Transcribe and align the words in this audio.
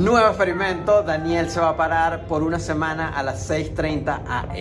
Nuevo 0.00 0.28
experimento, 0.28 1.02
Daniel 1.02 1.50
se 1.50 1.60
va 1.60 1.68
a 1.68 1.76
parar 1.76 2.24
por 2.26 2.42
una 2.42 2.58
semana 2.58 3.10
a 3.10 3.22
las 3.22 3.50
6.30 3.50 4.22
am. 4.26 4.54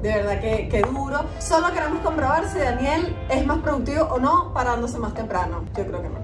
De 0.00 0.08
verdad 0.14 0.40
que, 0.40 0.68
que 0.68 0.80
duro. 0.82 1.24
Solo 1.40 1.72
queremos 1.72 1.98
comprobar 2.04 2.48
si 2.48 2.60
Daniel 2.60 3.16
es 3.28 3.44
más 3.44 3.58
productivo 3.58 4.04
o 4.04 4.20
no 4.20 4.54
parándose 4.54 4.96
más 5.00 5.12
temprano. 5.12 5.64
Yo 5.76 5.88
creo 5.88 6.02
que 6.02 6.08
no. 6.08 6.18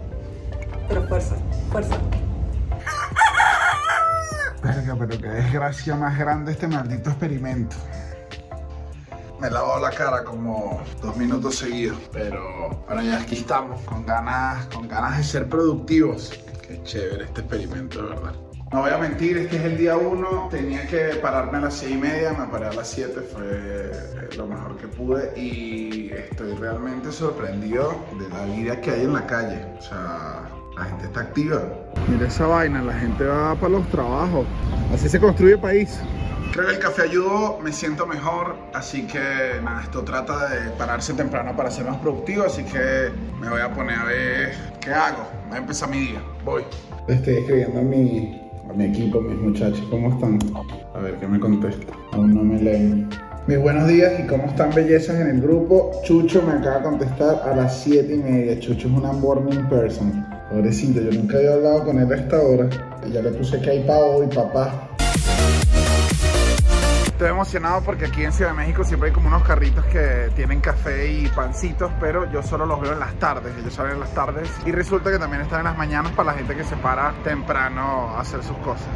Pero 0.86 1.02
fuerza, 1.08 1.34
fuerza. 1.72 1.96
Verga, 4.62 4.96
pero 4.96 5.20
qué 5.20 5.28
desgracia 5.28 5.96
más 5.96 6.16
grande 6.16 6.52
este 6.52 6.68
maldito 6.68 7.10
experimento. 7.10 7.74
Me 9.40 9.48
he 9.48 9.50
lavado 9.50 9.80
la 9.80 9.90
cara 9.90 10.22
como 10.22 10.80
dos 11.00 11.16
minutos 11.16 11.56
seguidos, 11.56 11.98
pero 12.12 12.80
bueno, 12.86 13.02
ya 13.02 13.22
aquí 13.22 13.38
estamos, 13.38 13.80
con 13.80 14.06
ganas, 14.06 14.66
con 14.66 14.86
ganas 14.86 15.18
de 15.18 15.24
ser 15.24 15.48
productivos. 15.48 16.30
Qué 16.64 16.80
chévere 16.84 17.24
este 17.24 17.40
experimento, 17.40 18.00
de 18.00 18.08
verdad. 18.10 18.51
No 18.72 18.80
voy 18.80 18.90
a 18.90 18.96
mentir, 18.96 19.36
este 19.36 19.56
es 19.56 19.64
el 19.64 19.76
día 19.76 19.98
uno, 19.98 20.48
tenía 20.50 20.86
que 20.86 21.16
pararme 21.20 21.58
a 21.58 21.60
las 21.60 21.74
seis 21.74 21.92
y 21.92 21.98
media, 21.98 22.32
me 22.32 22.46
paré 22.46 22.68
a 22.68 22.72
las 22.72 22.88
7, 22.88 23.20
fue 23.20 23.92
lo 24.34 24.46
mejor 24.46 24.78
que 24.78 24.88
pude 24.88 25.30
y 25.38 26.10
estoy 26.10 26.54
realmente 26.54 27.12
sorprendido 27.12 28.02
de 28.18 28.30
la 28.30 28.44
vida 28.46 28.80
que 28.80 28.92
hay 28.92 29.02
en 29.02 29.12
la 29.12 29.26
calle. 29.26 29.62
O 29.78 29.82
sea, 29.82 30.48
la 30.74 30.84
gente 30.84 31.04
está 31.04 31.20
activa. 31.20 31.62
Mira 32.08 32.26
esa 32.26 32.46
vaina, 32.46 32.80
la 32.80 32.94
gente 32.94 33.24
va 33.24 33.54
para 33.56 33.68
los 33.68 33.86
trabajos. 33.90 34.46
Así 34.94 35.06
se 35.06 35.20
construye 35.20 35.52
el 35.52 35.60
país. 35.60 36.00
Creo 36.52 36.66
que 36.66 36.72
el 36.72 36.78
café 36.78 37.02
ayudó, 37.02 37.58
me 37.62 37.72
siento 37.72 38.06
mejor, 38.06 38.56
así 38.72 39.06
que 39.06 39.60
nada, 39.62 39.82
esto 39.82 40.02
trata 40.02 40.48
de 40.48 40.70
pararse 40.70 41.12
temprano 41.12 41.54
para 41.54 41.70
ser 41.70 41.84
más 41.84 41.98
productivo, 41.98 42.44
así 42.44 42.64
que 42.64 43.10
me 43.38 43.50
voy 43.50 43.60
a 43.60 43.70
poner 43.74 43.98
a 43.98 44.04
ver 44.04 44.54
qué 44.80 44.94
hago. 44.94 45.28
Voy 45.48 45.58
a 45.58 45.60
empezar 45.60 45.90
mi 45.90 45.98
día, 45.98 46.22
voy. 46.42 46.64
Estoy 47.08 47.38
escribiendo 47.38 47.80
a 47.80 47.82
mi, 47.82 48.41
mi 48.74 48.84
equipo, 48.84 49.20
mis 49.20 49.38
muchachos, 49.38 49.82
¿cómo 49.90 50.08
están? 50.10 50.38
A 50.94 50.98
ver 51.00 51.16
qué 51.16 51.26
me 51.26 51.38
contesta. 51.38 51.92
Aún 52.12 52.34
no 52.34 52.42
me 52.42 52.60
leen. 52.60 53.08
Mis 53.46 53.58
buenos 53.58 53.88
días 53.88 54.12
y 54.20 54.26
cómo 54.26 54.44
están 54.44 54.72
bellezas 54.74 55.20
en 55.20 55.28
el 55.28 55.40
grupo. 55.40 55.90
Chucho 56.04 56.42
me 56.42 56.52
acaba 56.52 56.78
de 56.78 56.82
contestar 56.84 57.42
a 57.44 57.56
las 57.56 57.80
7 57.80 58.14
y 58.14 58.18
media. 58.18 58.60
Chucho 58.60 58.88
es 58.88 58.94
una 58.94 59.12
morning 59.12 59.68
person. 59.68 60.24
Pobrecito, 60.50 61.00
yo 61.00 61.10
nunca 61.10 61.38
había 61.38 61.54
hablado 61.54 61.84
con 61.84 61.98
él 61.98 62.12
a 62.12 62.16
esta 62.16 62.40
hora. 62.40 62.68
Ya 63.12 63.20
le 63.20 63.30
puse 63.30 63.60
que 63.60 63.70
hay 63.70 63.80
para 63.80 64.04
hoy, 64.04 64.26
papá. 64.28 64.88
Estoy 67.22 67.34
emocionado 67.34 67.82
porque 67.82 68.06
aquí 68.06 68.24
en 68.24 68.32
Ciudad 68.32 68.50
de 68.50 68.56
México 68.56 68.82
siempre 68.82 69.10
hay 69.10 69.14
como 69.14 69.28
unos 69.28 69.44
carritos 69.44 69.84
que 69.84 70.32
tienen 70.34 70.60
café 70.60 71.08
y 71.08 71.28
pancitos, 71.28 71.92
pero 72.00 72.28
yo 72.32 72.42
solo 72.42 72.66
los 72.66 72.80
veo 72.80 72.94
en 72.94 72.98
las 72.98 73.14
tardes, 73.14 73.56
ellos 73.56 73.72
salen 73.72 73.92
en 73.92 74.00
las 74.00 74.12
tardes 74.12 74.50
y 74.66 74.72
resulta 74.72 75.08
que 75.08 75.20
también 75.20 75.42
están 75.42 75.60
en 75.60 75.66
las 75.66 75.78
mañanas 75.78 76.10
para 76.16 76.32
la 76.32 76.38
gente 76.38 76.56
que 76.56 76.64
se 76.64 76.74
para 76.74 77.12
temprano 77.22 78.10
a 78.10 78.22
hacer 78.22 78.42
sus 78.42 78.56
cosas. 78.56 78.88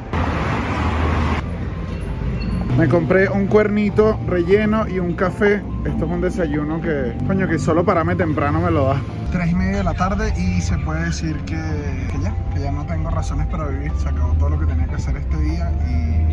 Me 2.77 2.88
compré 2.88 3.28
un 3.28 3.47
cuernito 3.47 4.19
relleno 4.27 4.88
y 4.88 4.98
un 4.98 5.14
café. 5.14 5.62
Esto 5.84 6.04
es 6.04 6.10
un 6.10 6.20
desayuno 6.20 6.80
que, 6.80 7.16
coño, 7.28 7.47
que 7.47 7.60
solo 7.60 7.84
pararme 7.84 8.16
temprano 8.16 8.60
me 8.60 8.72
lo 8.72 8.86
da. 8.86 9.00
Tres 9.30 9.52
y 9.52 9.54
media 9.54 9.77
de 9.77 9.84
la 9.84 9.94
tarde 9.94 10.34
y 10.36 10.60
se 10.62 10.77
puede 10.78 11.04
decir 11.04 11.36
que, 11.47 11.54
que 12.10 12.19
ya, 12.20 12.34
que 12.52 12.60
ya 12.60 12.72
no 12.72 12.84
tengo 12.86 13.08
razones 13.08 13.47
para 13.47 13.69
vivir. 13.69 13.92
Se 13.97 14.08
acabó 14.08 14.32
todo 14.32 14.50
lo 14.50 14.58
que 14.58 14.66
tenía 14.66 14.88
que 14.88 14.97
hacer 14.97 15.16
este 15.16 15.36
día 15.38 15.70
y 15.88 16.25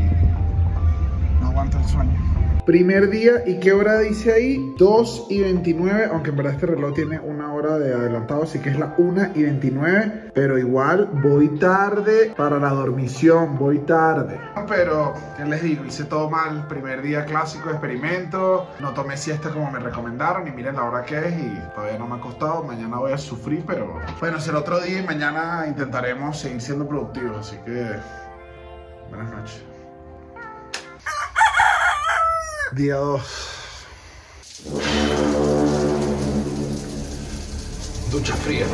no 1.53 1.59
aguanto 1.59 1.77
el 1.77 1.85
sueño. 1.85 2.33
Primer 2.65 3.09
día, 3.09 3.43
¿y 3.45 3.59
qué 3.59 3.73
hora 3.73 3.99
dice 3.99 4.31
ahí? 4.31 4.73
2 4.77 5.27
y 5.29 5.41
29, 5.41 6.05
aunque 6.13 6.29
en 6.29 6.37
verdad 6.37 6.53
este 6.53 6.67
reloj 6.67 6.93
tiene 6.93 7.19
una 7.19 7.51
hora 7.51 7.77
de 7.77 7.93
adelantado, 7.93 8.43
así 8.43 8.59
que 8.59 8.69
es 8.69 8.79
la 8.79 8.95
1 8.97 9.31
y 9.35 9.43
29, 9.43 10.31
pero 10.33 10.57
igual 10.57 11.09
voy 11.21 11.49
tarde 11.59 12.33
para 12.37 12.59
la 12.59 12.69
dormición, 12.69 13.57
voy 13.59 13.79
tarde. 13.79 14.39
Pero, 14.69 15.13
¿qué 15.35 15.43
les 15.43 15.61
digo? 15.61 15.83
Hice 15.83 16.05
todo 16.05 16.29
mal, 16.29 16.65
primer 16.69 17.01
día 17.01 17.25
clásico 17.25 17.69
experimento, 17.69 18.65
no 18.79 18.93
tomé 18.93 19.17
siesta 19.17 19.49
como 19.49 19.69
me 19.69 19.79
recomendaron 19.79 20.47
y 20.47 20.51
miren 20.51 20.77
la 20.77 20.85
hora 20.85 21.03
que 21.03 21.17
es 21.17 21.37
y 21.37 21.59
todavía 21.75 21.99
no 21.99 22.07
me 22.07 22.15
ha 22.15 22.21
costado, 22.21 22.63
mañana 22.63 22.97
voy 22.97 23.11
a 23.11 23.17
sufrir, 23.17 23.65
pero 23.67 23.99
bueno, 24.21 24.37
es 24.37 24.47
el 24.47 24.55
otro 24.55 24.79
día 24.79 25.01
y 25.01 25.05
mañana 25.05 25.65
intentaremos 25.67 26.39
seguir 26.39 26.61
siendo 26.61 26.87
productivos, 26.87 27.45
así 27.45 27.57
que 27.65 27.97
buenas 29.09 29.29
noches. 29.33 29.72
Día 32.75 32.95
2. 32.95 33.21
Ducha 38.11 38.33
fría. 38.37 38.65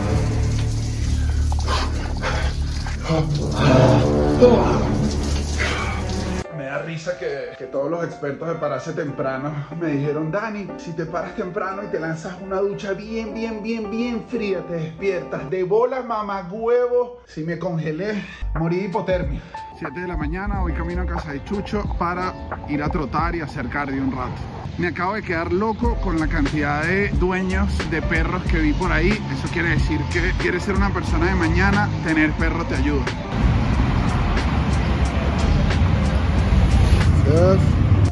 Risa 6.89 7.19
que, 7.19 7.51
que 7.55 7.65
todos 7.65 7.91
los 7.91 8.03
expertos 8.03 8.47
de 8.47 8.55
pararse 8.55 8.93
temprano 8.93 9.53
me 9.79 9.91
dijeron, 9.91 10.31
Dani, 10.31 10.67
si 10.77 10.93
te 10.93 11.05
paras 11.05 11.35
temprano 11.35 11.83
y 11.83 11.87
te 11.91 11.99
lanzas 11.99 12.35
una 12.41 12.55
ducha 12.61 12.93
bien, 12.93 13.31
bien, 13.31 13.61
bien, 13.61 13.91
bien 13.91 14.25
fría, 14.27 14.65
te 14.65 14.73
despiertas 14.73 15.47
de 15.51 15.61
bolas, 15.61 16.03
mamá 16.03 16.49
huevo. 16.49 17.21
Si 17.27 17.43
me 17.43 17.59
congelé, 17.59 18.23
morí 18.55 18.77
de 18.77 18.85
hipotermia. 18.85 19.39
7 19.77 19.99
de 19.99 20.07
la 20.07 20.17
mañana, 20.17 20.61
voy 20.61 20.73
camino 20.73 21.03
a 21.03 21.05
casa 21.05 21.31
de 21.31 21.43
Chucho 21.43 21.83
para 21.99 22.33
ir 22.67 22.81
a 22.81 22.89
trotar 22.89 23.35
y 23.35 23.41
hacer 23.41 23.69
cardio 23.69 24.01
un 24.01 24.11
rato. 24.11 24.41
Me 24.79 24.87
acabo 24.87 25.13
de 25.13 25.21
quedar 25.21 25.53
loco 25.53 25.93
con 26.01 26.19
la 26.19 26.27
cantidad 26.27 26.81
de 26.81 27.09
dueños 27.19 27.69
de 27.91 28.01
perros 28.01 28.41
que 28.45 28.57
vi 28.57 28.73
por 28.73 28.91
ahí. 28.91 29.11
Eso 29.31 29.47
quiere 29.53 29.69
decir 29.69 29.99
que 30.11 30.31
quieres 30.41 30.63
ser 30.63 30.73
una 30.73 30.91
persona 30.91 31.27
de 31.27 31.35
mañana, 31.35 31.87
tener 32.03 32.31
perro 32.31 32.65
te 32.65 32.77
ayuda. 32.77 33.05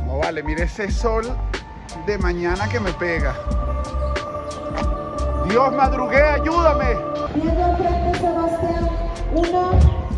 No 0.05 0.19
vale, 0.19 0.43
mire 0.43 0.63
ese 0.63 0.91
sol 0.91 1.25
de 2.05 2.17
mañana 2.19 2.69
que 2.69 2.79
me 2.79 2.93
pega. 2.93 3.35
Dios, 5.49 5.73
madrugué, 5.73 6.21
ayúdame. 6.21 6.95
Viendo 7.33 7.65
al 7.65 7.77
frente, 7.77 8.19
Sebastián. 8.19 8.89
Uno. 9.33 9.71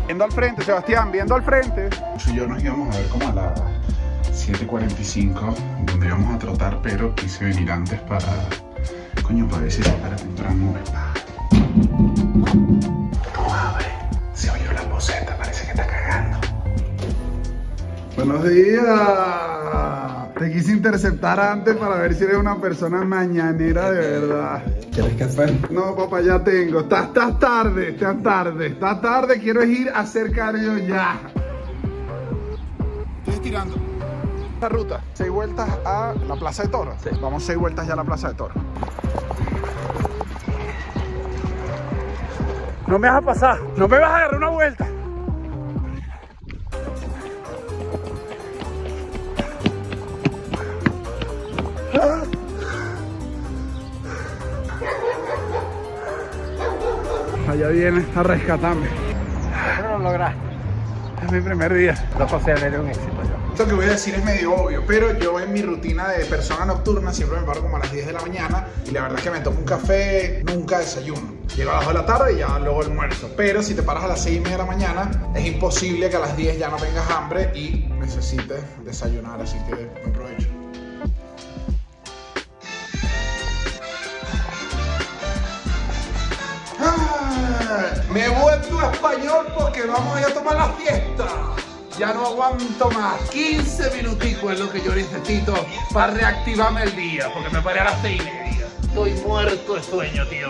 Viendo 0.06 0.24
al 0.24 0.32
frente, 0.32 0.64
Sebastián, 0.64 1.12
viendo 1.12 1.34
al 1.34 1.42
frente. 1.42 1.88
Y 2.26 2.34
yo 2.34 2.46
nos 2.46 2.62
íbamos 2.62 2.94
a 2.94 2.98
ver 2.98 3.08
como 3.08 3.28
a 3.28 3.32
las 3.32 3.60
7.45, 4.32 5.54
donde 5.86 6.06
íbamos 6.06 6.34
a 6.34 6.38
trotar, 6.38 6.80
pero 6.82 7.14
quise 7.14 7.44
venir 7.44 7.70
antes 7.70 8.00
para. 8.00 8.26
Coño, 9.22 9.48
para 9.48 9.62
ver 9.62 9.72
si 9.72 9.82
se 9.82 9.90
para 9.92 10.16
temprano. 10.16 10.74
No 13.34 13.54
abre. 13.54 13.86
Se 14.34 14.50
oyó 14.50 14.72
la 14.72 14.82
boceta, 14.82 15.36
parece 15.38 15.64
que 15.64 15.70
está 15.70 15.86
cagando. 15.86 16.09
Buenos 18.24 18.44
días. 18.44 18.84
Te 20.38 20.52
quise 20.52 20.72
interceptar 20.72 21.40
antes 21.40 21.74
para 21.76 21.96
ver 21.96 22.14
si 22.14 22.24
eres 22.24 22.36
una 22.36 22.60
persona 22.60 23.02
mañanera 23.02 23.90
de 23.90 24.20
verdad. 24.20 24.62
¿Quieres 24.92 25.14
café? 25.14 25.58
No, 25.70 25.96
papá, 25.96 26.20
ya 26.20 26.44
tengo. 26.44 26.80
Estás, 26.80 27.06
estás 27.06 27.38
tarde, 27.38 27.90
estás 27.90 28.22
tarde, 28.22 28.66
estás 28.66 29.00
tarde. 29.00 29.40
Quiero 29.40 29.64
ir 29.64 29.88
a 29.88 30.00
hacer 30.00 30.32
cardio 30.32 30.76
ya. 30.78 31.18
Estoy 33.20 33.34
estirando. 33.34 33.76
La 34.60 34.68
ruta, 34.68 35.00
seis 35.14 35.30
vueltas 35.30 35.70
a 35.86 36.12
la 36.28 36.36
Plaza 36.36 36.64
de 36.64 36.68
Toro. 36.68 36.94
Sí. 37.02 37.08
Vamos 37.22 37.42
seis 37.42 37.58
vueltas 37.58 37.86
ya 37.86 37.94
a 37.94 37.96
la 37.96 38.04
Plaza 38.04 38.28
de 38.28 38.34
Toro. 38.34 38.54
No 42.86 42.98
me 42.98 43.08
vas 43.08 43.22
a 43.22 43.24
pasar, 43.24 43.58
no 43.78 43.88
me 43.88 43.98
vas 43.98 44.10
a 44.10 44.16
agarrar 44.16 44.36
una 44.36 44.50
vuelta. 44.50 44.86
Allá 57.48 57.68
viene 57.68 58.06
a 58.14 58.22
rescatarme. 58.22 58.86
¿Cómo 59.76 59.98
lo 59.98 60.04
lograste? 60.04 60.38
Es 61.24 61.32
mi 61.32 61.40
primer 61.40 61.74
día. 61.74 62.08
No 62.18 62.26
considero 62.26 62.80
un 62.80 62.88
éxito 62.88 63.22
yo. 63.24 63.52
Esto 63.52 63.66
que 63.66 63.74
voy 63.74 63.84
a 63.84 63.90
decir 63.90 64.14
es 64.14 64.24
medio 64.24 64.54
obvio, 64.54 64.82
pero 64.86 65.18
yo 65.18 65.38
en 65.38 65.52
mi 65.52 65.60
rutina 65.60 66.08
de 66.08 66.24
persona 66.24 66.64
nocturna 66.64 67.12
siempre 67.12 67.38
me 67.40 67.46
paro 67.46 67.60
como 67.60 67.76
a 67.76 67.80
las 67.80 67.92
10 67.92 68.06
de 68.06 68.12
la 68.12 68.20
mañana 68.20 68.66
y 68.86 68.92
la 68.92 69.02
verdad 69.02 69.18
es 69.18 69.24
que 69.24 69.30
me 69.30 69.40
tomo 69.40 69.58
un 69.58 69.64
café, 69.64 70.42
nunca 70.46 70.78
desayuno. 70.78 71.34
Llego 71.56 71.72
a 71.72 71.74
las 71.74 71.84
2 71.84 71.92
de 71.92 72.00
la 72.00 72.06
tarde 72.06 72.32
y 72.32 72.38
ya 72.38 72.58
luego 72.60 72.80
almuerzo. 72.82 73.30
Pero 73.36 73.62
si 73.62 73.74
te 73.74 73.82
paras 73.82 74.04
a 74.04 74.08
las 74.08 74.22
6 74.22 74.36
y 74.36 74.40
media 74.40 74.56
de 74.56 74.62
la 74.62 74.66
mañana, 74.66 75.10
es 75.34 75.44
imposible 75.44 76.08
que 76.08 76.16
a 76.16 76.20
las 76.20 76.36
10 76.36 76.58
ya 76.58 76.68
no 76.68 76.76
tengas 76.76 77.10
hambre 77.10 77.50
y 77.54 77.86
necesites 77.98 78.62
desayunar, 78.84 79.40
así 79.42 79.58
que 79.68 79.74
buen 79.74 80.12
provecho. 80.12 80.59
Me 88.12 88.24
he 88.24 88.28
vuelto 88.28 88.90
español 88.90 89.46
porque 89.56 89.82
vamos 89.86 90.16
a 90.16 90.20
ir 90.20 90.26
a 90.26 90.34
tomar 90.34 90.56
la 90.56 90.68
fiesta. 90.70 91.26
Ya 91.98 92.12
no 92.12 92.26
aguanto 92.26 92.90
más. 92.90 93.20
15 93.30 93.90
minuticos 93.96 94.52
es 94.52 94.58
lo 94.58 94.70
que 94.70 94.82
yo 94.82 94.94
necesito 94.94 95.54
para 95.92 96.12
reactivarme 96.12 96.82
el 96.84 96.96
día, 96.96 97.30
porque 97.32 97.50
me 97.50 97.60
paré 97.62 97.80
a 97.80 97.84
las 97.84 98.00
6 98.02 98.20
y 98.20 98.24
media. 98.24 98.66
Estoy 98.82 99.12
muerto 99.26 99.74
de 99.74 99.82
sueño, 99.82 100.26
tío. 100.28 100.48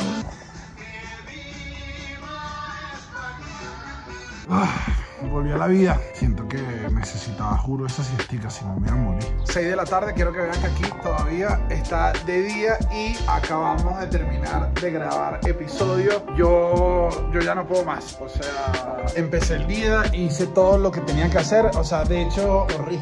Ah, 4.49 5.00
volví 5.29 5.53
a 5.53 5.57
la 5.57 5.67
vida. 5.67 6.01
Siento 6.15 6.47
que 6.49 6.59
necesitaba, 6.93 7.57
juro, 7.59 7.87
esa 7.87 8.03
siestica, 8.03 8.51
si 8.51 8.65
no 8.65 8.77
me 8.77 8.89
iba 8.89 8.97
a 8.97 9.01
morir. 9.01 9.37
6 9.45 9.67
de 9.67 9.77
la 9.77 9.85
tarde, 9.85 10.13
quiero 10.15 10.33
que 10.33 10.41
vean 10.41 10.61
que 10.61 10.67
aquí 10.67 10.83
todavía 11.03 11.61
está 11.69 12.13
de 12.25 12.43
día 12.43 12.79
y 12.93 13.17
acabamos 13.27 13.99
de 14.01 14.07
terminar 14.07 14.73
de 14.75 14.91
grabar 14.91 15.41
episodio. 15.47 16.25
Yo, 16.37 17.09
yo 17.33 17.41
ya 17.41 17.55
no 17.55 17.67
puedo 17.67 17.85
más. 17.85 18.19
O 18.21 18.29
sea, 18.29 19.05
empecé 19.17 19.57
el 19.57 19.67
día, 19.67 20.03
hice 20.13 20.47
todo 20.47 20.79
lo 20.79 20.91
que 20.91 21.01
tenía 21.01 21.29
que 21.31 21.39
hacer. 21.39 21.67
O 21.75 21.85
sea, 21.85 22.05
de 22.05 22.23
hecho, 22.23 22.67
corrí. 22.77 23.01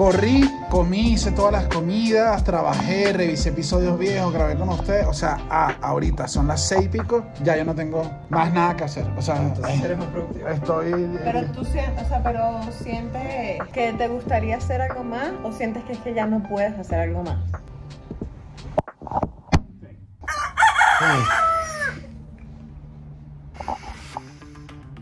Corrí, 0.00 0.50
comí, 0.70 1.12
hice 1.12 1.30
todas 1.30 1.52
las 1.52 1.66
comidas, 1.66 2.42
trabajé, 2.42 3.12
revisé 3.12 3.50
episodios 3.50 3.98
viejos, 3.98 4.32
grabé 4.32 4.56
con 4.56 4.70
ustedes. 4.70 5.06
O 5.06 5.12
sea, 5.12 5.36
ah, 5.50 5.76
ahorita 5.82 6.26
son 6.26 6.48
las 6.48 6.66
seis 6.66 6.86
y 6.86 6.88
pico, 6.88 7.26
ya 7.44 7.54
yo 7.54 7.66
no 7.66 7.74
tengo 7.74 8.10
más 8.30 8.50
nada 8.50 8.74
que 8.74 8.84
hacer. 8.84 9.04
O 9.18 9.20
sea, 9.20 9.36
Eres 9.84 9.98
más 9.98 10.06
productivo. 10.06 10.48
estoy. 10.48 11.18
Pero 11.22 11.44
tú 11.52 11.66
sientes, 11.66 12.02
o 12.02 12.08
sea, 12.08 12.22
pero 12.22 12.60
sientes 12.82 13.58
que 13.74 13.92
te 13.92 14.08
gustaría 14.08 14.56
hacer 14.56 14.80
algo 14.80 15.04
más 15.04 15.32
o 15.44 15.52
sientes 15.52 15.84
que 15.84 15.92
es 15.92 15.98
que 15.98 16.14
ya 16.14 16.24
no 16.24 16.42
puedes 16.44 16.78
hacer 16.78 17.00
algo 17.00 17.22
más. 17.22 17.36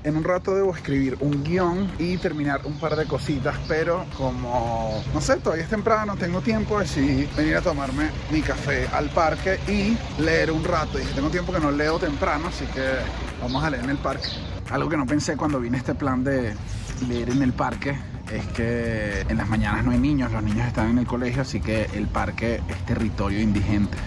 En 0.05 0.17
un 0.17 0.23
rato 0.23 0.55
debo 0.55 0.75
escribir 0.75 1.17
un 1.21 1.43
guion 1.43 1.91
y 1.99 2.19
terminar 2.19 2.61
un 2.65 2.79
par 2.79 2.95
de 2.95 3.05
cositas, 3.07 3.57
pero 3.67 4.05
como, 4.17 5.03
no 5.13 5.21
sé, 5.21 5.37
todavía 5.39 5.65
es 5.65 5.71
temprano, 5.71 6.17
tengo 6.17 6.41
tiempo, 6.41 6.79
decidí 6.79 7.29
venir 7.37 7.57
a 7.57 7.63
tomarme 7.63 8.11
mi 8.31 8.41
café 8.41 8.87
al 8.93 9.11
parque 9.11 9.59
y 9.67 9.97
leer 10.23 10.53
un 10.53 10.63
rato. 10.63 10.99
Dije, 10.99 11.13
tengo 11.15 11.31
tiempo 11.31 11.53
que 11.53 11.59
no 11.59 11.73
leo 11.73 11.99
temprano, 11.99 12.47
así 12.47 12.65
que 12.67 12.83
vamos 13.43 13.63
a 13.65 13.71
leer 13.71 13.85
en 13.85 13.91
el 13.91 13.99
parque. 13.99 14.29
Algo 14.71 14.89
que 14.89 14.97
no 14.97 15.05
pensé 15.05 15.37
cuando 15.37 15.59
vine 15.59 15.79
este 15.79 15.97
plan 15.97 16.23
de 16.23 16.55
leer 17.09 17.31
en 17.31 17.43
el 17.43 17.53
parque 17.53 17.99
es 18.33 18.47
que 18.49 19.23
en 19.29 19.37
las 19.37 19.49
mañanas 19.49 19.85
no 19.85 19.91
hay 19.91 19.99
niños, 19.99 20.31
los 20.31 20.45
niños 20.45 20.69
están 20.69 20.91
en 20.91 20.99
el 20.99 21.07
colegio, 21.07 21.43
así 21.43 21.61
que 21.61 21.87
el 21.95 22.07
parque 22.07 22.61
es 22.69 22.87
territorio 22.87 23.41
indigente. 23.41 23.99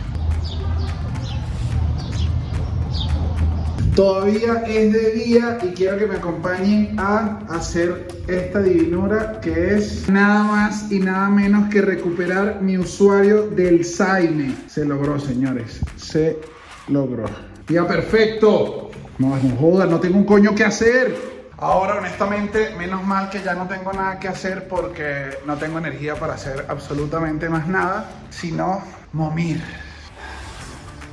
Todavía 3.96 4.64
es 4.68 4.94
de 4.94 5.12
día 5.12 5.58
y 5.62 5.74
quiero 5.74 5.98
que 5.98 6.08
me 6.08 6.16
acompañen 6.16 6.98
a 6.98 7.40
hacer 7.50 8.08
esta 8.28 8.62
divinura 8.62 9.42
que 9.42 9.76
es 9.76 10.08
nada 10.08 10.44
más 10.44 10.90
y 10.90 11.00
nada 11.00 11.28
menos 11.30 11.70
que 11.70 11.82
recuperar 11.82 12.62
mi 12.62 12.78
usuario 12.78 13.48
del 13.48 13.84
Saime. 13.84 14.56
Se 14.68 14.86
logró, 14.86 15.20
señores. 15.20 15.82
Se 15.98 16.40
logró. 16.88 17.26
Ya 17.68 17.86
perfecto. 17.86 18.92
No, 19.18 19.36
no 19.36 19.56
joda, 19.58 19.86
no 19.86 20.00
tengo 20.00 20.18
un 20.18 20.26
coño 20.26 20.56
que 20.56 20.64
hacer. 20.64 21.14
Ahora, 21.58 21.98
honestamente, 21.98 22.74
menos 22.78 23.04
mal 23.04 23.30
que 23.30 23.44
ya 23.44 23.56
no 23.56 23.68
tengo 23.68 23.92
nada 23.92 24.20
que 24.20 24.30
hacer 24.30 24.70
porque 24.70 25.32
no 25.46 25.58
tengo 25.58 25.80
energía 25.80 26.16
para 26.16 26.36
hacer 26.36 26.66
absolutamente 26.70 27.50
más 27.50 27.68
nada, 27.68 28.10
sino 28.30 28.82
momir. 29.12 29.62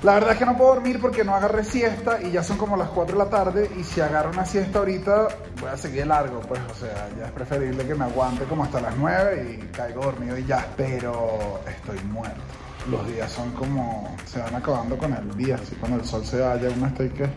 La 0.04 0.14
verdad 0.14 0.32
es 0.32 0.38
que 0.38 0.46
no 0.46 0.56
puedo 0.56 0.74
dormir 0.74 1.00
porque 1.00 1.24
no 1.24 1.34
agarré 1.34 1.64
siesta 1.64 2.22
y 2.22 2.30
ya 2.30 2.44
son 2.44 2.56
como 2.56 2.76
las 2.76 2.88
4 2.90 3.18
de 3.18 3.24
la 3.24 3.28
tarde 3.28 3.68
y 3.76 3.82
si 3.82 4.00
agarro 4.00 4.30
una 4.30 4.44
siesta 4.44 4.78
ahorita 4.78 5.26
voy 5.60 5.70
a 5.70 5.76
seguir 5.76 6.06
largo, 6.06 6.40
pues 6.40 6.60
o 6.70 6.74
sea, 6.74 7.08
ya 7.18 7.26
es 7.26 7.32
preferible 7.32 7.84
que 7.84 7.96
me 7.96 8.04
aguante 8.04 8.44
como 8.44 8.62
hasta 8.62 8.80
las 8.80 8.96
9 8.96 9.58
y 9.60 9.66
caigo 9.72 10.02
dormido 10.02 10.38
y 10.38 10.44
ya, 10.44 10.68
pero 10.76 11.60
estoy 11.68 11.98
muerto. 12.12 12.40
Los 12.88 13.08
días 13.08 13.30
son 13.32 13.50
como, 13.52 14.16
se 14.24 14.38
van 14.38 14.54
acabando 14.54 14.96
con 14.96 15.12
el 15.12 15.36
día, 15.36 15.56
así 15.56 15.74
cuando 15.74 15.98
el 15.98 16.04
sol 16.04 16.24
se 16.24 16.40
vaya 16.40 16.68
uno 16.76 16.86
estoy 16.86 17.10
que... 17.10 17.28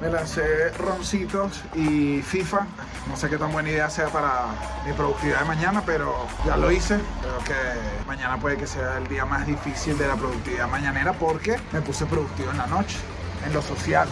Me 0.00 0.10
lancé 0.10 0.70
roncitos 0.72 1.62
y 1.74 2.20
FIFA. 2.20 2.66
No 3.08 3.16
sé 3.16 3.30
qué 3.30 3.38
tan 3.38 3.50
buena 3.50 3.70
idea 3.70 3.88
sea 3.88 4.08
para 4.08 4.46
mi 4.84 4.92
productividad 4.92 5.40
de 5.40 5.44
mañana, 5.46 5.82
pero 5.86 6.26
ya 6.44 6.56
lo 6.58 6.70
hice. 6.70 6.98
Creo 7.22 7.38
que 7.38 8.06
mañana 8.06 8.38
puede 8.38 8.58
que 8.58 8.66
sea 8.66 8.98
el 8.98 9.08
día 9.08 9.24
más 9.24 9.46
difícil 9.46 9.96
de 9.96 10.06
la 10.06 10.16
productividad 10.16 10.68
mañanera 10.68 11.14
porque 11.14 11.58
me 11.72 11.80
puse 11.80 12.04
productivo 12.04 12.50
en 12.50 12.58
la 12.58 12.66
noche, 12.66 12.98
en 13.46 13.54
lo 13.54 13.62
social, 13.62 14.06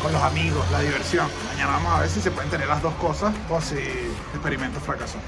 con 0.00 0.12
los 0.12 0.22
amigos, 0.22 0.64
la 0.70 0.80
diversión. 0.80 1.26
Mañana 1.52 1.72
vamos 1.72 1.94
a 1.94 2.00
ver 2.00 2.10
si 2.10 2.20
se 2.20 2.30
pueden 2.30 2.50
tener 2.50 2.68
las 2.68 2.80
dos 2.80 2.94
cosas 2.94 3.34
o 3.50 3.60
si 3.60 3.74
el 3.74 4.14
experimento 4.34 4.78
fracasó. 4.78 5.18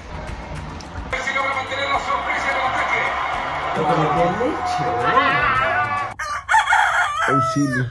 Auxilio. 7.29 7.91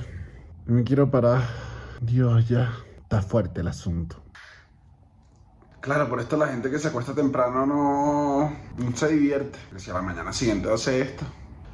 No 0.66 0.76
me 0.76 0.84
quiero 0.84 1.12
parar. 1.12 1.65
Dios, 2.02 2.48
ya. 2.48 2.72
Está 3.04 3.22
fuerte 3.22 3.62
el 3.62 3.68
asunto. 3.68 4.22
Claro, 5.80 6.10
por 6.10 6.20
esto 6.20 6.36
la 6.36 6.48
gente 6.48 6.72
que 6.72 6.80
se 6.80 6.88
acuesta 6.88 7.14
temprano 7.14 7.66
no, 7.68 8.52
no 8.78 8.98
se 8.98 9.10
divierte. 9.10 9.60
Que 9.72 9.80
si 9.80 9.92
a 9.92 9.94
la 9.94 10.02
mañana 10.02 10.34
siguiente 10.34 10.74
hace 10.74 11.02
esto. 11.02 11.24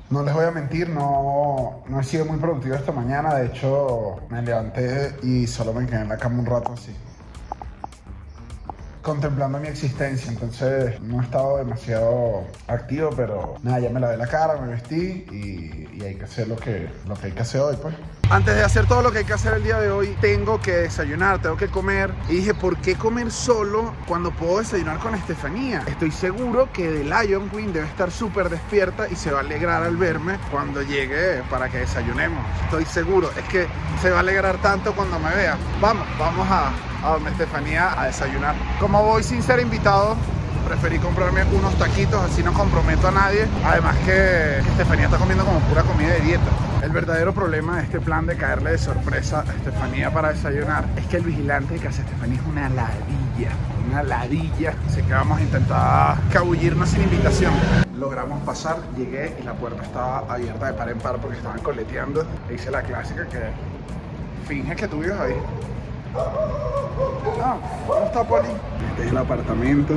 No 0.09 0.23
les 0.23 0.33
voy 0.33 0.43
a 0.43 0.51
mentir, 0.51 0.89
no, 0.89 1.83
no 1.87 1.99
he 2.01 2.03
sido 2.03 2.25
muy 2.25 2.37
productivo 2.37 2.75
esta 2.75 2.91
mañana. 2.91 3.35
De 3.35 3.45
hecho, 3.45 4.17
me 4.29 4.41
levanté 4.41 5.15
y 5.23 5.47
solo 5.47 5.71
me 5.73 5.85
quedé 5.85 6.01
en 6.01 6.09
la 6.09 6.17
cama 6.17 6.39
un 6.39 6.45
rato 6.45 6.73
así. 6.73 6.93
Contemplando 9.01 9.57
mi 9.59 9.69
existencia, 9.69 10.29
entonces 10.29 10.99
no 10.99 11.21
he 11.21 11.23
estado 11.23 11.57
demasiado 11.57 12.43
activo, 12.67 13.11
pero 13.15 13.55
nada, 13.63 13.79
ya 13.79 13.89
me 13.89 14.01
lavé 14.01 14.17
la 14.17 14.27
cara, 14.27 14.59
me 14.59 14.67
vestí 14.73 15.25
y, 15.31 15.97
y 15.97 16.03
hay 16.03 16.15
que 16.15 16.25
hacer 16.25 16.49
lo 16.49 16.57
que, 16.57 16.89
lo 17.07 17.15
que 17.15 17.27
hay 17.27 17.31
que 17.31 17.41
hacer 17.41 17.61
hoy, 17.61 17.77
pues. 17.81 17.95
Antes 18.31 18.55
de 18.55 18.63
hacer 18.63 18.85
todo 18.85 19.01
lo 19.01 19.11
que 19.11 19.17
hay 19.17 19.25
que 19.25 19.33
hacer 19.33 19.55
el 19.55 19.63
día 19.65 19.77
de 19.77 19.91
hoy, 19.91 20.15
tengo 20.21 20.61
que 20.61 20.71
desayunar, 20.71 21.41
tengo 21.41 21.57
que 21.57 21.67
comer. 21.67 22.13
Y 22.29 22.35
dije, 22.37 22.53
¿por 22.53 22.77
qué 22.77 22.95
comer 22.95 23.29
solo 23.29 23.93
cuando 24.07 24.31
puedo 24.31 24.59
desayunar 24.59 24.99
con 24.99 25.13
Estefanía? 25.15 25.83
Estoy 25.85 26.11
seguro 26.11 26.69
que 26.71 26.87
The 26.87 27.03
Lion 27.03 27.49
Queen 27.49 27.73
debe 27.73 27.87
estar 27.87 28.09
súper 28.09 28.47
despierta 28.47 29.09
y 29.09 29.17
se 29.17 29.31
va 29.31 29.39
a 29.39 29.41
alegrar 29.41 29.83
al 29.83 29.97
verme 29.97 30.39
cuando 30.49 30.81
llegue 30.81 31.43
para 31.49 31.67
que 31.67 31.79
desayunemos. 31.79 32.41
Estoy 32.63 32.85
seguro, 32.85 33.29
es 33.37 33.43
que 33.49 33.67
se 34.01 34.09
va 34.11 34.17
a 34.17 34.21
alegrar 34.21 34.61
tanto 34.61 34.95
cuando 34.95 35.19
me 35.19 35.35
vea. 35.35 35.57
Vamos, 35.81 36.07
vamos 36.17 36.47
a, 36.49 36.71
a 37.03 37.11
donde 37.11 37.31
Estefanía 37.31 38.01
a 38.01 38.05
desayunar. 38.05 38.55
Como 38.79 39.03
voy 39.03 39.23
sin 39.23 39.43
ser 39.43 39.59
invitado, 39.59 40.15
preferí 40.61 40.99
comprarme 40.99 41.43
unos 41.53 41.73
taquitos, 41.75 42.21
así 42.23 42.43
no 42.43 42.53
comprometo 42.53 43.07
a 43.07 43.11
nadie. 43.11 43.47
Además 43.65 43.95
que 44.05 44.59
Estefanía 44.59 45.05
está 45.05 45.17
comiendo 45.17 45.45
como 45.45 45.59
pura 45.61 45.83
comida 45.83 46.13
de 46.13 46.21
dieta. 46.21 46.49
El 46.81 46.91
verdadero 46.91 47.33
problema 47.33 47.77
de 47.77 47.83
este 47.83 47.99
plan 47.99 48.25
de 48.25 48.35
caerle 48.35 48.71
de 48.71 48.77
sorpresa 48.77 49.43
a 49.47 49.51
Estefanía 49.53 50.11
para 50.11 50.33
desayunar 50.33 50.85
es 50.95 51.05
que 51.07 51.17
el 51.17 51.23
vigilante 51.23 51.75
de 51.75 51.79
casa 51.79 52.01
Estefanía 52.01 52.39
es 52.39 52.45
una 52.47 52.69
ladilla, 52.69 53.51
una 53.89 54.03
ladilla. 54.03 54.73
Así 54.87 55.01
que 55.03 55.13
vamos 55.13 55.39
a 55.39 55.41
intentar 55.41 56.17
cabullirnos 56.31 56.89
sin 56.89 57.03
invitación. 57.03 57.53
Logramos 57.97 58.41
pasar, 58.43 58.77
llegué 58.97 59.35
y 59.39 59.43
la 59.43 59.53
puerta 59.53 59.83
estaba 59.83 60.19
abierta 60.33 60.67
de 60.67 60.73
par 60.73 60.89
en 60.89 60.97
par 60.97 61.17
porque 61.17 61.37
estaban 61.37 61.59
coleteando. 61.59 62.25
Hice 62.53 62.71
la 62.71 62.81
clásica 62.81 63.27
que 63.27 63.39
finge 64.47 64.75
que 64.75 64.87
tú 64.87 64.99
vives 64.99 65.19
ahí. 65.19 65.35
Ah, 66.15 67.57
¿cómo 67.87 68.05
está 68.05 68.23
Poli? 68.23 68.49
Este 68.89 69.05
es 69.05 69.11
el 69.11 69.17
apartamento. 69.17 69.95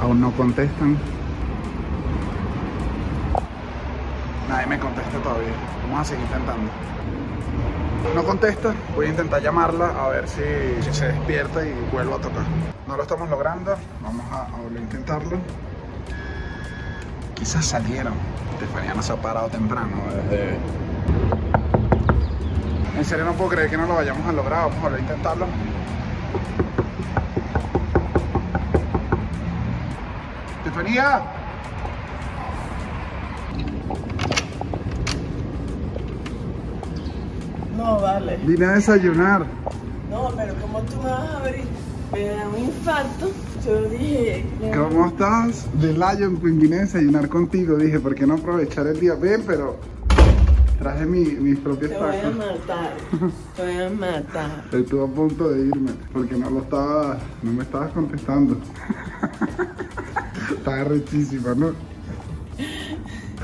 Aún 0.00 0.20
no 0.20 0.30
contestan. 0.32 0.96
Nadie 4.48 4.66
me 4.66 4.78
contesta 4.78 5.18
todavía. 5.18 5.48
Vamos 5.82 6.00
a 6.00 6.04
seguir 6.04 6.24
intentando. 6.24 6.70
No 8.14 8.22
contesta, 8.22 8.72
voy 8.94 9.06
a 9.06 9.08
intentar 9.08 9.42
llamarla 9.42 9.88
a 10.00 10.08
ver 10.08 10.28
si, 10.28 10.42
si 10.82 10.94
se 10.94 11.08
despierta 11.08 11.66
y 11.66 11.74
vuelvo 11.92 12.14
a 12.14 12.18
tocar. 12.18 12.44
No 12.86 12.96
lo 12.96 13.02
estamos 13.02 13.28
logrando, 13.28 13.74
vamos 14.00 14.24
a, 14.30 14.44
a 14.46 14.60
volver 14.62 14.78
a 14.78 14.82
intentarlo. 14.82 15.38
Quizás 17.34 17.64
salieron. 17.66 18.14
Estefanía 18.54 18.94
no 18.94 19.02
se 19.02 19.12
ha 19.12 19.16
parado 19.16 19.48
temprano 19.48 19.90
desde... 20.14 20.56
En 22.96 23.04
serio 23.04 23.26
no 23.26 23.34
puedo 23.34 23.50
creer 23.50 23.68
que 23.68 23.76
no 23.76 23.86
lo 23.86 23.94
vayamos 23.94 24.26
a 24.26 24.32
lograr, 24.32 24.68
vamos 24.68 24.78
a 24.78 24.82
volver 24.82 25.00
a 25.00 25.02
intentarlo. 25.02 25.46
Estefanía. 30.58 31.22
No, 37.76 38.00
vale. 38.00 38.38
Vine 38.44 38.64
a 38.64 38.72
desayunar. 38.72 39.44
No, 40.10 40.32
pero 40.34 40.54
como 40.54 40.80
tú 40.80 40.96
me 41.02 41.10
vas 41.10 41.20
a 41.20 41.36
abrir, 41.38 41.64
me 42.12 42.24
da 42.24 42.48
un 42.48 42.58
infarto. 42.64 43.30
Yo 43.66 43.82
dije, 43.90 44.46
¿Cómo 44.74 45.06
estás? 45.08 45.66
De 45.80 45.92
Lion 45.92 46.38
Queen 46.40 46.58
vine 46.58 46.76
a 46.76 46.80
desayunar 46.80 47.28
contigo. 47.28 47.76
Dije, 47.76 48.00
¿por 48.00 48.14
qué 48.14 48.26
no 48.26 48.34
aprovechar 48.34 48.86
el 48.86 48.98
día? 48.98 49.14
Ven, 49.14 49.42
pero 49.46 49.76
traje 50.78 51.06
mi, 51.06 51.24
mis 51.24 51.58
propios 51.58 51.90
te 51.90 51.98
voy 51.98 52.08
a 52.08 52.22
tacos. 52.22 52.36
matar. 52.36 52.96
Te 53.56 53.62
voy 53.62 53.82
a 53.82 53.90
matar. 53.90 54.64
Estuve 54.72 55.04
a 55.04 55.06
punto 55.14 55.48
de 55.48 55.66
irme 55.66 55.90
porque 56.12 56.36
no 56.36 56.50
lo 56.50 56.60
estaba, 56.60 57.18
no 57.42 57.52
me 57.52 57.62
estabas 57.62 57.92
contestando. 57.92 58.56
Estaba 60.50 60.84
rechísima, 60.84 61.54
¿no? 61.54 61.72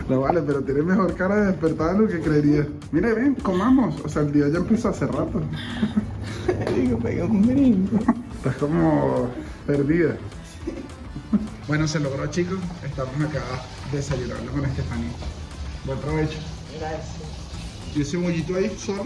No 0.08 0.20
vale, 0.20 0.42
pero 0.42 0.62
tiene 0.62 0.82
mejor 0.82 1.14
cara 1.14 1.36
de 1.36 1.46
despertada 1.48 1.94
de 1.94 1.98
lo 2.00 2.08
que 2.08 2.20
creería. 2.20 2.66
Mire, 2.90 3.14
ven, 3.14 3.34
comamos. 3.36 4.00
O 4.04 4.08
sea, 4.08 4.22
el 4.22 4.32
día 4.32 4.48
ya 4.48 4.58
empezó 4.58 4.88
hace 4.88 5.06
rato. 5.06 5.40
Digo, 6.76 6.98
pega 6.98 7.24
un 7.24 7.42
brinco. 7.46 7.98
Estás 8.36 8.56
como 8.56 9.28
perdida. 9.66 10.16
Bueno, 11.68 11.86
se 11.86 12.00
logró, 12.00 12.26
chicos. 12.26 12.58
Estamos 12.84 13.14
acá 13.20 13.42
desayunando 13.92 14.50
con 14.52 14.64
Estefanía. 14.64 15.10
Buen 15.86 15.98
provecho. 16.00 16.38
Gracias. 16.78 17.21
¿Y 17.94 18.02
ese 18.02 18.16
mollito 18.16 18.56
ahí 18.56 18.74
solo? 18.78 19.04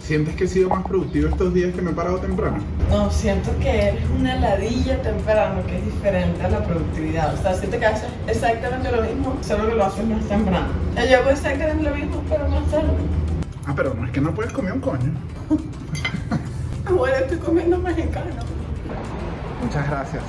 ¿Sientes 0.00 0.36
que 0.36 0.44
he 0.44 0.48
sido 0.48 0.68
más 0.70 0.86
productivo 0.86 1.28
estos 1.28 1.52
días 1.52 1.74
que 1.74 1.82
me 1.82 1.90
he 1.90 1.94
parado 1.94 2.18
temprano? 2.18 2.58
No, 2.88 3.10
siento 3.10 3.50
que 3.58 3.88
eres 3.88 4.04
una 4.18 4.36
ladilla 4.36 5.02
temprano, 5.02 5.66
que 5.66 5.76
es 5.76 5.84
diferente 5.84 6.42
a 6.42 6.48
la 6.48 6.64
productividad. 6.64 7.34
O 7.34 7.42
sea, 7.42 7.54
siento 7.54 7.78
que 7.78 7.86
haces 7.86 8.08
exactamente 8.26 8.90
lo 8.90 9.02
mismo, 9.02 9.36
solo 9.42 9.68
que 9.68 9.74
lo 9.74 9.84
haces 9.84 10.06
más 10.06 10.24
temprano. 10.26 10.68
Yo 11.10 11.18
hago 11.18 11.30
exactamente 11.30 11.82
lo 11.82 11.94
mismo, 11.94 12.22
pero 12.28 12.48
más 12.48 12.64
tarde. 12.70 12.88
Ah, 13.66 13.74
pero 13.76 13.92
no 13.92 14.06
es 14.06 14.12
que 14.12 14.20
no 14.20 14.32
puedes 14.32 14.52
comer 14.52 14.72
un 14.72 14.80
coño. 14.80 15.12
Ahora 16.86 17.18
estoy 17.18 17.38
comiendo 17.38 17.76
mexicano. 17.78 18.30
Muchas 19.62 19.90
gracias. 19.90 20.22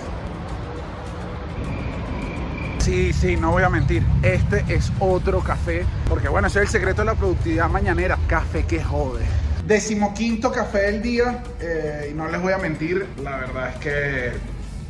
Sí, 2.80 3.14
sí, 3.14 3.36
no 3.36 3.52
voy 3.52 3.64
a 3.64 3.70
mentir. 3.70 4.04
Este 4.24 4.64
es 4.68 4.92
otro 5.00 5.42
café. 5.42 5.86
Porque 6.08 6.30
bueno, 6.30 6.48
ese 6.48 6.60
es 6.60 6.66
el 6.66 6.72
secreto 6.72 7.02
de 7.02 7.06
la 7.06 7.16
productividad 7.16 7.70
mañanera. 7.70 8.18
Café 8.28 8.64
que 8.64 8.84
jode. 8.84 9.24
Decimoquinto 9.66 10.52
café 10.52 10.80
del 10.92 11.02
día. 11.02 11.44
eh, 11.60 12.10
y 12.12 12.14
no 12.16 12.28
les 12.28 12.42
voy 12.42 12.54
a 12.54 12.58
mentir, 12.58 13.08
la 13.24 13.38
verdad 13.38 13.70
es 13.70 13.76
que 13.76 14.32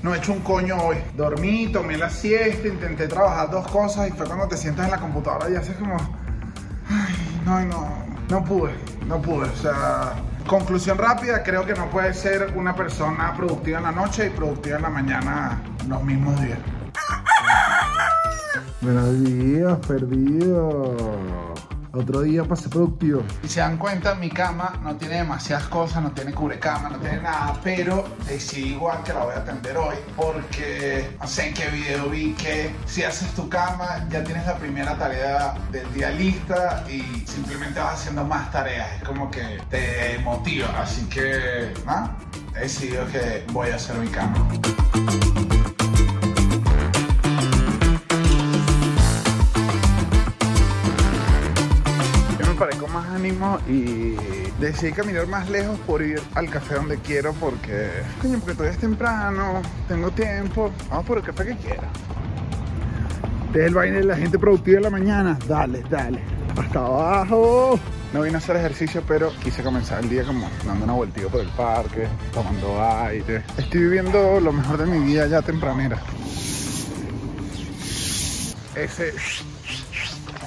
no 0.03 0.13
he 0.13 0.17
hecho 0.19 0.31
un 0.31 0.39
coño 0.39 0.77
hoy. 0.77 0.97
Dormí, 1.17 1.67
tomé 1.67 1.97
la 1.97 2.09
siesta, 2.09 2.67
intenté 2.67 3.07
trabajar 3.07 3.49
dos 3.51 3.67
cosas 3.67 4.07
y 4.07 4.11
fue 4.11 4.25
cuando 4.25 4.47
te 4.47 4.55
sientas 4.55 4.85
en 4.85 4.91
la 4.91 4.99
computadora 4.99 5.49
y 5.49 5.55
haces 5.55 5.75
como... 5.75 5.97
Ay, 6.89 7.41
no, 7.45 7.59
no, 7.65 8.05
no 8.29 8.43
pude, 8.45 8.71
no 9.05 9.21
pude. 9.21 9.49
O 9.49 9.55
sea, 9.55 10.13
conclusión 10.47 10.97
rápida, 10.97 11.43
creo 11.43 11.65
que 11.65 11.73
no 11.73 11.89
puedes 11.89 12.17
ser 12.17 12.53
una 12.55 12.75
persona 12.75 13.33
productiva 13.35 13.79
en 13.79 13.83
la 13.83 13.91
noche 13.91 14.27
y 14.27 14.29
productiva 14.29 14.77
en 14.77 14.83
la 14.83 14.89
mañana 14.89 15.61
los 15.87 16.03
mismos 16.03 16.39
días. 16.41 16.59
Buenos 18.81 19.19
días, 19.25 19.77
perdido. 19.85 20.95
Otro 21.91 22.21
día 22.21 22.43
para 22.43 22.55
ser 22.55 22.69
productivo. 22.69 23.23
Y 23.43 23.47
se 23.49 23.59
dan 23.59 23.77
cuenta, 23.77 24.15
mi 24.15 24.29
cama 24.29 24.79
no 24.83 24.95
tiene 24.95 25.15
demasiadas 25.15 25.67
cosas, 25.67 26.01
no 26.01 26.11
tiene 26.11 26.33
cubrecama, 26.33 26.87
no 26.89 26.97
tiene 26.97 27.21
nada, 27.21 27.59
pero 27.61 28.05
decidí 28.25 28.69
igual 28.69 29.03
que 29.03 29.11
la 29.11 29.25
voy 29.25 29.33
a 29.33 29.39
atender 29.39 29.75
hoy 29.75 29.95
porque 30.15 31.09
no 31.19 31.27
sé 31.27 31.49
en 31.49 31.55
qué 31.55 31.67
video 31.71 32.09
vi 32.09 32.33
que 32.35 32.73
si 32.85 33.03
haces 33.03 33.33
tu 33.33 33.49
cama 33.49 34.07
ya 34.09 34.23
tienes 34.23 34.45
la 34.45 34.55
primera 34.55 34.97
tarea 34.97 35.55
del 35.71 35.91
día 35.93 36.11
lista 36.11 36.85
y 36.87 37.01
simplemente 37.27 37.81
vas 37.81 37.95
haciendo 37.95 38.23
más 38.23 38.49
tareas. 38.49 38.87
Es 38.95 39.03
como 39.03 39.29
que 39.29 39.59
te 39.69 40.19
motiva. 40.23 40.67
Así 40.79 41.03
que, 41.09 41.73
¿no? 41.85 42.15
He 42.55 42.61
decidido 42.61 43.05
que 43.07 43.45
voy 43.51 43.71
a 43.71 43.75
hacer 43.75 43.97
mi 43.97 44.07
cama. 44.07 44.47
Y 53.67 54.15
decidí 54.59 54.91
caminar 54.91 55.27
más 55.27 55.49
lejos 55.49 55.77
por 55.87 56.01
ir 56.01 56.21
al 56.35 56.49
café 56.49 56.75
donde 56.75 56.97
quiero 56.97 57.33
porque, 57.33 57.89
coño, 58.21 58.39
porque 58.39 58.53
todavía 58.53 58.73
es 58.73 58.79
temprano, 58.79 59.61
tengo 59.87 60.11
tiempo, 60.11 60.71
vamos 60.89 61.05
por 61.05 61.17
el 61.17 61.23
café 61.23 61.45
que 61.47 61.57
quiera. 61.57 61.89
Este 63.47 63.61
es 63.61 63.67
el 63.67 63.73
baile 63.73 63.97
de 63.97 64.03
la 64.03 64.15
gente 64.15 64.37
productiva 64.37 64.77
de 64.77 64.83
la 64.83 64.89
mañana. 64.91 65.39
Dale, 65.47 65.83
dale. 65.89 66.19
Hasta 66.55 66.79
abajo. 66.79 67.79
No 68.13 68.21
vine 68.21 68.35
a 68.35 68.37
hacer 68.37 68.55
ejercicio, 68.55 69.03
pero 69.07 69.31
quise 69.43 69.63
comenzar 69.63 70.03
el 70.03 70.09
día 70.09 70.23
como 70.23 70.47
dando 70.65 70.83
una 70.85 70.93
vueltita 70.93 71.27
por 71.29 71.41
el 71.41 71.47
parque, 71.49 72.07
tomando 72.31 72.79
aire. 72.83 73.43
Estoy 73.57 73.81
viviendo 73.81 74.39
lo 74.39 74.51
mejor 74.51 74.77
de 74.77 74.85
mi 74.85 74.99
vida 74.99 75.25
ya 75.27 75.41
tempranera. 75.41 75.99
Ese 78.75 79.13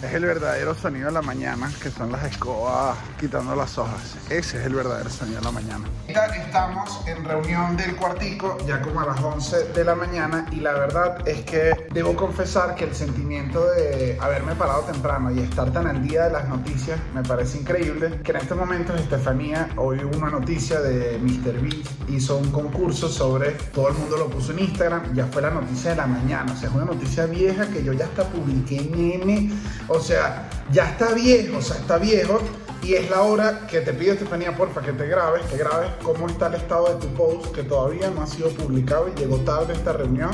es 0.02 0.12
el 0.14 0.25
verdadero 0.25 0.75
sonido 0.75 1.06
de 1.06 1.12
la 1.12 1.23
mañana, 1.23 1.71
que 1.80 1.90
son 1.90 2.11
las 2.11 2.25
escobas 2.25 2.97
quitando 3.21 3.54
las 3.54 3.78
hojas. 3.78 4.16
Ese 4.28 4.59
es 4.59 4.66
el 4.66 4.75
verdadero 4.75 5.09
sonido 5.09 5.38
de 5.38 5.44
la 5.44 5.52
mañana. 5.52 5.85
Estamos 6.09 7.06
en 7.06 7.25
reunión 7.25 7.76
del 7.76 7.97
cuartico, 7.97 8.59
ya 8.66 8.82
como 8.82 9.00
a 9.00 9.06
las 9.06 9.21
11 9.21 9.68
de 9.68 9.85
la 9.85 9.94
mañana, 9.94 10.47
y 10.50 10.56
la 10.56 10.73
verdad 10.73 11.26
es 11.26 11.42
que 11.44 11.87
debo 11.92 12.14
confesar 12.16 12.75
que 12.75 12.85
el 12.85 12.94
sentimiento 12.94 13.64
de 13.73 14.18
haberme 14.21 14.54
parado 14.54 14.82
temprano 14.82 15.30
y 15.30 15.38
estar 15.38 15.73
tan 15.73 15.87
al 15.87 16.06
día 16.06 16.25
de 16.25 16.32
las 16.32 16.49
noticias 16.49 16.99
me 17.14 17.23
parece 17.23 17.59
increíble. 17.59 18.21
Que 18.23 18.32
en 18.32 18.38
estos 18.38 18.59
momentos 18.59 19.00
Estefanía, 19.00 19.68
hoy 19.76 20.04
hubo 20.04 20.18
una 20.18 20.30
noticia 20.30 20.80
de 20.80 21.18
Mr. 21.18 21.61
Beast, 21.61 21.90
hizo 22.09 22.37
un 22.37 22.50
concurso 22.50 23.09
sobre, 23.09 23.52
todo 23.73 23.88
el 23.88 23.94
mundo 23.94 24.16
lo 24.16 24.28
puso 24.28 24.52
en 24.52 24.61
Instagram, 24.61 25.14
ya 25.14 25.26
fue 25.26 25.42
la 25.42 25.50
noticia 25.50 25.90
de 25.90 25.97
la 25.97 26.06
mañana, 26.06 26.52
o 26.52 26.56
sea, 26.56 26.68
es 26.68 26.75
una 26.75 26.87
noticia 26.87 27.26
vieja 27.26 27.66
que 27.68 27.85
yo 27.85 27.92
ya 27.92 28.04
hasta 28.06 28.25
publiqué 28.25 28.78
en 28.78 29.23
N, 29.23 29.52
o 29.93 30.01
sea, 30.01 30.49
ya 30.71 30.91
está 30.91 31.13
viejo, 31.13 31.59
o 31.59 31.63
sea, 31.63 31.77
está 31.77 31.99
viejo. 31.99 32.41
Y 32.83 32.95
es 32.95 33.09
la 33.11 33.23
hora 33.23 33.67
que 33.69 33.81
te 33.81 33.93
pido, 33.93 34.15
Estefanía, 34.15 34.57
porfa, 34.57 34.81
que 34.81 34.93
te 34.93 35.07
grabes, 35.07 35.47
que 35.47 35.57
grabes 35.57 35.91
cómo 36.03 36.27
está 36.27 36.49
el 36.49 36.55
estado 36.55 36.93
de 36.93 37.07
tu 37.07 37.15
post, 37.15 37.55
que 37.55 37.63
todavía 37.63 38.11
no 38.11 38.23
ha 38.23 38.27
sido 38.27 38.49
publicado 38.51 39.09
y 39.09 39.21
llegó 39.21 39.39
tarde 39.39 39.73
esta 39.73 39.93
reunión. 39.93 40.31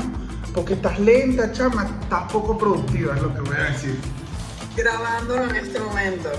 Porque 0.53 0.73
estás 0.73 0.99
lenta, 0.99 1.51
chama, 1.51 1.87
estás 2.01 2.31
poco 2.31 2.57
productiva, 2.57 3.15
es 3.15 3.21
lo 3.21 3.33
que 3.35 3.41
voy 3.41 3.55
a 3.55 3.71
decir. 3.71 3.99
Grabándolo 4.75 5.43
en 5.43 5.55
este 5.57 5.79
momento. 5.79 6.29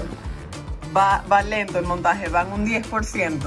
Va, 0.96 1.24
va 1.30 1.42
lento 1.42 1.78
el 1.78 1.86
montaje, 1.86 2.28
van 2.28 2.52
un 2.52 2.66
10%. 2.66 3.38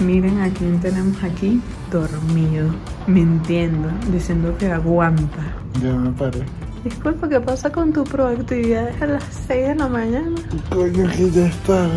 Miren 0.00 0.42
a 0.42 0.50
quién 0.50 0.80
tenemos 0.80 1.22
aquí 1.24 1.60
dormido, 1.90 2.68
mintiendo, 3.06 3.88
diciendo 4.10 4.56
que 4.58 4.70
aguanta. 4.70 5.56
Ya 5.82 5.92
me 5.92 6.10
paré. 6.10 6.44
Disculpa, 6.84 7.30
¿qué 7.30 7.40
pasa 7.40 7.72
con 7.72 7.94
tu 7.94 8.04
proactividad 8.04 9.02
a 9.02 9.06
las 9.06 9.24
6 9.46 9.68
de 9.68 9.74
la 9.74 9.88
mañana? 9.88 10.38
Coño, 10.68 11.10
que 11.12 11.30
ya 11.30 11.46
está. 11.46 11.88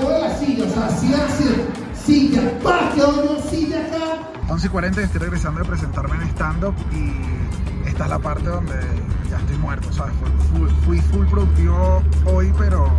Todas 0.00 0.22
las 0.22 0.40
sillas, 0.40 0.76
así, 0.76 1.14
así, 1.14 1.44
silla, 1.94 2.58
pa, 2.64 2.90
que 2.92 3.04
una 3.04 3.40
silla 3.42 3.78
acá. 3.78 4.28
11.40 4.48 4.96
y 4.96 5.04
estoy 5.04 5.20
regresando 5.20 5.60
de 5.60 5.66
presentarme 5.66 6.16
en 6.16 6.22
stand-up 6.30 6.74
y 6.92 7.88
esta 7.88 8.04
es 8.04 8.10
la 8.10 8.18
parte 8.18 8.48
donde 8.48 8.74
ya 9.30 9.38
estoy 9.38 9.56
muerto, 9.58 9.92
¿sabes? 9.92 10.12
Fui 10.16 10.58
full, 10.58 10.68
fui 10.84 11.00
full 11.00 11.26
productivo 11.28 12.02
hoy, 12.26 12.52
pero 12.58 12.90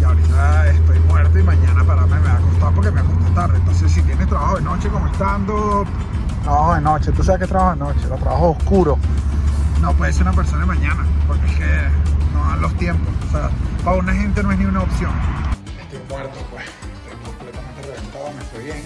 ya 0.00 0.08
ahorita 0.08 0.70
estoy 0.72 0.98
muerto 1.06 1.38
y 1.38 1.42
mañana 1.44 1.84
pararme 1.84 2.18
me 2.18 2.26
va 2.26 2.36
a 2.36 2.40
costar 2.40 2.74
porque 2.74 2.90
me 2.90 3.00
acosté 3.00 3.30
tarde. 3.36 3.58
Entonces, 3.58 3.92
si 3.92 4.02
tienes 4.02 4.26
trabajo 4.26 4.56
de 4.56 4.62
noche 4.62 4.88
como 4.88 5.06
stand-up, 5.14 5.86
trabajo 6.48 6.74
de 6.74 6.80
noche, 6.80 7.12
tú 7.12 7.22
sabes 7.22 7.42
que 7.42 7.46
trabajo 7.46 7.72
de 7.72 7.76
noche, 7.76 8.08
los 8.08 8.20
trabajos 8.20 8.56
oscuros, 8.56 8.98
no 9.82 9.92
puedes 9.92 10.16
ser 10.16 10.26
una 10.26 10.34
persona 10.34 10.60
de 10.60 10.66
mañana, 10.66 11.06
porque 11.26 11.44
es 11.44 11.56
que 11.58 11.66
no 12.32 12.40
dan 12.40 12.62
los 12.62 12.74
tiempos. 12.78 13.14
O 13.28 13.30
sea, 13.30 13.50
para 13.84 13.98
una 13.98 14.14
gente 14.14 14.42
no 14.42 14.52
es 14.52 14.58
ni 14.58 14.64
una 14.64 14.80
opción. 14.80 15.10
Estoy 15.78 16.00
muerto, 16.08 16.38
pues. 16.50 16.64
Estoy 16.64 17.18
completamente 17.22 17.82
reventado, 17.82 18.32
me 18.32 18.42
estoy 18.42 18.64
bien. 18.64 18.82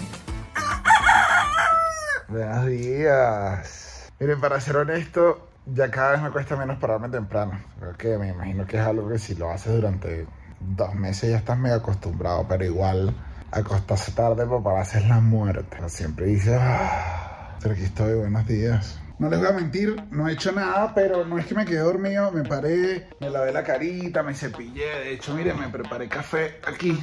Buenos 2.27 2.65
días. 2.65 4.11
Miren, 4.19 4.41
para 4.41 4.59
ser 4.59 4.75
honesto, 4.75 5.47
ya 5.65 5.89
cada 5.89 6.11
vez 6.11 6.21
me 6.21 6.31
cuesta 6.31 6.57
menos 6.57 6.77
pararme 6.79 7.07
temprano. 7.07 7.61
Creo 7.79 7.93
que 7.93 8.17
me 8.17 8.27
imagino 8.27 8.65
que 8.65 8.75
es 8.75 8.85
algo 8.85 9.07
que 9.07 9.19
si 9.19 9.35
lo 9.35 9.49
haces 9.49 9.73
durante 9.73 10.27
dos 10.59 10.93
meses 10.95 11.29
ya 11.29 11.37
estás 11.37 11.57
medio 11.57 11.77
acostumbrado, 11.77 12.45
pero 12.45 12.65
igual 12.65 13.15
acostarse 13.51 14.11
tarde 14.11 14.45
para 14.45 14.81
es 14.81 15.07
la 15.07 15.21
muerte. 15.21 15.65
Pero 15.69 15.87
siempre 15.87 16.25
dices, 16.25 16.59
ah, 16.59 17.32
aquí 17.71 17.83
estoy, 17.83 18.15
buenos 18.15 18.45
días. 18.47 18.99
No 19.19 19.29
les 19.29 19.39
voy 19.39 19.47
a 19.47 19.51
mentir, 19.51 19.95
no 20.11 20.27
he 20.27 20.33
hecho 20.33 20.51
nada, 20.51 20.93
pero 20.93 21.23
no 21.23 21.37
es 21.37 21.45
que 21.45 21.55
me 21.55 21.65
quedé 21.65 21.79
dormido, 21.79 22.31
me 22.31 22.43
paré, 22.43 23.07
me 23.21 23.29
lavé 23.29 23.53
la 23.53 23.63
carita, 23.63 24.23
me 24.23 24.33
cepillé. 24.33 24.85
De 24.99 25.13
hecho, 25.13 25.33
miren, 25.33 25.59
me 25.59 25.69
preparé 25.69 26.09
café 26.09 26.59
aquí. 26.65 26.97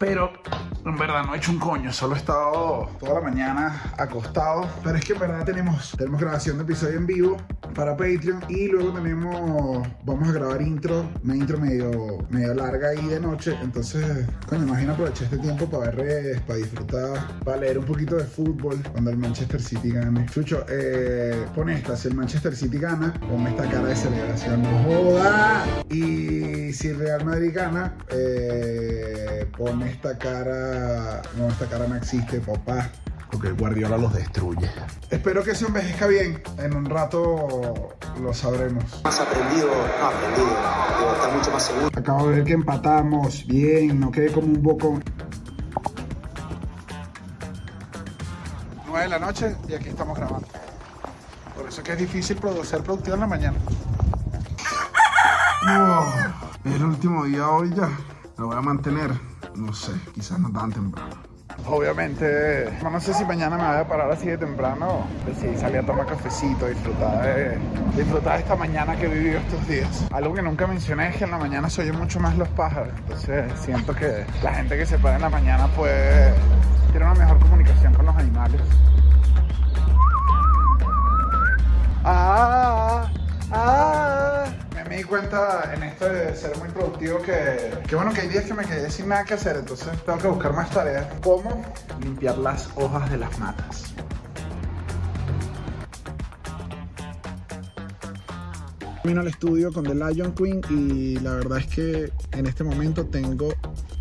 Pero 0.00 0.32
en 0.86 0.96
verdad 0.96 1.26
no 1.26 1.34
he 1.34 1.36
hecho 1.36 1.52
un 1.52 1.58
coño, 1.58 1.92
solo 1.92 2.14
he 2.14 2.18
estado 2.18 2.88
toda 2.98 3.14
la 3.16 3.20
mañana 3.20 3.82
acostado. 3.98 4.66
Pero 4.82 4.96
es 4.96 5.04
que 5.04 5.12
en 5.12 5.18
verdad 5.18 5.44
tenemos, 5.44 5.92
tenemos 5.98 6.18
grabación 6.18 6.56
de 6.56 6.62
episodio 6.64 6.96
en 6.96 7.06
vivo 7.06 7.36
para 7.74 7.96
Patreon 7.96 8.40
y 8.48 8.68
luego 8.68 8.94
tenemos, 8.94 9.86
vamos 10.04 10.28
a 10.28 10.32
grabar 10.32 10.62
intro, 10.62 11.04
una 11.22 11.36
intro 11.36 11.58
medio, 11.58 12.18
medio 12.30 12.54
larga 12.54 12.88
ahí 12.88 13.06
de 13.08 13.20
noche. 13.20 13.54
Entonces, 13.62 14.26
coño, 14.48 14.62
imagino 14.62 14.94
aprovechar 14.94 15.24
este 15.24 15.36
tiempo 15.36 15.66
para 15.68 15.90
ver 15.90 15.96
redes, 15.96 16.40
para 16.42 16.58
disfrutar, 16.58 17.38
para 17.44 17.58
leer 17.58 17.78
un 17.78 17.84
poquito 17.84 18.16
de 18.16 18.24
fútbol 18.24 18.82
cuando 18.92 19.10
el 19.10 19.18
Manchester 19.18 19.60
City 19.60 19.90
gane. 19.90 20.24
Chucho, 20.30 20.64
eh, 20.70 21.44
pon 21.54 21.68
esta, 21.68 21.94
si 21.94 22.08
el 22.08 22.14
Manchester 22.14 22.56
City 22.56 22.78
gana, 22.78 23.12
ponme 23.28 23.50
esta 23.50 23.68
cara 23.68 23.88
de 23.88 23.96
celebración, 23.96 24.62
no 24.62 24.82
joda. 24.84 25.66
Y 25.90 26.72
si 26.72 26.88
el 26.88 26.98
Real 27.00 27.24
Madrid 27.26 27.52
gana, 27.54 27.94
eh, 28.10 29.46
pon 29.58 29.89
esta 29.90 30.16
cara, 30.18 31.22
no, 31.36 31.48
esta 31.48 31.66
cara 31.66 31.86
no 31.86 31.96
existe, 31.96 32.40
papá. 32.40 32.88
porque 33.30 33.50
Guardiola 33.52 33.96
los 33.98 34.12
destruye. 34.12 34.68
Espero 35.10 35.42
que 35.44 35.54
se 35.54 35.66
envejezca 35.66 36.06
bien. 36.06 36.42
En 36.58 36.74
un 36.76 36.84
rato 36.86 37.94
lo 38.20 38.34
sabremos. 38.34 38.84
más 39.04 39.20
aprendido, 39.20 39.68
no 39.68 40.06
aprendido, 40.06 40.46
digo, 40.98 41.12
está 41.14 41.28
mucho 41.36 41.50
más 41.52 41.62
seguro. 41.62 41.90
Acabo 41.96 42.28
de 42.28 42.36
ver 42.36 42.44
que 42.44 42.52
empatamos 42.54 43.46
bien, 43.46 44.00
no 44.00 44.10
quedé 44.10 44.32
como 44.32 44.46
un 44.48 44.62
bocón. 44.62 45.04
9 48.86 49.02
de 49.04 49.08
la 49.08 49.18
noche 49.20 49.54
y 49.68 49.74
aquí 49.74 49.88
estamos 49.90 50.16
grabando. 50.18 50.48
Por 51.56 51.68
eso 51.68 51.80
es 51.80 51.86
que 51.86 51.92
es 51.92 51.98
difícil 51.98 52.40
produ- 52.40 52.64
ser 52.64 52.82
productivo 52.82 53.14
en 53.14 53.20
la 53.20 53.26
mañana. 53.26 53.56
Oh, 55.68 56.12
es 56.64 56.74
el 56.74 56.84
último 56.84 57.24
día 57.24 57.48
hoy 57.48 57.72
ya. 57.74 57.88
Lo 58.38 58.46
voy 58.46 58.56
a 58.56 58.60
mantener. 58.62 59.12
No 59.56 59.72
sé, 59.72 59.92
quizás 60.14 60.38
no 60.38 60.50
tan 60.52 60.72
temprano. 60.72 61.30
Obviamente, 61.66 62.78
no 62.82 63.00
sé 63.00 63.12
si 63.12 63.24
mañana 63.24 63.56
me 63.56 63.66
voy 63.66 63.76
a 63.76 63.88
parar 63.88 64.10
así 64.10 64.26
de 64.26 64.38
temprano. 64.38 65.06
Decidí 65.26 65.56
salir 65.56 65.78
a 65.78 65.82
tomar 65.86 66.06
cafecito, 66.06 66.66
disfrutar 66.66 67.22
de, 67.24 67.58
disfrutar 67.96 68.38
esta 68.38 68.56
mañana 68.56 68.96
que 68.96 69.06
he 69.06 69.08
vivido 69.08 69.38
estos 69.38 69.68
días. 69.68 70.06
Algo 70.12 70.34
que 70.34 70.42
nunca 70.42 70.66
mencioné 70.66 71.08
es 71.08 71.16
que 71.16 71.24
en 71.24 71.32
la 71.32 71.38
mañana 71.38 71.68
se 71.68 71.82
oyen 71.82 71.96
mucho 71.96 72.20
más 72.20 72.36
los 72.36 72.48
pájaros. 72.50 72.92
Entonces 72.98 73.52
siento 73.60 73.94
que 73.94 74.24
la 74.42 74.54
gente 74.54 74.76
que 74.76 74.86
se 74.86 74.98
para 74.98 75.16
en 75.16 75.22
la 75.22 75.30
mañana 75.30 75.66
puede 75.68 76.32
tiene 76.90 77.06
una 77.06 77.14
mejor 77.14 77.38
comunicación 77.40 77.94
con 77.94 78.06
los 78.06 78.16
animales. 78.16 78.60
Ah, 82.04 83.10
ah. 83.52 84.29
Me, 84.90 84.96
di 84.96 85.04
cuenta 85.04 85.72
en 85.72 85.84
esto 85.84 86.08
de 86.08 86.34
ser 86.34 86.58
muy 86.58 86.68
productivo 86.70 87.22
que, 87.22 87.70
que 87.86 87.94
bueno, 87.94 88.12
que 88.12 88.22
hay 88.22 88.28
días 88.28 88.44
que 88.44 88.54
me 88.54 88.64
quedé 88.64 88.90
sin 88.90 89.06
nada 89.06 89.22
que 89.22 89.34
hacer, 89.34 89.54
entonces 89.54 89.88
tengo 90.04 90.18
que 90.18 90.26
buscar 90.26 90.52
más 90.52 90.68
tareas. 90.70 91.06
¿Cómo? 91.22 91.62
Limpiar 92.00 92.36
las 92.38 92.68
hojas 92.74 93.08
de 93.08 93.18
las 93.18 93.38
matas. 93.38 93.94
Vino 99.04 99.20
al 99.20 99.28
estudio 99.28 99.72
con 99.72 99.84
The 99.84 99.94
Lion 99.94 100.34
Queen 100.34 100.60
y 100.68 101.20
la 101.20 101.34
verdad 101.34 101.58
es 101.58 101.66
que 101.68 102.12
en 102.32 102.46
este 102.46 102.64
momento 102.64 103.06
tengo 103.06 103.54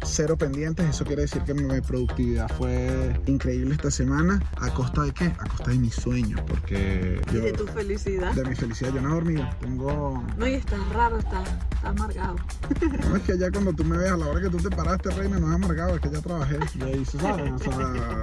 cero 0.09 0.37
pendientes. 0.37 0.89
Eso 0.89 1.05
quiere 1.05 1.23
decir 1.23 1.41
que 1.43 1.53
mi 1.53 1.81
productividad 1.81 2.49
fue 2.57 3.19
increíble 3.27 3.75
esta 3.75 3.91
semana. 3.91 4.41
¿A 4.57 4.73
costa 4.73 5.03
de 5.03 5.13
qué? 5.13 5.25
A 5.25 5.47
costa 5.47 5.71
de 5.71 5.77
mi 5.77 5.89
sueño, 5.89 6.37
porque 6.47 7.21
yo... 7.31 7.41
De 7.41 7.53
tu 7.53 7.67
felicidad. 7.67 8.33
De 8.33 8.43
mi 8.43 8.55
felicidad, 8.55 8.93
yo 8.93 9.01
no 9.01 9.09
he 9.09 9.13
dormido. 9.13 9.49
Tengo... 9.61 10.23
No, 10.37 10.47
y 10.47 10.53
estás 10.55 10.87
raro, 10.89 11.19
estás, 11.19 11.47
estás 11.47 11.85
amargado. 11.85 12.35
No 13.09 13.15
es 13.15 13.23
que 13.23 13.37
ya 13.37 13.51
cuando 13.51 13.73
tú 13.73 13.83
me 13.83 13.97
veas, 13.97 14.13
a 14.13 14.17
la 14.17 14.27
hora 14.27 14.41
que 14.41 14.49
tú 14.49 14.57
te 14.57 14.69
paraste, 14.69 15.09
reina, 15.11 15.39
no 15.39 15.47
es 15.47 15.55
amargado, 15.55 15.95
es 15.95 16.01
que 16.01 16.09
ya 16.09 16.21
trabajé. 16.21 16.59
Ya 16.77 16.89
hice, 16.89 17.17
¿sabes? 17.19 17.51
O 17.51 17.57
sea, 17.59 18.21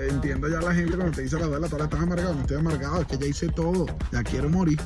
entiendo 0.08 0.48
ya 0.48 0.60
la 0.60 0.74
gente 0.74 0.96
cuando 0.96 1.12
te 1.12 1.22
dice 1.22 1.36
a 1.36 1.40
las 1.40 1.48
2 1.48 1.56
de 1.56 1.60
la 1.60 1.68
tarde, 1.68 1.84
estás 1.84 2.00
amargado. 2.00 2.34
No 2.34 2.40
estoy 2.42 2.56
amargado, 2.56 3.00
es 3.00 3.06
que 3.06 3.18
ya 3.18 3.26
hice 3.26 3.48
todo. 3.48 3.86
Ya 4.12 4.22
quiero 4.22 4.48
morir. 4.48 4.78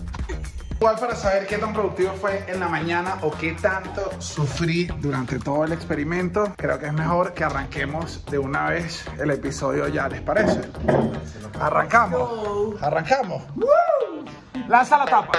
Igual 0.80 0.96
para 0.98 1.16
saber 1.16 1.46
qué 1.46 1.56
tan 1.56 1.72
productivo 1.72 2.12
fue 2.12 2.44
en 2.48 2.60
la 2.60 2.68
mañana 2.68 3.18
o 3.22 3.30
qué 3.30 3.52
tanto 3.52 4.10
sufrí 4.20 4.86
durante 4.98 5.38
todo 5.38 5.64
el 5.64 5.72
experimento, 5.72 6.52
creo 6.56 6.78
que 6.78 6.86
es 6.86 6.92
mejor 6.92 7.32
que 7.32 7.44
arranquemos 7.44 8.24
de 8.26 8.38
una 8.38 8.68
vez 8.68 9.04
el 9.18 9.30
episodio 9.30 9.88
ya, 9.88 10.08
¿les 10.08 10.20
parece? 10.20 10.60
Arrancamos. 11.58 12.82
Arrancamos. 12.82 13.42
Lanza 14.68 14.98
la 14.98 15.04
tapa. 15.06 15.32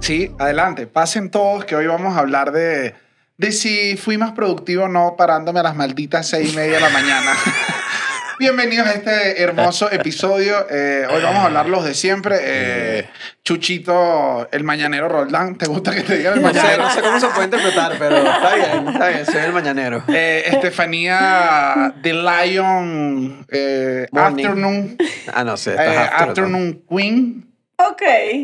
Sí, 0.00 0.34
adelante, 0.38 0.86
pasen 0.86 1.30
todos 1.30 1.64
que 1.64 1.76
hoy 1.76 1.86
vamos 1.86 2.14
a 2.14 2.20
hablar 2.20 2.52
de, 2.52 2.94
de 3.36 3.52
si 3.52 3.96
fui 3.96 4.16
más 4.18 4.32
productivo 4.32 4.84
o 4.84 4.88
no 4.88 5.16
parándome 5.16 5.60
a 5.60 5.64
las 5.64 5.74
malditas 5.76 6.26
seis 6.28 6.52
y 6.52 6.56
media 6.56 6.74
de 6.76 6.80
la 6.80 6.90
mañana. 6.90 7.32
Bienvenidos 8.38 8.86
a 8.88 8.92
este 8.94 9.42
hermoso 9.42 9.90
episodio. 9.92 10.66
Eh, 10.68 11.06
hoy 11.08 11.22
vamos 11.22 11.42
a 11.42 11.46
hablar 11.46 11.68
los 11.68 11.84
de 11.84 11.94
siempre. 11.94 12.36
Eh, 12.42 13.08
Chuchito, 13.44 14.48
el 14.50 14.64
mañanero 14.64 15.08
Roldán. 15.08 15.56
¿Te 15.56 15.66
gusta 15.66 15.94
que 15.94 16.02
te 16.02 16.18
diga 16.18 16.32
el 16.32 16.42
No 16.42 16.48
sé, 16.48 16.54
mañanero? 16.54 16.82
no 16.82 16.90
sé 16.90 17.00
cómo 17.00 17.20
se 17.20 17.26
puede 17.28 17.44
interpretar, 17.44 17.92
pero 17.98 18.16
está 18.16 18.54
bien, 18.56 18.88
está 18.88 19.08
bien, 19.08 19.26
soy 19.26 19.36
el 19.42 19.52
mañanero. 19.52 20.02
Eh, 20.08 20.44
Estefanía, 20.46 21.94
The 22.02 22.12
Lion, 22.12 23.46
eh. 23.50 24.06
Afternoon, 24.12 24.96
Ah, 25.32 25.44
no 25.44 25.56
sé, 25.56 25.70
eh, 25.70 25.74
estás 25.78 25.96
after, 25.96 26.18
¿no? 26.20 26.30
Afternoon 26.30 26.82
Queen. 26.88 27.50
Ok, 27.76 28.02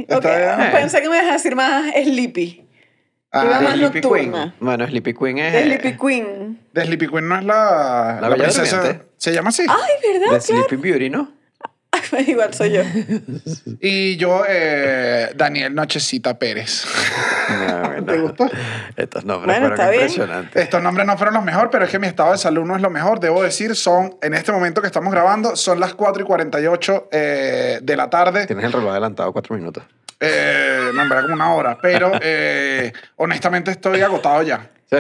ok. 0.09 0.25
Está 0.25 0.57
bien. 0.57 0.73
Pensé 0.73 1.03
que 1.03 1.09
me 1.09 1.17
ibas 1.17 1.31
a 1.31 1.33
decir 1.33 1.57
más 1.57 1.85
Sleepy. 1.93 2.65
Ah, 3.33 3.45
Iba 3.45 3.61
más 3.61 3.75
Sleepy 3.75 4.01
nocturna. 4.01 4.43
Queen. 4.43 4.55
Bueno, 4.61 4.87
Sleepy 4.89 5.15
Queen 5.15 5.39
es. 5.39 5.53
De 5.53 5.63
Sleepy 5.63 5.97
Queen. 5.97 6.61
De 6.73 6.85
Sleepy 6.85 7.09
Queen 7.09 7.29
no 7.29 7.39
es 7.39 7.45
la, 7.45 8.19
La 8.21 8.29
Bella 8.29 8.45
princesa. 8.45 9.03
¿Se 9.17 9.33
llama 9.33 9.51
así? 9.51 9.65
Ay, 9.69 10.13
¿verdad? 10.21 10.33
De 10.35 10.41
Sleepy 10.41 10.77
Beauty, 10.77 11.11
¿no? 11.11 11.33
Igual 12.27 12.55
soy 12.55 12.73
yo. 12.73 12.83
Y 13.81 14.17
yo, 14.17 14.43
eh, 14.49 15.31
Daniel 15.37 15.75
Nochecita 15.75 16.39
Pérez. 16.39 16.85
No, 17.51 17.81
bueno. 17.81 18.05
¿Te 18.07 18.19
gustó? 18.21 18.51
Estos 18.97 19.25
nombres 19.25 19.59
Bueno, 19.59 19.75
fueron 19.75 19.91
bien. 19.91 20.03
impresionantes. 20.03 20.63
Estos 20.63 20.81
nombres 20.81 21.05
no 21.05 21.17
fueron 21.17 21.35
los 21.35 21.43
mejores, 21.45 21.69
pero 21.73 21.85
es 21.85 21.91
que 21.91 21.99
mi 21.99 22.07
estado 22.07 22.31
de 22.31 22.39
salud 22.39 22.65
no 22.65 22.77
es 22.77 22.81
lo 22.83 22.91
mejor. 22.91 23.19
Debo 23.19 23.43
decir, 23.43 23.75
son, 23.75 24.17
en 24.23 24.35
este 24.35 24.53
momento 24.53 24.81
que 24.81 24.87
estamos 24.87 25.13
grabando, 25.13 25.57
son 25.57 25.81
las 25.81 25.95
4 25.95 26.23
y 26.23 26.27
48 26.27 27.09
eh, 27.11 27.79
de 27.83 27.97
la 27.97 28.09
tarde. 28.09 28.47
Tienes 28.47 28.65
el 28.67 28.73
reloj 28.73 28.93
adelantado 28.93 29.33
cuatro 29.33 29.57
minutos. 29.57 29.83
Eh, 30.21 30.91
no, 30.95 31.03
en 31.03 31.09
verdad, 31.09 31.23
como 31.25 31.35
una 31.35 31.55
hora. 31.55 31.79
Pero 31.81 32.13
eh, 32.21 32.93
honestamente 33.17 33.71
estoy 33.71 34.01
agotado 34.03 34.43
ya. 34.43 34.69
Sí. 34.91 34.97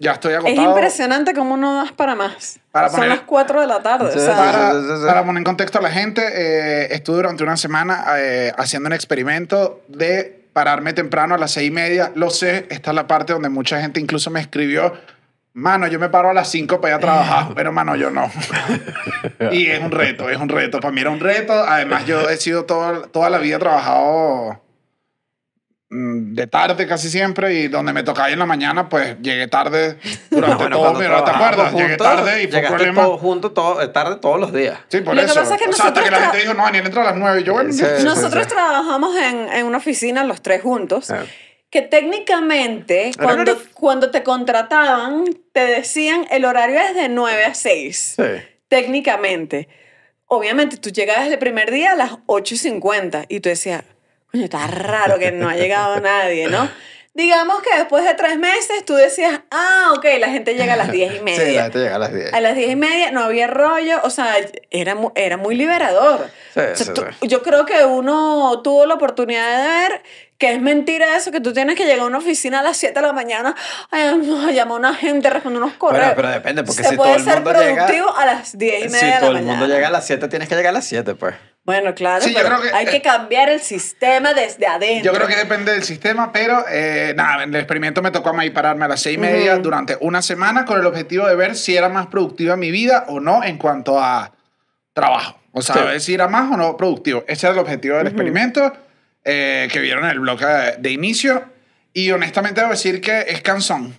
Ya 0.00 0.12
estoy 0.12 0.32
Es 0.32 0.38
agotado. 0.38 0.68
impresionante 0.70 1.32
cómo 1.34 1.56
no 1.56 1.76
das 1.76 1.92
para 1.92 2.14
más. 2.16 2.58
Para 2.72 2.88
Son 2.88 2.96
poner- 3.00 3.10
las 3.10 3.20
4 3.20 3.60
de 3.60 3.66
la 3.68 3.80
tarde. 3.82 4.10
Sí, 4.12 4.18
o 4.18 4.22
sea, 4.22 4.34
Para, 4.36 4.72
para 5.06 5.20
poner 5.24 5.38
en 5.38 5.44
contexto 5.44 5.78
a 5.78 5.82
la 5.82 5.90
gente, 5.90 6.22
eh, 6.26 6.88
estuve 6.94 7.16
durante 7.16 7.44
una 7.44 7.56
semana 7.56 8.04
eh, 8.18 8.52
haciendo 8.58 8.88
un 8.88 8.92
experimento 8.92 9.82
de 9.88 10.44
pararme 10.52 10.92
temprano 10.92 11.34
a 11.36 11.38
las 11.38 11.52
seis 11.52 11.68
y 11.68 11.70
media. 11.70 12.10
Lo 12.16 12.30
sé, 12.30 12.66
esta 12.70 12.90
es 12.90 12.94
la 12.96 13.06
parte 13.06 13.32
donde 13.32 13.48
mucha 13.48 13.80
gente 13.80 14.00
incluso 14.00 14.30
me 14.30 14.40
escribió, 14.40 14.92
mano, 15.52 15.86
yo 15.86 15.98
me 16.00 16.08
paro 16.08 16.30
a 16.30 16.34
las 16.34 16.48
5 16.50 16.80
para 16.80 16.94
ir 16.94 16.96
a 16.96 17.00
trabajar, 17.00 17.46
pero 17.54 17.72
mano, 17.72 17.94
yo 17.96 18.10
no. 18.10 18.30
y 19.52 19.66
es 19.68 19.80
un 19.80 19.90
reto, 19.92 20.28
es 20.28 20.36
un 20.38 20.48
reto. 20.48 20.80
Para 20.80 20.92
mí 20.92 21.00
era 21.00 21.10
un 21.10 21.20
reto. 21.20 21.52
Además, 21.52 22.04
yo 22.06 22.28
he 22.28 22.36
sido 22.36 22.64
todo- 22.64 23.02
toda 23.02 23.30
la 23.30 23.38
vida 23.38 23.58
trabajado 23.60 24.60
de 25.96 26.46
tarde 26.48 26.86
casi 26.88 27.08
siempre 27.08 27.54
y 27.54 27.68
donde 27.68 27.92
me 27.92 28.02
tocaba 28.02 28.28
ir 28.28 28.32
en 28.32 28.40
la 28.40 28.46
mañana, 28.46 28.88
pues 28.88 29.16
llegué 29.22 29.46
tarde 29.46 29.96
durante 30.30 30.56
Bueno, 30.64 30.76
todo 30.76 30.92
cuando 30.92 30.98
mi 31.00 31.06
¿te 31.06 31.30
acuerdas? 31.30 31.72
Llegué 31.72 31.88
juntos, 31.90 32.06
tarde 32.06 32.42
y 32.42 32.46
fue 32.46 32.56
llegaste 32.56 32.76
problema. 32.76 33.02
todo 33.04 33.18
junto, 33.18 33.52
todo, 33.52 33.82
eh, 33.82 33.88
tarde 33.88 34.16
todos 34.16 34.40
los 34.40 34.52
días. 34.52 34.78
Sí, 34.88 35.00
por 35.02 35.14
Lo 35.14 35.20
que 35.20 35.26
eso. 35.26 35.34
pasa 35.40 35.54
es 35.54 35.62
que 35.62 35.68
o 35.68 35.72
sea, 35.72 35.86
hasta 35.86 36.00
nosotros 36.00 36.04
que 36.04 36.10
la 36.10 36.20
gente 36.32 36.38
dijo, 36.38 36.54
no, 36.54 36.64
Daniel 36.64 36.86
entra 36.86 37.02
a 37.02 37.04
las 37.04 37.16
9. 37.16 37.44
Yo, 37.44 37.52
bueno, 37.52 37.72
Sí, 37.72 37.84
sí, 37.98 38.04
Nosotros 38.04 38.42
sí. 38.44 38.48
trabajamos 38.50 39.16
en, 39.16 39.48
en 39.52 39.66
una 39.66 39.78
oficina 39.78 40.24
los 40.24 40.42
tres 40.42 40.62
juntos. 40.62 41.10
Ah. 41.10 41.22
Que 41.70 41.82
técnicamente, 41.82 43.10
cuando, 43.20 43.56
cuando 43.74 44.10
te 44.10 44.22
contrataban, 44.22 45.24
te 45.52 45.60
decían 45.60 46.26
el 46.30 46.44
horario 46.44 46.78
es 46.80 46.94
de 46.94 47.08
9 47.08 47.44
a 47.44 47.54
6. 47.54 48.14
Sí. 48.16 48.22
Técnicamente. 48.68 49.68
Obviamente, 50.26 50.76
tú 50.76 50.90
llegabas 50.90 51.28
el 51.28 51.38
primer 51.38 51.70
día 51.70 51.92
a 51.92 51.96
las 51.96 52.12
8 52.26 52.54
y 52.54 52.58
50 52.58 53.24
y 53.28 53.40
tú 53.40 53.48
decías, 53.48 53.84
coño, 54.34 54.44
está 54.44 54.66
raro 54.66 55.18
que 55.18 55.32
no 55.32 55.48
ha 55.48 55.54
llegado 55.56 56.00
nadie, 56.00 56.48
¿no? 56.48 56.68
Digamos 57.16 57.62
que 57.62 57.78
después 57.78 58.02
de 58.04 58.12
tres 58.14 58.36
meses 58.38 58.84
tú 58.84 58.94
decías, 58.96 59.42
ah, 59.52 59.92
ok, 59.96 60.04
la 60.18 60.30
gente 60.30 60.56
llega 60.56 60.72
a 60.72 60.76
las 60.76 60.90
10 60.90 61.14
y 61.14 61.20
media. 61.20 61.46
Sí, 61.46 61.52
la 61.54 61.62
gente 61.62 61.78
llega 61.78 61.94
a 61.94 61.98
las 62.00 62.12
10. 62.12 62.34
A 62.34 62.40
las 62.40 62.56
10 62.56 62.70
y 62.72 62.74
media 62.74 63.12
no 63.12 63.22
había 63.22 63.46
rollo, 63.46 64.00
o 64.02 64.10
sea, 64.10 64.34
era, 64.72 64.96
mu- 64.96 65.12
era 65.14 65.36
muy 65.36 65.54
liberador. 65.54 66.28
Sí, 66.54 66.58
O 66.58 66.74
sea, 66.74 66.74
sí, 66.74 66.90
tú- 66.92 67.04
sí. 67.20 67.28
Yo 67.28 67.44
creo 67.44 67.66
que 67.66 67.84
uno 67.84 68.60
tuvo 68.64 68.84
la 68.86 68.94
oportunidad 68.94 69.46
de 69.62 69.68
ver 69.88 70.02
que 70.38 70.54
es 70.54 70.60
mentira 70.60 71.16
eso, 71.16 71.30
que 71.30 71.38
tú 71.40 71.52
tienes 71.52 71.76
que 71.76 71.84
llegar 71.84 72.00
a 72.00 72.06
una 72.06 72.18
oficina 72.18 72.58
a 72.58 72.62
las 72.64 72.78
7 72.78 72.98
de 72.98 73.06
la 73.06 73.12
mañana, 73.12 73.54
ay, 73.92 74.16
no, 74.20 74.50
llamar 74.50 74.74
a 74.74 74.78
una 74.80 74.94
gente, 74.96 75.30
responder 75.30 75.62
unos 75.62 75.74
correos. 75.76 76.14
pero 76.16 76.30
depende, 76.30 76.64
porque 76.64 76.82
Se 76.82 76.88
si 76.90 76.96
puede 76.96 77.10
todo 77.12 77.18
el 77.20 77.24
ser 77.24 77.34
mundo 77.44 77.52
llega- 77.60 77.74
productivo 77.86 78.16
a 78.16 78.26
las 78.26 78.58
10 78.58 78.86
y 78.86 78.88
media 78.88 78.98
Si 78.98 79.06
de 79.06 79.10
la 79.12 79.20
todo 79.20 79.28
el 79.30 79.34
mañana. 79.36 79.52
mundo 79.60 79.72
llega 79.72 79.86
a 79.86 79.90
las 79.92 80.04
7, 80.04 80.26
tienes 80.26 80.48
que 80.48 80.56
llegar 80.56 80.70
a 80.70 80.78
las 80.78 80.84
7, 80.84 81.14
pues. 81.14 81.36
Bueno, 81.64 81.94
claro, 81.94 82.22
Sí, 82.22 82.32
yo 82.32 82.36
pero 82.42 82.48
creo 82.58 82.62
que- 82.62 82.76
hay 82.76 82.84
que 82.86 82.96
eh, 82.96 83.02
cambiar 83.02 83.48
el 83.48 83.60
sistema 83.60 84.34
desde 84.34 84.66
adentro. 84.66 85.10
Yo 85.10 85.16
creo 85.16 85.26
que 85.26 85.36
depende 85.36 85.72
del 85.72 85.82
sistema, 85.82 86.30
pero 86.30 86.62
eh, 86.70 87.14
nada, 87.16 87.42
en 87.42 87.48
el 87.50 87.56
experimento 87.56 88.02
me 88.02 88.10
tocó 88.10 88.28
a 88.30 88.32
mí 88.34 88.50
pararme 88.50 88.84
a 88.84 88.88
las 88.88 89.00
seis 89.00 89.16
y 89.16 89.20
media 89.20 89.56
durante 89.56 89.96
una 90.00 90.20
semana 90.20 90.66
con 90.66 90.78
el 90.78 90.84
objetivo 90.86 91.26
de 91.26 91.34
ver 91.36 91.56
si 91.56 91.74
era 91.74 91.88
más 91.88 92.08
productiva 92.08 92.56
mi 92.56 92.70
vida 92.70 93.06
o 93.08 93.18
no 93.18 93.42
en 93.42 93.56
cuanto 93.56 93.98
a 93.98 94.32
trabajo. 94.92 95.40
O 95.52 95.62
sea, 95.62 95.74
Sí. 95.76 95.80
ver 95.84 96.00
si 96.02 96.14
era 96.14 96.28
más 96.28 96.52
o 96.52 96.56
no 96.58 96.76
productivo. 96.76 97.24
Ese 97.26 97.46
era 97.46 97.54
el 97.54 97.60
objetivo 97.60 97.96
del 97.96 98.08
experimento 98.08 98.72
eh, 99.24 99.68
que 99.72 99.78
vieron 99.80 100.04
en 100.04 100.10
el 100.10 100.20
blog 100.20 100.38
de, 100.40 100.76
de 100.78 100.90
inicio. 100.90 101.44
Y 101.94 102.10
honestamente 102.10 102.60
debo 102.60 102.72
decir 102.72 103.00
que 103.00 103.20
es 103.28 103.40
cansón. 103.40 103.98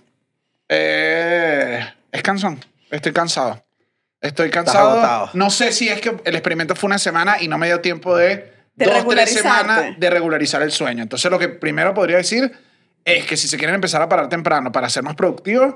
Eh, 0.68 1.80
es 2.12 2.22
cansón. 2.22 2.64
Estoy 2.90 3.12
cansado. 3.12 3.65
Estoy 4.20 4.50
cansado. 4.50 5.30
No 5.34 5.50
sé 5.50 5.72
si 5.72 5.88
es 5.88 6.00
que 6.00 6.16
el 6.24 6.34
experimento 6.34 6.74
fue 6.74 6.88
una 6.88 6.98
semana 6.98 7.36
y 7.40 7.48
no 7.48 7.58
me 7.58 7.66
dio 7.66 7.80
tiempo 7.80 8.16
de, 8.16 8.52
De 8.74 8.86
dos, 8.86 9.06
tres 9.08 9.32
semanas 9.32 9.94
de 9.98 10.10
regularizar 10.10 10.62
el 10.62 10.72
sueño. 10.72 11.02
Entonces, 11.02 11.30
lo 11.30 11.38
que 11.38 11.48
primero 11.48 11.94
podría 11.94 12.16
decir 12.16 12.50
es 13.04 13.26
que 13.26 13.36
si 13.36 13.46
se 13.46 13.56
quieren 13.58 13.74
empezar 13.74 14.02
a 14.02 14.08
parar 14.08 14.28
temprano 14.28 14.72
para 14.72 14.88
ser 14.88 15.02
más 15.02 15.14
productivos, 15.14 15.74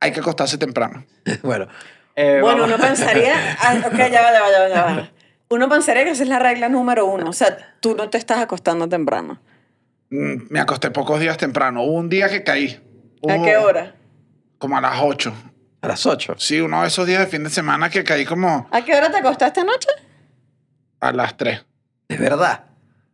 hay 0.00 0.12
que 0.12 0.20
acostarse 0.20 0.58
temprano. 0.58 1.04
bueno. 1.42 1.66
eh, 2.14 2.38
Bueno, 2.40 2.62
vamos- 2.62 2.76
uno 2.76 2.86
pensaría. 2.86 3.56
ah, 3.60 3.76
ok, 3.86 3.96
ya 3.96 4.22
va, 4.22 4.32
ya 4.32 4.40
va, 4.42 4.50
ya 4.50 4.60
va, 4.60 4.68
ya 4.68 4.84
va. 4.84 5.10
Uno 5.50 5.68
pensaría 5.68 6.04
que 6.04 6.10
esa 6.10 6.22
es 6.22 6.28
la 6.28 6.38
regla 6.38 6.68
número 6.68 7.06
uno. 7.06 7.30
O 7.30 7.32
sea, 7.32 7.56
tú 7.80 7.94
no 7.96 8.10
te 8.10 8.18
estás 8.18 8.38
acostando 8.38 8.86
temprano. 8.88 9.40
Mm, 10.10 10.42
Me 10.50 10.60
acosté 10.60 10.90
pocos 10.90 11.18
días 11.20 11.38
temprano. 11.38 11.82
Hubo 11.82 11.94
un 11.94 12.08
día 12.10 12.28
que 12.28 12.44
caí. 12.44 12.78
¿A 13.28 13.42
qué 13.42 13.56
hora? 13.56 13.94
Como 14.58 14.76
a 14.76 14.80
las 14.82 14.98
8. 15.02 15.32
A 15.80 15.88
las 15.88 16.06
8. 16.06 16.34
Sí, 16.38 16.60
uno 16.60 16.82
de 16.82 16.88
esos 16.88 17.06
días 17.06 17.20
de 17.20 17.26
fin 17.26 17.44
de 17.44 17.50
semana 17.50 17.88
que 17.90 18.02
caí 18.04 18.24
como 18.24 18.68
¿A 18.70 18.82
qué 18.84 18.94
hora 18.96 19.10
te 19.10 19.18
acostaste 19.18 19.60
anoche? 19.60 19.88
a 21.00 21.12
las 21.12 21.36
3. 21.36 21.64
¿De 22.08 22.16
verdad? 22.16 22.64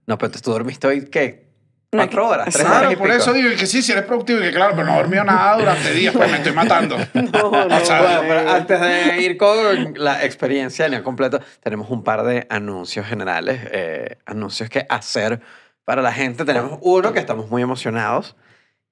No, 0.07 0.17
pero 0.19 0.33
tú 0.33 0.51
dormiste 0.51 0.87
hoy, 0.87 1.07
¿qué? 1.11 1.45
No, 1.93 1.99
¿Cuatro 2.03 2.29
horas? 2.29 2.47
¿Tres 2.53 2.65
Claro, 2.65 2.79
horas 2.81 2.93
y 2.93 2.97
por 2.97 3.07
pico? 3.09 3.19
eso 3.19 3.33
digo 3.33 3.51
que 3.57 3.67
sí, 3.67 3.81
si 3.83 3.93
eres 3.93 4.05
productivo 4.05 4.41
y 4.41 4.43
que 4.43 4.53
claro, 4.53 4.75
pero 4.75 4.87
no 4.87 4.95
he 4.95 4.97
dormido 4.97 5.23
nada 5.25 5.57
durante 5.59 5.93
días, 5.93 6.13
pues 6.17 6.29
me 6.31 6.39
estoy 6.39 6.53
matando. 6.53 6.97
No, 7.15 7.51
no. 7.69 7.77
O 7.77 7.85
sea, 7.85 8.01
Bueno, 8.03 8.21
pero 8.27 8.51
antes 8.55 8.81
de 8.81 9.21
ir 9.23 9.37
con 9.37 9.95
la 9.97 10.25
experiencia 10.25 10.87
en 10.87 10.95
el 10.95 11.03
completo, 11.03 11.41
tenemos 11.63 11.91
un 11.91 12.03
par 12.03 12.25
de 12.25 12.47
anuncios 12.51 13.07
generales, 13.07 13.61
eh, 13.71 14.17
anuncios 14.27 14.69
que 14.71 14.87
hacer 14.89 15.41
para 15.85 16.03
la 16.03 16.13
gente. 16.13 16.45
Tenemos 16.45 16.79
uno 16.83 17.13
que 17.13 17.21
estamos 17.21 17.49
muy 17.49 17.63
emocionados, 17.63 18.35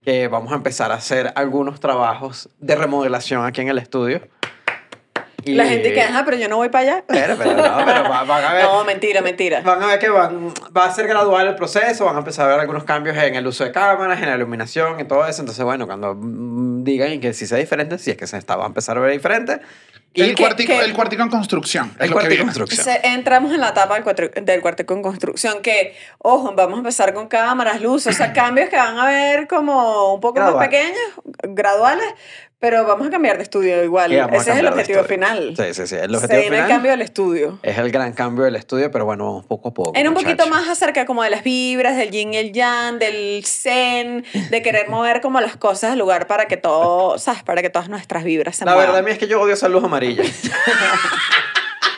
que 0.04 0.28
vamos 0.28 0.52
a 0.52 0.56
empezar 0.56 0.90
a 0.90 0.96
hacer 0.96 1.32
algunos 1.36 1.78
trabajos 1.80 2.48
de 2.58 2.74
remodelación 2.74 3.44
aquí 3.44 3.60
en 3.60 3.68
el 3.68 3.78
estudio. 3.78 4.20
Y- 5.44 5.54
La 5.54 5.66
gente 5.66 5.92
que, 5.92 6.00
ajá, 6.02 6.24
pero 6.24 6.36
yo 6.36 6.48
no 6.48 6.56
voy 6.56 6.68
para 6.68 6.82
allá. 6.94 7.04
Pero, 7.06 7.36
pero 7.36 7.54
no, 7.54 7.84
pero 7.84 8.02
va- 8.10 8.24
van 8.24 8.44
a 8.44 8.52
ver. 8.54 8.64
No, 8.64 8.84
mentira, 8.84 9.20
mentira. 9.22 9.60
Van 9.62 9.82
a 9.82 9.86
ver 9.86 9.98
que 9.98 10.08
van, 10.08 10.52
va 10.76 10.84
a 10.86 10.92
ser 10.94 11.06
gradual 11.08 11.46
el 11.48 11.54
proceso, 11.56 12.04
van 12.04 12.16
a 12.16 12.18
empezar 12.20 12.46
a 12.46 12.52
ver 12.52 12.60
algunos 12.60 12.84
cambios 12.84 13.16
en 13.16 13.34
el 13.34 13.46
uso 13.46 13.64
de 13.64 13.72
cámaras, 13.72 14.20
en 14.20 14.28
la 14.28 14.36
iluminación 14.36 15.00
y 15.00 15.04
todo 15.04 15.26
eso. 15.26 15.42
Entonces, 15.42 15.64
bueno, 15.64 15.86
cuando 15.86 16.14
mm, 16.14 16.84
digan 16.84 17.20
que 17.20 17.32
si 17.34 17.46
sea 17.46 17.58
diferente, 17.58 17.98
si 17.98 18.10
es 18.10 18.16
que 18.16 18.26
se 18.26 18.36
está, 18.38 18.56
va 18.56 18.64
a 18.64 18.68
empezar 18.68 18.96
a 18.96 19.00
ver 19.00 19.12
diferente. 19.12 19.60
Y 20.14 20.20
el, 20.20 20.34
que- 20.34 20.42
cuartico, 20.42 20.72
que- 20.74 20.84
el 20.84 20.92
cuartico 20.92 21.22
en 21.22 21.30
construcción. 21.30 21.90
el 21.98 22.10
de 22.12 22.28
viene. 22.28 22.44
construcción. 22.44 22.84
Se- 22.84 23.00
entramos 23.08 23.50
en 23.52 23.60
la 23.62 23.70
etapa 23.70 23.94
del, 23.94 24.04
cuatro- 24.04 24.28
del 24.42 24.60
cuarto 24.60 24.84
con 24.84 25.00
construcción 25.00 25.62
que, 25.62 25.96
ojo, 26.18 26.52
vamos 26.54 26.74
a 26.74 26.78
empezar 26.80 27.14
con 27.14 27.28
cámaras, 27.28 27.80
luces, 27.80 28.14
o 28.14 28.18
sea, 28.18 28.32
cambios 28.34 28.68
que 28.68 28.76
van 28.76 28.98
a 28.98 29.06
ver 29.06 29.48
como 29.48 30.12
un 30.12 30.20
poco 30.20 30.34
Gradual. 30.34 30.56
más 30.58 30.68
pequeños, 30.68 30.98
graduales, 31.44 32.04
pero 32.62 32.84
vamos 32.86 33.08
a 33.08 33.10
cambiar 33.10 33.38
de 33.38 33.42
estudio 33.42 33.82
igual. 33.82 34.12
Ese 34.12 34.52
es 34.52 34.58
el 34.58 34.68
objetivo 34.68 35.02
final. 35.02 35.52
Sí, 35.56 35.74
sí, 35.74 35.84
sí. 35.88 35.96
El 35.96 36.10
Se 36.10 36.16
objetivo 36.16 36.54
el 36.54 36.68
cambio 36.68 36.92
del 36.92 37.00
estudio. 37.02 37.58
es 37.60 37.76
el 37.76 37.90
gran 37.90 38.12
cambio 38.12 38.44
del 38.44 38.54
estudio, 38.54 38.88
pero 38.92 39.04
bueno, 39.04 39.24
vamos 39.24 39.46
poco 39.46 39.70
a 39.70 39.74
poco. 39.74 39.92
En 39.96 40.06
un 40.06 40.14
poquito 40.14 40.46
más 40.46 40.68
acerca 40.68 41.04
como 41.04 41.24
de 41.24 41.30
las 41.30 41.42
vibras, 41.42 41.96
del 41.96 42.12
yin 42.12 42.34
y 42.34 42.36
el 42.36 42.52
yang, 42.52 43.00
del 43.00 43.42
zen, 43.44 44.24
de 44.50 44.62
querer 44.62 44.88
mover 44.88 45.20
como 45.20 45.40
las 45.40 45.56
cosas 45.56 45.90
del 45.90 45.98
lugar 45.98 46.28
para 46.28 46.46
que 46.46 46.56
todo, 46.56 47.18
¿sabes? 47.18 47.42
Para 47.42 47.62
que 47.62 47.68
todas 47.68 47.88
nuestras 47.88 48.22
vibras 48.22 48.54
se 48.54 48.64
La 48.64 48.74
muevan. 48.74 48.86
verdad 48.90 49.00
a 49.00 49.02
mí 49.02 49.10
es 49.10 49.18
que 49.18 49.26
yo 49.26 49.40
odio 49.40 49.54
esa 49.54 49.68
luz 49.68 49.82
amarilla. 49.82 50.22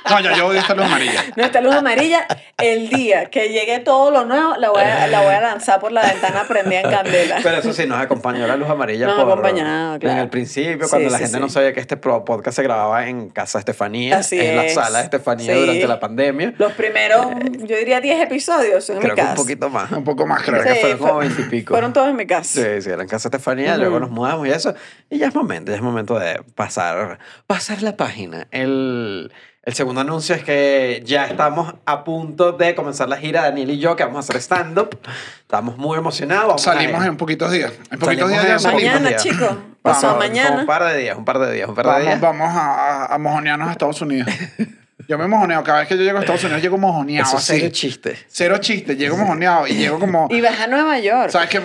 No, 0.09 0.21
ya 0.21 0.37
yo 0.37 0.47
odio 0.49 0.61
esta 0.61 0.75
luz 0.75 0.85
amarilla. 0.85 1.21
Nuestra 1.37 1.61
luz 1.61 1.75
amarilla, 1.75 2.27
el 2.59 2.88
día 2.88 3.27
que 3.27 3.49
llegue 3.49 3.79
todo 3.81 4.11
lo 4.11 4.25
nuevo, 4.25 4.55
la 4.57 4.71
voy 4.71 4.83
a, 4.83 5.07
la 5.07 5.23
voy 5.23 5.35
a 5.35 5.40
lanzar 5.40 5.81
por 5.81 5.93
la 5.93 6.03
ventana 6.03 6.45
prendida 6.47 6.81
en 6.83 6.90
candela. 6.90 7.37
Pero 7.43 7.59
eso 7.59 7.73
sí, 7.73 7.87
nos 7.87 8.01
acompañó 8.01 8.47
la 8.47 8.57
luz 8.57 8.69
amarilla 8.69 9.07
Nos 9.07 9.17
por, 9.23 9.33
acompañaba, 9.33 9.99
claro. 9.99 10.17
en 10.17 10.23
el 10.25 10.29
principio, 10.31 10.85
Sí, 10.87 10.90
cuando 10.90 11.11
la 11.11 11.17
sí, 11.19 11.25
gente 11.25 11.38
sí. 11.38 11.43
no 11.43 11.49
sabía 11.49 11.73
que 11.73 11.81
este 11.81 11.97
podcast 11.97 12.55
se 12.57 12.62
grababa 12.62 13.07
en 13.09 13.31
Casa 13.31 13.59
Estefanía, 13.59 14.19
Así 14.19 14.38
en 14.40 14.57
la 14.57 14.64
es. 14.67 14.75
sala 14.75 14.99
de 14.99 15.05
Estefanía 15.05 15.55
Sí. 15.55 15.61
durante 15.61 15.87
la 15.87 16.01
pandemia. 16.01 16.55
Los 16.59 16.73
primeros, 16.73 17.27
yo 17.67 17.77
diría 17.77 18.01
10 18.01 18.21
episodios 18.23 18.88
en 18.90 18.99
Creo 18.99 19.11
mi 19.12 19.17
que 19.17 19.23
casa. 19.23 19.31
un 19.33 19.37
poquito 19.37 19.71
más. 19.71 19.90
Un 19.93 20.05
poco 20.05 20.27
más, 20.27 20.43
Creo 20.43 20.62
que 20.62 20.75
Sí, 20.75 20.81
fueron 20.81 20.99
como 20.99 21.12
fue- 21.14 21.21
20 21.29 21.43
y 21.43 21.45
pico. 21.47 21.73
Fueron 21.75 21.93
todos 21.93 22.09
en 22.09 22.17
mi 22.17 22.27
casa. 22.27 22.45
Sí, 22.62 22.83
sí, 22.83 22.90
era 22.90 23.03
en 23.03 23.09
casa 23.09 23.29
de 23.31 23.37
Estefanía, 23.37 23.77
luego 23.79 24.01
nos 24.01 24.11
mudamos 24.11 24.47
y 24.47 24.51
eso. 24.51 24.75
Y 25.11 25.19
ya 25.19 25.29
es 25.29 25.35
momento, 25.35 25.71
ya 25.71 25.77
es 25.77 25.83
momento 25.83 26.19
de 26.19 26.43
pasar, 26.55 27.19
pasar 27.47 27.83
la 27.83 27.97
página. 27.97 28.47
El, 28.51 29.33
el 29.64 29.74
segundo 29.74 30.03
anuncio 30.03 30.35
es 30.35 30.44
que 30.44 31.03
ya 31.07 31.24
estamos 31.24 31.74
a 31.87 32.05
punto 32.05 32.53
de 32.53 32.74
comenzar 32.74 33.09
la 33.09 33.16
gira, 33.16 33.42
Daniel 33.42 33.70
y 33.70 33.79
yo, 33.79 33.96
que 33.96 34.05
vamos 34.05 34.18
a 34.18 34.20
hacer 34.20 34.37
stand-up. 34.37 34.98
Estamos 35.40 35.79
muy 35.79 35.96
emocionados. 35.96 36.46
vamos 36.48 36.68
a 36.68 36.72
Salimos 36.74 37.05
en 37.07 37.16
poquitos 37.16 37.50
días. 37.50 37.72
En 37.90 37.98
poquitos 37.98 38.29
Salimos 38.29 38.31
días 38.31 38.46
ya 38.46 38.59
salimos. 38.59 38.94
Mañana, 39.00 39.16
chicos. 39.16 39.57
Pasado 39.81 40.14
Vamos, 40.14 40.29
mañana. 40.29 40.61
Un 40.61 40.66
par 40.66 40.85
de 40.85 40.98
días, 40.98 41.16
un 41.16 41.24
par 41.24 41.38
de 41.38 41.53
días, 41.53 41.68
un 41.68 41.74
par 41.74 41.87
de 41.87 41.90
Vamos, 41.92 42.07
días. 42.07 42.20
vamos 42.20 42.48
a, 42.55 43.05
a, 43.05 43.14
a 43.14 43.18
mojonearnos 43.18 43.68
a 43.68 43.72
Estados 43.72 44.00
Unidos. 44.03 44.29
Yo 45.09 45.18
me 45.18 45.27
mojoneo. 45.27 45.62
Cada 45.62 45.81
vez 45.81 45.88
que 45.88 45.96
yo 45.96 46.03
llego 46.03 46.18
a 46.18 46.20
Estados 46.20 46.44
Unidos, 46.44 46.62
llego 46.62 46.79
mojoneado. 46.79 47.27
Eso 47.29 47.37
así. 47.37 47.46
serio 47.55 47.68
chiste. 47.70 48.18
Cero 48.29 48.57
chiste. 48.59 48.96
Llego 48.96 49.16
mojoneado 49.16 49.66
y 49.66 49.74
llego 49.74 49.98
como... 49.98 50.29
Y 50.31 50.40
vas 50.40 50.59
a 50.61 50.66
Nueva 50.66 50.98
York. 50.98 51.31
¿Sabes 51.31 51.50
qué, 51.50 51.61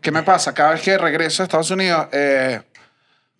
qué 0.00 0.10
me 0.10 0.22
pasa? 0.24 0.52
Cada 0.52 0.72
vez 0.72 0.82
que 0.82 0.98
regreso 0.98 1.42
a 1.42 1.44
Estados 1.44 1.70
Unidos, 1.70 2.08
eh, 2.12 2.60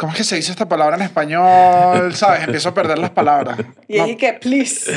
¿cómo 0.03 0.11
es 0.15 0.19
que 0.19 0.25
se 0.25 0.35
dice 0.35 0.51
esta 0.51 0.69
palabra 0.69 0.97
en 0.97 1.03
español? 1.03 2.12
¿Sabes? 2.17 2.43
Empiezo 2.43 2.71
a 2.71 2.75
perder 2.75 2.99
las 2.99 3.11
palabras. 3.11 3.57
Y 3.87 3.99
No, 3.99 4.05
ahí 4.05 4.17
que, 4.17 4.33
please. 4.33 4.91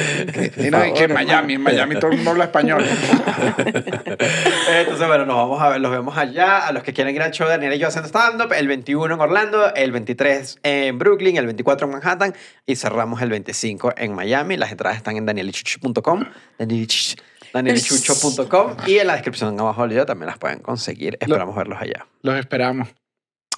y 0.58 0.72
no, 0.72 0.84
y 0.84 0.94
que 0.94 1.04
en 1.04 1.14
Miami, 1.14 1.54
en 1.54 1.62
Miami 1.62 2.00
todo 2.00 2.10
el 2.10 2.16
mundo 2.18 2.32
habla 2.32 2.46
español. 2.46 2.84
Entonces, 3.68 5.08
bueno, 5.08 5.28
nos 5.28 5.36
vamos 5.36 5.62
a 5.62 5.70
ver, 5.70 5.80
los 5.82 5.92
vemos 5.92 6.18
allá. 6.18 6.66
A 6.66 6.72
los 6.72 6.82
que 6.82 6.92
quieren 6.92 7.14
ir 7.16 7.22
al 7.22 7.30
show 7.32 7.46
de 7.48 7.54
Daniel 7.54 7.74
y 7.74 7.78
yo 7.78 7.88
haciendo 7.88 8.08
stand-up, 8.10 8.52
el 8.54 8.68
21 8.68 9.14
en 9.14 9.22
Orlando, 9.22 9.74
el 9.76 9.92
23 9.92 10.60
en 10.64 10.98
Brooklyn, 10.98 11.38
el 11.38 11.46
24 11.46 11.86
en 11.86 11.94
Manhattan 11.94 12.34
y 12.66 12.76
cerramos 12.76 13.22
el 13.22 13.30
25 13.30 13.94
en 13.98 14.14
Miami. 14.16 14.58
Las 14.58 14.72
entradas 14.72 14.98
están 14.98 15.18
en 15.18 15.28
danielichucho.com, 15.28 16.26
danielichucho- 16.58 17.22
danielichucho.com 17.54 18.76
y 18.88 18.98
en 18.98 19.08
la 19.08 19.14
descripción 19.14 19.60
abajo 19.60 19.82
del 19.82 19.92
video 19.92 20.06
también 20.08 20.28
las 20.28 20.40
pueden 20.40 20.60
conseguir. 20.60 21.16
Esperamos 21.22 21.56
verlos 21.56 21.80
allá. 21.80 22.08
Los 22.24 22.38
esperamos. 22.40 22.90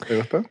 ¿Te 0.08 0.16
gustó? 0.18 0.44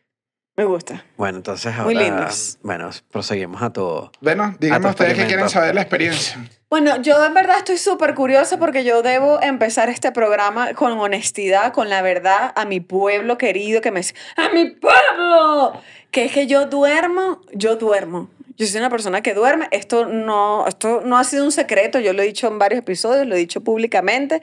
Me 0.57 0.65
gusta. 0.65 1.05
Bueno, 1.19 1.37
entonces 1.39 1.73
ahora... 1.75 1.85
Muy 1.85 1.95
lindos. 1.95 2.59
Bueno, 2.63 2.89
proseguimos 3.11 3.63
a 3.63 3.71
todo. 3.71 4.11
Bueno, 4.21 4.57
díganme 4.59 4.89
ustedes 4.89 5.15
que 5.15 5.27
quieren 5.27 5.51
saber 5.51 5.75
la 5.75 5.83
experiencia. 5.83 6.49
Bueno, 6.71 7.01
yo 7.03 7.25
en 7.25 7.35
verdad 7.35 7.59
estoy 7.59 7.77
súper 7.77 8.15
curiosa 8.15 8.59
porque 8.59 8.83
yo 8.83 9.03
debo 9.03 9.41
empezar 9.43 9.89
este 9.89 10.13
programa 10.13 10.75
con 10.75 10.93
honestidad, 10.99 11.73
con 11.73 11.91
la 11.91 12.03
verdad, 12.03 12.53
a 12.57 12.65
mi 12.65 12.81
pueblo 12.81 13.39
querido 13.39 13.81
que 13.81 13.91
me 13.91 14.01
dice, 14.01 14.15
¡a 14.37 14.49
mi 14.49 14.71
pueblo! 14.71 15.81
Que 16.11 16.25
es 16.25 16.33
que 16.33 16.47
yo 16.47 16.67
duermo, 16.67 17.43
yo 17.53 17.77
duermo. 17.77 18.31
Yo 18.57 18.67
soy 18.67 18.81
una 18.81 18.91
persona 18.91 19.21
que 19.21 19.35
duerme. 19.35 19.69
Esto 19.71 20.07
no, 20.07 20.67
esto 20.67 21.03
no 21.05 21.19
ha 21.19 21.25
sido 21.25 21.45
un 21.45 21.53
secreto, 21.53 22.01
yo 22.01 22.15
lo 22.15 22.23
he 22.23 22.27
dicho 22.27 22.49
en 22.49 22.59
varios 22.59 22.79
episodios, 22.79 23.27
lo 23.27 23.35
he 23.35 23.39
dicho 23.39 23.61
públicamente. 23.61 24.41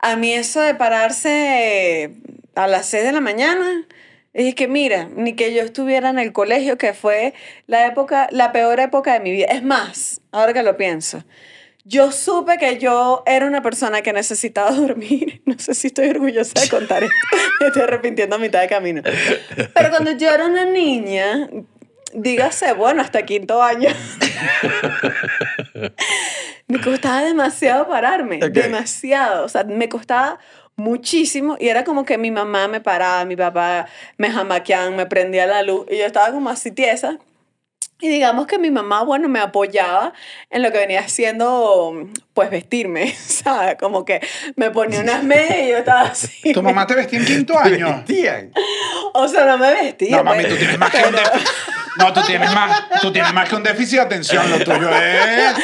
A 0.00 0.16
mí 0.16 0.34
eso 0.34 0.60
de 0.60 0.74
pararse 0.74 2.12
a 2.56 2.66
las 2.66 2.86
6 2.86 3.04
de 3.04 3.12
la 3.12 3.20
mañana, 3.20 3.86
es 4.34 4.54
que 4.54 4.68
mira, 4.68 5.08
ni 5.14 5.34
que 5.34 5.54
yo 5.54 5.62
estuviera 5.62 6.10
en 6.10 6.18
el 6.18 6.32
colegio, 6.32 6.76
que 6.76 6.92
fue 6.92 7.34
la 7.66 7.86
época, 7.86 8.28
la 8.30 8.52
peor 8.52 8.80
época 8.80 9.12
de 9.12 9.20
mi 9.20 9.30
vida. 9.30 9.46
Es 9.46 9.62
más, 9.62 10.20
ahora 10.32 10.52
que 10.52 10.62
lo 10.62 10.76
pienso, 10.76 11.24
yo 11.84 12.12
supe 12.12 12.58
que 12.58 12.78
yo 12.78 13.22
era 13.26 13.46
una 13.46 13.62
persona 13.62 14.02
que 14.02 14.12
necesitaba 14.12 14.70
dormir. 14.72 15.42
No 15.46 15.58
sé 15.58 15.74
si 15.74 15.88
estoy 15.88 16.08
orgullosa 16.08 16.60
de 16.60 16.68
contar 16.68 17.04
esto. 17.04 17.14
Me 17.60 17.66
estoy 17.68 17.82
arrepintiendo 17.82 18.36
a 18.36 18.38
mitad 18.38 18.60
de 18.60 18.68
camino. 18.68 19.02
Pero 19.72 19.90
cuando 19.90 20.10
yo 20.12 20.30
era 20.30 20.46
una 20.46 20.64
niña, 20.64 21.48
dígase, 22.14 22.72
bueno, 22.72 23.02
hasta 23.02 23.24
quinto 23.24 23.62
año, 23.62 23.90
me 26.66 26.80
costaba 26.80 27.22
demasiado 27.22 27.86
pararme. 27.86 28.38
Demasiado. 28.38 29.44
O 29.44 29.48
sea, 29.48 29.64
me 29.64 29.88
costaba 29.88 30.38
muchísimo 30.76 31.56
y 31.58 31.68
era 31.68 31.84
como 31.84 32.04
que 32.04 32.18
mi 32.18 32.30
mamá 32.30 32.68
me 32.68 32.80
paraba, 32.80 33.24
mi 33.24 33.36
papá 33.36 33.86
me 34.16 34.30
jamaqueaban, 34.30 34.96
me 34.96 35.06
prendía 35.06 35.46
la 35.46 35.62
luz 35.62 35.86
y 35.90 35.98
yo 35.98 36.06
estaba 36.06 36.32
como 36.32 36.50
así 36.50 36.70
tiesa. 36.70 37.18
Y 38.00 38.08
digamos 38.08 38.46
que 38.46 38.58
mi 38.58 38.70
mamá, 38.70 39.02
bueno, 39.04 39.28
me 39.28 39.38
apoyaba 39.38 40.12
en 40.50 40.62
lo 40.62 40.72
que 40.72 40.78
venía 40.78 41.00
haciendo, 41.00 42.06
pues 42.34 42.50
vestirme, 42.50 43.14
¿sabes? 43.18 43.76
Como 43.78 44.04
que 44.04 44.20
me 44.56 44.70
ponía 44.70 45.00
unas 45.00 45.22
medias 45.22 45.58
y 45.62 45.68
yo 45.70 45.78
estaba 45.78 46.02
así. 46.02 46.52
¿Tu 46.52 46.62
mamá 46.62 46.86
te 46.86 46.94
vestía 46.96 47.20
en 47.20 47.24
quinto 47.24 47.58
año? 47.58 47.96
Vestían. 47.96 48.52
O 49.14 49.28
sea, 49.28 49.46
no 49.46 49.58
me 49.58 49.72
vestía. 49.72 50.18
No, 50.18 50.24
mami, 50.24 50.42
pues, 50.42 50.52
tú 50.52 50.58
tienes 50.58 50.78
más 50.78 50.90
que 50.90 50.98
pero-. 50.98 51.18
No, 51.98 52.12
tú 52.12 52.20
tienes 52.22 52.52
más, 52.52 52.88
tú 53.00 53.12
tienes 53.12 53.32
más 53.32 53.48
que 53.48 53.54
un 53.56 53.62
déficit 53.62 53.98
de 53.98 54.04
atención. 54.04 54.50
Lo 54.50 54.58
tuyo 54.58 54.90
es. 54.90 55.54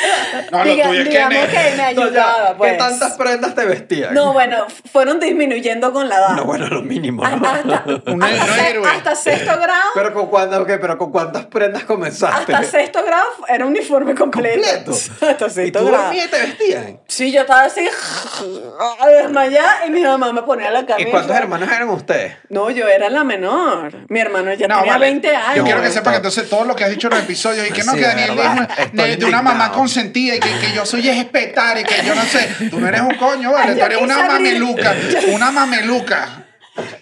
No, 0.52 0.64
lo 0.64 0.70
Diga- 0.72 0.86
tuyo 0.88 1.00
es 1.02 1.08
que. 1.08 1.14
digamos 1.14 1.34
ne- 1.42 1.48
que 1.48 1.76
me 1.76 1.82
ayudaba, 1.82 2.54
pues. 2.56 2.72
¿Qué 2.72 2.78
tantas 2.78 3.12
prendas 3.16 3.54
te 3.54 3.64
vestían? 3.64 4.14
No, 4.14 4.32
bueno, 4.32 4.66
fueron 4.92 5.18
disminuyendo 5.20 5.92
con 5.92 6.08
la 6.08 6.16
edad. 6.16 6.28
No, 6.36 6.44
bueno, 6.44 6.66
lo 6.68 6.82
mínimo. 6.82 7.22
¿no? 7.26 7.48
hasta, 7.48 7.82
Un- 8.06 8.22
hasta 8.22 8.44
un 8.52 8.58
héroe. 8.60 8.88
hasta 8.88 9.14
sexto 9.14 9.58
grado. 9.60 9.90
Pero 9.94 10.14
con 10.14 10.26
cuántas, 10.28 10.60
ok, 10.60 10.68
pero 10.80 10.98
con 10.98 11.10
cuántas 11.10 11.46
prendas 11.46 11.84
comenzaste. 11.84 12.54
hasta 12.54 12.64
sexto 12.78 13.04
grado 13.04 13.26
era 13.48 13.66
uniforme 13.66 14.14
completo. 14.14 14.60
completo. 14.60 14.92
Hasta 15.30 15.46
¿Y 15.46 15.50
sexto 15.50 15.80
tú 15.80 15.88
grado. 15.88 16.12
y 16.12 16.20
te 16.28 16.38
vestían? 16.38 17.00
Sí, 17.06 17.32
yo 17.32 17.40
estaba 17.42 17.62
así 17.64 17.86
a 19.00 19.08
desmayar 19.08 19.86
y 19.86 19.90
mi 19.90 20.02
mamá 20.02 20.32
me 20.32 20.42
ponía 20.42 20.70
la 20.70 20.86
camisa. 20.86 21.08
¿Y 21.08 21.10
cuántos 21.10 21.36
hermanos 21.36 21.68
eran 21.70 21.88
ustedes? 21.90 22.36
No, 22.48 22.70
yo 22.70 22.86
era 22.88 23.08
la 23.10 23.24
menor. 23.24 23.92
Mi 24.08 24.20
hermano 24.20 24.52
ya 24.54 24.68
No, 24.68 24.78
tenía 24.78 24.92
vale. 24.94 25.06
20 25.06 25.36
años. 25.36 25.56
Yo 25.56 25.64
quiero 25.64 25.82
que 25.82 25.90
sepa 25.90 26.12
que 26.12 26.19
entonces 26.20 26.48
todo 26.48 26.64
lo 26.64 26.76
que 26.76 26.84
has 26.84 26.90
dicho 26.90 27.08
en 27.08 27.14
los 27.14 27.22
episodios 27.22 27.66
y 27.68 27.72
que 27.72 27.82
no, 27.82 27.92
Sí, 27.92 27.98
que 27.98 28.04
Daniel 28.04 28.38
es 28.38 28.92
de, 28.92 29.16
de 29.16 29.24
una 29.24 29.42
mamá 29.42 29.72
consentida 29.72 30.36
y 30.36 30.40
que, 30.40 30.50
que 30.58 30.72
yo 30.74 30.84
soy 30.86 31.08
espetar 31.08 31.78
y 31.78 31.84
que 31.84 32.04
yo 32.06 32.14
no 32.14 32.22
sé. 32.22 32.68
Tú 32.70 32.78
no 32.80 32.88
eres 32.88 33.00
un 33.00 33.14
coño, 33.16 33.52
vale. 33.52 33.74
Tú 33.74 33.84
eres 33.84 34.00
una 34.00 34.26
mameluca. 34.26 34.94
Una 35.32 35.50
mameluca. 35.50 36.49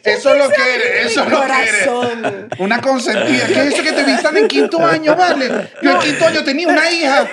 Eso 0.02 0.32
es 0.32 0.38
lo 0.38 0.48
que 0.48 0.74
eres, 0.74 1.06
eso 1.12 1.22
es 1.24 1.30
lo 1.30 1.40
que 1.42 1.52
eres. 1.52 1.86
corazón. 1.86 2.48
Una 2.58 2.80
consentida. 2.80 3.46
¿Qué 3.46 3.52
es 3.52 3.74
eso 3.74 3.82
que 3.82 3.92
te 3.92 4.02
vistan 4.04 4.36
en 4.36 4.48
quinto 4.48 4.84
año, 4.84 5.14
vale? 5.14 5.70
Yo 5.82 5.90
en 5.92 5.98
quinto 5.98 6.26
año 6.26 6.42
tenía 6.42 6.68
una 6.68 6.90
hija. 6.90 7.28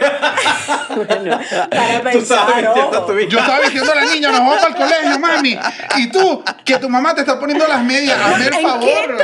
Bueno, 0.95 1.39
para 1.69 2.11
Tú 2.11 2.17
estabas 2.19 2.45
pensar, 2.51 2.55
vistiendo 2.55 2.81
a 2.81 2.99
ojo. 2.99 3.05
tu 3.05 3.19
hija. 3.19 3.29
Yo 3.29 3.39
estaba 3.39 3.59
diciendo 3.61 3.91
a 3.91 3.95
la 3.95 4.05
niña, 4.05 4.31
nos 4.31 4.39
vamos 4.39 4.57
para 4.57 4.67
el 4.69 4.75
colegio, 4.75 5.19
mami. 5.19 5.59
Y 5.97 6.11
tú, 6.11 6.43
que 6.63 6.77
tu 6.77 6.89
mamá 6.89 7.15
te 7.15 7.21
está 7.21 7.39
poniendo 7.39 7.67
las 7.67 7.83
medias, 7.83 8.17
el 8.35 8.53
en 8.53 8.61
favor. 8.61 8.79
quinto 8.81 9.23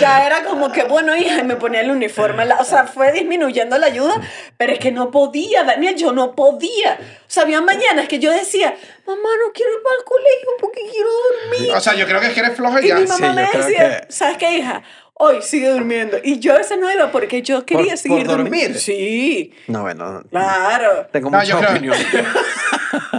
ya 0.00 0.26
era 0.26 0.42
como 0.44 0.72
que, 0.72 0.84
bueno, 0.84 1.14
hija, 1.16 1.40
y 1.40 1.44
me 1.44 1.56
ponía 1.56 1.80
el 1.80 1.90
uniforme. 1.90 2.44
O 2.58 2.64
sea, 2.64 2.84
fue 2.84 3.12
disminuyendo 3.12 3.76
la 3.78 3.86
ayuda, 3.86 4.20
pero 4.56 4.72
es 4.72 4.78
que 4.78 4.92
no 4.92 5.10
podía, 5.10 5.64
Daniel, 5.64 5.94
yo 5.96 6.12
no 6.12 6.34
podía. 6.34 6.98
O 7.00 7.30
sea, 7.30 7.42
había 7.42 7.60
mañanas 7.60 8.08
que 8.08 8.18
yo 8.18 8.30
decía, 8.32 8.74
mamá, 9.06 9.28
no 9.44 9.52
quiero 9.52 9.72
ir 9.72 9.82
para 9.82 9.96
el 9.96 10.04
colegio 10.04 10.48
porque 10.60 10.80
quiero 10.90 11.08
dormir. 11.10 11.72
O 11.74 11.80
sea, 11.80 11.94
yo 11.94 12.06
creo 12.06 12.20
que 12.20 12.26
es 12.28 12.32
que 12.34 12.40
eres 12.40 12.56
floja 12.56 12.80
y 12.80 12.84
Y 12.84 12.88
ya. 12.88 12.94
mi 12.96 13.06
mamá 13.06 13.16
sí, 13.16 13.32
me 13.34 13.42
decía, 13.64 14.00
que- 14.06 14.12
¿sabes 14.12 14.36
qué, 14.38 14.58
hija? 14.58 14.82
Hoy 15.18 15.40
sigue 15.40 15.70
durmiendo. 15.70 16.18
Y 16.22 16.40
yo 16.40 16.52
a 16.52 16.58
veces 16.58 16.78
no 16.78 16.92
iba 16.92 17.10
porque 17.10 17.40
yo 17.40 17.64
quería 17.64 17.92
¿Por- 17.92 17.98
seguir 17.98 18.26
por 18.26 18.36
dormir? 18.36 18.78
Sí, 18.78 19.54
No, 19.66 19.80
bueno. 19.80 20.22
claro. 20.30 21.06
Tengo 21.10 21.30
No, 21.30 21.38
mucha 21.38 21.48
yo 21.48 21.58
creo- 21.58 21.70
opinión. 21.70 21.96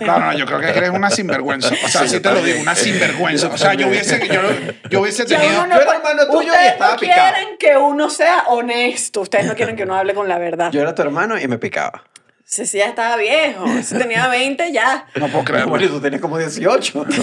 No, 0.01 0.19
no, 0.19 0.33
yo 0.33 0.45
creo 0.45 0.59
que 0.59 0.67
eres 0.69 0.89
una 0.91 1.09
sinvergüenza. 1.09 1.73
O 1.83 1.87
sea, 1.87 2.07
Sí, 2.07 2.19
te 2.19 2.31
lo 2.31 2.41
digo, 2.41 2.61
una 2.61 2.73
sinvergüenza. 2.75 3.47
O 3.49 3.57
sea, 3.57 3.73
yo 3.73 3.87
hubiese, 3.87 4.25
yo, 4.27 4.41
yo 4.89 5.01
hubiese 5.01 5.25
tenido. 5.25 5.65
no 5.67 5.75
Yo 5.75 5.81
era 5.81 5.85
puede- 5.85 5.97
hermano 5.97 6.27
tuyo 6.27 6.47
y 6.47 6.49
ustedes 6.51 6.71
estaba 6.71 6.93
no 6.93 6.99
picado. 6.99 7.33
quieren 7.33 7.57
que 7.57 7.77
uno 7.77 8.09
sea 8.09 8.43
honesto. 8.47 9.21
Ustedes 9.21 9.45
no 9.45 9.55
quieren 9.55 9.75
que 9.75 9.83
uno 9.83 9.95
hable 9.95 10.13
con 10.13 10.27
la 10.27 10.37
verdad. 10.37 10.71
Yo 10.71 10.81
era 10.81 10.95
tu 10.95 11.01
hermano 11.01 11.37
y 11.37 11.47
me 11.47 11.57
picaba. 11.57 12.03
Si 12.49 12.65
sí, 12.65 12.77
ya 12.77 12.85
estaba 12.87 13.17
viejo. 13.17 13.65
Si 13.83 13.97
tenía 13.97 14.29
20 14.29 14.71
ya. 14.71 15.05
No 15.15 15.27
puedo 15.27 15.43
creerlo. 15.43 15.69
Bueno, 15.69 15.87
tú 15.89 15.99
tenías 15.99 16.21
como 16.21 16.37
18. 16.37 17.05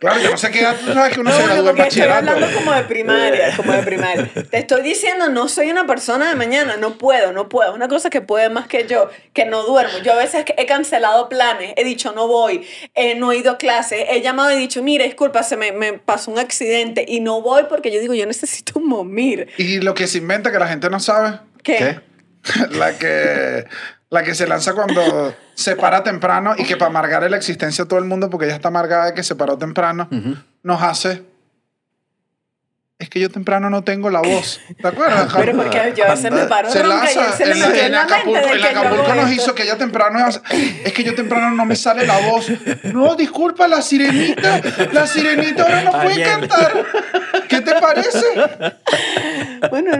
Claro, 0.00 0.18
yo 0.18 0.30
no 0.30 0.38
sé 0.38 0.50
qué 0.50 0.60
edad 0.60 0.74
tú 0.82 0.94
sabes 0.94 1.12
que 1.12 1.20
uno 1.20 1.28
No, 1.28 1.36
se 1.36 1.42
gradúa 1.42 1.70
en 1.70 1.76
porque 1.76 1.88
estoy 1.88 2.00
bachillerato. 2.06 2.30
hablando 2.30 2.56
como 2.56 2.72
de 2.72 2.84
primaria, 2.84 3.54
como 3.54 3.72
de 3.72 3.82
primaria. 3.82 4.30
Te 4.50 4.58
estoy 4.58 4.80
diciendo, 4.80 5.28
no 5.28 5.46
soy 5.46 5.70
una 5.70 5.86
persona 5.86 6.30
de 6.30 6.36
mañana, 6.36 6.78
no 6.78 6.96
puedo, 6.96 7.32
no 7.32 7.50
puedo. 7.50 7.68
Es 7.68 7.76
una 7.76 7.88
cosa 7.88 8.08
que 8.08 8.22
puede 8.22 8.48
más 8.48 8.66
que 8.66 8.86
yo, 8.86 9.10
que 9.34 9.44
no 9.44 9.62
duermo. 9.64 9.98
Yo 10.02 10.12
a 10.14 10.16
veces 10.16 10.46
he 10.56 10.64
cancelado 10.64 11.28
planes, 11.28 11.74
he 11.76 11.84
dicho 11.84 12.12
no 12.12 12.26
voy, 12.26 12.66
eh, 12.94 13.14
no 13.14 13.30
he 13.32 13.36
ido 13.36 13.50
a 13.52 13.58
clase, 13.58 14.06
he 14.08 14.22
llamado 14.22 14.52
y 14.52 14.54
he 14.54 14.58
dicho, 14.58 14.82
mire, 14.82 15.04
disculpa, 15.04 15.42
se 15.42 15.58
me, 15.58 15.72
me 15.72 15.92
pasó 15.92 16.30
un 16.30 16.38
accidente 16.38 17.04
y 17.06 17.20
no 17.20 17.42
voy 17.42 17.64
porque 17.68 17.90
yo 17.92 18.00
digo, 18.00 18.14
yo 18.14 18.24
necesito 18.24 18.80
momir. 18.80 19.48
Y 19.58 19.80
lo 19.82 19.92
que 19.92 20.06
se 20.06 20.16
inventa 20.16 20.50
que 20.50 20.58
la 20.58 20.68
gente 20.68 20.88
no 20.88 20.98
sabe, 20.98 21.40
¿Qué? 21.62 21.76
¿Qué? 21.76 22.00
la 22.70 22.96
que, 22.98 23.66
la 24.10 24.22
que 24.22 24.34
se 24.34 24.46
lanza 24.46 24.74
cuando 24.74 25.34
se 25.54 25.76
para 25.76 26.02
temprano 26.02 26.54
y 26.56 26.64
que 26.64 26.76
para 26.76 26.90
amargar 26.90 27.28
la 27.30 27.36
existencia 27.36 27.84
a 27.84 27.88
todo 27.88 27.98
el 27.98 28.04
mundo, 28.04 28.30
porque 28.30 28.46
ella 28.46 28.56
está 28.56 28.68
amargada 28.68 29.06
de 29.06 29.14
que 29.14 29.22
se 29.22 29.34
paró 29.36 29.56
temprano, 29.58 30.08
nos 30.62 30.82
hace. 30.82 31.22
Es 32.96 33.10
que 33.10 33.18
yo 33.18 33.28
temprano 33.28 33.68
no 33.70 33.82
tengo 33.82 34.08
la 34.08 34.20
voz. 34.20 34.60
¿Te 34.80 34.86
acuerdas? 34.86 35.30
Pero 35.36 35.56
porque 35.56 35.92
yo 35.96 36.04
a 36.04 36.10
veces 36.10 36.30
me 36.30 36.44
paro 36.44 36.70
se 36.70 36.80
ronca 36.80 37.10
y 37.10 37.36
se 37.36 37.44
le 37.44 37.54
metió 37.56 37.74
en 37.74 37.86
en 37.86 37.92
la 37.92 38.02
Acapulco, 38.04 38.38
de 38.38 38.46
en 38.46 38.52
que 38.52 38.60
yo 38.60 38.68
Acapulco 38.68 39.14
nos 39.14 39.30
esto. 39.30 39.42
hizo 39.42 39.54
que 39.54 39.62
ella 39.64 39.76
temprano 39.76 40.28
es 40.28 40.92
que 40.92 41.02
yo 41.02 41.14
temprano 41.14 41.50
no 41.50 41.64
me 41.64 41.74
sale 41.74 42.06
la 42.06 42.18
voz 42.20 42.46
no 42.84 43.16
disculpa 43.16 43.66
la 43.66 43.82
sirenita 43.82 44.60
la 44.92 45.06
sirenita 45.08 45.64
ahora 45.64 45.82
no 45.82 45.90
puede 45.90 46.22
cantar 46.22 46.72
¿qué 47.48 47.60
te 47.60 47.74
parece? 47.80 48.26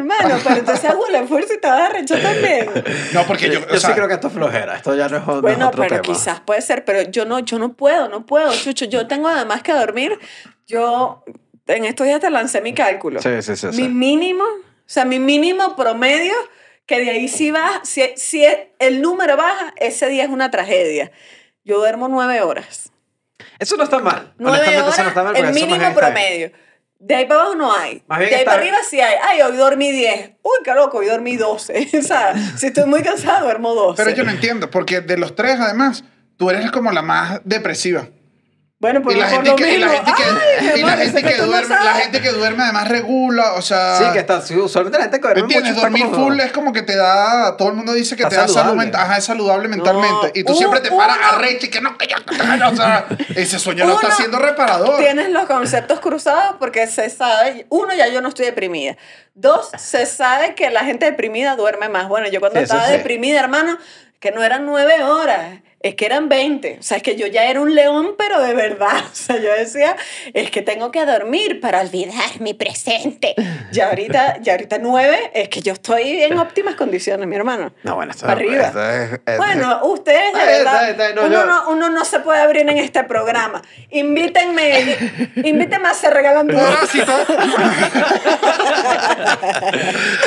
Bueno, 0.02 0.14
hermano, 0.14 0.40
pero 0.44 0.56
entonces 0.56 0.84
hago 0.90 1.06
el 1.06 1.14
esfuerzo 1.16 1.54
y 1.54 1.58
te 1.60 1.68
vas 1.68 1.80
a 1.80 1.88
rechazar 1.92 2.22
también. 2.34 2.70
no 3.12 3.26
porque 3.26 3.46
yo, 3.50 3.60
Yo, 3.60 3.66
o 3.74 3.78
sea, 3.78 3.90
sí 3.90 3.94
creo 3.94 4.08
que 4.08 4.14
esto 4.14 4.28
es 4.28 4.32
flojera. 4.34 4.76
Esto 4.76 4.94
ya 4.94 5.08
no 5.08 5.16
es, 5.18 5.26
no 5.26 5.34
es 5.36 5.42
Bueno, 5.42 5.68
otro 5.68 5.82
pero 5.82 6.02
tema. 6.02 6.14
quizás 6.14 6.40
puede 6.40 6.62
ser, 6.62 6.84
pero 6.84 7.02
yo 7.02 7.24
no, 7.24 7.38
yo 7.40 7.58
no 7.58 7.72
puedo, 7.74 8.08
no 8.08 8.26
puedo, 8.26 8.52
Chucho. 8.54 8.84
Yo 8.86 9.06
tengo 9.06 9.28
además 9.28 9.62
que 9.62 9.72
dormir. 9.72 10.18
Yo 10.66 11.24
en 11.66 11.84
estos 11.84 12.06
días 12.06 12.20
te 12.20 12.30
lancé 12.30 12.60
mi 12.60 12.74
cálculo. 12.74 13.20
Sí, 13.22 13.42
sí, 13.42 13.56
sí, 13.56 13.66
Mi 13.68 13.72
sí. 13.74 13.88
mínimo, 13.88 14.44
o 14.44 14.60
sea, 14.86 15.04
mi 15.04 15.18
mínimo 15.18 15.76
promedio, 15.76 16.34
que 16.86 17.00
de 17.00 17.10
ahí 17.10 17.28
sí 17.28 17.50
baja, 17.50 17.80
si, 17.84 18.02
si 18.16 18.44
el 18.78 19.00
número 19.02 19.36
baja, 19.36 19.72
ese 19.76 20.08
día 20.08 20.24
es 20.24 20.30
una 20.30 20.50
tragedia. 20.50 21.10
Yo 21.64 21.78
duermo 21.78 22.08
nueve 22.08 22.42
horas. 22.42 22.90
Eso 23.58 23.76
no 23.76 23.84
está 23.84 23.98
mal. 23.98 24.32
Nueve 24.38 24.58
Honestamente, 24.58 24.90
eso 24.90 25.02
no 25.02 25.02
horas, 25.02 25.08
está 25.08 25.22
mal. 25.24 25.36
el 25.36 25.54
mínimo 25.54 25.76
bien. 25.76 26.52
De 27.06 27.14
ahí 27.14 27.26
para 27.26 27.40
abajo 27.42 27.54
no 27.56 27.72
hay. 27.74 28.02
Más 28.06 28.18
bien 28.18 28.30
de 28.30 28.36
ahí 28.36 28.40
está- 28.42 28.50
para 28.52 28.62
arriba 28.62 28.78
sí 28.88 29.00
hay. 29.00 29.14
Ay, 29.22 29.42
hoy 29.42 29.56
dormí 29.56 29.90
10. 29.92 30.30
Uy, 30.42 30.52
qué 30.64 30.72
loco, 30.74 30.98
hoy 30.98 31.06
dormí 31.06 31.36
12. 31.36 31.88
o 31.98 32.02
sea, 32.02 32.34
si 32.56 32.68
estoy 32.68 32.86
muy 32.86 33.02
cansada, 33.02 33.40
duermo 33.42 33.74
12. 33.74 34.02
pero 34.02 34.16
yo 34.16 34.24
no 34.24 34.30
entiendo 34.30 34.70
porque 34.70 35.00
de 35.02 35.18
los 35.18 35.34
tres 35.34 35.60
además 35.60 36.04
tú 36.38 36.48
eres 36.50 36.70
como 36.70 36.90
la 36.92 37.02
más 37.02 37.40
depresiva 37.44 38.08
Bueno, 38.84 39.00
pues 39.00 39.16
y 39.16 39.18
la 39.20 39.24
por 39.28 39.34
gente 39.36 39.50
lo 39.50 39.56
que, 39.56 39.74
y 39.74 39.78
la 39.78 39.88
gente 39.88 40.12
que, 40.14 40.22
Ay, 40.22 40.80
y 40.80 40.82
la 40.82 40.96
gente 40.98 41.22
que 41.22 41.36
no 41.38 41.46
duerme 41.46 41.74
la 41.74 41.94
gente 41.94 42.20
que 42.20 42.30
duerme 42.32 42.62
además 42.64 42.88
regula 42.88 43.54
o 43.54 43.62
sea 43.62 43.96
Sí, 43.96 44.04
que 44.12 44.18
está. 44.18 44.42
sí, 44.42 44.54
Usualmente 44.56 44.98
la 44.98 45.04
gente 45.04 45.16
que 45.20 45.22
duerme 45.22 45.42
mucho 45.44 45.56
¿Entiendes? 45.56 45.76
está 45.76 45.88
Dormir 45.88 46.04
como- 46.10 46.26
full 46.26 46.40
es 46.40 46.52
como 46.52 46.72
que 46.74 46.82
te 46.82 46.94
da, 46.94 47.56
todo 47.56 47.68
el 47.70 47.74
mundo 47.76 47.94
dice 47.94 48.14
que 48.14 48.24
Está 48.24 48.28
te 48.28 48.36
da 48.36 48.42
salud 48.42 48.54
saludable. 48.58 48.82
mental, 48.84 49.00
ajá, 49.00 49.16
es 49.16 49.24
saludable 49.24 49.68
mentalmente. 49.68 50.32
y 50.34 50.44
tú 50.44 50.52
un- 50.52 50.58
siempre 50.58 50.80
te 50.80 50.90
paras 50.90 51.16
uno- 51.16 51.28
arrecho 51.38 51.64
y 51.64 51.70
que 51.70 51.80
no, 51.80 51.96
que 51.96 52.06
ya, 52.08 52.16
o 52.68 52.76
sea, 52.76 53.06
ese 53.36 53.58
sueño 53.58 53.86
lo 53.86 53.94
está 53.94 54.08
haciendo 54.08 54.38
reparador. 54.38 54.98
Tienes 54.98 55.30
los 55.30 55.46
conceptos 55.46 56.00
cruzados 56.00 56.56
porque 56.58 56.86
se 56.86 57.08
sabe, 57.08 57.64
uno, 57.70 57.94
ya 57.94 58.08
yo 58.08 58.20
no 58.20 58.28
estoy 58.28 58.44
deprimida. 58.44 58.98
Dos, 59.32 59.70
se 59.78 60.04
sabe 60.04 60.54
que 60.54 60.68
la 60.68 60.84
gente 60.84 61.06
deprimida 61.06 61.56
duerme 61.56 61.88
más. 61.88 62.06
Bueno, 62.08 62.28
yo 62.28 62.38
cuando 62.40 62.58
Sí, 62.60 62.64
estaba 62.64 62.84
sí. 62.84 62.92
deprimida, 62.92 63.40
hermano, 63.40 63.78
que 64.20 64.30
no 64.30 64.42
eran 64.42 64.66
nueve 64.66 65.02
horas, 65.02 65.60
es 65.84 65.96
que 65.96 66.06
eran 66.06 66.30
20. 66.30 66.78
O 66.80 66.82
sea, 66.82 66.96
es 66.96 67.02
que 67.02 67.14
yo 67.14 67.26
ya 67.26 67.44
era 67.44 67.60
un 67.60 67.74
león, 67.74 68.14
pero 68.16 68.40
de 68.40 68.54
verdad. 68.54 69.04
O 69.14 69.16
sea, 69.16 69.36
yo 69.36 69.52
decía, 69.52 69.96
es 70.32 70.50
que 70.50 70.60
tengo 70.62 70.90
que 70.90 71.04
dormir 71.06 71.60
para 71.60 71.80
olvidar 71.80 72.40
mi 72.40 72.52
presente. 72.54 73.34
Ya 73.70 73.88
ahorita, 73.90 74.38
ya 74.40 74.52
ahorita 74.54 74.78
nueve, 74.78 75.30
es 75.34 75.48
que 75.50 75.60
yo 75.60 75.72
estoy 75.74 76.22
en 76.22 76.38
óptimas 76.46 76.74
condiciones, 76.74 77.26
mi 77.28 77.36
hermano. 77.36 77.72
No, 77.82 77.96
bueno, 77.96 78.12
esto, 78.12 78.26
Arriba. 78.26 78.66
esto 78.66 78.82
es- 79.26 79.36
Bueno, 79.36 79.80
ustedes 79.84 80.32
de 80.32 80.44
verdad, 80.44 81.14
no, 81.14 81.26
uno, 81.26 81.44
no, 81.44 81.68
uno 81.70 81.90
no 81.90 82.04
se 82.04 82.20
puede 82.20 82.40
abrir 82.40 82.62
en 82.68 82.78
este 82.78 83.04
programa. 83.04 83.60
Invítenme, 83.90 84.96
invítenme 85.36 85.88
a 85.88 85.90
hacer 85.90 86.12
regalando. 86.14 86.54
Parásito. 86.54 87.12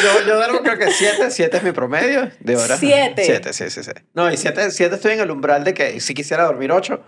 yo, 0.04 0.28
yo 0.28 0.36
duermo 0.36 0.60
creo 0.62 0.78
que 0.78 0.92
7, 0.92 1.32
7 1.32 1.58
es 1.58 1.64
mi 1.64 1.72
promedio 1.72 2.30
de 2.40 2.56
horas. 2.56 2.80
Siete. 2.80 3.24
7, 3.26 3.54
sí, 3.54 3.70
sí, 3.70 3.84
sí. 3.84 3.92
No, 4.14 4.32
y 4.32 4.38
7 4.38 4.68
estoy 4.68 5.14
en 5.14 5.20
el 5.20 5.32
umbral 5.32 5.47
de 5.48 5.74
que 5.74 6.00
sí 6.00 6.14
quisiera 6.14 6.46
dormir 6.46 6.72
8, 6.72 7.02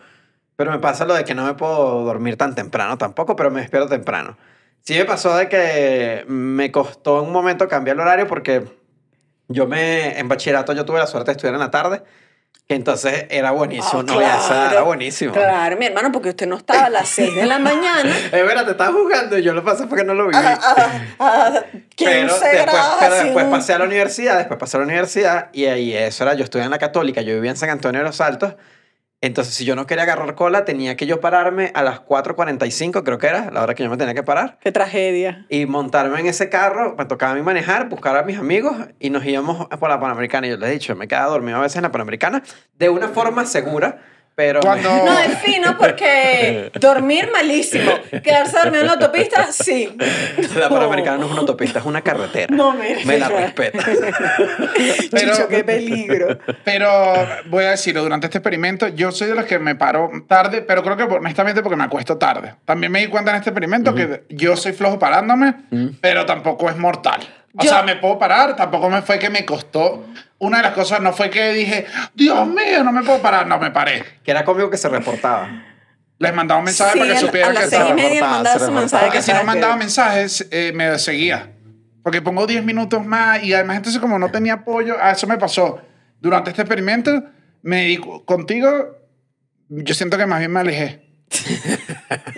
pero 0.55 0.71
me 0.71 0.79
pasa 0.79 1.05
lo 1.05 1.13
de 1.13 1.23
que 1.23 1.35
no 1.35 1.45
me 1.45 1.53
puedo 1.53 2.03
dormir 2.03 2.37
tan 2.37 2.55
temprano 2.55 2.97
tampoco, 2.97 3.35
pero 3.35 3.51
me 3.51 3.61
despierto 3.61 3.89
temprano. 3.89 4.37
Sí 4.81 4.97
me 4.97 5.05
pasó 5.05 5.35
de 5.35 5.49
que 5.49 6.25
me 6.27 6.71
costó 6.71 7.21
un 7.21 7.31
momento 7.31 7.67
cambiar 7.67 7.95
el 7.95 8.01
horario 8.01 8.27
porque 8.27 8.63
yo 9.47 9.67
me, 9.67 10.17
en 10.19 10.27
bachillerato 10.27 10.73
yo 10.73 10.85
tuve 10.85 10.99
la 10.99 11.07
suerte 11.07 11.31
de 11.31 11.33
estudiar 11.33 11.53
en 11.55 11.59
la 11.59 11.71
tarde, 11.71 12.03
entonces 12.75 13.25
era 13.29 13.51
buenísimo, 13.51 14.01
Ah, 14.01 14.03
no, 14.05 14.21
ya 14.21 14.37
esa 14.37 14.71
era 14.71 14.81
buenísimo. 14.83 15.33
Claro, 15.33 15.75
mi 15.77 15.87
hermano, 15.87 16.11
porque 16.11 16.29
usted 16.29 16.45
no 16.47 16.55
estaba 16.57 16.85
a 16.85 16.89
las 16.89 17.09
6 17.15 17.35
de 17.35 17.45
la 17.45 17.57
mañana 17.59 18.15
Es 18.25 18.31
verdad, 18.31 18.65
te 18.65 18.71
estaba 18.71 18.91
jugando 18.93 19.37
y 19.37 19.41
yo 19.43 19.53
lo 19.53 19.63
pasé 19.63 19.87
porque 19.87 20.03
no 20.03 20.13
lo 20.13 20.27
vi. 20.27 20.35
a, 20.35 20.53
a, 21.19 21.47
a 21.47 21.63
15 21.95 22.05
Pero 22.05 22.33
después, 22.33 22.81
pero 22.99 23.15
después 23.15 23.45
pasé 23.47 23.73
a 23.73 23.79
la 23.79 23.85
universidad, 23.85 24.37
después 24.37 24.59
pasé 24.59 24.77
a 24.77 24.79
la 24.81 24.85
universidad 24.85 25.49
y 25.51 25.65
ahí 25.65 25.95
eso 25.95 26.23
era, 26.23 26.35
yo 26.35 26.43
estudié 26.43 26.65
en 26.65 26.71
la 26.71 26.77
católica, 26.79 27.21
yo 27.21 27.33
vivía 27.33 27.51
en 27.51 27.57
San 27.57 27.69
Antonio 27.71 27.99
de 28.01 28.05
los 28.07 28.21
Altos, 28.21 28.53
entonces 29.21 29.53
si 29.53 29.65
yo 29.65 29.75
no 29.75 29.85
quería 29.85 30.03
agarrar 30.03 30.35
cola 30.35 30.63
tenía 30.65 30.95
que 30.95 31.05
yo 31.05 31.19
pararme 31.19 31.71
a 31.75 31.83
las 31.83 32.01
4.45, 32.01 33.03
creo 33.03 33.17
que 33.17 33.27
era 33.27 33.51
la 33.51 33.61
hora 33.63 33.75
que 33.75 33.83
yo 33.83 33.89
me 33.89 33.97
tenía 33.97 34.13
que 34.13 34.23
parar, 34.23 34.57
Qué 34.61 34.71
tragedia. 34.71 35.45
y 35.49 35.65
montarme 35.65 36.19
en 36.19 36.27
ese 36.27 36.49
carro, 36.49 36.95
me 36.97 37.05
tocaba 37.05 37.33
a 37.33 37.35
mí 37.35 37.41
manejar, 37.41 37.89
buscar 37.89 38.15
a 38.17 38.23
mis 38.23 38.37
amigos 38.37 38.75
y 38.99 39.09
nos 39.09 39.25
íbamos 39.25 39.67
por 39.79 39.89
la 39.89 39.99
Panamericana. 39.99 40.47
Y 40.47 40.51
yo 40.51 40.57
les 40.57 40.69
he 40.69 40.73
dicho, 40.73 40.95
me 40.95 41.07
quedaba 41.07 41.27
dormido 41.31 41.57
a 41.57 41.61
veces 41.61 41.77
en 41.77 41.83
la 41.83 41.91
Panamericana, 41.91 42.43
de 42.77 42.89
una 42.89 43.09
forma 43.09 43.45
segura, 43.45 43.99
pero... 44.39 44.61
Cuando- 44.61 44.89
No, 44.89 45.19
es 45.19 45.37
fino 45.39 45.77
porque 45.77 46.71
dormir 46.79 47.29
malísimo. 47.29 47.91
Quedarse 48.23 48.55
dormido 48.57 48.79
en 48.83 48.87
la 48.87 48.93
autopista, 48.93 49.51
sí. 49.51 49.93
La 50.55 50.69
Panamericana 50.69 51.17
no 51.17 51.25
es 51.25 51.31
una 51.33 51.41
autopista, 51.41 51.79
es 51.79 51.85
una 51.85 52.01
carretera. 52.01 52.47
No. 52.55 52.71
Me 52.71 53.17
la 53.17 53.27
respeta. 53.27 53.79
Pero- 55.11 55.33
Chicho, 55.33 55.47
qué 55.49 55.65
peligro. 55.65 56.39
Pero 56.63 56.89
voy 57.47 57.65
a 57.65 57.71
decirlo, 57.71 58.01
durante 58.01 58.27
este 58.27 58.37
experimento 58.37 58.87
yo 58.87 59.11
soy 59.11 59.27
de 59.27 59.35
los 59.35 59.43
que 59.43 59.59
me 59.59 59.75
paro 59.75 60.09
tarde, 60.29 60.61
pero 60.61 60.83
creo 60.83 60.95
que 60.95 61.03
honestamente 61.03 61.61
porque 61.61 61.75
me 61.75 61.83
acuesto 61.83 62.17
tarde. 62.17 62.55
También 62.63 62.93
me 62.93 63.01
di 63.01 63.07
cuenta 63.07 63.31
en 63.31 63.37
este 63.37 63.49
experimento 63.49 63.93
que 63.93 64.23
yo 64.29 64.55
soy 64.55 64.71
flojo 64.71 64.97
parándome, 64.99 65.53
pero 65.99 66.25
tampoco 66.25 66.69
es 66.69 66.77
mortal. 66.77 67.19
O 67.57 67.63
Yo- 67.63 67.69
sea, 67.69 67.83
me 67.83 67.95
puedo 67.95 68.19
parar, 68.19 68.55
tampoco 68.55 68.89
me 68.89 69.01
fue 69.01 69.17
que 69.19 69.29
me 69.29 69.45
costó. 69.45 70.05
Una 70.37 70.57
de 70.57 70.63
las 70.63 70.73
cosas 70.73 71.01
no 71.01 71.11
fue 71.13 71.29
que 71.29 71.51
dije, 71.53 71.85
Dios 72.13 72.47
mío, 72.47 72.83
no 72.83 72.91
me 72.91 73.03
puedo 73.03 73.19
parar, 73.21 73.47
no 73.47 73.57
me 73.59 73.71
paré. 73.71 74.03
Que 74.23 74.31
era 74.31 74.45
conmigo 74.45 74.69
que 74.69 74.77
se 74.77 74.87
reportaba. 74.87 75.65
Les 76.19 76.33
mandaba 76.33 76.59
un 76.59 76.65
mensaje 76.65 76.93
Sí, 76.93 76.99
para 76.99 77.11
que 77.11 77.17
a- 77.17 77.19
supieran 77.21 77.55
que 77.55 77.61
se 77.63 77.69
su 77.69 77.77
reportaba. 77.95 78.71
mensaje. 78.71 79.05
Porque 79.05 79.17
que 79.17 79.23
si 79.23 79.31
no 79.33 79.39
que- 79.39 79.45
mandaba 79.45 79.75
mensajes, 79.77 80.47
eh, 80.51 80.71
me 80.75 80.99
seguía. 80.99 81.51
Porque 82.03 82.21
pongo 82.21 82.45
10 82.47 82.63
minutos 82.63 83.05
más 83.05 83.43
y 83.43 83.53
además 83.53 83.77
entonces 83.77 83.99
como 84.01 84.19
no 84.19 84.29
tenía 84.31 84.53
apoyo, 84.53 84.95
a 85.01 85.11
eso 85.11 85.27
me 85.27 85.37
pasó. 85.37 85.81
Durante 86.21 86.49
este 86.51 86.61
experimento, 86.61 87.23
me 87.61 87.97
contigo, 88.25 88.69
yo 89.69 89.93
siento 89.93 90.17
que 90.17 90.25
más 90.25 90.39
bien 90.39 90.51
me 90.51 90.59
alejé. 90.61 91.08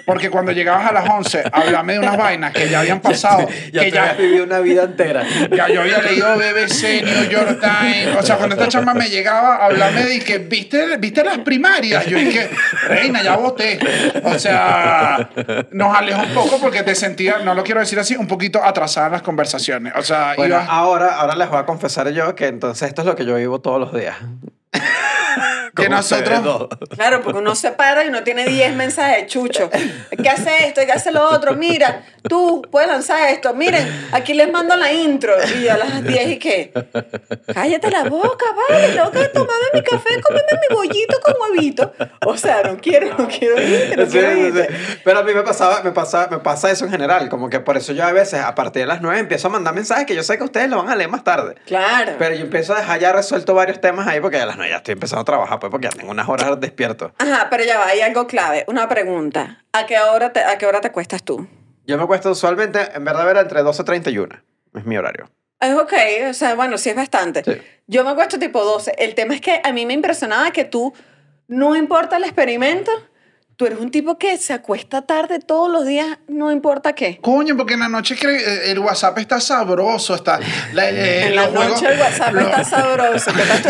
Porque 0.05 0.29
cuando 0.29 0.51
llegabas 0.51 0.89
a 0.89 0.93
las 0.93 1.09
11, 1.09 1.43
háblame 1.51 1.93
de 1.93 1.99
unas 1.99 2.17
vainas 2.17 2.51
que 2.53 2.69
ya 2.69 2.81
habían 2.81 2.99
pasado, 3.01 3.47
Ya 3.71 3.81
que 3.81 3.91
ya, 3.91 4.13
vivido 4.13 4.43
una 4.43 4.59
vida 4.59 4.83
entera. 4.83 5.23
ya 5.55 5.69
yo 5.69 5.81
había 5.81 5.99
leído 6.01 6.35
BBC, 6.35 7.03
New 7.03 7.29
York 7.29 7.59
Times. 7.61 8.15
O 8.17 8.23
sea, 8.23 8.37
cuando 8.37 8.55
esta 8.55 8.67
chama 8.67 8.93
me 8.93 9.09
llegaba, 9.09 9.55
háblame 9.57 10.03
de 10.03 10.19
que 10.19 10.39
viste, 10.39 10.97
viste 10.97 11.23
las 11.23 11.39
primarias. 11.39 12.05
Yo 12.05 12.17
dije, 12.17 12.49
reina, 12.87 13.21
ya 13.23 13.35
voté. 13.37 13.79
O 14.23 14.37
sea, 14.37 15.29
nos 15.71 15.95
alejó 15.95 16.21
un 16.23 16.33
poco 16.33 16.59
porque 16.59 16.83
te 16.83 16.95
sentía, 16.95 17.39
no 17.39 17.53
lo 17.53 17.63
quiero 17.63 17.79
decir 17.79 17.99
así, 17.99 18.15
un 18.15 18.27
poquito 18.27 18.63
atrasada 18.63 19.07
en 19.07 19.13
las 19.13 19.21
conversaciones. 19.21 19.93
O 19.95 20.03
sea, 20.03 20.33
Bueno, 20.35 20.55
ibas- 20.55 20.67
ahora, 20.69 21.15
ahora 21.15 21.35
les 21.35 21.49
voy 21.49 21.59
a 21.59 21.65
confesar 21.65 22.09
yo 22.09 22.35
que 22.35 22.47
entonces 22.47 22.89
esto 22.89 23.01
es 23.01 23.07
lo 23.07 23.15
que 23.15 23.25
yo 23.25 23.35
vivo 23.35 23.61
todos 23.61 23.79
los 23.79 23.93
días. 23.93 24.15
Que 25.75 25.87
nosotros- 25.89 26.43
dos. 26.43 26.67
Claro, 26.95 27.21
porque 27.21 27.39
uno 27.39 27.55
se 27.55 27.71
para 27.71 28.03
y 28.05 28.09
no 28.09 28.23
tiene 28.23 28.45
10 28.45 28.75
mensajes 28.75 29.21
de 29.21 29.27
chucho. 29.27 29.69
¿Qué 30.21 30.29
hace 30.29 30.67
esto? 30.67 30.81
¿Qué 30.85 30.91
hace 30.91 31.11
lo 31.11 31.29
otro? 31.29 31.53
Mira, 31.55 32.03
tú 32.27 32.61
puedes 32.69 32.89
lanzar 32.89 33.29
esto. 33.29 33.53
Miren, 33.53 33.87
aquí 34.11 34.33
les 34.33 34.51
mando 34.51 34.75
la 34.75 34.91
intro. 34.91 35.33
Y 35.61 35.67
a 35.69 35.77
las 35.77 36.03
10 36.03 36.27
y 36.29 36.39
qué. 36.39 36.73
Cállate 37.53 37.89
la 37.89 38.03
boca, 38.05 38.45
vale. 38.69 38.89
Tengo 38.89 39.11
que 39.11 39.25
tomarme 39.29 39.65
mi 39.73 39.81
café, 39.81 40.21
comerme 40.21 40.59
mi 40.69 40.75
bollito 40.75 41.19
con 41.21 41.35
huevito. 41.41 41.93
O 42.25 42.35
sea, 42.37 42.63
no 42.63 42.77
quiero, 42.77 43.17
no 43.17 43.27
quiero 43.27 43.61
irte, 43.61 43.95
no 43.97 44.05
Sí, 44.05 44.11
quiero 44.11 44.33
sí, 44.33 44.39
irte. 44.39 44.67
sí. 44.67 44.99
Pero 45.03 45.19
a 45.19 45.23
mí 45.23 45.33
me, 45.33 45.43
pasaba, 45.43 45.81
me, 45.83 45.91
pasa, 45.91 46.27
me 46.29 46.39
pasa 46.39 46.69
eso 46.71 46.85
en 46.85 46.91
general, 46.91 47.29
como 47.29 47.49
que 47.49 47.59
por 47.59 47.77
eso 47.77 47.93
yo 47.93 48.03
a 48.05 48.11
veces 48.11 48.41
a 48.41 48.53
partir 48.55 48.81
de 48.83 48.87
las 48.87 49.01
9 49.01 49.19
empiezo 49.19 49.47
a 49.47 49.51
mandar 49.51 49.73
mensajes 49.73 50.05
que 50.05 50.15
yo 50.15 50.23
sé 50.23 50.37
que 50.37 50.43
ustedes 50.43 50.69
lo 50.69 50.77
van 50.77 50.89
a 50.89 50.95
leer 50.95 51.09
más 51.09 51.23
tarde. 51.23 51.55
Claro. 51.65 52.13
Pero 52.19 52.35
yo 52.35 52.41
empiezo 52.41 52.73
a 52.73 52.79
dejar 52.79 52.99
ya 52.99 53.13
resuelto 53.13 53.53
varios 53.53 53.79
temas 53.79 54.07
ahí 54.07 54.19
porque 54.19 54.37
a 54.39 54.45
las 54.45 54.57
9 54.57 54.69
ya 54.71 54.77
estoy 54.77 54.93
empezando 54.93 55.20
a 55.21 55.25
trabajar, 55.25 55.59
pues 55.59 55.71
porque 55.71 55.87
ya 55.89 55.97
tengo 55.97 56.11
unas 56.11 56.27
horas 56.27 56.59
despierto. 56.59 57.13
Ajá, 57.17 57.47
pero 57.49 57.63
ya 57.63 57.79
va, 57.79 57.87
hay 57.87 58.01
algo 58.01 58.27
clave. 58.27 58.65
Una 58.67 58.87
pregunta. 58.87 59.63
¿A 59.73 59.85
qué 59.85 59.99
hora 59.99 60.33
te, 60.33 60.43
a 60.43 60.57
qué 60.57 60.65
hora 60.65 60.81
te 60.81 60.91
cuestas 60.91 61.23
tú? 61.23 61.47
Yo 61.85 61.97
me 61.97 62.05
cuesto 62.05 62.31
usualmente, 62.31 62.79
en 62.93 63.03
verdad, 63.03 63.25
ver 63.25 63.37
entre 63.37 63.63
12 63.63 63.81
y 63.81 63.85
31. 63.85 64.43
Es 64.75 64.85
mi 64.85 64.97
horario. 64.97 65.29
Es 65.59 65.75
ok, 65.75 65.93
o 66.29 66.33
sea, 66.33 66.55
bueno, 66.55 66.77
sí 66.77 66.89
es 66.89 66.95
bastante. 66.95 67.43
Sí. 67.43 67.61
Yo 67.87 68.03
me 68.03 68.11
acuesto 68.11 68.39
tipo 68.39 68.63
12. 68.63 68.95
El 68.97 69.15
tema 69.15 69.35
es 69.35 69.41
que 69.41 69.61
a 69.63 69.71
mí 69.71 69.85
me 69.85 69.93
impresionaba 69.93 70.51
que 70.51 70.65
tú, 70.65 70.93
no 71.47 71.75
importa 71.75 72.17
el 72.17 72.23
experimento, 72.23 72.91
tú 73.61 73.67
eres 73.67 73.79
un 73.79 73.91
tipo 73.91 74.17
que 74.17 74.37
se 74.39 74.53
acuesta 74.53 75.03
tarde 75.03 75.37
todos 75.37 75.71
los 75.71 75.85
días, 75.85 76.17
no 76.27 76.51
importa 76.51 76.93
qué. 76.93 77.19
Coño, 77.21 77.55
porque 77.55 77.75
en 77.75 77.81
la 77.81 77.89
noche 77.89 78.15
eh, 78.19 78.71
el 78.71 78.79
WhatsApp 78.79 79.19
está 79.19 79.39
sabroso, 79.39 80.15
está... 80.15 80.39
la- 80.73 80.89
eh, 80.89 81.27
en 81.27 81.35
la 81.35 81.43
juegos- 81.43 81.79
noche 81.79 81.93
el 81.93 81.99
WhatsApp 81.99 82.33
los- 82.33 82.43
está 82.45 82.63
sabroso. 82.63 83.31
¿Qué 83.31 83.43
tal 83.43 83.61
tú 83.61 83.69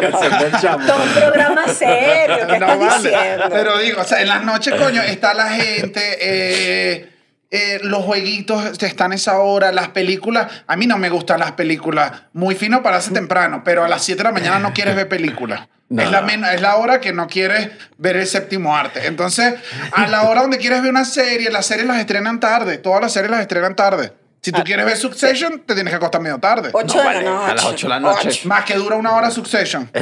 WhatsApp? 0.00 0.86
Todo 0.86 1.02
un 1.02 1.08
programa 1.10 1.68
serio, 1.68 2.36
¿qué 2.48 2.58
No 2.58 2.66
estás 2.66 2.78
vale. 2.78 3.10
diciendo? 3.10 3.44
Pero 3.50 3.78
digo, 3.78 4.00
o 4.00 4.04
sea, 4.04 4.22
en 4.22 4.28
las 4.28 4.42
noches, 4.42 4.72
coño, 4.74 5.02
está 5.02 5.34
la 5.34 5.48
gente, 5.50 6.00
eh, 6.20 7.10
eh, 7.50 7.78
los 7.82 8.02
jueguitos 8.04 8.82
están 8.82 9.12
a 9.12 9.14
esa 9.14 9.38
hora, 9.38 9.72
las 9.72 9.88
películas. 9.88 10.50
A 10.66 10.76
mí 10.76 10.86
no 10.86 10.98
me 10.98 11.08
gustan 11.08 11.40
las 11.40 11.52
películas. 11.52 12.12
Muy 12.32 12.54
fino 12.54 12.82
para 12.82 12.96
hacer 12.96 13.12
temprano, 13.12 13.62
pero 13.64 13.84
a 13.84 13.88
las 13.88 14.02
7 14.02 14.18
de 14.18 14.24
la 14.24 14.32
mañana 14.32 14.58
no 14.58 14.72
quieres 14.72 14.96
ver 14.96 15.08
películas. 15.08 15.68
No. 15.88 16.02
Es, 16.02 16.10
la 16.10 16.52
es 16.52 16.60
la 16.60 16.74
hora 16.78 17.00
que 17.00 17.12
no 17.12 17.28
quieres 17.28 17.70
ver 17.96 18.16
el 18.16 18.26
séptimo 18.26 18.76
arte. 18.76 19.06
Entonces, 19.06 19.54
a 19.92 20.08
la 20.08 20.24
hora 20.24 20.40
donde 20.42 20.58
quieres 20.58 20.82
ver 20.82 20.90
una 20.90 21.04
serie, 21.04 21.48
las 21.48 21.64
series 21.66 21.86
las 21.86 21.98
estrenan 21.98 22.40
tarde. 22.40 22.78
Todas 22.78 23.00
las 23.00 23.12
series 23.12 23.30
las 23.30 23.40
estrenan 23.40 23.76
tarde. 23.76 24.12
Si 24.42 24.50
tú 24.50 24.64
quieres 24.64 24.84
ver 24.84 24.96
Succession, 24.96 25.60
te 25.64 25.74
tienes 25.74 25.92
que 25.92 25.96
acostar 25.96 26.20
medio 26.20 26.38
tarde. 26.38 26.70
Ocho 26.72 26.96
No, 26.96 27.00
de 27.02 27.06
vale, 27.06 27.22
la 27.22 27.30
noche. 27.30 27.50
a 27.50 27.54
las 27.54 27.64
ocho 27.64 27.86
de 27.86 27.90
la 27.90 28.00
noche. 28.00 28.28
Ocho. 28.30 28.48
Más 28.48 28.64
que 28.64 28.74
dura 28.74 28.96
una 28.96 29.12
hora 29.12 29.30
Succession. 29.30 29.88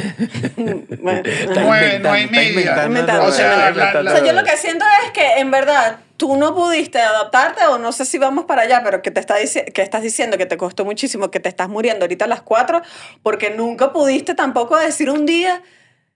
Bueno, 0.97 1.21
Está 1.23 1.61
Nueve, 1.61 1.85
inventando, 1.97 2.09
nueve 2.09 2.53
y 2.55 2.59
está 2.59 2.87
media. 2.89 3.21
O 3.21 3.31
sea, 3.31 3.71
la- 3.71 3.99
O 3.99 4.03
sea, 4.15 4.25
yo 4.25 4.33
lo 4.33 4.43
que 4.43 4.57
siento 4.57 4.85
es 5.05 5.11
que 5.11 5.33
en 5.39 5.51
verdad 5.51 5.97
tú 6.17 6.37
no 6.37 6.55
pudiste 6.55 6.99
adaptarte 7.01 7.65
o 7.67 7.77
no 7.77 7.91
sé 7.91 8.05
si 8.05 8.17
vamos 8.17 8.45
para 8.45 8.63
allá, 8.63 8.81
pero 8.83 9.01
que 9.01 9.11
te 9.11 9.19
está 9.19 9.35
que 9.73 9.81
estás 9.81 10.01
diciendo 10.01 10.37
que 10.37 10.45
te 10.45 10.57
costó 10.57 10.85
muchísimo, 10.85 11.31
que 11.31 11.39
te 11.39 11.49
estás 11.49 11.69
muriendo 11.69 12.05
ahorita 12.05 12.25
a 12.25 12.27
las 12.27 12.41
4 12.41 12.81
porque 13.23 13.49
nunca 13.51 13.91
pudiste 13.93 14.35
tampoco 14.35 14.77
decir 14.77 15.09
un 15.09 15.25
día, 15.25 15.61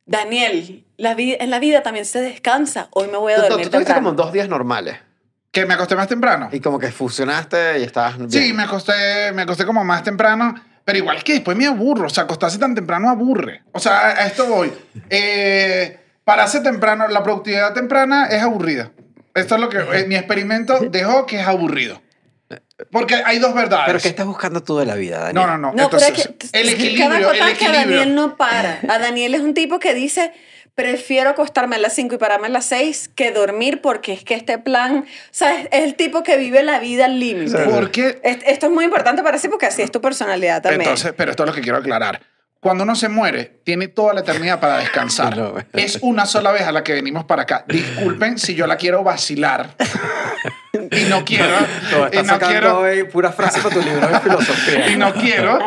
Daniel, 0.06 0.86
la 0.98 1.12
en 1.18 1.50
la 1.50 1.60
vida 1.60 1.84
también 1.84 2.06
se 2.06 2.22
descansa, 2.22 2.88
hoy 2.92 3.08
me 3.08 3.18
voy 3.18 3.34
a 3.34 3.38
Tú- 3.38 3.42
tú- 3.44 3.48
dormir 3.50 3.66
Tú 3.68 3.72
tuviste 3.74 3.94
como 3.94 4.12
dos 4.14 4.32
días 4.34 4.50
normales. 4.50 4.98
Que 5.52 5.66
me 5.66 5.74
acosté 5.74 5.96
más 5.96 6.08
temprano. 6.08 6.48
Y 6.52 6.60
como 6.60 6.78
que 6.78 6.92
fusionaste 6.92 7.80
y 7.80 7.84
estabas 7.84 8.18
bien. 8.20 8.30
Sí, 8.30 8.54
me 8.54 8.64
acosté, 8.64 9.32
me 9.34 9.42
acosté 9.42 9.66
como 9.66 9.84
más 9.84 10.04
temprano, 10.04 10.54
pero 10.86 11.00
igual 11.00 11.24
que 11.24 11.34
después 11.34 11.58
me 11.58 11.66
aburro. 11.66 12.06
O 12.06 12.10
sea, 12.10 12.26
acostarse 12.26 12.60
tan 12.60 12.76
temprano 12.76 13.10
aburre. 13.10 13.64
O 13.72 13.80
sea, 13.80 14.00
a, 14.00 14.08
a 14.10 14.28
esto 14.28 14.46
voy. 14.46 14.72
Eh, 15.10 16.00
pararse 16.24 16.62
temprano, 16.62 17.08
la 17.08 17.24
productividad 17.24 17.74
temprana 17.74 18.28
es 18.28 18.44
aburrida. 18.44 18.92
Esto 19.34 19.56
es 19.56 19.62
lo 19.62 19.70
que 19.70 19.78
eh, 19.80 20.06
mi 20.08 20.15
experimento 20.15 20.80
dejó 20.80 21.26
que 21.26 21.39
es 21.39 21.48
aburrido. 21.48 22.02
Porque 22.92 23.15
hay 23.15 23.39
dos 23.39 23.54
verdades. 23.54 23.86
¿Pero 23.88 24.00
qué 24.00 24.08
estás 24.08 24.26
buscando 24.26 24.63
tú 24.63 24.78
de 24.80 24.86
la 24.86 24.96
vida, 24.96 25.20
Daniel? 25.20 25.36
No, 25.36 25.48
no, 25.48 25.58
no. 25.58 25.68
No, 25.74 25.89
pero 25.89 26.02
Entonces, 26.04 26.26
es 26.42 26.50
que 26.52 26.60
el 26.60 26.70
equilibrio, 26.70 27.18
el 27.18 27.24
acotar 27.26 27.48
que 27.58 27.65
equilibrio. 27.65 27.98
Daniel 28.00 28.15
no 28.15 28.38
para. 28.38 28.80
A 28.89 28.98
Daniel 29.00 29.36
es 29.36 29.42
un 29.42 29.54
tipo 29.54 29.80
que 29.80 29.94
dice, 29.94 30.32
prefiero 30.76 31.30
acostarme 31.30 31.76
a 31.76 31.80
las 31.80 31.94
5 31.94 32.15
y 32.15 32.18
pararme 32.18 32.48
a 32.48 32.50
las 32.50 32.65
6 32.65 33.12
que 33.13 33.32
dormir 33.32 33.82
porque 33.82 34.13
es 34.13 34.24
que 34.24 34.34
este 34.34 34.58
plan, 34.58 35.00
o 35.00 35.06
sea, 35.30 35.60
es, 35.60 35.68
es 35.72 35.84
el 35.84 35.96
tipo 35.96 36.24
que 36.24 36.38
vive 36.38 36.63
la 36.63 36.80
vida 36.80 37.06
al 37.06 37.20
límite. 37.20 37.65
Porque 37.65 38.20
Es- 38.24 38.39
Esto 38.48 38.68
es 38.68 38.72
muy 38.72 38.86
importante 38.86 39.22
para 39.22 39.38
sí 39.38 39.48
porque 39.50 39.65
así 39.68 39.82
es 39.84 39.92
tu 39.92 40.02
personalidad 40.02 40.62
también. 40.62 40.82
Entonces, 40.82 41.13
pero 41.15 41.32
esto 41.32 41.44
es 41.44 41.48
lo 41.50 41.54
que 41.54 41.62
quiero 41.62 41.78
aclarar. 41.78 42.22
Cuando 42.62 42.84
uno 42.84 42.93
se 42.95 43.08
muere, 43.08 43.62
tiene 43.63 43.88
toda 43.88 44.13
la 44.13 44.19
eternidad 44.19 44.60
para 44.60 44.78
descansar. 44.80 45.38
No, 45.38 45.56
es 45.74 46.00
una 46.02 46.26
sola 46.26 46.52
vez 46.52 46.63
a 46.63 46.72
la 46.74 46.84
que 46.84 46.93
venimos 46.93 47.24
para 47.26 47.43
acá. 47.43 47.63
Disculpen 47.67 48.38
si 48.38 48.54
yo 48.56 48.67
la 48.67 48.76
quiero 48.76 49.02
vacilar. 49.04 49.76
y 50.91 51.06
no 51.06 51.24
quiero. 51.24 51.58
No, 51.91 52.10
y 52.12 52.24
no 52.24 52.39
quiero. 52.39 52.80
hoy 52.80 53.04
puras 53.06 53.34
frases 53.36 53.63
para 53.63 53.76
tu 53.76 53.82
libro 53.82 54.08
de 54.08 54.19
filosofía. 54.19 54.89
Y 54.91 54.95
no 54.98 55.13
quiero 55.13 55.60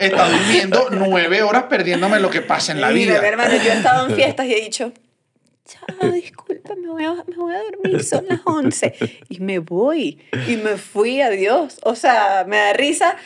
estar 0.00 0.30
durmiendo 0.30 0.88
nueve 0.90 1.42
horas 1.42 1.64
perdiéndome 1.64 2.18
lo 2.18 2.30
que 2.30 2.40
pasa 2.40 2.72
en 2.72 2.80
la 2.80 2.88
Mira, 2.88 3.12
vida. 3.14 3.20
mi 3.22 3.28
hermano, 3.28 3.54
yo 3.56 3.70
he 3.70 3.76
estado 3.76 4.08
en 4.08 4.14
fiestas 4.16 4.46
y 4.46 4.54
he 4.54 4.60
dicho, 4.60 4.92
chao, 5.66 6.10
disculpa, 6.10 6.74
me 6.76 6.88
voy, 6.88 7.04
a, 7.04 7.12
me 7.12 7.36
voy 7.36 7.54
a 7.54 7.58
dormir, 7.62 8.02
son 8.02 8.24
las 8.26 8.40
11. 8.44 8.94
Y 9.28 9.40
me 9.40 9.58
voy. 9.58 10.18
Y 10.46 10.56
me 10.56 10.76
fui, 10.78 11.20
adiós. 11.20 11.78
O 11.82 11.94
sea, 11.94 12.44
me 12.48 12.56
da 12.56 12.72
risa. 12.72 13.16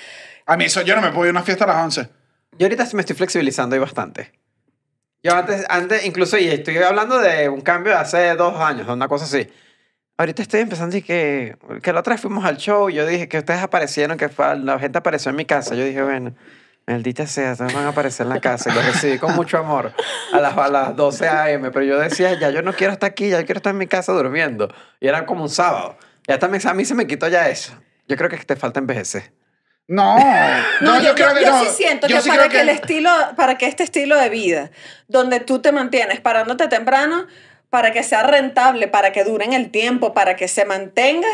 A 0.47 0.57
mí 0.57 0.65
eso, 0.65 0.83
yo 0.83 0.97
no 0.97 1.03
me 1.03 1.11
puedo 1.11 1.27
ir 1.27 1.29
a 1.29 1.33
una 1.39 1.43
fiesta 1.43 1.65
a 1.65 1.69
las 1.69 1.77
11. 1.77 2.09
Yo 2.59 2.67
ahorita 2.67 2.87
sí 2.87 2.97
me 2.97 3.01
estoy 3.01 3.17
flexibilizando 3.17 3.75
ahí 3.75 3.81
bastante. 3.81 4.33
Yo 5.23 5.35
antes, 5.35 5.65
antes, 5.69 6.05
incluso, 6.05 6.37
y 6.37 6.49
estoy 6.49 6.77
hablando 6.79 7.19
de 7.19 7.49
un 7.49 7.61
cambio 7.61 7.93
de 7.93 7.99
hace 7.99 8.35
dos 8.35 8.57
años, 8.61 8.89
una 8.89 9.09
cosa 9.09 9.25
así. 9.25 9.49
Ahorita 10.19 10.43
estoy 10.43 10.61
empezando 10.61 10.97
y 10.97 11.03
que, 11.03 11.57
que 11.83 11.93
la 11.93 12.01
otra 12.01 12.15
vez 12.15 12.21
fuimos 12.21 12.45
al 12.45 12.57
show 12.57 12.91
y 12.91 12.95
yo 12.95 13.07
dije 13.07 13.29
que 13.29 13.39
ustedes 13.39 13.63
aparecieron, 13.63 14.17
que 14.19 14.29
fue- 14.29 14.59
la 14.59 14.79
gente 14.79 14.99
apareció 14.99 15.31
en 15.31 15.37
mi 15.37 15.45
casa. 15.45 15.75
Yo 15.75 15.85
dije, 15.85 16.03
bueno, 16.03 16.35
maldita 16.87 17.27
sea, 17.27 17.53
ustedes 17.53 17.73
van 17.73 17.87
a 17.87 17.89
aparecer 17.89 18.27
en 18.27 18.31
la 18.31 18.41
casa. 18.41 18.71
Y 18.71 18.75
lo 18.75 18.83
recibí 18.83 19.19
con 19.19 19.35
mucho 19.35 19.59
amor 19.59 19.93
a 20.33 20.41
las, 20.41 20.57
a 20.59 20.69
las 20.69 20.97
12 20.97 21.29
a.m. 21.29 21.71
Pero 21.71 21.85
yo 21.85 21.99
decía, 21.99 22.39
ya 22.39 22.51
yo 22.51 22.63
no 22.63 22.73
quiero 22.75 22.93
estar 22.93 23.11
aquí, 23.11 23.31
ya 23.31 23.45
quiero 23.45 23.59
estar 23.59 23.71
en 23.73 23.79
mi 23.79 23.87
casa 23.87 24.13
durmiendo. 24.13 24.73
Y 25.01 25.09
era 25.09 25.25
como 25.25 25.43
un 25.45 25.49
sábado. 25.49 25.97
Ya 26.29 26.39
también, 26.39 26.67
a 26.69 26.75
mí 26.75 26.85
se 26.85 26.95
me 26.95 27.07
quitó 27.07 27.27
ya 27.29 27.49
eso. 27.49 27.73
Yo 28.07 28.17
creo 28.17 28.29
que 28.29 28.37
te 28.39 28.55
falta 28.57 28.81
envejecer. 28.81 29.33
No, 29.93 30.17
No, 30.81 31.03
yo, 31.03 31.15
yo, 31.15 31.39
yo 31.39 31.51
no. 31.51 31.65
sí 31.65 31.69
siento 31.77 32.07
Yo 32.07 32.17
que 32.17 32.23
sí 32.23 32.29
para 32.31 32.43
creo 32.49 32.51
que, 32.51 32.61
el 32.63 32.71
estilo, 32.71 33.11
para 33.37 33.59
que 33.59 33.67
este 33.67 33.83
estilo 33.83 34.17
de 34.17 34.31
vida, 34.31 34.71
donde 35.07 35.39
tú 35.41 35.61
te 35.61 35.71
mantienes 35.71 36.19
parándote 36.21 36.67
temprano, 36.69 37.27
para 37.69 37.93
que 37.93 38.03
sea 38.03 38.23
rentable, 38.23 38.89
para 38.89 39.13
que 39.13 39.23
dure 39.23 39.45
en 39.45 39.53
el 39.53 39.71
tiempo, 39.71 40.15
para 40.15 40.35
que 40.35 40.49
se 40.49 40.65
mantenga, 40.65 41.29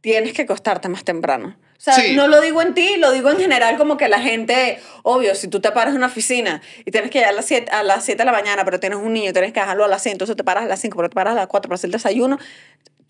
tienes 0.00 0.32
que 0.32 0.42
acostarte 0.42 0.88
más 0.88 1.04
temprano. 1.04 1.56
O 1.78 1.82
sea, 1.82 1.94
Sí. 1.94 2.14
no 2.16 2.26
lo 2.26 2.40
digo 2.40 2.60
en 2.62 2.74
ti, 2.74 2.96
lo 2.98 3.12
digo 3.12 3.30
en 3.30 3.38
general 3.38 3.76
como 3.78 3.96
que 3.96 4.08
la 4.08 4.20
gente, 4.20 4.80
obvio, 5.04 5.34
si 5.36 5.46
tú 5.48 5.60
te 5.60 5.70
paras 5.70 5.92
en 5.92 5.98
una 5.98 6.06
oficina 6.08 6.60
y 6.84 6.90
tienes 6.90 7.10
que 7.10 7.18
llegar 7.20 7.32
a 7.32 7.36
las 7.36 7.46
7, 7.46 7.70
a 7.70 7.82
las 7.84 8.04
7 8.04 8.18
de 8.18 8.24
la 8.26 8.32
mañana, 8.32 8.64
pero 8.64 8.80
tienes 8.80 8.98
un 8.98 9.12
niño, 9.12 9.32
tienes 9.32 9.52
que 9.52 9.60
dejarlo 9.60 9.84
a 9.84 9.88
las 9.88 10.02
6, 10.02 10.12
entonces 10.14 10.36
te 10.36 10.42
paras 10.44 10.64
a 10.64 10.66
las 10.66 10.80
5, 10.80 10.96
pero 10.96 11.08
te 11.08 11.14
paras 11.14 11.32
a 11.32 11.36
las 11.36 11.46
4 11.46 11.68
para 11.68 11.76
hacer 11.76 11.88
el 11.88 11.92
desayuno, 11.92 12.38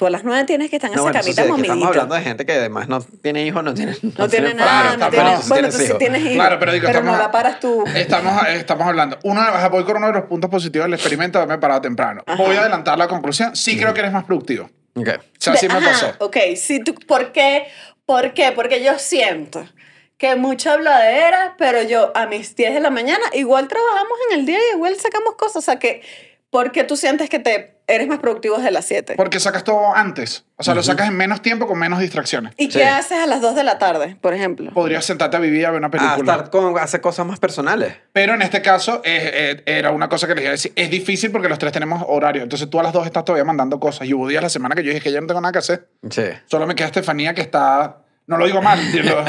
tú 0.00 0.06
a 0.06 0.10
las 0.10 0.24
9 0.24 0.44
tienes 0.44 0.70
que 0.70 0.76
estar 0.76 0.90
en 0.90 0.96
No, 0.96 1.02
esa 1.02 1.10
bueno, 1.12 1.20
camita 1.20 1.42
sí, 1.42 1.48
es 1.50 1.54
que 1.54 1.60
estamos 1.60 1.86
hablando 1.88 2.14
de 2.14 2.22
gente 2.22 2.46
que 2.46 2.52
además 2.54 2.88
no 2.88 3.02
tiene 3.02 3.44
hijos, 3.44 3.62
no 3.62 3.74
tiene, 3.74 3.92
No 4.16 4.28
tiene 4.30 4.46
familia, 4.48 4.54
nada, 4.54 4.96
no 4.96 5.10
tiene... 5.10 5.24
Bueno, 5.24 5.42
tienes 5.52 5.72
tú 5.74 5.78
sí 5.78 5.84
hijos. 5.84 5.98
tienes 5.98 6.20
hijos. 6.22 6.32
Claro, 6.36 6.58
pero 6.58 6.72
digo, 6.72 6.84
no 6.84 6.90
estamos- 6.98 7.18
la 7.18 7.30
paras 7.30 7.60
tú. 7.60 7.84
Estamos, 7.94 8.48
estamos 8.48 8.86
hablando. 8.88 9.18
Uno, 9.24 9.42
voy 9.70 9.84
con 9.84 9.98
uno 9.98 10.06
de 10.06 10.14
los 10.14 10.22
puntos 10.24 10.48
positivos 10.50 10.86
del 10.86 10.94
experimento 10.94 11.38
de 11.38 11.42
haberme 11.44 11.60
parado 11.60 11.82
temprano. 11.82 12.22
Voy 12.38 12.56
a 12.56 12.60
adelantar 12.62 12.96
la 12.96 13.08
conclusión. 13.08 13.54
Sí 13.54 13.78
creo 13.78 13.92
que 13.92 14.00
eres 14.00 14.12
más 14.12 14.24
productivo. 14.24 14.70
Ok. 14.94 15.08
O 15.08 15.20
sea, 15.38 15.54
sí 15.56 15.68
me 15.68 15.74
Ajá, 15.74 15.86
pasó. 15.90 16.12
Ok, 16.20 16.36
sí, 16.56 16.82
tú, 16.82 16.94
¿por 16.94 17.32
qué? 17.32 17.66
¿Por 18.06 18.32
qué? 18.32 18.52
Porque 18.52 18.82
yo 18.82 18.98
siento 18.98 19.68
que 20.16 20.34
mucha 20.34 20.72
habladera, 20.72 21.56
pero 21.58 21.82
yo 21.82 22.10
a 22.14 22.24
mis 22.26 22.56
10 22.56 22.72
de 22.72 22.80
la 22.80 22.88
mañana 22.88 23.24
igual 23.34 23.68
trabajamos 23.68 24.12
en 24.30 24.38
el 24.40 24.46
día 24.46 24.56
y 24.72 24.76
igual 24.76 24.96
sacamos 24.96 25.34
cosas. 25.36 25.56
O 25.56 25.60
sea, 25.60 25.78
que, 25.78 26.00
¿por 26.48 26.72
qué 26.72 26.84
tú 26.84 26.96
sientes 26.96 27.28
que 27.28 27.38
te 27.38 27.76
eres 27.90 28.08
más 28.08 28.18
productivo 28.18 28.56
desde 28.56 28.70
las 28.70 28.84
7. 28.86 29.14
Porque 29.16 29.40
sacas 29.40 29.64
todo 29.64 29.94
antes. 29.94 30.44
O 30.56 30.62
sea, 30.62 30.74
lo 30.74 30.82
sacas 30.82 31.08
en 31.08 31.16
menos 31.16 31.40
tiempo 31.42 31.66
con 31.66 31.78
menos 31.78 31.98
distracciones. 32.00 32.52
¿Y 32.56 32.64
Sí. 32.70 32.78
qué 32.78 32.84
haces 32.84 33.18
a 33.18 33.26
las 33.26 33.40
2 33.40 33.54
de 33.54 33.64
la 33.64 33.78
tarde, 33.78 34.16
por 34.20 34.34
ejemplo? 34.34 34.70
Podrías 34.72 35.04
sentarte 35.04 35.36
a 35.36 35.40
vivir 35.40 35.62
y 35.62 35.64
a 35.64 35.70
ver 35.70 35.78
una 35.78 35.90
película. 35.90 36.16
estar 36.18 36.50
con, 36.50 36.78
hacer 36.78 37.00
cosas 37.00 37.26
más 37.26 37.38
personales. 37.38 37.94
Pero 38.12 38.34
en 38.34 38.42
este 38.42 38.60
caso 38.62 39.00
eh, 39.04 39.62
eh, 39.64 39.78
era 39.78 39.90
una 39.90 40.08
cosa 40.08 40.26
que 40.26 40.34
les 40.34 40.42
iba 40.42 40.50
a 40.50 40.52
decir. 40.52 40.72
Es 40.76 40.90
difícil 40.90 41.30
porque 41.30 41.48
los 41.48 41.58
tres 41.58 41.72
tenemos 41.72 42.04
horario. 42.06 42.42
Entonces 42.42 42.68
tú 42.68 42.78
a 42.78 42.82
las 42.82 42.92
dos 42.92 43.06
estás 43.06 43.24
todavía 43.24 43.44
mandando 43.44 43.80
cosas. 43.80 44.06
Y 44.06 44.14
hubo 44.14 44.28
días 44.28 44.42
la 44.42 44.48
semana 44.50 44.74
que 44.74 44.82
yo 44.82 44.90
dije 44.90 45.02
que 45.02 45.12
ya 45.12 45.20
no 45.20 45.26
tengo 45.26 45.40
nada 45.40 45.52
que 45.52 45.58
hacer. 45.58 45.88
Sí. 46.10 46.24
Solo 46.46 46.66
me 46.66 46.74
queda 46.74 46.86
Estefanía 46.88 47.34
que 47.34 47.40
está... 47.42 47.98
No 48.30 48.36
lo 48.38 48.46
digo 48.46 48.62
mal. 48.62 48.78
digo, 48.92 49.18
o 49.18 49.24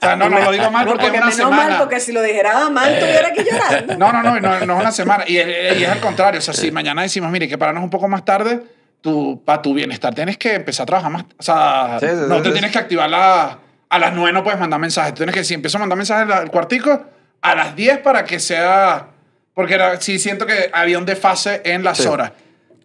sea, 0.00 0.16
no, 0.16 0.28
no 0.28 0.40
lo 0.40 0.50
digo 0.50 0.70
mal 0.72 0.84
No, 0.84 0.90
porque, 0.92 1.06
es 1.06 1.12
una 1.12 1.20
menos 1.20 1.34
semana. 1.36 1.56
mal, 1.68 1.78
porque 1.78 2.00
si 2.00 2.10
lo 2.12 2.20
dijera 2.20 2.68
mal, 2.68 2.92
estuviera 2.92 3.28
aquí 3.28 3.44
llorando. 3.48 3.96
No, 3.98 4.12
no, 4.12 4.22
no, 4.24 4.40
no, 4.40 4.66
no 4.66 4.74
es 4.74 4.80
una 4.80 4.90
semana. 4.92 5.24
Y 5.26 5.36
es, 5.38 5.78
y 5.78 5.84
es 5.84 5.88
al 5.88 6.00
contrario. 6.00 6.38
O 6.40 6.42
sea, 6.42 6.52
si 6.52 6.72
mañana 6.72 7.02
decimos, 7.02 7.30
mire, 7.30 7.46
que 7.48 7.56
pararnos 7.56 7.84
un 7.84 7.90
poco 7.90 8.08
más 8.08 8.24
tarde, 8.24 8.60
tú, 9.00 9.40
para 9.44 9.62
tu 9.62 9.72
bienestar 9.72 10.12
tienes 10.14 10.36
que 10.36 10.54
empezar 10.56 10.82
a 10.82 10.86
trabajar 10.86 11.12
más. 11.12 11.24
O 11.38 11.42
sea, 11.42 11.98
Sí, 12.00 12.06
sí, 12.08 12.14
no 12.28 12.36
sí, 12.38 12.42
te 12.42 12.48
sí. 12.48 12.52
tienes 12.54 12.72
que 12.72 12.78
activar 12.78 13.08
la, 13.08 13.58
a 13.88 13.98
las 14.00 14.12
9, 14.12 14.32
no 14.32 14.42
puedes 14.42 14.58
mandar 14.58 14.80
mensajes. 14.80 15.14
Tú 15.14 15.18
tienes 15.18 15.34
que, 15.34 15.44
si 15.44 15.54
empiezo 15.54 15.78
a 15.78 15.80
mandar 15.80 15.96
mensajes 15.96 16.34
al 16.34 16.50
cuartico, 16.50 17.04
a 17.42 17.54
las 17.54 17.76
10 17.76 17.98
para 17.98 18.24
que 18.24 18.40
sea. 18.40 19.06
Porque 19.54 19.74
era, 19.74 20.00
sí 20.00 20.18
siento 20.18 20.44
que 20.44 20.70
había 20.72 20.98
un 20.98 21.06
desfase 21.06 21.62
en 21.64 21.84
las 21.84 21.98
Sí. 21.98 22.08
horas. 22.08 22.32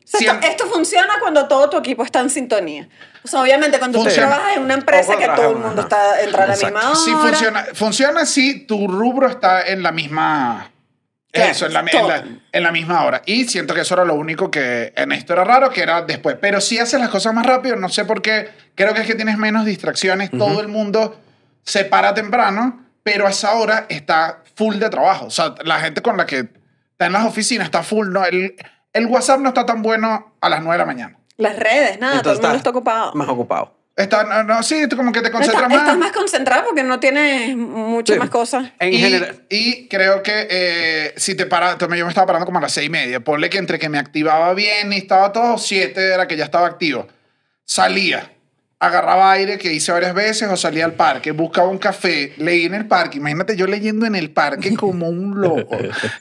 Esto, 0.05 0.33
esto 0.43 0.67
funciona 0.67 1.15
cuando 1.19 1.47
todo 1.47 1.69
tu 1.69 1.77
equipo 1.77 2.03
está 2.03 2.19
en 2.19 2.29
sintonía. 2.29 2.87
O 3.23 3.27
sea, 3.27 3.41
obviamente 3.41 3.79
cuando 3.79 3.99
Funciona. 3.99 4.27
tú 4.27 4.33
trabajas 4.33 4.57
en 4.57 4.63
una 4.63 4.73
empresa 4.75 5.17
que 5.17 5.27
todo 5.29 5.51
el 5.51 5.57
mundo 5.57 5.81
está 5.81 6.21
entra 6.21 6.43
a 6.43 6.47
la 6.47 6.55
misma 6.55 6.89
hora. 6.91 6.95
Sí 6.95 7.11
funciona. 7.11 7.65
Funciona 7.73 8.25
si 8.25 8.59
tu 8.65 8.87
rubro 8.87 9.27
está 9.27 9.63
en 9.63 9.81
la 9.81 9.91
misma... 9.91 10.71
Claro, 11.31 11.51
eso, 11.51 11.65
en 11.65 11.73
la, 11.73 11.79
en, 11.81 12.07
la, 12.07 12.23
en 12.51 12.63
la 12.63 12.71
misma 12.71 13.03
hora. 13.03 13.21
Y 13.25 13.45
siento 13.45 13.73
que 13.73 13.81
eso 13.81 13.95
era 13.95 14.05
lo 14.05 14.13
único 14.13 14.49
que 14.49 14.93
en 14.95 15.11
esto 15.11 15.33
era 15.33 15.43
raro, 15.43 15.69
que 15.69 15.81
era 15.81 16.03
después. 16.03 16.37
Pero 16.39 16.61
si 16.61 16.79
haces 16.79 16.97
las 16.99 17.09
cosas 17.09 17.33
más 17.33 17.45
rápido, 17.45 17.75
no 17.75 17.89
sé 17.89 18.05
por 18.05 18.21
qué. 18.21 18.49
Creo 18.75 18.93
que 18.93 19.01
es 19.01 19.07
que 19.07 19.15
tienes 19.15 19.37
menos 19.37 19.65
distracciones. 19.65 20.31
Todo 20.31 20.61
el 20.61 20.69
mundo 20.69 21.19
se 21.63 21.83
para 21.83 22.13
temprano, 22.13 22.85
pero 23.03 23.27
a 23.27 23.31
esa 23.31 23.55
hora 23.55 23.85
está 23.89 24.43
full 24.55 24.75
de 24.75 24.89
trabajo. 24.89 25.25
O 25.25 25.31
sea, 25.31 25.55
la 25.65 25.79
gente 25.79 26.01
con 26.01 26.15
la 26.15 26.25
que 26.25 26.47
está 26.91 27.07
en 27.07 27.11
las 27.11 27.25
oficinas 27.25 27.65
está 27.65 27.83
full. 27.83 28.09
No, 28.09 28.23
el, 28.23 28.55
el 28.95 29.05
WhatsApp 29.07 29.39
no 29.41 29.49
está 29.49 29.65
tan 29.65 29.81
bueno 29.81 30.33
a 30.41 30.49
las 30.49 30.61
9 30.61 30.73
de 30.73 30.77
la 30.79 30.85
mañana. 30.85 31.17
Las 31.37 31.57
redes, 31.59 31.99
nada, 31.99 32.21
todo 32.21 32.33
el 32.33 32.41
mundo 32.41 32.55
está 32.55 32.69
ocupado. 32.69 33.13
Más 33.13 33.27
ocupado. 33.29 33.75
Está, 33.97 34.23
no, 34.23 34.43
no, 34.43 34.61
sí, 34.63 34.87
tú 34.89 34.97
como 34.97 35.11
que 35.11 35.21
te 35.21 35.31
concentras 35.31 35.69
más. 35.69 35.79
estás 35.79 35.97
más 35.97 36.11
concentrado 36.11 36.65
porque 36.65 36.83
no 36.83 36.99
tienes 36.99 37.55
muchas 37.55 38.15
Sí. 38.15 38.19
más 38.19 38.29
cosas. 38.29 38.71
En 38.79 38.93
y, 38.93 38.97
general. 38.97 39.45
y 39.49 39.87
creo 39.87 40.21
que 40.23 40.47
eh, 40.49 41.13
si 41.15 41.35
te 41.35 41.45
paras, 41.45 41.77
yo 41.79 41.87
me 41.87 41.99
estaba 42.09 42.27
parando 42.27 42.45
como 42.45 42.57
a 42.57 42.61
las 42.61 42.73
seis 42.73 42.87
y 42.87 42.89
media. 42.89 43.19
Ponle 43.21 43.49
que 43.49 43.57
entre 43.57 43.79
que 43.79 43.87
me 43.87 43.97
activaba 43.97 44.53
bien 44.53 44.91
y 44.91 44.97
estaba 44.97 45.31
todo, 45.31 45.57
siete 45.57 46.13
era 46.13 46.27
que 46.27 46.35
ya 46.35 46.43
estaba 46.45 46.67
activo. 46.67 47.07
Salía, 47.63 48.31
agarraba 48.79 49.31
aire 49.31 49.57
que 49.57 49.71
hice 49.71 49.91
varias 49.91 50.13
veces 50.13 50.49
o 50.49 50.57
salía 50.57 50.85
al 50.85 50.93
parque, 50.93 51.31
buscaba 51.31 51.69
un 51.69 51.77
café, 51.77 52.33
leí 52.37 52.65
en 52.65 52.73
el 52.73 52.87
parque. 52.87 53.17
Imagínate 53.17 53.55
yo 53.55 53.67
leyendo 53.67 54.05
en 54.05 54.15
el 54.15 54.31
parque 54.31 54.75
como 54.75 55.07
un 55.07 55.39
loco. 55.39 55.77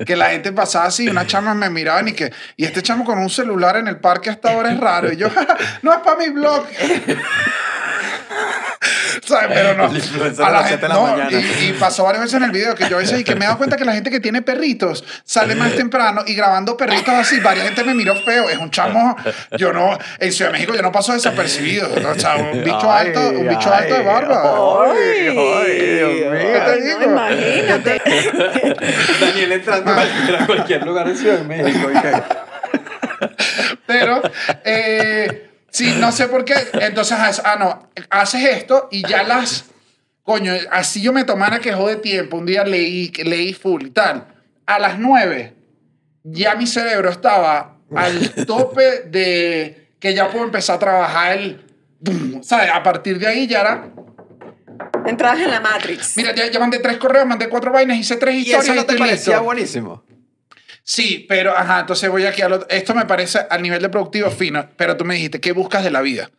Que 0.07 0.17
la 0.17 0.31
gente 0.31 0.53
pasaba 0.53 0.87
así, 0.87 1.09
una 1.09 1.27
chama 1.27 1.55
me 1.55 1.69
miraba 1.71 2.09
y 2.09 2.13
que, 2.13 2.33
y 2.57 2.65
este 2.65 2.83
chamo 2.83 3.05
con 3.05 3.19
un 3.19 3.31
celular 3.31 3.77
en 3.77 3.89
el 3.89 3.99
parque 3.99 4.31
hasta 4.31 4.53
ahora 4.53 4.73
es 4.73 4.79
raro. 4.79 5.13
Y 5.13 5.17
yo, 5.17 5.29
no 5.83 5.93
es 5.93 5.99
para 6.01 6.19
mi 6.19 6.29
blog. 6.31 6.65
¿Sabes? 9.25 9.49
Pero 9.53 9.75
no. 9.75 9.87
El 9.91 9.97
influencer 9.97 10.45
A 10.45 10.51
la 10.51 10.61
las 10.61 10.69
gente- 10.71 10.87
siete 10.87 10.87
de 10.87 10.89
la 10.89 10.95
no, 10.95 11.17
mañana. 11.17 11.41
y, 11.61 11.65
y 11.69 11.73
pasó 11.75 12.05
varias 12.05 12.23
veces 12.25 12.37
en 12.37 12.45
el 12.45 12.51
video 12.51 12.75
que 12.75 12.89
yo 12.89 12.97
a 12.97 13.01
veces 13.01 13.21
y 13.21 13.25
que 13.25 13.35
me 13.35 13.45
he 13.45 13.47
dado 13.47 13.59
cuenta 13.59 13.77
que 13.77 13.85
la 13.85 13.93
gente 13.93 14.11
que 14.11 14.21
tiene 14.21 14.43
perritos 14.43 15.05
sale 15.25 15.55
más 15.55 15.75
temprano 15.75 16.23
y 16.27 16.35
grabando 16.35 16.77
perritos 16.77 17.15
así, 17.15 17.41
varias 17.41 17.67
gente 17.67 17.85
me 17.85 17.95
miró 17.95 18.15
feo. 18.17 18.49
Es 18.51 18.59
un 18.59 18.71
chamo, 18.71 19.17
yo 19.59 19.73
no, 19.73 19.97
en 20.19 20.33
Ciudad 20.33 20.51
de 20.51 20.59
México 20.59 20.75
yo 20.75 20.83
no 20.83 20.93
paso 20.93 21.13
desapercibido. 21.13 21.89
O 21.95 22.19
sea, 22.19 22.37
un 22.37 22.63
bicho 22.65 22.93
Ay, 22.93 23.09
alto, 23.09 23.21
un 23.31 23.49
bicho 23.49 23.73
ay, 23.73 23.83
alto 23.85 23.95
de 23.95 24.03
barba. 24.03 24.93
Ay, 24.93 25.29
ay, 25.29 25.97
Dios 25.97 26.13
mío. 26.13 26.31
¿Qué 26.33 26.61
te 26.65 26.73
Ay, 26.73 26.81
digo? 26.83 26.99
no, 27.01 27.05
imagínate. 27.07 28.03
Daniel 29.21 29.53
entrando 29.53 29.91
a 29.93 29.95
cualquier, 29.95 30.37
a 30.43 30.47
cualquier 30.47 30.87
lugar 30.87 31.09
en 31.09 31.17
Ciudad 31.17 31.39
de 31.39 31.45
México. 31.45 31.89
Pero, 33.87 34.23
eh, 34.65 35.51
sí, 35.75 35.95
no 35.99 36.13
sé 36.13 36.29
por 36.29 36.45
qué. 36.45 36.55
Entonces, 36.81 37.17
ah, 37.45 37.57
no, 37.59 37.91
haces 38.11 38.45
esto 38.45 38.89
y 38.91 39.07
ya 39.07 39.23
las. 39.25 39.65
Coño, 40.23 40.55
así 40.71 41.03
yo 41.03 41.13
me 41.13 41.25
tomara 41.25 41.59
que 41.59 41.73
jode 41.75 41.97
tiempo. 41.97 42.39
Un 42.39 42.47
día 42.47 42.65
leí, 42.65 43.13
leí 43.25 43.53
full 43.53 43.87
y 43.87 43.91
tal. 43.91 44.27
A 44.65 44.79
las 44.79 44.99
nueve, 44.99 45.55
ya 46.23 46.55
mi 46.55 46.67
cerebro 46.67 47.11
estaba 47.11 47.77
al 47.95 48.31
tope 48.47 49.03
de 49.07 49.91
que 50.01 50.15
ya 50.15 50.31
puedo 50.31 50.45
empezar 50.47 50.77
a 50.77 50.79
trabajar 50.79 51.39
el. 51.39 51.61
¿Sabes? 52.43 52.71
A 52.73 52.83
partir 52.83 53.19
de 53.19 53.27
ahí 53.27 53.47
ya 53.47 53.61
era. 53.61 53.91
Entrabas 55.07 55.41
en 55.41 55.51
la 55.51 55.61
Matrix. 55.61 56.17
Mira, 56.17 56.35
ya, 56.35 56.51
ya 56.51 56.59
mandé 56.59 56.79
tres 56.79 56.97
correos, 56.97 57.27
mandé 57.27 57.49
cuatro 57.51 57.71
vainas, 57.73 57.99
hice 57.99 58.17
tres 58.17 58.35
¿Y 58.37 58.39
historias. 58.39 58.65
eso 58.65 58.75
no 58.75 58.87
te 58.87 58.97
parecía 58.97 59.35
listo. 59.35 59.45
buenísimo? 59.45 60.05
Sí, 60.87 61.25
pero 61.27 61.57
ajá, 61.57 61.81
entonces 61.81 62.11
voy 62.11 62.27
aquí 62.27 62.43
al 62.43 62.53
otro. 62.53 62.69
Esto 62.69 62.95
me 62.95 63.07
parece 63.07 63.41
al 63.49 63.63
nivel 63.63 63.81
de 63.81 63.89
productivo 63.89 64.31
fino, 64.31 64.69
pero 64.77 64.99
tú 64.99 65.07
me 65.07 65.15
dijiste, 65.15 65.41
¿qué 65.41 65.53
buscas 65.53 65.83
de 65.83 65.91
la 65.91 66.03
vida? 66.03 66.31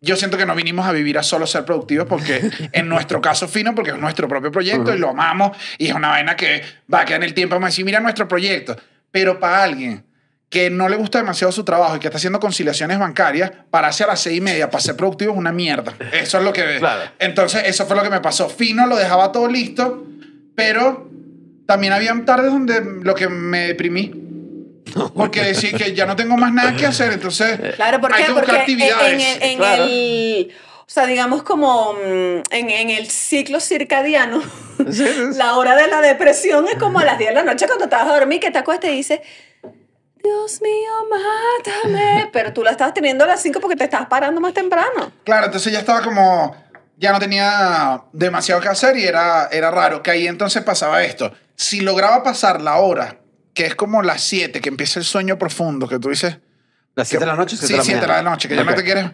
Yo 0.00 0.14
siento 0.14 0.38
que 0.38 0.46
no 0.46 0.54
vinimos 0.54 0.86
a 0.86 0.92
vivir 0.92 1.18
a 1.18 1.24
solo 1.24 1.48
ser 1.48 1.64
productivos 1.64 2.06
porque 2.06 2.48
en 2.72 2.88
nuestro 2.88 3.20
caso 3.20 3.48
fino, 3.48 3.74
porque 3.74 3.90
es 3.90 3.98
nuestro 3.98 4.28
propio 4.28 4.52
proyecto 4.52 4.94
y 4.94 4.98
lo 4.98 5.10
amamos 5.10 5.56
y 5.78 5.88
es 5.88 5.94
una 5.94 6.10
vaina 6.10 6.36
que 6.36 6.62
va 6.92 7.00
a 7.00 7.04
quedar 7.04 7.22
en 7.22 7.28
el 7.28 7.34
tiempo. 7.34 7.56
Vamos 7.56 7.66
a 7.66 7.70
decir, 7.70 7.84
mira 7.84 7.98
nuestro 7.98 8.28
proyecto. 8.28 8.76
Pero 9.10 9.40
para 9.40 9.64
alguien 9.64 10.04
que 10.48 10.70
no 10.70 10.88
le 10.88 10.96
gusta 10.96 11.18
demasiado 11.18 11.50
su 11.50 11.64
trabajo 11.64 11.96
y 11.96 11.98
que 11.98 12.06
está 12.06 12.18
haciendo 12.18 12.38
conciliaciones 12.38 13.00
bancarias, 13.00 13.50
pararse 13.68 14.04
a 14.04 14.06
las 14.06 14.20
seis 14.20 14.38
y 14.38 14.40
media 14.40 14.70
para 14.70 14.80
ser 14.80 14.94
productivo 14.94 15.32
es 15.32 15.38
una 15.38 15.50
mierda. 15.50 15.94
Eso 16.12 16.38
es 16.38 16.44
lo 16.44 16.52
que... 16.52 16.62
Claro. 16.78 17.10
Entonces, 17.18 17.64
eso 17.66 17.84
fue 17.84 17.96
lo 17.96 18.02
que 18.02 18.10
me 18.10 18.20
pasó. 18.20 18.48
Fino 18.48 18.86
lo 18.86 18.96
dejaba 18.96 19.32
todo 19.32 19.48
listo, 19.48 20.06
pero 20.54 21.10
también 21.68 21.92
habían 21.92 22.24
tardes 22.24 22.50
donde 22.50 22.80
lo 23.02 23.14
que 23.14 23.28
me 23.28 23.66
deprimí. 23.66 24.10
Porque 25.14 25.42
decía 25.42 25.72
que 25.76 25.94
ya 25.94 26.06
no 26.06 26.16
tengo 26.16 26.38
más 26.38 26.50
nada 26.50 26.74
que 26.74 26.86
hacer, 26.86 27.12
entonces 27.12 27.60
Claro, 27.76 28.00
¿por 28.00 28.10
hay 28.14 28.24
que 28.24 28.32
buscar 28.32 28.46
Porque 28.46 28.54
en, 28.56 28.60
actividades. 28.62 29.12
en 29.12 29.20
el, 29.20 29.50
en 29.50 29.58
Claro. 29.58 29.84
el- 29.84 30.50
o 30.80 30.90
sea, 30.90 31.04
digamos 31.04 31.42
como 31.42 31.92
mm, 31.92 32.42
en, 32.50 32.70
en 32.70 32.88
el 32.88 33.06
ciclo 33.10 33.60
circadiano, 33.60 34.42
la 35.36 35.56
hora 35.58 35.76
de 35.76 35.88
la 35.88 36.00
depresión 36.00 36.66
es 36.68 36.76
como 36.76 37.00
a 37.00 37.04
las 37.04 37.18
10 37.18 37.28
de 37.30 37.34
la 37.34 37.42
noche 37.42 37.66
cuando 37.66 37.86
te 37.86 37.96
vas 37.96 38.06
a 38.06 38.14
dormir, 38.18 38.40
que 38.40 38.50
te 38.50 38.56
acuestas 38.56 38.90
y 38.90 38.94
dices, 38.94 39.20
Dios 40.24 40.62
mío, 40.62 40.90
mátame. 41.10 42.30
Pero 42.32 42.54
tú 42.54 42.62
la 42.64 42.70
estabas 42.70 42.94
teniendo 42.94 43.24
a 43.24 43.26
las 43.26 43.42
5 43.42 43.60
porque 43.60 43.76
te 43.76 43.84
estabas 43.84 44.08
parando 44.08 44.40
más 44.40 44.54
temprano. 44.54 45.12
Claro, 45.24 45.46
entonces 45.46 45.70
ya 45.72 45.80
estaba 45.80 46.00
como, 46.02 46.56
ya 46.98 47.12
no 47.12 47.18
tenía 47.18 48.02
demasiado 48.12 48.60
que 48.60 48.68
hacer 48.68 48.96
y 48.96 49.04
era, 49.04 49.48
era 49.50 49.70
raro 49.70 50.02
que 50.02 50.10
ahí 50.10 50.26
entonces 50.26 50.62
pasaba 50.62 51.02
esto. 51.04 51.32
Si 51.54 51.80
lograba 51.80 52.22
pasar 52.22 52.60
la 52.60 52.76
hora, 52.76 53.18
que 53.54 53.66
es 53.66 53.74
como 53.74 54.02
las 54.02 54.22
7, 54.22 54.60
que 54.60 54.68
empieza 54.68 54.98
el 54.98 55.04
sueño 55.04 55.38
profundo, 55.38 55.88
que 55.88 55.98
tú 55.98 56.10
dices... 56.10 56.38
¿Las 56.94 57.08
7 57.08 57.24
de 57.24 57.30
la 57.30 57.36
noche 57.36 57.54
o 57.54 57.58
7 57.58 57.66
Sí, 57.66 57.72
de 57.72 57.78
la 57.78 57.84
7 57.84 58.00
de 58.00 58.06
la 58.08 58.22
noche, 58.22 58.48
que 58.48 58.56
ya 58.56 58.64
no 58.64 58.74
te 58.74 58.84
quieres... 58.84 59.06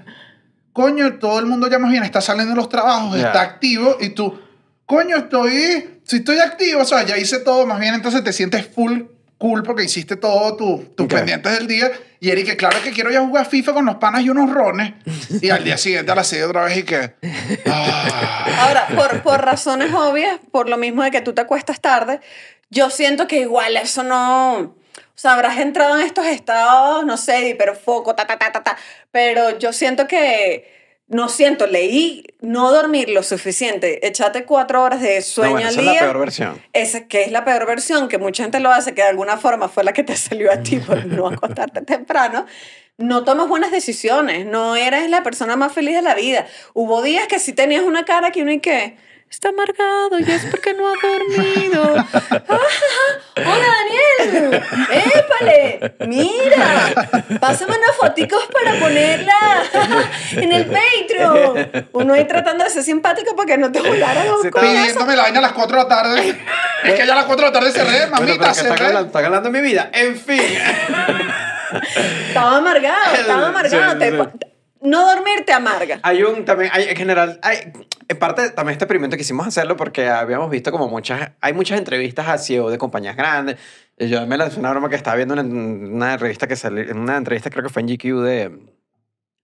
Coño, 0.72 1.18
todo 1.18 1.39
el 1.39 1.47
mundo 1.47 1.68
ya 1.68 1.78
más 1.78 1.91
bien 1.93 2.03
está 2.03 2.20
saliendo 2.20 2.51
de 2.51 2.57
los 2.57 2.68
trabajos, 2.68 3.16
Ya. 3.16 3.26
está 3.28 3.43
activo 3.43 3.97
y 4.01 4.09
tú, 4.09 4.41
coño, 4.87 5.16
estoy, 5.18 6.01
si 6.05 6.16
estoy 6.16 6.39
activo, 6.41 6.80
o 6.80 6.85
sea, 6.85 7.05
ya 7.05 7.16
hice 7.16 7.39
todo, 7.39 7.64
más 7.64 7.78
bien 7.78 7.95
entonces 7.95 8.24
te 8.24 8.32
sientes 8.32 8.66
full 8.66 9.03
cool 9.45 9.63
porque 9.63 9.85
hiciste 9.85 10.17
todo 10.17 10.57
tu, 10.57 10.79
tus 10.97 11.05
Ok. 11.05 11.13
pendientes 11.13 11.53
del 11.53 11.67
día. 11.67 11.91
Y 12.19 12.31
Eric, 12.31 12.57
claro 12.57 12.79
que 12.83 12.93
quiero 12.93 13.11
ya 13.11 13.21
jugar 13.21 13.45
FIFA 13.45 13.75
con 13.75 13.85
los 13.85 13.97
panas 13.97 14.23
y 14.23 14.31
unos 14.31 14.51
rones. 14.51 14.95
Y 15.43 15.51
al 15.51 15.63
día 15.63 15.77
siguiente 15.77 16.11
a 16.11 16.15
las 16.15 16.29
6 16.29 16.45
otra 16.45 16.65
vez 16.65 16.79
y 16.79 16.83
que... 16.85 17.13
ah. 17.67 18.47
Ahora, 18.61 18.87
por, 18.97 19.23
por 19.23 19.45
razones 19.45 19.93
obvias, 19.93 20.41
por 20.51 20.71
lo 20.71 20.79
mismo 20.79 21.03
de 21.03 21.11
que 21.11 21.21
tú 21.21 21.35
te 21.35 21.43
acuestas 21.43 21.83
tarde, 21.83 22.21
yo 22.71 22.89
siento 22.89 23.27
que 23.27 23.41
igual 23.41 23.77
eso 23.77 24.03
no... 24.03 24.57
O 24.61 24.75
sea, 25.15 25.35
habrás 25.35 25.59
entrado 25.59 25.99
en 26.01 26.07
estos 26.07 26.25
estados, 26.27 27.05
no 27.05 27.19
sé, 27.19 27.33
de 27.33 27.49
hiperfoco, 27.51 28.15
ta, 28.15 28.27
ta, 28.27 28.39
ta, 28.39 28.51
ta, 28.51 28.63
ta. 28.63 28.79
Pero 29.11 29.59
yo 29.59 29.75
siento 29.75 30.07
que... 30.09 30.84
No 31.07 31.29
siento, 31.29 31.67
leí 31.67 32.25
no 32.41 32.73
dormir 32.73 33.11
lo 33.11 33.23
suficiente. 33.23 34.07
Échate 34.07 34.45
cuatro 34.45 34.83
horas 34.83 35.01
de 35.03 35.17
No, 35.17 35.23
sueño 35.23 35.53
bueno, 35.53 35.69
al 35.69 35.73
esa 35.75 35.81
es 35.83 35.87
día. 35.87 35.95
la 35.95 36.01
peor 36.07 36.19
versión. 36.19 36.63
Esa 36.73 37.07
que 37.07 37.23
es 37.25 37.31
la 37.31 37.45
peor 37.45 37.67
versión, 37.67 38.09
que 38.09 38.17
mucha 38.19 38.43
gente 38.43 38.59
lo 38.59 38.71
hace, 38.71 38.95
que 38.95 39.03
de 39.03 39.09
alguna 39.09 39.37
forma 39.37 39.69
fue 39.69 39.85
la 39.85 39.93
que 39.93 40.03
te 40.03 40.17
salió 40.17 40.51
a 40.51 40.63
ti 40.63 40.79
por 40.79 41.05
no 41.07 41.29
acostarte 41.29 41.83
temprano, 41.83 42.47
no 42.97 43.25
tomas 43.25 43.49
buenas 43.49 43.71
decisiones, 43.71 44.47
no 44.47 44.77
eres 44.77 45.11
la 45.11 45.23
persona 45.23 45.57
más 45.57 45.73
feliz 45.73 45.95
de 45.95 46.03
la 46.03 46.15
vida. 46.15 46.47
Hubo 46.73 47.03
días 47.03 47.27
que 47.29 47.39
sí 47.39 47.53
tenías 47.53 47.83
una 47.83 48.05
cara 48.05 48.31
que 48.31 48.43
uno 48.43 48.53
y 48.53 48.61
que 48.61 48.97
está 49.35 49.49
amargado 49.49 50.18
y 50.20 50.30
es 50.30 50.47
porque 50.47 50.74
no 50.74 50.87
ha 50.89 50.95
dormido. 51.03 51.95
Ah, 52.47 52.59
Hola 53.37 53.66
Daniel, 54.28 54.62
épale, 54.91 55.95
mira, 56.07 57.09
pásame 57.41 57.76
unas 57.76 57.97
foticos 57.97 58.47
para 58.53 58.78
ponerla 58.78 59.35
en 60.32 60.53
el 60.53 60.66
Patreon. 60.66 61.89
Uno 61.93 62.14
ahí 62.14 62.26
tratando 62.26 62.64
de 62.64 62.70
ser 62.70 62.82
simpático 62.85 63.35
para 63.35 63.47
que 63.47 63.59
no 63.59 63.72
te 63.72 63.80
volaran 63.80 64.26
los. 64.28 64.41
Pidiéndome 64.47 65.16
la 65.16 65.22
vaina 65.22 65.39
a 65.41 65.43
las 65.43 65.53
4 65.53 65.76
de 65.76 65.82
la 65.82 65.89
tarde. 65.89 66.41
es 66.85 66.95
que 66.95 67.07
ya 67.07 67.12
a 67.12 67.16
las 67.16 67.24
4 67.24 67.45
de 67.47 67.53
la 67.53 67.59
tarde 67.59 67.72
cerré, 67.72 68.07
Bueno, 68.07 68.16
pero 68.18 68.26
mamita, 68.26 68.51
está 68.51 68.62
cerré. 68.62 68.87
hablando, 68.87 69.18
está 69.18 69.51
mi 69.51 69.61
vida. 69.61 69.91
En 69.93 70.16
fin. 70.16 70.43
Estaba 72.28 72.57
amargado, 72.59 73.14
estaba 73.18 73.49
amargado. 73.49 73.93
Sí, 73.93 73.99
Te- 73.99 74.11
sí. 74.11 74.54
No 74.85 75.07
dormir 75.07 75.45
te 75.47 75.53
amarga. 75.53 75.99
Hay 76.03 76.22
un, 76.22 76.45
también, 76.45 76.70
hay, 76.72 76.89
en 76.91 76.97
general, 76.97 77.41
hay, 77.43 77.72
en 78.07 78.18
parte 78.18 78.51
también 78.51 78.74
este 78.74 78.85
experimento 78.85 79.16
quisimos 79.16 79.47
hacerlo 79.47 79.78
porque 79.78 80.09
habíamos 80.09 80.51
visto 80.51 80.70
como 80.70 80.89
muchas, 80.89 81.32
hay 81.41 81.55
muchas 81.55 81.78
entrevistas 81.78 82.28
a 82.28 82.37
CEO 82.37 82.68
de 82.68 82.76
compañías 82.76 83.16
grandes. 83.16 83.57
Y 83.99 84.09
Yo 84.09 84.26
me 84.26 84.37
lancé 84.37 84.61
una 84.61 84.70
broma 84.70 84.91
que 84.91 84.97
estaba 84.97 85.16
viendo 85.16 85.35
en 85.41 85.95
una 85.95 86.18
revista 86.18 86.47
que 86.47 86.55
salió, 86.55 86.82
en 86.82 86.99
una 86.99 87.16
entrevista 87.16 87.49
creo 87.49 87.64
que 87.64 87.70
fue 87.70 87.80
en 87.80 87.89
GQ 87.89 88.22
de 88.22 88.59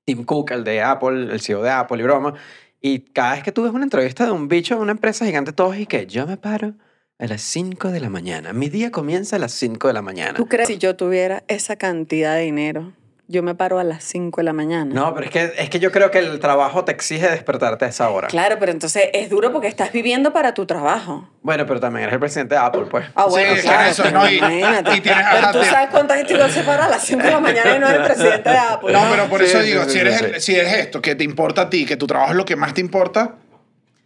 Tim 0.04 0.24
Cook, 0.24 0.50
el 0.50 0.62
de 0.62 0.82
Apple, 0.82 1.32
el 1.32 1.40
CEO 1.40 1.62
de 1.62 1.70
Apple 1.70 1.98
y 1.98 2.02
broma. 2.02 2.34
Y 2.82 3.00
cada 3.00 3.32
vez 3.32 3.42
que 3.42 3.50
tú 3.50 3.62
ves 3.62 3.72
una 3.72 3.84
entrevista 3.84 4.26
de 4.26 4.32
un 4.32 4.46
bicho 4.46 4.76
de 4.76 4.82
una 4.82 4.92
empresa 4.92 5.24
gigante, 5.24 5.52
todos 5.52 5.78
y 5.78 5.86
que 5.86 6.06
yo 6.06 6.26
me 6.26 6.36
paro 6.36 6.74
a 7.18 7.26
las 7.26 7.40
5 7.42 7.90
de 7.92 8.00
la 8.00 8.10
mañana. 8.10 8.52
Mi 8.52 8.68
día 8.68 8.90
comienza 8.90 9.36
a 9.36 9.38
las 9.38 9.52
5 9.52 9.88
de 9.88 9.94
la 9.94 10.02
mañana. 10.02 10.34
¿Tú 10.34 10.46
crees 10.46 10.68
que 10.68 10.74
si 10.74 10.78
yo 10.78 10.96
tuviera 10.96 11.44
esa 11.48 11.76
cantidad 11.76 12.34
de 12.34 12.42
dinero, 12.42 12.92
yo 13.30 13.44
me 13.44 13.54
paro 13.54 13.78
a 13.78 13.84
las 13.84 14.02
5 14.02 14.40
de 14.40 14.44
la 14.44 14.52
mañana? 14.52 14.92
No, 14.92 15.14
pero 15.14 15.26
es 15.26 15.30
que, 15.30 15.52
es 15.56 15.70
que 15.70 15.78
yo 15.78 15.92
creo 15.92 16.10
que 16.10 16.18
el 16.18 16.40
trabajo 16.40 16.84
te 16.84 16.90
exige 16.90 17.28
despertarte 17.30 17.84
a 17.84 17.88
esa 17.88 18.10
hora. 18.10 18.26
Claro, 18.26 18.56
pero 18.58 18.72
entonces 18.72 19.04
es 19.12 19.30
duro 19.30 19.52
porque 19.52 19.68
estás 19.68 19.92
viviendo 19.92 20.32
para 20.32 20.52
tu 20.52 20.66
trabajo. 20.66 21.28
Bueno, 21.42 21.64
pero 21.64 21.78
también 21.78 22.02
eres 22.04 22.14
el 22.14 22.20
presidente 22.20 22.56
de 22.56 22.60
Apple, 22.60 22.86
pues. 22.90 23.06
Ah, 23.14 23.26
bueno, 23.26 23.54
Sí, 23.54 23.62
claro. 23.62 23.88
eso, 23.90 24.02
pero 24.02 24.18
¿no? 24.18 24.28
Y- 24.30 24.38
imagínate. 24.38 24.96
y 24.96 25.00
tienes- 25.00 25.26
pero 25.32 25.52
tú 25.52 25.64
sabes 25.64 25.88
cuánta 25.90 26.16
gente 26.16 26.32
igual 26.34 26.50
se 26.50 26.62
para 26.64 26.86
a 26.86 26.88
las 26.88 27.04
5 27.04 27.22
de 27.22 27.30
la 27.30 27.40
mañana 27.40 27.76
y 27.76 27.78
no 27.78 27.86
es 27.88 27.94
el 27.94 28.02
presidente 28.02 28.50
de 28.50 28.56
Apple. 28.70 28.92
No, 28.92 29.00
pero 29.10 29.26
por 29.28 29.40
Sí, 29.40 29.46
eso 29.46 29.60
sí, 29.60 29.66
digo, 29.68 29.84
sí, 29.84 29.90
si, 29.90 29.98
eres 30.00 30.18
sí. 30.18 30.24
el- 30.24 30.40
si 30.40 30.56
eres 30.56 30.74
esto, 30.74 31.00
que 31.00 31.14
te 31.14 31.22
importa 31.22 31.62
a 31.62 31.70
ti, 31.70 31.86
que 31.86 31.96
tu 31.96 32.06
trabajo 32.08 32.32
es 32.32 32.36
lo 32.36 32.44
que 32.44 32.56
más 32.56 32.74
te 32.74 32.80
importa, 32.80 33.36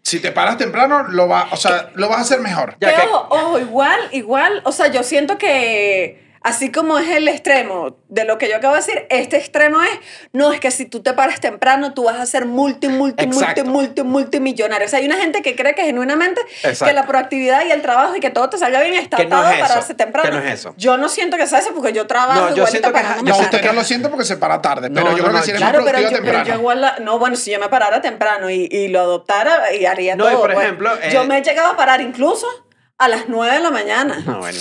si 0.02 0.20
te 0.20 0.32
paras 0.32 0.58
temprano, 0.58 1.04
lo, 1.08 1.26
va, 1.28 1.48
o 1.50 1.56
sea, 1.56 1.88
lo 1.94 2.10
vas 2.10 2.18
a 2.18 2.20
hacer 2.20 2.40
mejor. 2.40 2.76
Ya 2.78 2.94
que- 2.94 3.02
ojo, 3.08 3.26
ojo, 3.30 3.58
igual, 3.58 3.98
igual, 4.12 4.60
o 4.64 4.70
sea, 4.72 4.88
yo 4.88 5.02
siento 5.02 5.38
que 5.38 6.22
así 6.44 6.70
como 6.70 6.98
es 6.98 7.08
el 7.08 7.26
extremo 7.26 7.96
de 8.08 8.24
lo 8.24 8.38
que 8.38 8.48
yo 8.48 8.56
acabo 8.56 8.74
de 8.74 8.80
decir, 8.80 9.06
este 9.10 9.36
extremo 9.38 9.82
es, 9.82 9.90
no, 10.32 10.52
es 10.52 10.60
que 10.60 10.70
si 10.70 10.86
tú 10.86 11.02
te 11.02 11.12
paras 11.14 11.40
temprano, 11.40 11.92
tú 11.94 12.04
vas 12.04 12.20
a 12.20 12.26
ser 12.26 12.44
multi, 12.46 12.86
multi, 12.86 13.24
Exacto. 13.24 13.64
multi, 13.64 14.02
multi, 14.02 14.02
multimillonario. 14.02 14.86
O 14.86 14.88
sea, 14.88 15.00
hay 15.00 15.06
una 15.06 15.16
gente 15.16 15.42
que 15.42 15.56
cree 15.56 15.74
que 15.74 15.82
genuinamente 15.82 16.40
Exacto. 16.62 16.84
que 16.84 16.92
la 16.92 17.06
proactividad 17.06 17.64
y 17.66 17.72
el 17.72 17.82
trabajo 17.82 18.14
y 18.14 18.20
que 18.20 18.30
todo 18.30 18.48
te 18.50 18.58
salga 18.58 18.80
bien 18.82 18.94
está 18.94 19.16
Que 19.16 19.26
no 19.26 19.36
atado 19.38 19.52
es 19.54 19.62
a 19.62 19.66
pararse 19.66 19.94
temprano. 19.94 20.30
que 20.30 20.36
no 20.36 20.42
es 20.42 20.52
eso. 20.60 20.74
Yo 20.76 20.96
no 20.96 21.08
siento 21.08 21.36
que 21.36 21.46
sea 21.46 21.58
eso 21.58 21.72
porque 21.74 21.92
yo 21.92 22.06
trabajo 22.06 22.50
No, 22.50 22.54
yo 22.54 22.66
siento 22.66 22.92
que- 22.92 23.02
No, 23.24 23.38
usted 23.38 23.64
no 23.64 23.72
lo 23.72 23.82
siente 23.84 24.08
porque 24.08 24.24
se 24.24 24.36
para 24.36 24.60
tarde, 24.62 24.90
pero 24.90 25.06
No, 25.06 25.10
yo 25.12 25.16
no, 25.16 25.22
creo 25.24 25.32
no, 25.32 25.38
que 25.38 25.44
si 25.44 25.50
eres 25.50 25.60
Claro, 25.62 25.80
más 25.82 25.90
pero 25.92 26.10
yo, 26.10 26.18
pero 26.22 26.54
igual, 26.58 26.80
la- 26.80 26.98
no, 27.00 27.18
bueno, 27.18 27.36
si 27.36 27.50
yo 27.50 27.58
me 27.58 27.68
parara 27.68 28.00
temprano 28.00 28.50
y, 28.50 28.68
y 28.70 28.88
lo 28.88 29.00
adoptara 29.00 29.72
y 29.74 29.86
haría 29.86 30.14
No, 30.14 30.26
y 30.28 30.32
todo. 30.32 30.40
por 30.42 30.52
pues. 30.52 30.64
ejemplo, 30.64 30.90
yo 31.10 31.22
eh, 31.22 31.26
me 31.26 31.38
he 31.38 31.42
llegado 31.42 31.72
a 31.72 31.76
parar 31.76 32.00
incluso 32.02 32.46
a 32.98 33.08
las 33.08 33.28
9 33.28 33.54
de 33.56 33.60
la 33.60 33.70
mañana. 33.70 34.22
No, 34.24 34.38
bueno, 34.38 34.58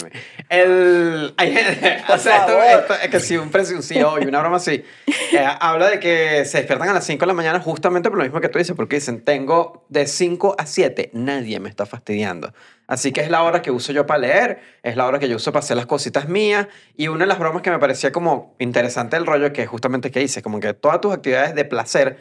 el, 0.50 1.34
o 2.10 2.18
sea, 2.18 2.38
esto, 2.38 2.64
esto 2.64 2.94
es 2.96 3.10
que 3.10 3.20
si 3.20 3.38
un, 3.38 3.52
presi- 3.52 3.76
un 3.76 3.84
CEO 3.84 4.20
y 4.22 4.26
una 4.26 4.40
broma 4.40 4.58
así, 4.58 4.84
eh, 5.08 5.46
habla 5.60 5.90
de 5.90 6.00
que 6.00 6.44
se 6.46 6.58
despiertan 6.58 6.90
a 6.90 6.94
las 6.94 7.06
5 7.06 7.20
de 7.20 7.28
la 7.28 7.34
mañana 7.34 7.60
justamente 7.60 8.10
por 8.10 8.18
lo 8.18 8.24
mismo 8.24 8.42
que 8.42 8.50
tú 8.50 8.58
dices, 8.60 8.76
porque 8.76 8.96
dicen, 8.96 9.24
tengo 9.24 9.86
de 9.90 10.08
5 10.08 10.56
a 10.58 10.66
7, 10.66 11.12
nadie 11.14 11.60
me 11.60 11.70
está 11.70 11.86
fastidiando. 11.86 12.54
Así 12.88 13.12
que 13.12 13.22
es 13.22 13.30
la 13.30 13.44
hora 13.44 13.62
que 13.62 13.72
uso 13.72 13.94
yo 13.94 14.06
para 14.06 14.20
leer, 14.20 14.60
es 14.84 14.98
la 14.98 15.06
hora 15.06 15.18
que 15.20 15.30
yo 15.30 15.38
uso 15.38 15.52
para 15.52 15.64
hacer 15.64 15.78
las 15.78 15.86
cositas 15.86 16.28
mías. 16.28 16.68
Y 16.98 17.08
una 17.08 17.20
de 17.22 17.28
las 17.28 17.40
bromas 17.40 17.62
que 17.62 17.72
me 17.72 17.80
parecía 17.80 18.12
como 18.12 18.56
interesante 18.60 19.16
del 19.16 19.26
rollo, 19.26 19.54
que 19.54 19.62
es 19.64 19.70
justamente 19.70 20.12
que 20.12 20.20
dice, 20.20 20.42
como 20.42 20.60
que 20.60 20.74
todas 20.74 21.00
tus 21.00 21.14
actividades 21.14 21.56
de 21.56 21.66
placer 21.66 22.18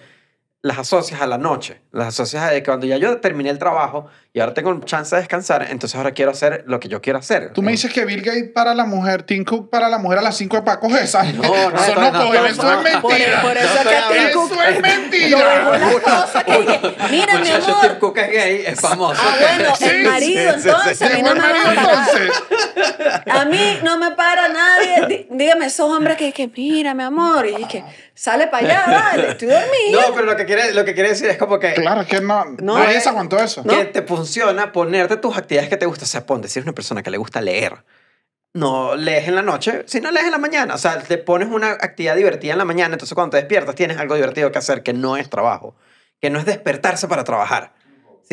las 0.62 0.78
asocias 0.78 1.20
a 1.20 1.26
la 1.26 1.38
noche, 1.38 1.80
las 1.90 2.06
asocias 2.08 2.44
a 2.44 2.62
cuando 2.62 2.86
ya 2.86 2.96
yo 2.96 3.18
terminé 3.20 3.50
el 3.50 3.58
trabajo 3.58 4.06
y 4.32 4.38
ahora 4.40 4.54
tengo 4.54 4.78
chance 4.84 5.14
de 5.14 5.20
descansar, 5.20 5.66
entonces 5.68 5.96
ahora 5.96 6.12
quiero 6.12 6.30
hacer 6.30 6.62
lo 6.68 6.78
que 6.78 6.88
yo 6.88 7.02
quiero 7.02 7.18
hacer. 7.18 7.52
Tú 7.52 7.62
me 7.62 7.72
dices 7.72 7.92
que 7.92 8.04
Bill 8.04 8.22
Gates 8.22 8.50
para 8.54 8.72
la 8.72 8.84
mujer, 8.84 9.24
Tim 9.24 9.44
Cook 9.44 9.68
para 9.70 9.88
la 9.88 9.98
mujer 9.98 10.20
a 10.20 10.22
las 10.22 10.36
5 10.36 10.56
de 10.56 10.62
Paco 10.62 10.86
esa. 10.96 11.24
No, 11.24 11.42
no, 11.42 11.50
eso 11.76 11.94
no, 11.96 12.10
no, 12.12 12.32
eso 12.32 12.32
no, 12.32 12.46
es 12.46 12.56
no, 12.58 12.82
mentira. 12.82 13.42
por 13.42 13.56
eso 13.58 13.74
No 13.84 13.90
que 13.90 13.96
Tim 14.18 14.28
eso 14.28 14.40
Cook 14.40 14.58
es 14.68 14.80
mentira. 14.80 15.38
mira 17.10 17.38
mi 17.38 17.50
amor. 17.50 17.80
Tim 17.82 17.98
Cook 17.98 18.18
es 18.18 18.30
gay, 18.30 18.64
es 18.66 18.80
famoso. 18.80 19.20
Ah, 19.22 19.34
bueno, 19.40 19.74
Sí, 19.76 19.84
el 19.88 20.02
marido, 20.04 20.52
sí, 20.54 20.60
sí, 20.62 20.68
entonces, 20.68 20.98
sí. 20.98 21.04
a 21.04 21.08
mí 21.10 21.22
no 21.22 21.34
me 21.34 21.40
marido 21.40 21.64
va 21.64 21.72
a 21.72 21.74
parar. 21.74 22.08
entonces. 22.08 22.42
A 23.26 23.44
mí 23.46 23.78
no 23.82 23.98
me 23.98 24.10
para 24.12 24.48
nadie. 24.48 25.06
Dí- 25.08 25.26
Dígame, 25.30 25.66
esos 25.66 25.90
hombres 25.90 26.16
que, 26.16 26.32
que 26.32 26.48
mira, 26.56 26.94
mi 26.94 27.02
amor, 27.02 27.46
y 27.46 27.64
que 27.66 27.84
sale 28.14 28.46
para 28.46 28.64
allá, 28.66 28.84
dale, 28.86 29.30
estoy 29.30 29.48
dormida. 29.48 30.00
No, 30.08 30.14
pero 30.14 30.26
lo 30.26 30.36
que 30.36 30.46
quiere, 30.54 30.74
lo 30.74 30.84
que 30.84 30.94
quiere 30.94 31.10
decir 31.10 31.28
es 31.28 31.38
como 31.38 31.58
que, 31.58 31.74
Claro, 31.74 32.02
es 32.02 32.06
que 32.08 32.20
no. 32.20 32.44
No, 32.60 32.78
Nadie 32.78 32.96
eh, 32.96 33.00
se 33.00 33.08
aguantó 33.08 33.38
eso. 33.38 33.62
que 33.64 33.84
te 33.86 34.02
funciona 34.02 34.72
ponerte 34.72 35.16
tus 35.16 35.36
actividades 35.36 35.68
que 35.68 35.76
te 35.76 35.86
gustan. 35.86 36.04
O 36.04 36.08
sea, 36.08 36.26
ponte, 36.26 36.48
si 36.48 36.58
eres 36.58 36.66
una 36.66 36.74
persona 36.74 37.02
que 37.02 37.10
le 37.10 37.18
gusta 37.18 37.40
leer, 37.40 37.84
no 38.54 38.96
lees 38.96 39.28
en 39.28 39.34
la 39.34 39.42
noche, 39.42 39.84
si 39.86 40.00
no 40.00 40.10
lees 40.10 40.26
en 40.26 40.32
la 40.32 40.38
mañana. 40.38 40.74
O 40.74 40.78
sea, 40.78 40.98
te 40.98 41.18
pones 41.18 41.48
una 41.48 41.70
actividad 41.70 42.16
divertida 42.16 42.52
en 42.52 42.58
la 42.58 42.64
mañana, 42.64 42.94
entonces 42.94 43.14
cuando 43.14 43.30
te 43.30 43.38
despiertas 43.38 43.74
tienes 43.74 43.96
algo 43.98 44.14
divertido 44.14 44.52
que 44.52 44.58
hacer 44.58 44.82
que 44.82 44.92
no 44.92 45.16
es 45.16 45.30
trabajo, 45.30 45.74
que 46.20 46.30
no 46.30 46.38
es 46.38 46.44
despertarse 46.44 47.08
para 47.08 47.24
trabajar, 47.24 47.72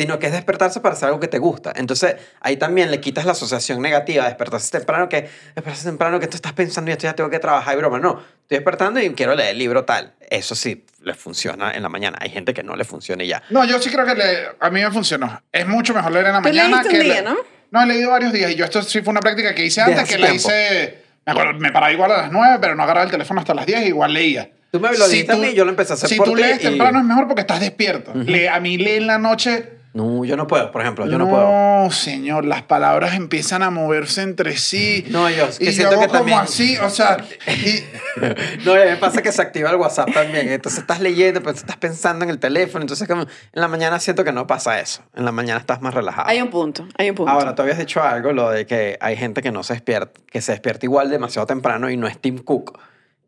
sino 0.00 0.18
que 0.18 0.26
es 0.28 0.32
despertarse 0.32 0.80
para 0.80 0.94
hacer 0.94 1.08
algo 1.08 1.20
que 1.20 1.28
te 1.28 1.36
gusta. 1.38 1.72
Entonces, 1.76 2.16
ahí 2.40 2.56
también 2.56 2.90
le 2.90 3.00
quitas 3.00 3.26
la 3.26 3.32
asociación 3.32 3.82
negativa, 3.82 4.24
despertarse 4.24 4.70
temprano, 4.70 5.08
que 5.10 5.28
despertarse 5.54 5.84
temprano, 5.84 6.18
que 6.18 6.26
tú 6.26 6.36
estás 6.36 6.54
pensando 6.54 6.90
y 6.90 6.92
esto 6.92 7.04
ya 7.04 7.12
tengo 7.14 7.28
que 7.28 7.38
trabajar 7.38 7.74
y 7.74 7.76
broma. 7.78 7.98
No, 7.98 8.12
estoy 8.42 8.56
despertando 8.58 8.98
y 9.00 9.10
quiero 9.10 9.34
leer 9.34 9.50
el 9.50 9.58
libro 9.58 9.84
tal. 9.84 10.14
Eso 10.30 10.54
sí, 10.54 10.86
le 11.02 11.12
funciona 11.12 11.72
en 11.74 11.82
la 11.82 11.90
mañana. 11.90 12.16
Hay 12.20 12.30
gente 12.30 12.54
que 12.54 12.62
no 12.62 12.76
le 12.76 12.84
funciona 12.84 13.22
y 13.24 13.26
ya. 13.28 13.42
No, 13.50 13.64
yo 13.66 13.78
sí 13.78 13.90
creo 13.90 14.06
que 14.06 14.14
le- 14.14 14.46
a 14.58 14.70
mí 14.70 14.80
me 14.82 14.90
funcionó. 14.90 15.42
Es 15.52 15.66
mucho 15.66 15.92
mejor 15.92 16.12
leer 16.12 16.26
en 16.26 16.32
la 16.32 16.38
Tú 16.38 16.48
mañana 16.48 16.68
leíste 16.82 16.88
un 16.88 16.92
que. 16.94 17.04
día, 17.04 17.14
le- 17.16 17.22
¿no? 17.22 17.36
No, 17.72 17.82
he 17.82 17.86
leído 17.86 18.10
varios 18.10 18.32
días 18.32 18.50
y 18.52 18.54
yo 18.54 18.64
esto 18.64 18.82
sí 18.82 19.02
fue 19.02 19.10
una 19.10 19.20
práctica 19.20 19.54
que 19.54 19.64
hice 19.66 19.82
antes, 19.82 20.08
que 20.08 20.16
la 20.18 20.28
tiempo. 20.30 20.48
hice. 20.48 21.02
Me, 21.26 21.32
acuerdo, 21.32 21.52
me 21.60 21.70
paraba 21.72 21.92
igual 21.92 22.10
a 22.12 22.16
las 22.22 22.32
9, 22.32 22.56
pero 22.60 22.74
no 22.74 22.82
agarraba 22.84 23.04
el 23.04 23.10
teléfono 23.10 23.40
hasta 23.40 23.52
las 23.54 23.66
10 23.66 23.82
y 23.82 23.86
igual 23.88 24.14
leía. 24.14 24.50
Tú 24.72 24.80
me 24.80 24.88
lo 24.96 25.06
dijiste 25.08 25.32
a 25.32 25.36
mí 25.36 25.48
y 25.48 25.54
yo 25.54 25.64
lo 25.64 25.70
empecé 25.72 25.92
a 25.92 25.96
hacer 25.96 26.08
Si 26.08 26.16
por 26.16 26.26
tú 26.28 26.36
lees 26.36 26.58
y- 26.60 26.62
temprano 26.62 26.98
es 27.00 27.04
mejor 27.04 27.26
porque 27.26 27.42
estás 27.42 27.60
despierto. 27.60 28.12
Lee- 28.14 28.46
a 28.46 28.58
mí 28.60 28.78
leer 28.78 29.02
en 29.02 29.06
la 29.08 29.18
noche. 29.18 29.79
No, 29.92 30.24
yo 30.24 30.36
no 30.36 30.46
puedo, 30.46 30.70
por 30.70 30.82
ejemplo, 30.82 31.04
yo 31.08 31.18
no, 31.18 31.28
puedo. 31.28 31.42
No, 31.50 31.90
señor, 31.90 32.44
las 32.44 32.62
palabras 32.62 33.14
empiezan 33.14 33.64
a 33.64 33.70
moverse 33.70 34.22
entre 34.22 34.56
sí. 34.56 35.04
No, 35.10 35.28
yo 35.28 35.46
es 35.46 35.58
que 35.58 35.64
y 35.64 35.72
siento 35.72 35.94
yo 35.96 36.00
que 36.02 36.06
como 36.06 36.18
también- 36.20 36.38
así, 36.38 36.76
o 36.78 36.88
sea, 36.88 37.16
y- 37.48 37.82
No, 38.64 38.74
me 38.74 38.96
pasa 38.98 39.20
que 39.20 39.32
se 39.32 39.42
activa 39.42 39.68
el 39.70 39.76
WhatsApp 39.76 40.12
también. 40.12 40.48
Entonces 40.48 40.80
estás 40.82 41.00
leyendo, 41.00 41.40
pero 41.40 41.56
estás 41.56 41.76
pensando 41.76 42.24
en 42.24 42.30
el 42.30 42.38
teléfono. 42.38 42.82
Entonces, 42.82 43.08
como 43.08 43.22
en 43.22 43.28
la 43.52 43.66
mañana 43.66 43.98
siento 43.98 44.22
que 44.22 44.30
no 44.32 44.46
pasa 44.46 44.78
eso. 44.78 45.02
En 45.14 45.24
la 45.24 45.32
mañana 45.32 45.58
estás 45.58 45.80
más 45.82 45.92
relajado. 45.92 46.28
Hay 46.28 46.40
un 46.40 46.50
punto, 46.50 46.86
hay 46.96 47.10
un 47.10 47.16
punto. 47.16 47.32
Ahora, 47.32 47.56
tú 47.56 47.62
habías 47.62 47.78
dicho 47.78 48.00
algo, 48.00 48.32
lo 48.32 48.48
de 48.50 48.66
que 48.66 48.96
hay 49.00 49.16
gente 49.16 49.42
que 49.42 49.50
no 49.50 49.64
se 49.64 49.72
despierta, 49.72 50.20
que 50.30 50.40
se 50.40 50.52
despierta 50.52 50.86
igual 50.86 51.10
demasiado 51.10 51.46
temprano 51.46 51.90
y 51.90 51.96
no 51.96 52.06
es 52.06 52.16
Tim 52.20 52.38
Cook. 52.38 52.78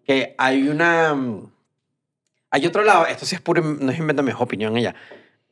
Que 0.07 0.37
hay 0.39 0.69
una. 0.69 1.13
mm, 1.15 1.51
Hay 2.53 2.67
otro 2.67 2.85
lado, 2.85 3.07
esto 3.07 3.25
sí 3.27 3.35
es 3.35 3.41
puro, 3.41 3.63
no 3.63 3.91
es 3.91 3.99
invento, 3.99 4.23
mi 4.23 4.31
es 4.31 4.37
opinión 4.39 4.77
ella. 4.77 4.95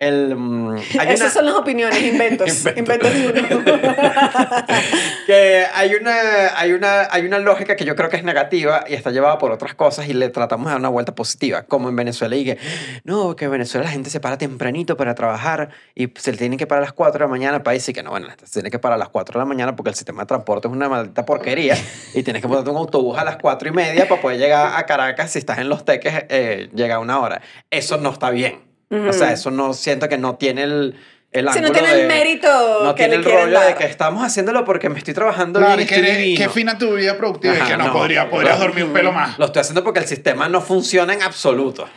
El, 0.01 0.35
mm, 0.35 0.77
Esas 0.79 1.21
una- 1.21 1.31
son 1.31 1.45
las 1.45 1.55
opiniones, 1.57 2.03
inventos. 2.03 2.65
Inventos. 2.77 3.11
que 5.27 5.67
hay 5.75 5.95
una, 5.95 6.15
hay, 6.57 6.73
una, 6.73 7.07
hay 7.11 7.27
una 7.27 7.39
lógica 7.39 7.77
que 7.77 7.85
yo 7.85 7.95
creo 7.95 8.09
que 8.09 8.17
es 8.17 8.25
negativa 8.25 8.85
y 8.89 8.95
está 8.95 9.11
llevada 9.11 9.37
por 9.37 9.53
otras 9.53 9.75
cosas 9.75 10.09
y 10.09 10.15
le 10.15 10.31
tratamos 10.31 10.65
de 10.67 10.71
dar 10.71 10.81
una 10.81 10.89
vuelta 10.89 11.15
positiva, 11.15 11.65
como 11.65 11.91
en 11.91 11.97
Venezuela 11.97 12.35
y 12.35 12.47
que, 12.47 12.59
no, 13.05 13.37
que 13.37 13.45
en 13.45 13.51
Venezuela 13.51 13.85
la 13.85 13.91
gente 13.91 14.09
se 14.09 14.21
para 14.21 14.39
tempranito 14.39 14.97
para 14.97 15.15
trabajar 15.15 15.69
y 15.95 16.09
se 16.17 16.33
tienen 16.33 16.59
que 16.59 16.67
parar 16.67 16.83
a 16.83 16.87
las 16.87 16.95
4 16.95 17.19
de 17.19 17.25
la 17.27 17.29
mañana 17.29 17.63
para 17.63 17.75
decir 17.75 17.95
que 17.95 18.03
no, 18.03 18.09
bueno, 18.09 18.29
se 18.43 18.51
tiene 18.55 18.71
que 18.71 18.79
parar 18.79 18.95
a 18.97 19.01
las 19.01 19.11
4 19.11 19.35
de 19.35 19.39
la 19.41 19.45
mañana 19.45 19.77
porque 19.77 19.91
el 19.91 19.97
sistema 19.97 20.23
de 20.23 20.29
transporte 20.29 20.67
es 20.67 20.73
una 20.73 20.89
maldita 20.89 21.27
porquería 21.27 21.77
y 22.15 22.23
tienes 22.23 22.41
que 22.41 22.49
ponerte 22.49 22.71
un 22.71 22.79
autobús 22.79 23.19
a 23.19 23.25
las 23.25 23.37
4 23.37 23.69
y 23.69 23.73
media 23.73 24.09
para 24.09 24.23
poder 24.23 24.39
llegar 24.39 24.79
a 24.79 24.87
Caracas 24.87 25.33
si 25.33 25.41
estás 25.41 25.59
en 25.59 25.69
Los 25.69 25.85
Teques, 25.85 26.25
eh, 26.31 26.71
llega 26.75 26.95
a 26.95 26.99
una 27.01 27.21
hora. 27.21 27.43
Eso 27.71 27.99
no 27.99 28.09
está 28.11 28.31
bien. 28.31 28.70
O 28.91 29.13
sea, 29.13 29.33
eso 29.33 29.51
no 29.51 29.73
siento 29.73 30.09
que 30.09 30.19
no 30.19 30.37
tiene 30.37 30.65
el... 30.65 30.97
El 31.33 31.49
Si 31.53 31.61
no 31.61 31.71
tiene 31.71 31.93
el 31.93 32.09
mérito 32.09 32.49
no 32.83 32.93
que 32.97 33.05
tiene 33.07 33.19
le 33.19 33.29
el 33.29 33.33
rollo 33.45 33.61
de 33.61 33.77
que 33.77 33.85
estamos 33.85 34.25
haciéndolo 34.25 34.65
porque 34.65 34.89
me 34.89 34.99
estoy 34.99 35.15
trabajando 35.15 35.61
claro, 35.61 35.77
bien 35.77 35.87
y 35.87 35.89
que, 35.89 35.95
estoy 35.95 36.09
eres- 36.11 36.19
divino. 36.23 36.41
que 36.45 36.49
fina 36.49 36.77
tu 36.77 36.93
vida 36.97 37.17
productiva 37.17 37.55
y 37.55 37.59
Ajá, 37.59 37.71
que 37.71 37.77
no, 37.77 37.93
podría, 37.93 38.29
podrías 38.29 38.59
dormir 38.59 38.83
un 38.83 38.93
pelo 38.93 39.13
más. 39.13 39.39
Lo 39.39 39.45
estoy 39.45 39.61
haciendo 39.61 39.85
porque 39.85 40.01
el 40.01 40.07
sistema 40.07 40.49
no 40.49 40.61
funciona 40.61 41.15
en 41.15 41.23
absoluto. 41.23 41.89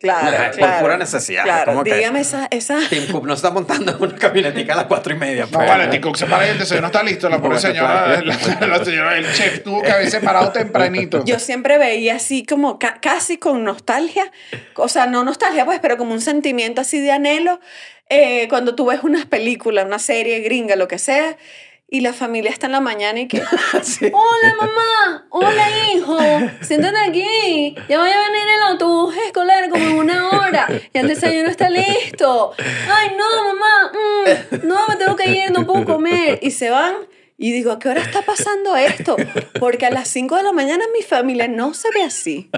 Claro, 0.00 0.36
Por 0.52 0.56
claro. 0.58 0.80
pura 0.82 0.96
necesidad, 0.96 1.42
Claro, 1.42 1.72
como 1.72 1.82
que- 1.82 1.92
dígame 1.94 2.20
esa, 2.20 2.46
esa... 2.52 2.78
Tim 2.88 3.08
Cook 3.10 3.26
no 3.26 3.34
está 3.34 3.50
montando 3.50 3.90
en 3.90 4.00
una 4.00 4.14
camionetica 4.14 4.74
a 4.74 4.76
las 4.76 4.84
cuatro 4.84 5.12
y 5.12 5.16
media. 5.18 5.46
No, 5.46 5.50
pues. 5.58 5.68
vale, 5.68 5.88
Tim 5.88 6.00
Cook 6.00 6.16
se 6.16 6.26
para 6.26 6.46
y 6.46 6.50
el 6.50 6.58
desayuno 6.58 6.86
está 6.86 7.02
listo. 7.02 7.28
La 7.28 7.38
pobre 7.38 7.58
Bueno, 7.58 7.60
señora, 7.60 8.20
claro. 8.22 8.58
la, 8.60 8.66
la 8.78 8.84
señora, 8.84 9.18
el 9.18 9.32
chef 9.32 9.64
tuvo 9.64 9.82
que 9.82 9.90
haberse 9.90 10.20
parado 10.20 10.52
tempranito. 10.52 11.24
Yo 11.24 11.40
siempre 11.40 11.78
veía 11.78 12.14
así 12.14 12.44
como 12.46 12.78
ca- 12.78 12.98
casi 13.02 13.38
con 13.38 13.64
nostalgia, 13.64 14.30
o 14.76 14.88
sea, 14.88 15.06
no 15.06 15.24
nostalgia 15.24 15.64
pues, 15.64 15.80
pero 15.80 15.96
como 15.96 16.12
un 16.12 16.20
sentimiento 16.20 16.80
así 16.80 17.00
de 17.00 17.10
anhelo, 17.10 17.58
eh, 18.08 18.46
cuando 18.48 18.76
tú 18.76 18.86
ves 18.86 19.00
unas 19.02 19.26
películas, 19.26 19.84
una 19.84 19.98
serie 19.98 20.38
gringa, 20.40 20.76
lo 20.76 20.86
que 20.86 20.98
sea, 20.98 21.36
y 21.90 22.02
la 22.02 22.12
familia 22.12 22.50
está 22.50 22.66
en 22.66 22.72
la 22.72 22.80
mañana 22.80 23.20
y 23.20 23.28
que, 23.28 23.42
Sí. 23.82 24.10
hola 24.12 24.54
mamá, 24.60 25.26
hola 25.30 25.64
hijo, 25.92 26.18
siéntate 26.60 26.98
aquí, 26.98 27.74
ya 27.88 27.98
voy 27.98 28.10
a 28.10 28.20
venir 28.30 28.46
el 28.56 28.62
autobús 28.70 29.16
escolar 29.26 29.70
como 29.70 29.84
en 29.84 29.92
una 29.94 30.28
hora, 30.28 30.66
y 30.92 30.98
el 30.98 31.08
desayuno 31.08 31.48
está 31.48 31.70
listo, 31.70 32.52
ay 32.58 33.16
no 33.16 33.54
mamá, 33.54 33.92
mm, 33.92 34.66
no 34.66 34.86
me 34.86 34.96
tengo 34.96 35.16
que 35.16 35.30
ir, 35.30 35.50
no 35.50 35.66
puedo 35.66 35.84
comer, 35.84 36.38
y 36.42 36.50
se 36.50 36.68
van 36.68 36.94
Y 37.40 37.52
digo, 37.52 37.70
¿a 37.70 37.78
qué 37.78 37.88
hora 37.88 38.00
está 38.00 38.22
pasando 38.22 38.74
esto? 38.76 39.16
Porque 39.60 39.86
a 39.86 39.90
las 39.90 40.08
5 40.08 40.34
de 40.36 40.42
la 40.42 40.52
mañana 40.52 40.84
mi 40.92 41.02
familia 41.04 41.46
no 41.46 41.72
se 41.72 41.88
ve 41.94 42.02
así. 42.02 42.50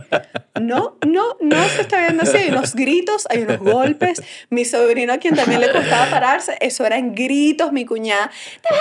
No, 0.58 0.96
no, 1.06 1.36
no 1.42 1.68
se 1.68 1.82
está 1.82 2.00
viendo 2.00 2.22
así. 2.22 2.38
Hay 2.38 2.48
unos 2.48 2.74
gritos, 2.74 3.26
hay 3.28 3.42
unos 3.42 3.58
golpes. 3.58 4.22
Mi 4.48 4.64
sobrino, 4.64 5.12
a 5.12 5.18
quien 5.18 5.36
también 5.36 5.60
le 5.60 5.70
costaba 5.70 6.06
pararse, 6.10 6.56
eso 6.62 6.86
eran 6.86 7.14
gritos. 7.14 7.72
Mi 7.72 7.84
cuñada, 7.84 8.30
"Te 8.62 8.68
vas 8.74 8.80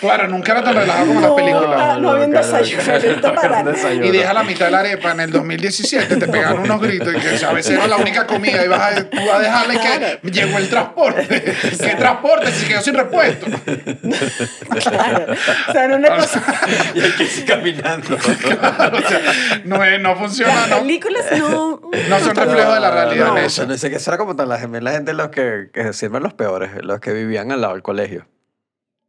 Claro, 0.00 0.28
nunca 0.28 0.52
era 0.52 0.62
tan 0.64 0.74
relajado 0.74 1.06
como 1.06 1.18
a 1.18 1.22
las 1.22 1.30
no, 1.30 1.36
películas. 1.36 1.98
no 1.98 2.10
había 2.10 2.24
un 2.26 2.30
claro. 2.32 2.46
desayuno, 2.46 3.34
para. 3.34 3.62
Desayuno. 3.62 4.06
Y 4.06 4.10
deja 4.10 4.32
la 4.32 4.42
mitad 4.42 4.66
de 4.66 4.70
la 4.72 4.80
arepa 4.80 5.12
en 5.12 5.20
el 5.20 5.30
2017, 5.32 6.16
te 6.16 6.28
pegaron 6.28 6.60
unos 6.60 6.80
gritos 6.80 7.14
y 7.14 7.18
que 7.18 7.44
a 7.44 7.52
veces 7.52 7.72
era 7.76 7.86
la 7.86 7.96
única 7.96 8.26
comida 8.26 8.64
y 8.64 8.68
vas 8.68 8.80
a, 8.96 9.04
tú 9.04 9.16
vas 9.26 9.36
a 9.36 9.38
dejarle 9.40 9.78
que 10.22 10.30
llegó 10.30 10.58
el 10.58 10.68
transporte. 10.68 11.54
¿Qué 11.78 11.94
transporte? 11.96 12.52
Si 12.52 12.66
quedó 12.66 12.80
sin 12.82 12.94
repuesto. 13.18 13.46
Claro. 14.88 15.32
O 15.68 15.72
sea, 15.72 15.86
una 15.86 16.08
cosa. 16.16 16.42
Y 16.94 17.00
hay 17.00 17.10
que 17.12 17.24
ir 17.24 17.44
caminando. 17.46 18.16
o 18.16 18.20
sea, 18.20 19.20
no, 19.64 19.84
es- 19.84 20.00
no 20.00 20.16
funciona, 20.16 20.54
Las 20.54 20.70
no. 20.70 20.78
películas 20.80 21.24
no. 21.38 21.80
No 22.08 22.18
son 22.20 22.34
reflejo 22.36 22.74
de 22.74 22.80
la 22.80 22.90
realidad 22.90 23.26
No, 23.28 23.38
en 23.38 23.44
eso. 23.44 23.66
no 23.66 23.76
sé 23.76 23.90
que 23.90 23.96
eso 23.96 24.10
era 24.10 24.18
como 24.18 24.36
tan 24.36 24.48
la, 24.48 24.58
la 24.80 24.90
gente 24.92 25.12
los 25.14 25.28
que, 25.28 25.70
que 25.72 25.92
siempre 25.92 26.20
los 26.20 26.34
peores, 26.34 26.70
los 26.82 27.00
que 27.00 27.12
vivían 27.12 27.52
al 27.52 27.60
lado 27.60 27.74
del 27.74 27.82
colegio. 27.82 28.26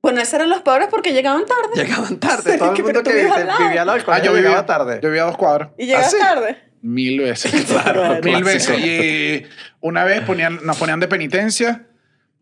Bueno, 0.01 0.21
esos 0.21 0.35
eran 0.35 0.49
los 0.49 0.61
pobres 0.61 0.87
porque 0.89 1.11
llegaban 1.11 1.43
tarde. 1.45 1.75
Llegaban 1.85 2.19
tarde, 2.19 2.53
Sí, 2.53 2.57
todo 2.57 2.73
el 2.73 2.83
mundo 2.83 3.01
pero 3.01 3.03
que 3.03 3.13
vivía 3.13 3.33
al 3.33 3.47
lado 3.87 3.93
del 3.93 4.01
Ah, 4.01 4.05
colegio 4.05 4.25
yo 4.31 4.35
llegaba 4.37 4.55
vivía, 4.61 4.65
tarde. 4.65 4.99
yo 5.03 5.09
vivía 5.09 5.23
a 5.23 5.25
dos 5.27 5.37
cuadros. 5.37 5.69
Y 5.77 5.85
llegas 5.87 6.05
¿Ah, 6.07 6.09
sí? 6.09 6.17
tarde. 6.19 6.57
Mil 6.81 7.19
veces. 7.19 7.65
Claro, 7.65 8.13
Mil 8.23 8.41
clásico. 8.41 8.45
veces. 8.45 8.79
Y 8.79 9.45
una 9.81 10.05
vez 10.05 10.21
ponían, 10.21 10.59
nos 10.63 10.77
ponían 10.77 11.01
de 11.01 11.09
penitencia. 11.09 11.85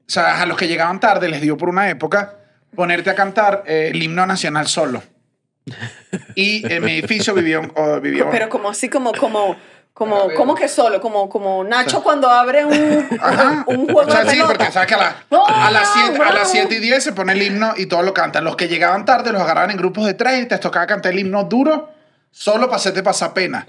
O 0.07 0.11
sea, 0.11 0.41
a 0.41 0.45
los 0.45 0.57
que 0.57 0.67
llegaban 0.67 0.99
tarde 0.99 1.27
les 1.27 1.41
dio 1.41 1.57
por 1.57 1.69
una 1.69 1.89
época 1.89 2.35
ponerte 2.75 3.09
a 3.09 3.15
cantar 3.15 3.63
eh, 3.67 3.89
el 3.93 4.01
himno 4.01 4.25
nacional 4.25 4.67
solo. 4.67 5.03
Y 6.35 6.71
en 6.71 6.83
mi 6.83 6.93
edificio 6.93 7.33
vivía 7.33 7.59
un... 7.59 7.71
o 7.75 7.99
vivía- 7.99 8.29
Pero 8.31 8.47
como 8.49 8.69
así, 8.69 8.87
como, 8.89 9.11
como, 9.13 9.57
como, 9.93 10.29
como 10.33 10.55
que 10.55 10.67
solo, 10.69 11.01
como, 11.01 11.27
como 11.27 11.63
Nacho 11.63 12.01
cuando 12.03 12.29
abre 12.29 12.63
un, 12.65 13.07
Ajá. 13.19 13.65
un, 13.67 13.85
juego 13.85 14.07
o 14.07 14.11
sea, 14.11 14.23
de 14.23 14.29
sí, 14.29 14.35
pelota. 14.37 14.53
porque 14.57 14.71
sabes 14.71 14.87
que 14.87 14.93
a, 14.95 14.97
la- 14.97 15.15
¡Oh, 15.29 15.45
a 15.45 15.71
las 15.71 15.91
7 15.93 16.21
a 16.23 16.31
las 16.33 16.51
7 16.51 16.73
y 16.75 16.79
10 16.79 17.03
se 17.03 17.11
pone 17.13 17.33
el 17.33 17.41
himno 17.41 17.73
y 17.75 17.87
todos 17.87 18.05
lo 18.05 18.13
cantan. 18.13 18.45
Los 18.45 18.55
que 18.55 18.67
llegaban 18.69 19.03
tarde 19.03 19.31
los 19.33 19.41
agarraban 19.41 19.71
en 19.71 19.77
grupos 19.77 20.05
de 20.05 20.13
tres 20.13 20.41
y 20.43 20.45
te 20.45 20.57
tocaba 20.59 20.87
cantar 20.87 21.11
el 21.11 21.19
himno 21.19 21.43
duro 21.43 21.91
solo 22.31 22.67
para 22.67 22.77
hacerte 22.77 23.03
pasar 23.03 23.33
pena. 23.33 23.65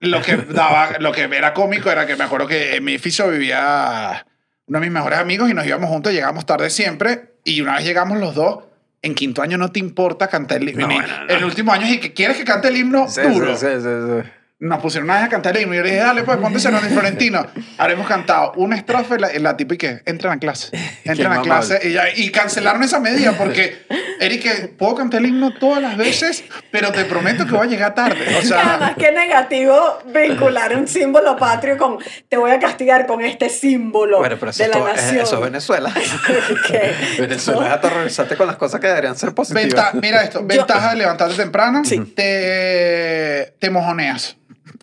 Lo 0.00 0.20
que 0.20 0.36
daba, 0.36 0.98
lo 0.98 1.12
que 1.12 1.22
era 1.22 1.54
cómico 1.54 1.90
era 1.90 2.06
que 2.06 2.16
me 2.16 2.24
acuerdo 2.24 2.46
que 2.48 2.76
en 2.76 2.84
mi 2.84 2.92
edificio 2.92 3.28
vivía 3.28 4.26
uno 4.66 4.78
de 4.78 4.86
mis 4.86 4.92
mejores 4.92 5.18
amigos 5.18 5.50
y 5.50 5.54
nos 5.54 5.66
íbamos 5.66 5.88
juntos, 5.90 6.12
llegábamos 6.12 6.46
tarde 6.46 6.70
siempre 6.70 7.34
y 7.44 7.60
una 7.60 7.76
vez 7.76 7.84
llegamos 7.84 8.18
los 8.18 8.34
dos. 8.34 8.64
En 9.04 9.14
quinto 9.16 9.42
año 9.42 9.58
no 9.58 9.72
te 9.72 9.80
importa 9.80 10.28
cantar 10.28 10.58
el 10.62 10.68
himno. 10.68 10.86
No, 10.86 10.94
el 11.28 11.44
último 11.44 11.72
año, 11.72 11.86
y 11.88 11.98
que 11.98 12.12
quieres 12.14 12.36
que 12.36 12.44
cante 12.44 12.68
el 12.68 12.76
himno 12.76 13.08
Sí, 13.08 13.20
duro. 13.22 13.56
sí, 13.56 13.66
sí. 13.80 14.30
Nos 14.64 14.80
pusieron 14.80 15.06
una 15.10 15.16
vez 15.16 15.24
a 15.24 15.28
cantar 15.28 15.56
el 15.56 15.62
himno 15.64 15.74
y 15.74 15.78
yo 15.78 15.82
le 15.82 15.90
dije, 15.90 16.02
dale, 16.02 16.22
pues 16.22 16.36
ponte 16.38 16.58
ese 16.58 16.70
nombre 16.70 16.88
Florentino. 16.90 17.44
Habremos 17.78 18.06
cantado 18.06 18.52
una 18.54 18.76
estrofa 18.76 19.16
y 19.16 19.18
la, 19.18 19.34
y 19.34 19.40
la 19.40 19.56
tipa 19.56 19.74
y 19.74 19.76
que 19.76 20.02
entran 20.06 20.34
a 20.34 20.38
clase. 20.38 20.70
Entran 21.04 21.32
a 21.32 21.42
clase 21.42 21.80
y, 21.82 21.92
ya- 21.94 22.14
y 22.14 22.30
cancelaron 22.30 22.80
esa 22.84 23.00
medida 23.00 23.32
porque, 23.36 23.82
Eric, 24.20 24.42
que 24.42 24.68
puedo 24.68 24.94
cantar 24.94 25.18
el 25.20 25.26
himno 25.26 25.52
todas 25.58 25.82
las 25.82 25.96
veces, 25.96 26.44
pero 26.70 26.92
te 26.92 27.04
prometo 27.06 27.44
que 27.44 27.52
voy 27.54 27.66
a 27.66 27.70
llegar 27.70 27.94
tarde. 27.96 28.20
O 28.22 28.40
Que 28.40 28.54
Además, 28.54 28.78
sea, 28.78 28.94
qué 28.96 29.10
negativo 29.10 29.98
vincular 30.14 30.76
un 30.76 30.86
símbolo 30.86 31.36
patrio 31.36 31.76
con 31.76 31.98
te 32.28 32.36
voy 32.36 32.52
a 32.52 32.60
castigar 32.60 33.06
con 33.08 33.20
este 33.20 33.48
símbolo 33.48 34.18
Bueno, 34.20 34.36
pero 34.38 34.50
eso, 34.52 34.62
de 34.62 34.68
es, 34.68 34.74
la 34.76 34.78
todo- 34.80 34.88
es- 34.90 34.96
nación. 35.02 35.20
eso 35.22 35.34
es 35.38 35.42
Venezuela. 35.42 35.92
Venezuela 37.18 37.66
es 37.66 37.72
aterrorizarte 37.72 38.36
con 38.36 38.46
las 38.46 38.56
cosas 38.56 38.80
que 38.80 38.86
deberían 38.86 39.16
ser 39.16 39.34
positivas. 39.34 39.64
venta- 39.64 39.90
mira 40.00 40.22
esto, 40.22 40.40
ventaja 40.44 40.90
de 40.90 40.96
levantarte 40.96 41.34
temprano, 41.34 41.84
Sí. 41.84 41.98
te, 42.14 43.54
te 43.58 43.70
mojoneas. 43.70 44.36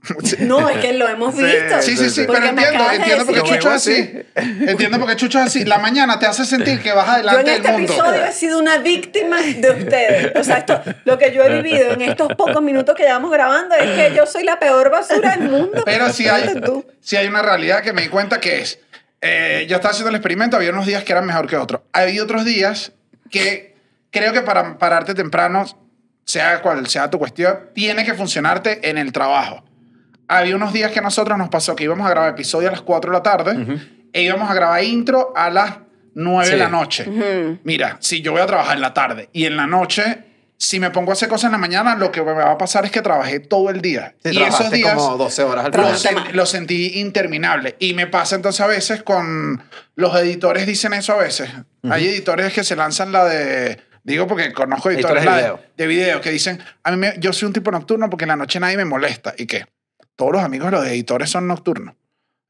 No, 0.39 0.69
es 0.69 0.77
que 0.77 0.93
lo 0.93 1.07
hemos 1.07 1.35
visto. 1.35 1.81
Sí, 1.81 1.97
sí, 1.97 2.09
sí, 2.09 2.23
Porque 2.25 2.41
pero 2.41 2.61
entiendo, 2.61 2.91
entiendo 2.91 3.25
por 3.25 3.35
qué 3.35 3.41
Chucho 3.41 3.69
es 3.69 3.75
así. 3.75 4.11
Entiendo 4.35 4.99
por 4.99 5.09
qué 5.09 5.15
Chucho 5.15 5.39
es 5.39 5.45
así. 5.45 5.65
La 5.65 5.79
mañana 5.79 6.19
te 6.19 6.25
hace 6.25 6.45
sentir 6.45 6.81
que 6.81 6.91
vas 6.91 7.05
Yo 7.05 7.11
en 7.11 7.29
adelante 7.29 7.55
este 7.55 7.67
del 7.67 7.77
mundo. 7.77 7.93
episodio 7.93 8.25
he 8.25 8.31
sido 8.31 8.59
una 8.59 8.77
víctima 8.77 9.41
de 9.41 9.69
ustedes. 9.71 10.35
O 10.35 10.43
sea, 10.43 10.57
esto, 10.57 10.81
lo 11.05 11.17
que 11.17 11.33
yo 11.33 11.43
he 11.43 11.61
vivido 11.61 11.91
en 11.91 12.01
estos 12.01 12.33
pocos 12.35 12.61
minutos 12.61 12.95
que 12.95 13.03
llevamos 13.03 13.31
grabando 13.31 13.75
es 13.75 13.89
que 13.91 14.15
yo 14.15 14.25
soy 14.25 14.43
la 14.43 14.59
peor 14.59 14.89
basura 14.89 15.35
del 15.35 15.49
mundo. 15.49 15.83
Pero 15.85 16.11
sí 16.11 16.27
hay, 16.27 16.61
sí 17.01 17.15
hay 17.15 17.27
una 17.27 17.41
realidad 17.41 17.81
que 17.81 17.93
me 17.93 18.01
di 18.03 18.07
cuenta 18.07 18.39
que 18.39 18.61
es, 18.61 18.79
eh, 19.21 19.65
yo 19.69 19.75
estaba 19.75 19.91
haciendo 19.91 20.09
el 20.09 20.15
experimento, 20.15 20.55
había 20.55 20.71
unos 20.71 20.85
días 20.85 21.03
que 21.03 21.11
eran 21.11 21.25
mejor 21.25 21.47
que 21.47 21.57
otros. 21.57 21.81
Había 21.91 22.23
otros 22.23 22.45
días 22.45 22.93
que 23.29 23.75
creo 24.11 24.33
que 24.33 24.41
para 24.41 24.77
pararte 24.77 25.13
temprano, 25.13 25.65
sea 26.25 26.61
cual 26.61 26.87
sea 26.87 27.09
tu 27.09 27.19
cuestión, 27.19 27.69
tiene 27.73 28.05
que 28.05 28.13
funcionarte 28.13 28.89
en 28.89 28.97
el 28.97 29.11
trabajo. 29.11 29.63
Había 30.29 30.55
unos 30.55 30.71
días 30.71 30.91
que 30.91 30.99
a 30.99 31.01
nosotros 31.01 31.37
nos 31.37 31.49
pasó 31.49 31.75
que 31.75 31.83
íbamos 31.83 32.05
a 32.07 32.11
grabar 32.11 32.29
episodio 32.29 32.69
a 32.69 32.71
las 32.71 32.81
4 32.81 33.11
de 33.11 33.17
la 33.17 33.23
tarde 33.23 33.81
e 34.13 34.21
íbamos 34.21 34.49
a 34.49 34.53
grabar 34.53 34.83
intro 34.83 35.33
a 35.35 35.49
las 35.49 35.77
9 36.13 36.45
de 36.47 36.53
Sí. 36.53 36.59
la 36.59 36.69
noche. 36.69 37.59
Mira, 37.63 37.97
si 37.99 38.21
yo 38.21 38.31
voy 38.31 38.41
a 38.41 38.45
trabajar 38.45 38.75
en 38.75 38.81
la 38.81 38.93
tarde 38.93 39.29
y 39.33 39.45
en 39.45 39.57
la 39.57 39.67
noche, 39.67 40.23
si 40.57 40.79
me 40.79 40.91
pongo 40.91 41.11
a 41.11 41.13
hacer 41.13 41.29
cosas 41.29 41.45
en 41.45 41.53
la 41.53 41.57
mañana, 41.57 41.95
lo 41.95 42.11
que 42.11 42.21
me 42.21 42.33
va 42.33 42.51
a 42.51 42.57
pasar 42.57 42.83
es 42.85 42.91
que 42.91 43.01
trabajé 43.01 43.39
todo 43.39 43.69
el 43.69 43.81
día. 43.81 44.15
Sí, 44.23 44.31
y 44.33 44.41
esos 44.43 44.69
días 44.71 44.93
como 44.93 45.15
12 45.17 45.43
horas 45.43 45.65
al 45.65 45.71
lo, 45.71 45.87
sen- 45.93 46.31
lo 46.33 46.45
sentí 46.45 46.99
interminable. 46.99 47.75
Y 47.79 47.93
me 47.93 48.07
pasa 48.07 48.35
entonces 48.35 48.59
a 48.61 48.67
veces 48.67 49.01
con 49.01 49.63
los 49.95 50.15
editores, 50.19 50.67
dicen 50.67 50.93
eso 50.93 51.13
a 51.13 51.17
veces. 51.17 51.49
Hay 51.89 52.07
editores 52.07 52.51
que 52.53 52.63
se 52.63 52.75
lanzan 52.75 53.11
la 53.11 53.25
de. 53.25 53.79
Digo 54.03 54.27
porque 54.27 54.51
conozco 54.53 54.89
editores, 54.89 55.23
Editores 55.23 55.35
de 55.35 55.41
video. 55.41 55.59
de 55.77 55.87
video 55.87 56.21
que 56.21 56.29
dicen: 56.31 56.59
A 56.83 56.91
mí 56.91 56.97
me- 56.97 57.13
yo 57.19 57.31
soy 57.31 57.47
un 57.47 57.53
tipo 57.53 57.71
nocturno 57.71 58.09
porque 58.09 58.25
en 58.25 58.29
la 58.29 58.35
noche 58.35 58.59
nadie 58.59 58.75
me 58.77 58.85
molesta. 58.85 59.33
¿Y 59.37 59.45
qué? 59.45 59.65
Todos 60.19 60.33
los 60.33 60.43
amigos 60.43 60.69
de 60.69 60.77
los 60.77 60.85
editores 60.85 61.29
son 61.31 61.47
nocturnos. 61.47 61.95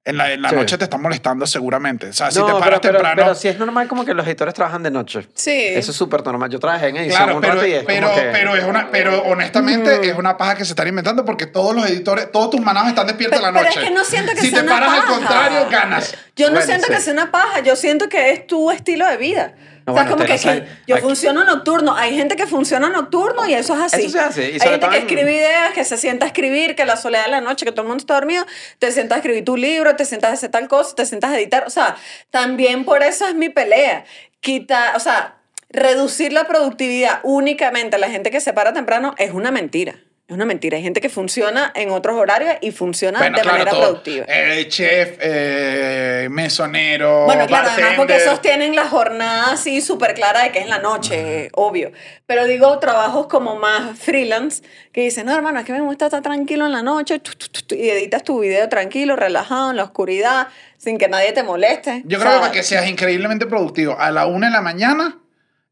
En 0.05 0.17
la, 0.17 0.31
en 0.31 0.41
la 0.41 0.49
Sí. 0.49 0.55
noche 0.55 0.75
te 0.77 0.85
están 0.85 1.01
molestando 1.03 1.45
seguramente. 1.45 2.07
O 2.07 2.13
sea, 2.13 2.31
si 2.31 2.39
no, 2.39 2.45
te 2.45 2.51
pero, 2.53 2.59
paras 2.63 2.79
pero, 2.81 2.93
temprano. 2.95 3.21
pero 3.21 3.35
sí 3.35 3.47
es 3.47 3.59
normal 3.59 3.87
como 3.87 4.05
que 4.05 4.15
los 4.15 4.25
editores 4.25 4.55
trabajan 4.55 4.81
de 4.81 4.89
noche. 4.89 5.27
Sí. 5.35 5.51
Eso 5.51 5.91
es 5.91 5.97
súper 5.97 6.25
normal. 6.25 6.49
Yo 6.49 6.57
trabajé 6.59 6.87
en 6.87 6.97
edición 6.97 7.17
Claro, 7.17 7.35
un 7.35 7.41
pero, 7.41 7.53
rato 7.55 7.67
y 7.67 7.73
es 7.73 7.83
pero, 7.85 8.07
como 8.09 8.19
que... 8.19 8.29
pero, 8.31 8.55
es 8.55 8.63
una, 8.63 8.89
pero 8.89 9.21
honestamente 9.23 10.09
es 10.09 10.17
una 10.17 10.35
paja 10.35 10.55
que 10.55 10.65
se 10.65 10.71
están 10.71 10.87
inventando 10.87 11.23
porque 11.25 11.45
todos 11.45 11.75
los 11.75 11.85
editores, 11.87 12.31
todos 12.31 12.49
tus 12.49 12.61
manados 12.61 12.89
están 12.89 13.05
despiertos 13.05 13.37
Pero- 13.39 13.49
en 13.49 13.53
la 13.53 13.59
pero 13.59 13.69
noche. 13.69 13.83
es 13.83 13.89
que 13.89 13.93
no 13.95 14.03
siento 14.03 14.31
que 14.33 14.41
si 14.41 14.49
sea 14.49 14.59
te 14.59 14.65
una 14.65 14.73
paras 14.79 14.89
al 14.93 14.99
paja. 15.01 15.13
contrario, 15.13 15.67
ganas. 15.69 16.17
Yo 16.35 16.47
no 16.47 16.51
Bueno, 16.53 16.65
siento 16.65 16.87
sí. 16.87 16.93
que 16.93 16.99
sea 17.01 17.13
una 17.13 17.31
paja, 17.31 17.59
yo 17.59 17.75
siento 17.75 18.09
que 18.09 18.31
es 18.31 18.47
tu 18.47 18.71
estilo 18.71 19.05
de 19.05 19.17
vida. 19.17 19.53
No, 19.89 19.93
o 19.93 19.95
sea, 19.95 20.03
bueno, 20.05 20.17
como 20.17 20.25
que, 20.25 20.39
que 20.41 20.67
yo 20.87 20.95
aquí- 20.95 21.03
funciono 21.03 21.43
nocturno. 21.43 21.95
Hay 21.95 22.15
gente 22.15 22.35
que 22.35 22.47
funciona 22.47 22.89
nocturno 22.89 23.47
y 23.47 23.53
eso 23.53 23.73
es 23.75 23.81
así. 23.93 24.01
Eso 24.05 24.09
se 24.09 24.19
hace, 24.19 24.41
y 24.51 24.53
Hay 24.53 24.59
gente 24.69 24.89
que 24.89 24.95
en- 24.97 25.01
escribe 25.03 25.33
ideas, 25.33 25.73
que 25.73 25.83
se 25.83 25.97
sienta 25.97 26.25
a 26.25 26.27
escribir, 26.27 26.75
que 26.75 26.85
la 26.85 26.95
soledad 26.97 27.25
de 27.25 27.31
la 27.31 27.41
noche, 27.41 27.65
que 27.65 27.71
todo 27.71 27.81
el 27.81 27.87
mundo 27.89 28.01
está 28.01 28.13
dormido, 28.15 28.45
te 28.79 28.91
sientas 28.91 29.17
a 29.17 29.19
escribir 29.19 29.43
tu 29.45 29.57
libro, 29.57 29.95
te 29.95 30.05
sientas 30.05 30.31
a 30.31 30.33
hacer 30.33 30.51
tal 30.51 30.67
cosa, 30.67 30.95
te 30.95 31.05
sientas 31.05 31.31
a 31.31 31.37
editar. 31.37 31.63
O 31.67 31.69
sea, 31.69 31.95
también 32.31 32.85
por 32.85 33.03
eso 33.03 33.27
es 33.27 33.35
mi 33.35 33.49
pelea. 33.49 34.05
Quita, 34.41 34.93
o 34.95 34.99
sea, 34.99 35.35
reducir 35.69 36.33
la 36.33 36.45
productividad 36.45 37.19
únicamente 37.23 37.95
a 37.97 37.99
la 37.99 38.09
gente 38.09 38.31
que 38.31 38.39
se 38.41 38.53
para 38.53 38.73
temprano 38.73 39.13
es 39.17 39.31
una 39.33 39.51
mentira. 39.51 39.95
Es 40.29 40.35
una 40.35 40.45
mentira. 40.45 40.77
Hay 40.77 40.83
gente 40.83 41.01
que 41.01 41.09
funciona 41.09 41.71
en 41.73 41.89
otros 41.89 42.15
horarios 42.15 42.53
y 42.61 42.69
funciona 42.69 43.17
Bueno, 43.17 43.37
de 43.37 43.41
claro, 43.41 43.57
manera 43.57 43.71
todo. 43.71 43.81
productiva. 43.81 44.25
Eh, 44.29 44.67
chef, 44.69 45.17
eh, 45.19 46.27
mesonero, 46.29 47.25
Bueno, 47.25 47.47
claro, 47.47 47.69
además 47.71 47.93
porque 47.97 48.17
esos 48.17 48.39
tienen 48.39 48.75
la 48.75 48.85
jornada 48.87 49.53
así 49.53 49.81
súper 49.81 50.13
clara 50.13 50.43
de 50.43 50.51
que 50.51 50.59
es 50.59 50.65
en 50.65 50.69
la 50.69 50.77
noche, 50.77 51.45
eh, 51.45 51.49
obvio. 51.53 51.91
Pero 52.27 52.45
digo, 52.45 52.77
trabajos 52.77 53.25
como 53.25 53.55
más 53.55 53.97
freelance, 53.97 54.61
que 54.91 55.01
dicen, 55.01 55.25
no, 55.25 55.33
hermano, 55.33 55.61
es 55.61 55.65
que 55.65 55.73
me 55.73 55.81
gusta 55.81 56.05
estar 56.05 56.21
tranquilo 56.21 56.67
en 56.67 56.73
la 56.73 56.83
noche, 56.83 57.17
tu, 57.17 57.31
tu, 57.31 57.47
tu, 57.47 57.61
tu, 57.63 57.73
y 57.73 57.89
editas 57.89 58.23
tu 58.23 58.39
video 58.39 58.69
tranquilo, 58.69 59.15
relajado, 59.15 59.71
en 59.71 59.77
la 59.77 59.83
oscuridad, 59.83 60.49
sin 60.77 60.99
que 60.99 61.07
nadie 61.07 61.31
te 61.31 61.41
moleste. 61.41 62.03
Yo 62.05 62.19
O 62.19 62.21
creo 62.21 62.33
sea, 62.33 62.39
que 62.39 62.39
para 62.41 62.51
que 62.51 62.61
seas 62.61 62.87
increíblemente 62.87 63.47
productivo 63.47 63.97
a 63.99 64.11
la 64.11 64.27
una 64.27 64.45
de 64.45 64.53
la 64.53 64.61
mañana 64.61 65.17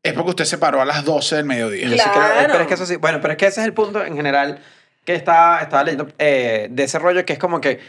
es 0.08 0.14
porque 0.14 0.30
usted 0.32 0.46
se 0.46 0.58
paró 0.58 0.82
a 0.82 0.86
las 0.86 1.04
12 1.06 1.36
del 1.38 1.46
mediodía. 1.46 1.88
Yo 1.88 1.94
sí 1.96 2.00
creo- 2.04 2.14
Claro. 2.14 2.48
pero 2.52 2.62
es 2.62 2.68
que 2.68 2.74
eso 2.74 2.86
sí, 2.86 2.96
bueno, 2.98 3.20
pero 3.22 3.34
es 3.34 3.38
que 3.38 3.46
ese 3.48 3.62
es 3.62 3.68
el 3.68 3.74
punto 3.74 4.04
en 4.04 4.16
general 4.16 4.60
que 5.06 5.16
estaba, 5.16 5.60
estaba 5.62 5.84
leyendo 5.84 6.08
eh, 6.20 6.68
de 6.70 6.84
ese 6.84 7.00
rollo 7.00 7.24
que 7.26 7.34
es 7.34 7.40
como 7.40 7.62
que 7.62 7.80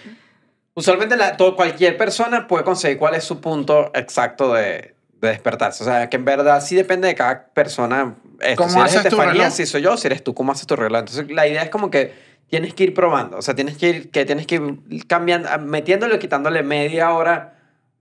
usualmente 0.74 1.16
la, 1.16 1.36
todo, 1.36 1.56
cualquier 1.56 1.96
persona 1.96 2.46
puede 2.46 2.64
conseguir 2.64 2.98
cuál 2.98 3.14
es 3.14 3.24
su 3.24 3.40
punto 3.40 3.90
exacto 3.94 4.54
de, 4.54 4.94
de 5.20 5.28
despertarse. 5.28 5.82
O 5.82 5.86
sea, 5.86 6.08
que 6.08 6.16
en 6.16 6.24
verdad 6.24 6.60
sí 6.62 6.76
depende 6.76 7.08
de 7.08 7.14
cada 7.14 7.46
persona. 7.46 8.14
Esto, 8.40 8.62
¿Cómo 8.62 8.70
si 8.74 8.78
eres 8.78 8.90
haces 8.92 9.02
tu 9.02 9.16
Estefanía, 9.16 9.32
reloj? 9.44 9.52
si 9.56 9.66
soy 9.66 9.82
yo, 9.82 9.96
si 9.96 10.06
eres 10.06 10.22
tú, 10.22 10.32
¿cómo 10.34 10.52
haces 10.52 10.66
tu 10.66 10.76
reloj? 10.76 11.00
Entonces 11.00 11.28
la 11.30 11.46
idea 11.48 11.62
es 11.62 11.70
como 11.70 11.90
que 11.90 12.14
tienes 12.48 12.72
que 12.74 12.84
ir 12.84 12.94
probando. 12.94 13.36
O 13.38 13.42
sea, 13.42 13.54
tienes 13.56 13.76
que 13.76 13.88
ir, 13.88 14.10
que 14.10 14.24
tienes 14.24 14.46
que 14.46 14.54
ir 14.88 15.06
cambiando, 15.08 15.48
metiéndole 15.58 16.14
o 16.14 16.18
quitándole 16.20 16.62
media 16.62 17.10
hora 17.12 17.54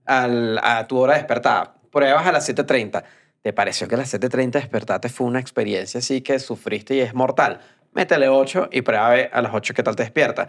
al- 0.06 0.58
a 0.62 0.86
tu 0.86 0.96
hora 0.98 1.14
de 1.14 1.18
despertada. 1.18 1.74
Pruebas 1.90 2.24
a 2.26 2.30
las 2.32 2.48
7.30. 2.48 3.02
¿Te 3.42 3.52
pareció 3.52 3.86
que 3.88 3.94
a 3.94 3.98
las 3.98 4.12
7.30 4.12 4.52
despertarte 4.58 5.08
fue 5.08 5.26
una 5.26 5.40
experiencia 5.40 5.98
así 5.98 6.20
que 6.20 6.38
sufriste 6.38 6.94
y 6.94 7.00
es 7.00 7.14
mortal? 7.14 7.60
Métele 7.94 8.28
8 8.28 8.68
y 8.70 8.82
prueba 8.82 9.12
a 9.32 9.42
las 9.42 9.52
8 9.54 9.74
qué 9.74 9.82
tal 9.82 9.96
te 9.96 10.02
despierta. 10.02 10.48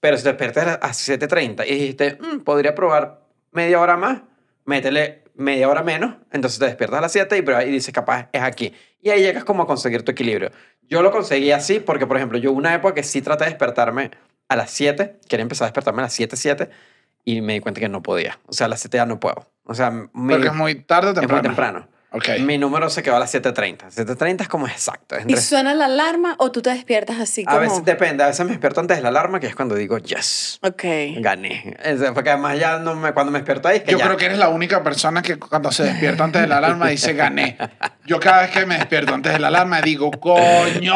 Pero 0.00 0.16
si 0.16 0.22
te 0.24 0.30
despiertas 0.30 0.78
a 0.80 0.86
las 0.88 0.96
7.30 0.96 1.64
y 1.66 1.74
dijiste, 1.74 2.18
"Mm, 2.20 2.40
podría 2.40 2.74
probar 2.74 3.20
media 3.52 3.80
hora 3.80 3.96
más, 3.96 4.22
métele 4.64 5.24
media 5.34 5.68
hora 5.68 5.82
menos, 5.82 6.16
entonces 6.32 6.58
te 6.58 6.66
despiertas 6.66 6.98
a 6.98 7.02
las 7.02 7.12
7 7.12 7.38
y, 7.38 7.42
pero- 7.42 7.62
y 7.62 7.70
dices, 7.70 7.94
capaz, 7.94 8.28
es 8.32 8.42
aquí. 8.42 8.74
Y 9.00 9.10
ahí 9.10 9.22
llegas 9.22 9.44
como 9.44 9.62
a 9.62 9.66
conseguir 9.66 10.02
tu 10.02 10.10
equilibrio. 10.12 10.50
Yo 10.82 11.02
lo 11.02 11.10
conseguí 11.12 11.52
así 11.52 11.80
porque, 11.80 12.06
por 12.06 12.16
ejemplo, 12.16 12.36
yo 12.38 12.52
una 12.52 12.74
época 12.74 12.94
que 12.94 13.02
sí 13.02 13.22
traté 13.22 13.44
de 13.44 13.50
despertarme 13.50 14.10
a 14.48 14.56
las 14.56 14.70
7, 14.70 15.18
quería 15.28 15.42
empezar 15.42 15.66
a 15.66 15.68
despertarme 15.68 16.02
a 16.02 16.04
las 16.06 16.12
7, 16.12 16.36
7, 16.36 16.68
y 17.24 17.40
me 17.40 17.54
di 17.54 17.60
cuenta 17.60 17.80
que 17.80 17.88
no 17.88 18.02
podía. 18.02 18.38
O 18.46 18.52
sea, 18.52 18.66
a 18.66 18.68
las 18.68 18.80
7 18.80 18.96
ya 18.98 19.06
no 19.06 19.20
puedo. 19.20 19.46
O 19.64 19.74
sea, 19.74 19.90
mi- 19.90 20.08
Porque 20.34 20.48
es 20.48 20.54
muy 20.54 20.74
tarde 20.74 21.10
o 21.10 21.12
es 21.12 21.16
muy 21.28 21.40
temprano. 21.42 21.88
Temprano. 22.10 22.40
Ok. 22.40 22.46
Mi 22.46 22.58
número 22.58 22.90
se 22.90 23.02
quedó 23.02 23.16
a 23.16 23.18
las 23.20 23.32
7.30. 23.34 23.90
7.30 23.94 24.42
es 24.42 24.48
como 24.48 24.66
exacto. 24.66 25.14
es 25.16 25.20
¿Y 25.20 25.28
entre- 25.30 25.40
suena 25.40 25.74
la 25.74 25.84
alarma 25.86 26.34
o 26.38 26.50
tú 26.50 26.60
te 26.62 26.70
despiertas 26.70 27.18
así 27.20 27.42
a 27.46 27.50
como...? 27.50 27.60
veces 27.60 27.84
depende. 27.84 28.24
A 28.24 28.28
veces 28.28 28.44
me 28.44 28.50
despierto 28.52 28.80
antes 28.80 28.96
de 28.96 29.02
la 29.02 29.08
alarma, 29.10 29.38
que 29.40 29.46
es 29.46 29.54
cuando 29.54 29.74
digo, 29.74 29.98
yes, 29.98 30.58
Ok. 30.62 30.82
gané. 31.18 31.76
Es- 31.82 32.00
Porque 32.12 32.30
además 32.30 32.58
ya 32.58 32.78
no 32.78 32.94
me, 32.96 33.12
cuando 33.12 33.30
me 33.32 33.38
despierto 33.38 33.68
ahí 33.68 33.78
es 33.78 33.82
que 33.84 33.92
Yo 33.92 33.98
ya. 33.98 34.04
creo 34.06 34.16
que 34.16 34.26
eres 34.26 34.38
la 34.38 34.48
única 34.48 34.82
persona 34.82 35.22
que 35.22 35.38
cuando 35.38 35.70
se 35.72 35.84
despierta 35.84 36.24
antes 36.24 36.42
de 36.42 36.48
la 36.48 36.58
alarma 36.58 36.88
dice 36.88 37.12
gané. 37.14 37.56
Yo 38.06 38.18
cada 38.20 38.42
vez 38.42 38.50
que 38.50 38.66
me 38.66 38.76
despierto 38.76 39.14
antes 39.14 39.32
de 39.32 39.38
la 39.38 39.48
alarma 39.48 39.80
digo, 39.80 40.10
coño, 40.10 40.94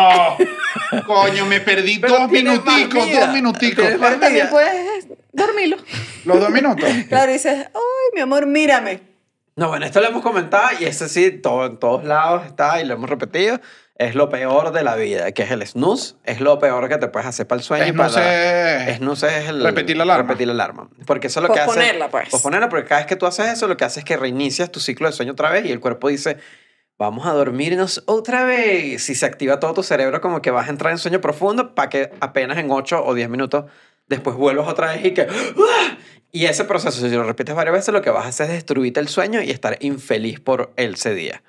coño, 1.06 1.46
me 1.46 1.60
perdí 1.60 1.98
Pero 1.98 2.18
dos 2.18 2.30
minuticos, 2.30 3.10
dos 3.12 3.28
minuticos. 3.32 3.84
Pero 4.00 4.18
también 4.18 4.48
puedes 4.50 5.06
dormirlo. 5.32 5.76
Los 6.24 6.40
dos 6.40 6.50
minutos. 6.50 6.88
Claro, 7.08 7.32
dices, 7.32 7.66
ay, 7.74 7.80
mi 8.14 8.20
amor, 8.20 8.46
mírame. 8.46 9.13
No, 9.56 9.68
bueno, 9.68 9.86
esto 9.86 10.00
lo 10.00 10.08
hemos 10.08 10.22
comentado 10.22 10.68
y 10.80 10.84
ese 10.84 11.08
sí, 11.08 11.30
todo, 11.30 11.66
en 11.66 11.76
todos 11.78 12.04
lados 12.04 12.44
está 12.46 12.80
y 12.80 12.84
lo 12.86 12.94
hemos 12.94 13.08
repetido. 13.08 13.60
Es 13.96 14.16
lo 14.16 14.28
peor 14.28 14.72
de 14.72 14.82
la 14.82 14.96
vida, 14.96 15.30
que 15.30 15.44
es 15.44 15.50
el 15.52 15.64
snooze. 15.64 16.16
Es 16.24 16.40
lo 16.40 16.58
peor 16.58 16.88
que 16.88 16.98
te 16.98 17.06
puedes 17.06 17.28
hacer 17.28 17.46
para 17.46 17.60
el 17.60 17.64
sueño. 17.64 17.86
y 17.86 17.92
para 17.92 18.08
Snooze 18.08 18.90
es- 18.90 18.96
Snooze 18.96 19.38
es 19.38 19.48
el... 19.50 19.62
repetir 19.62 19.96
la 19.96 20.02
alarma. 20.02 20.22
Repetir 20.30 20.48
la 20.48 20.52
alarma. 20.54 20.88
Porque 21.06 21.28
eso 21.28 21.38
es 21.38 21.46
lo 21.48 21.54
que 21.54 21.60
hace... 21.60 21.66
Posponerla, 21.68 22.08
pues. 22.08 22.28
Posponerla, 22.28 22.68
porque 22.68 22.88
cada 22.88 23.02
vez 23.02 23.06
que 23.06 23.14
tú 23.14 23.26
haces 23.26 23.46
eso, 23.52 23.68
lo 23.68 23.76
que 23.76 23.84
hace 23.84 24.00
es 24.00 24.04
que 24.04 24.16
reinicias 24.16 24.72
tu 24.72 24.80
ciclo 24.80 25.06
de 25.06 25.12
sueño 25.12 25.30
otra 25.32 25.48
vez 25.50 25.64
y 25.66 25.70
el 25.70 25.78
cuerpo 25.78 26.08
dice, 26.08 26.38
vamos 26.98 27.24
a 27.24 27.32
dormirnos 27.34 28.02
otra 28.06 28.42
vez. 28.44 29.00
Si 29.04 29.14
se 29.14 29.26
activa 29.26 29.60
todo 29.60 29.74
tu 29.74 29.84
cerebro, 29.84 30.20
como 30.20 30.42
que 30.42 30.50
vas 30.50 30.66
a 30.66 30.70
entrar 30.70 30.90
en 30.90 30.98
sueño 30.98 31.20
profundo 31.20 31.76
para 31.76 31.88
que 31.88 32.10
apenas 32.18 32.58
en 32.58 32.72
8 32.72 33.04
o 33.06 33.14
10 33.14 33.28
minutos 33.28 33.66
después 34.08 34.34
vuelvas 34.34 34.66
otra 34.66 34.88
vez 34.90 35.04
y 35.04 35.14
que... 35.14 35.22
¡ah! 35.22 35.96
Y 36.34 36.46
ese 36.46 36.64
proceso, 36.64 37.00
si 37.00 37.08
lo 37.14 37.22
repites 37.22 37.54
varias 37.54 37.72
veces, 37.74 37.94
lo 37.94 38.02
que 38.02 38.10
vas 38.10 38.24
a 38.26 38.28
hacer 38.30 38.46
es 38.46 38.54
destruirte 38.54 38.98
el 38.98 39.06
sueño 39.06 39.40
y 39.40 39.50
estar 39.50 39.76
infeliz 39.80 40.40
por 40.40 40.72
ese 40.76 41.14
día. 41.14 41.44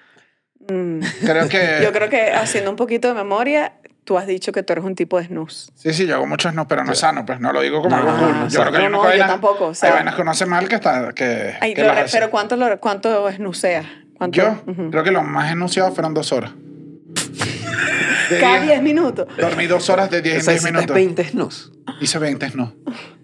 Mm. 0.70 1.00
Creo 1.26 1.50
que... 1.50 1.80
Yo 1.84 1.92
creo 1.92 2.08
que 2.08 2.32
haciendo 2.32 2.70
un 2.70 2.76
poquito 2.76 3.08
de 3.08 3.16
memoria, 3.16 3.74
tú 4.04 4.20
has 4.20 4.28
dicho 4.28 4.52
que 4.52 4.62
tú 4.62 4.74
eres 4.74 4.86
un 4.86 4.94
tipo 4.94 5.18
de 5.18 5.26
snooze. 5.26 5.72
Sí, 5.74 5.92
sí, 5.92 6.06
yo 6.06 6.14
hago 6.14 6.28
muchos 6.28 6.54
no, 6.54 6.68
pero 6.68 6.84
no 6.84 6.92
es 6.92 7.00
sano, 7.00 7.26
pues 7.26 7.40
no 7.40 7.52
lo 7.52 7.62
digo 7.62 7.82
como 7.82 7.98
No, 7.98 8.04
algo 8.04 8.12
cool. 8.28 8.32
no, 8.42 8.48
yo 8.48 8.60
creo 8.62 8.72
que 8.74 8.78
hay 8.78 8.84
no, 8.84 9.04
no, 9.04 9.12
yo 9.16 9.26
tampoco, 9.26 9.66
o 9.70 9.74
sea- 9.74 9.90
hay 9.90 9.96
vainas 9.96 10.14
que 10.14 10.22
uno 10.22 10.30
hace 10.32 10.46
mal 10.46 10.70
que 10.70 10.76
está... 10.76 11.12
Que, 11.14 11.56
Ay, 11.60 11.74
que 11.74 11.82
lo 11.82 11.88
las 11.88 12.12
pero 12.12 12.30
¿cuánto, 12.30 12.56
lo, 12.56 12.80
cuánto 12.80 13.32
snuseas? 13.32 13.88
¿Cuánto? 14.20 14.38
Yo 14.38 14.62
Ujú. 14.68 14.92
creo 14.92 15.04
que 15.04 15.10
lo 15.12 15.24
más 15.24 15.52
enunciado 15.52 15.92
fueron 15.94 16.14
dos 16.14 16.32
horas. 16.32 16.52
De 18.30 18.38
Cada 18.40 18.58
diez- 18.60 18.66
10 18.68 18.82
minutos. 18.84 19.28
Dormí 19.36 19.66
dos 19.66 19.90
horas 19.90 20.12
de 20.12 20.22
10 20.22 20.38
O 20.38 20.42
sea, 20.42 20.52
10 20.54 20.62
hiciste 20.62 20.72
minutos. 20.78 20.96
20 20.96 21.24
snooze. 21.30 21.70
Hice 22.02 22.20
20, 22.20 22.52
no. 22.54 22.72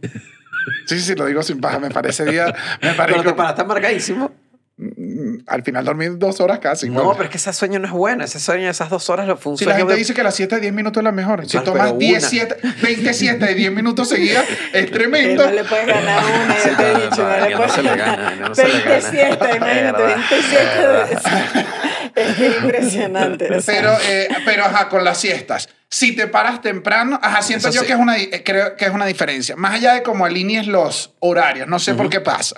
Sí, 0.86 1.00
sí, 1.00 1.16
lo 1.16 1.26
digo 1.26 1.42
sin 1.44 1.60
paja. 1.62 1.80
Me 1.80 1.90
parece 1.90 2.26
día. 2.26 2.46
Me 2.82 2.94
parece 2.94 3.20
Pero 3.20 3.24
te 3.24 3.30
que- 3.30 3.36
paraste 3.36 3.62
amargadísimo. 3.62 4.32
Mm, 4.78 5.40
Al 5.46 5.62
final 5.62 5.86
dormí 5.86 6.08
dos 6.08 6.40
horas 6.42 6.58
casi. 6.58 6.90
No, 6.90 7.04
¿no? 7.04 7.12
pero 7.14 7.26
es 7.26 7.30
que 7.30 7.38
ese 7.38 7.54
sueño 7.54 7.78
no 7.78 7.86
es 7.86 7.92
bueno. 7.94 8.24
Ese 8.24 8.40
sueño, 8.40 8.68
esas 8.68 8.90
dos 8.90 9.10
horas 9.12 9.28
lo 9.28 9.38
un 9.46 9.56
Si 9.58 9.64
la 9.66 9.76
gente 9.76 9.94
de- 9.94 10.00
dice 10.00 10.14
que 10.16 10.24
las 10.24 10.34
7 10.34 10.56
de 10.56 10.62
10 10.62 10.74
minutos 10.74 11.02
es 11.02 11.04
la 11.04 11.12
mejor. 11.12 11.46
Si 11.48 11.60
tomas 11.60 11.88
pero 11.90 11.98
10, 12.00 12.20
una. 12.20 12.30
7, 12.30 12.58
20 12.82 13.14
7 13.14 13.46
de 13.46 13.54
10 13.54 13.72
minutos 13.74 14.10
seguidas, 14.10 14.44
es 14.74 14.90
tremendo. 14.92 15.46
no 15.46 15.52
le 15.52 15.64
puedes 15.66 15.86
ganar 15.86 16.24
una, 16.24 16.56
yo 16.58 16.78
te 16.78 16.92
he 16.92 16.96
dicho, 17.10 17.22
no, 17.22 17.30
no, 17.30 17.46
le 17.46 17.52
no 17.52 17.58
puedes 17.58 17.78
le 17.78 17.90
ganar. 17.90 18.18
gana, 18.20 18.36
no 18.50 18.56
se 18.56 18.68
le 18.68 18.80
gana. 18.80 18.90
27, 18.90 19.58
imagínate, 19.58 20.04
Es 20.04 20.30
27. 20.32 21.68
Es 22.16 22.36
que 22.36 22.48
impresionante. 22.48 23.48
Pero, 23.66 23.92
eh, 24.08 24.28
pero 24.46 24.66
ajá, 24.66 24.90
con 24.90 25.04
las 25.04 25.20
siestas. 25.20 25.70
Si 25.90 26.16
te 26.16 26.28
paras 26.28 26.62
temprano, 26.62 27.20
ajá, 27.22 27.42
siento 27.42 27.68
Eso 27.70 27.76
yo 27.76 27.82
sí. 27.82 27.88
que 27.88 27.94
es 27.94 28.00
una, 28.00 28.18
eh, 28.18 28.44
creo 28.44 28.76
que 28.76 28.86
es 28.86 28.92
una 28.92 29.06
diferencia. 29.06 29.56
Más 29.56 29.74
allá 29.76 29.94
de 29.94 30.04
cómo 30.04 30.26
alinees 30.26 30.68
los 30.68 31.14
horarios, 31.20 31.68
no 31.68 31.80
sé 31.80 31.94
por 31.94 32.10
qué 32.10 32.22
pasa. 32.22 32.58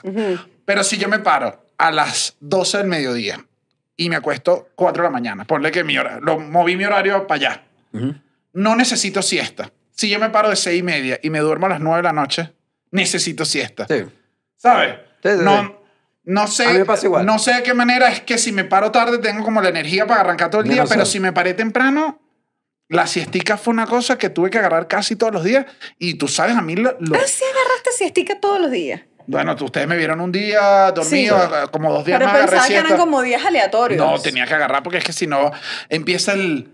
Pero 0.65 0.83
si 0.83 0.97
yo 0.97 1.09
me 1.09 1.19
paro 1.19 1.65
a 1.77 1.91
las 1.91 2.35
12 2.39 2.79
del 2.79 2.87
mediodía 2.87 3.43
y 3.97 4.09
me 4.09 4.15
acuesto 4.15 4.69
4 4.75 5.03
de 5.03 5.07
la 5.07 5.11
mañana, 5.11 5.45
ponle 5.45 5.71
que 5.71 5.83
mi 5.83 5.97
hora, 5.97 6.19
lo 6.21 6.39
moví 6.39 6.75
mi 6.75 6.85
horario 6.85 7.25
para 7.27 7.35
allá. 7.37 7.63
No 8.53 8.75
necesito 8.75 9.21
siesta. 9.21 9.71
Si 9.91 10.09
yo 10.09 10.19
me 10.19 10.29
paro 10.29 10.49
de 10.49 10.55
6 10.55 10.79
y 10.79 10.83
media 10.83 11.19
y 11.21 11.29
me 11.29 11.39
duermo 11.39 11.65
a 11.65 11.69
las 11.69 11.79
9 11.79 11.97
de 11.97 12.03
la 12.03 12.13
noche, 12.13 12.53
necesito 12.91 13.45
siesta. 13.45 13.87
Sí. 13.87 14.05
¿Sabes? 14.57 14.95
Sí, 15.23 15.29
sí, 15.29 15.37
sí. 15.37 15.43
no, 15.43 15.82
no 16.25 16.47
sé. 16.47 16.65
A 16.65 16.69
mí 16.71 16.79
me 16.79 16.85
pasa 16.85 17.05
igual. 17.05 17.25
No 17.25 17.39
sé 17.39 17.53
de 17.53 17.63
qué 17.63 17.73
manera 17.73 18.07
es 18.09 18.21
que 18.21 18.37
si 18.37 18.51
me 18.51 18.63
paro 18.65 18.91
tarde 18.91 19.17
tengo 19.17 19.43
como 19.43 19.61
la 19.61 19.69
energía 19.69 20.05
para 20.07 20.21
arrancar 20.21 20.49
todo 20.49 20.61
el 20.61 20.69
día, 20.69 20.81
no 20.81 20.87
sé. 20.87 20.93
pero 20.93 21.05
si 21.05 21.19
me 21.19 21.33
paré 21.33 21.53
temprano, 21.53 22.19
la 22.89 23.07
siestica 23.07 23.57
fue 23.57 23.73
una 23.73 23.87
cosa 23.87 24.17
que 24.17 24.29
tuve 24.29 24.49
que 24.49 24.57
agarrar 24.59 24.87
casi 24.87 25.15
todos 25.15 25.33
los 25.33 25.43
días. 25.43 25.65
Y 25.99 26.15
tú 26.15 26.27
sabes, 26.27 26.55
a 26.55 26.61
mí 26.61 26.75
lo. 26.75 26.95
lo- 26.99 27.15
Ah, 27.15 27.21
sí 27.27 27.43
agarraste 27.43 27.91
siestica 27.97 28.39
todos 28.39 28.59
los 28.61 28.71
días. 28.71 29.01
bueno, 29.25 29.55
ustedes 29.59 29.87
me 29.87 29.95
vieron 29.97 30.19
un 30.21 30.31
día 30.31 30.91
dormido, 30.91 31.39
Sí. 31.41 31.69
como 31.71 31.91
dos 31.93 32.05
días 32.05 32.19
Pero 32.19 32.27
más 32.29 32.35
agarré 32.35 32.51
pensaba 32.51 32.67
que 32.67 32.77
eran 32.87 32.97
como 32.97 33.21
días 33.21 33.43
aleatorios. 33.45 33.97
No, 34.05 34.19
tenía 34.19 34.45
que 34.45 34.53
agarrar 34.53 34.83
porque 34.83 34.97
es 34.99 35.03
que 35.03 35.13
si 35.13 35.27
no 35.27 35.51
empieza 35.89 36.33
el... 36.33 36.69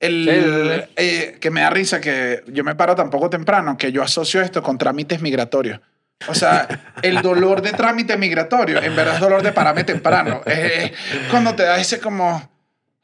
el 0.00 0.84
sí. 0.86 0.92
eh, 0.96 1.38
que 1.40 1.50
me 1.50 1.62
da 1.62 1.70
risa 1.70 2.00
que 2.00 2.44
yo 2.48 2.64
me 2.64 2.74
paro 2.74 2.94
tan 2.94 3.08
poco 3.10 3.30
temprano 3.30 3.76
que 3.78 3.92
yo 3.92 4.02
asocio 4.02 4.42
esto 4.42 4.62
con 4.62 4.76
trámites 4.78 5.20
migratorios. 5.22 5.80
O 6.28 6.34
sea, 6.34 6.66
el 7.02 7.20
dolor 7.22 7.62
de 7.62 7.72
trámite 7.72 8.16
migratorio 8.16 8.82
en 8.82 8.96
verdad 8.96 9.16
es 9.16 9.20
dolor 9.20 9.42
de 9.42 9.52
parame 9.52 9.84
temprano. 9.84 10.40
Es 10.46 10.92
cuando 11.30 11.54
te 11.54 11.62
da 11.64 11.78
ese 11.78 12.00
como... 12.00 12.50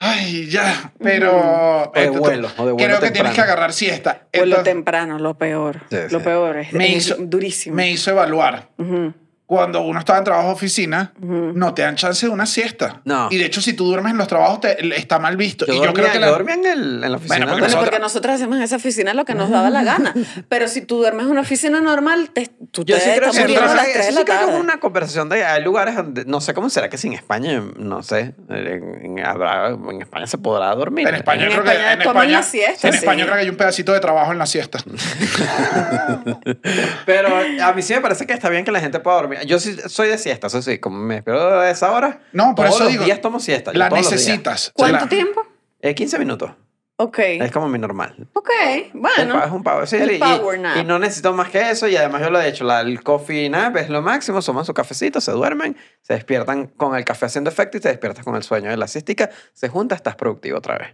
Ay, 0.05 0.49
ya, 0.49 0.93
pero... 0.99 1.93
O 1.93 1.93
de 1.95 2.11
vuelo, 2.11 2.51
o 2.57 2.67
de 2.67 2.73
vuelo 2.73 2.89
Creo 2.89 3.01
que 3.01 3.11
tienes 3.13 3.35
que 3.35 3.41
agarrar 3.41 3.73
siesta. 3.73 4.27
Vuelo 4.33 4.57
Entonces, 4.57 4.65
temprano, 4.65 5.19
lo 5.21 5.35
peor. 5.35 5.83
Sí, 5.89 5.97
lo 6.11 6.19
sí. 6.19 6.25
peor 6.25 6.57
es, 6.59 6.73
me 6.73 6.91
es 6.91 7.07
hizo, 7.07 7.17
durísimo. 7.21 7.77
me 7.77 7.89
hizo 7.89 8.11
evaluar. 8.11 8.71
Ujú. 8.79 9.15
Cuando 9.53 9.83
uno 9.83 9.99
está 9.99 10.17
en 10.17 10.25
trabajo 10.25 10.49
de 10.49 10.55
oficina, 10.55 11.13
no 11.21 11.75
te 11.75 11.83
dan 11.83 11.95
chance 11.95 12.25
de 12.25 12.33
una 12.33 12.47
siesta. 12.47 13.03
No. 13.05 13.29
Y 13.31 13.37
de 13.37 13.45
hecho, 13.45 13.61
si 13.61 13.75
tú 13.75 13.85
duermes 13.85 14.13
en 14.13 14.17
los 14.17 14.27
trabajos, 14.27 14.61
te- 14.61 14.97
está 14.97 15.19
mal 15.19 15.37
visto. 15.37 15.67
Yo, 15.67 15.75
y 15.75 15.77
dormía, 15.77 15.91
yo 15.91 15.95
creo 15.95 16.13
que 16.13 16.21
la- 16.21 16.27
yo 16.29 16.33
dormía 16.33 16.55
en, 16.55 16.65
el, 16.65 17.05
en 17.05 17.11
la 17.13 17.19
oficina. 17.19 17.19
Bueno, 17.19 17.29
porque 17.29 17.39
Bueno, 17.51 17.57
nosotros- 17.67 17.85
porque 17.85 17.99
nosotros 17.99 18.35
hacemos 18.37 18.57
en 18.57 18.63
esa 18.63 18.77
oficina 18.77 19.13
lo 19.13 19.27
que 19.27 19.35
nos 19.35 19.51
daba 19.51 19.69
la 19.69 19.85
gana. 19.85 20.15
Pero 20.49 20.69
si 20.69 20.81
tú 20.81 20.97
duermes 20.97 21.27
en 21.27 21.33
una 21.33 21.43
oficina 21.43 21.83
normal, 21.83 22.31
te, 22.33 22.49
tú 22.71 22.83
Yo 22.87 22.95
te 22.97 23.03
sí 23.03 23.11
creo 23.15 23.31
que, 23.31 23.41
a 23.59 23.75
las 23.75 23.75
eso 23.75 23.83
3 23.93 23.95
de 23.95 24.03
sí 24.05 24.15
la 24.15 24.15
creo 24.15 24.25
que 24.25 24.33
tarde. 24.33 24.55
es 24.55 24.59
una 24.61 24.81
conversación 24.81 25.29
de 25.29 25.45
hay 25.45 25.63
lugares 25.63 25.97
donde 25.97 26.25
no 26.25 26.41
sé 26.41 26.55
cómo 26.55 26.71
será 26.71 26.89
que 26.89 26.97
si 26.97 27.09
en 27.09 27.13
España 27.13 27.63
no 27.77 28.03
sé 28.03 28.35
en, 28.49 29.19
en- 29.19 29.27
habrá- 29.27 29.69
en 29.69 30.01
España 30.01 30.27
se 30.27 30.39
podrá 30.39 30.75
dormir 30.75 31.07
En 31.07 31.15
España, 31.17 31.47
creo 31.51 31.63
que 31.63 31.73
en 31.73 32.01
España, 32.01 32.31
la 32.39 32.43
siesta, 32.43 32.89
en 32.89 32.95
sí. 32.95 32.99
España 33.01 33.25
creo 33.25 33.35
que 33.35 33.41
hay 33.43 33.49
un 33.51 33.57
pedacito 33.57 33.93
de 33.93 34.01
trabajo 34.01 34.33
en 34.33 34.39
la 34.39 34.47
siesta. 34.47 34.79
pero 37.07 37.29
a 37.63 37.73
mí 37.75 37.83
sí 37.83 37.93
me 37.95 38.01
parece 38.01 38.27
que 38.27 38.33
está 38.33 38.49
bien 38.49 38.65
que 38.65 38.73
la 38.73 38.81
gente 38.81 38.99
pueda 39.01 39.17
dormir 39.19 39.41
yo 39.47 39.59
sí 39.59 39.77
soy 39.87 40.09
de 40.09 40.19
siesta 40.19 40.47
eso 40.49 40.63
sí 40.63 40.79
como 40.79 40.99
me 40.99 41.17
espero 41.17 41.61
a 41.61 41.71
esa 41.71 41.91
hora 41.93 42.21
No, 42.33 42.55
por 42.55 42.67
todos 42.67 42.77
eso 42.77 42.85
los 42.85 42.93
digo, 42.93 43.05
días 43.05 43.21
tomo 43.21 43.41
siesta 43.41 43.73
yo 43.73 43.79
La 43.79 43.89
todos 43.89 44.03
los 44.03 44.11
días. 44.11 44.21
necesitas. 44.23 44.73
¿Cuánto 44.75 45.01
La- 45.05 45.09
tiempo? 45.09 45.43
Eh, 45.81 45.95
15 45.95 46.19
minutos 46.19 46.51
Ok. 46.97 47.19
es 47.19 47.51
como 47.51 47.69
mi 47.69 47.79
normal 47.79 48.29
Ok, 48.35 48.49
Un 48.95 49.03
bueno. 49.03 49.35
pa- 49.41 49.47
es 49.47 49.51
un 49.51 49.63
power, 49.65 49.89
sí, 49.89 49.97
el 49.97 50.13
y- 50.13 50.19
power 50.19 50.61
nap. 50.61 50.77
y 50.77 50.85
no 50.85 50.99
necesito 50.99 51.33
más 51.33 51.49
que 51.51 51.71
eso 51.71 51.89
y 51.89 51.97
además 51.97 52.21
yo 52.23 52.31
lo 52.31 52.41
he 52.41 52.47
hecho 52.49 52.65
la, 52.65 52.81
el 52.83 53.03
coffee 53.03 53.49
nap 53.49 53.77
es 53.77 53.89
lo 53.89 54.03
máximo 54.03 54.41
toman 54.43 54.65
su 54.65 54.75
cafecito 54.75 55.21
se 55.21 55.33
duermen 55.33 55.77
se 56.03 56.15
despiertan 56.15 56.67
con 56.69 56.95
el 56.95 57.05
café 57.05 57.27
haciendo 57.27 57.51
efecto 57.51 57.79
y 57.79 57.81
te 57.81 57.89
despiertas 57.89 58.25
con 58.25 58.37
el 58.37 58.43
sueño 58.45 58.71
de 58.71 58.77
la 58.77 58.87
siestica 58.87 59.31
se 59.53 59.69
junta 59.69 59.95
estás 59.97 60.15
productivo 60.17 60.59
otra 60.59 60.79
vez 60.79 60.89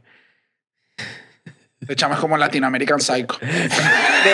Te 1.88 1.94
echamos 1.94 2.18
como 2.18 2.36
Latin 2.36 2.64
American 2.64 3.00
Psycho. 3.00 3.38
De 3.40 3.48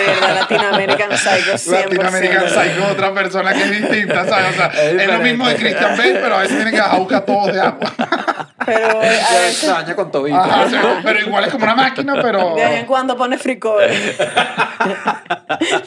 verdad, 0.05 0.41
Latin 0.41 0.59
American 0.59 1.17
Psycho 1.17 1.53
100%. 1.53 1.83
Latin 1.83 2.05
American 2.05 2.49
Psycho 2.49 2.85
es 2.85 2.91
otra 2.91 3.13
persona 3.13 3.53
que 3.53 3.63
es 3.63 3.71
distinta, 3.81 4.27
¿sabes? 4.27 4.49
O 4.49 4.53
sea, 4.57 4.65
Es 4.83 5.01
es, 5.01 5.07
lo 5.07 5.19
mismo 5.19 5.47
de 5.47 5.55
Christian 5.55 5.95
Bale, 5.97 6.15
pero 6.15 6.35
a 6.35 6.39
veces 6.41 6.57
tienen 6.57 6.73
que 6.73 6.81
bajar 6.81 6.95
a 6.95 6.99
buscar 6.99 7.25
todos 7.25 7.53
de 7.53 7.61
agua. 7.61 7.93
Pero 8.65 8.99
a 8.99 9.85
se 9.85 9.95
con 9.95 10.11
tobillo 10.11 10.37
Ajá, 10.37 10.63
o 10.63 10.69
sea, 10.69 11.01
pero 11.03 11.19
igual 11.19 11.43
es 11.43 11.51
como 11.51 11.65
una 11.65 11.75
máquina, 11.75 12.15
pero... 12.19 12.55
de 12.55 12.63
vez 12.63 12.79
en 12.79 12.85
cuando 12.87 13.15
pone 13.15 13.37
free 13.37 13.59
cover. 13.59 13.93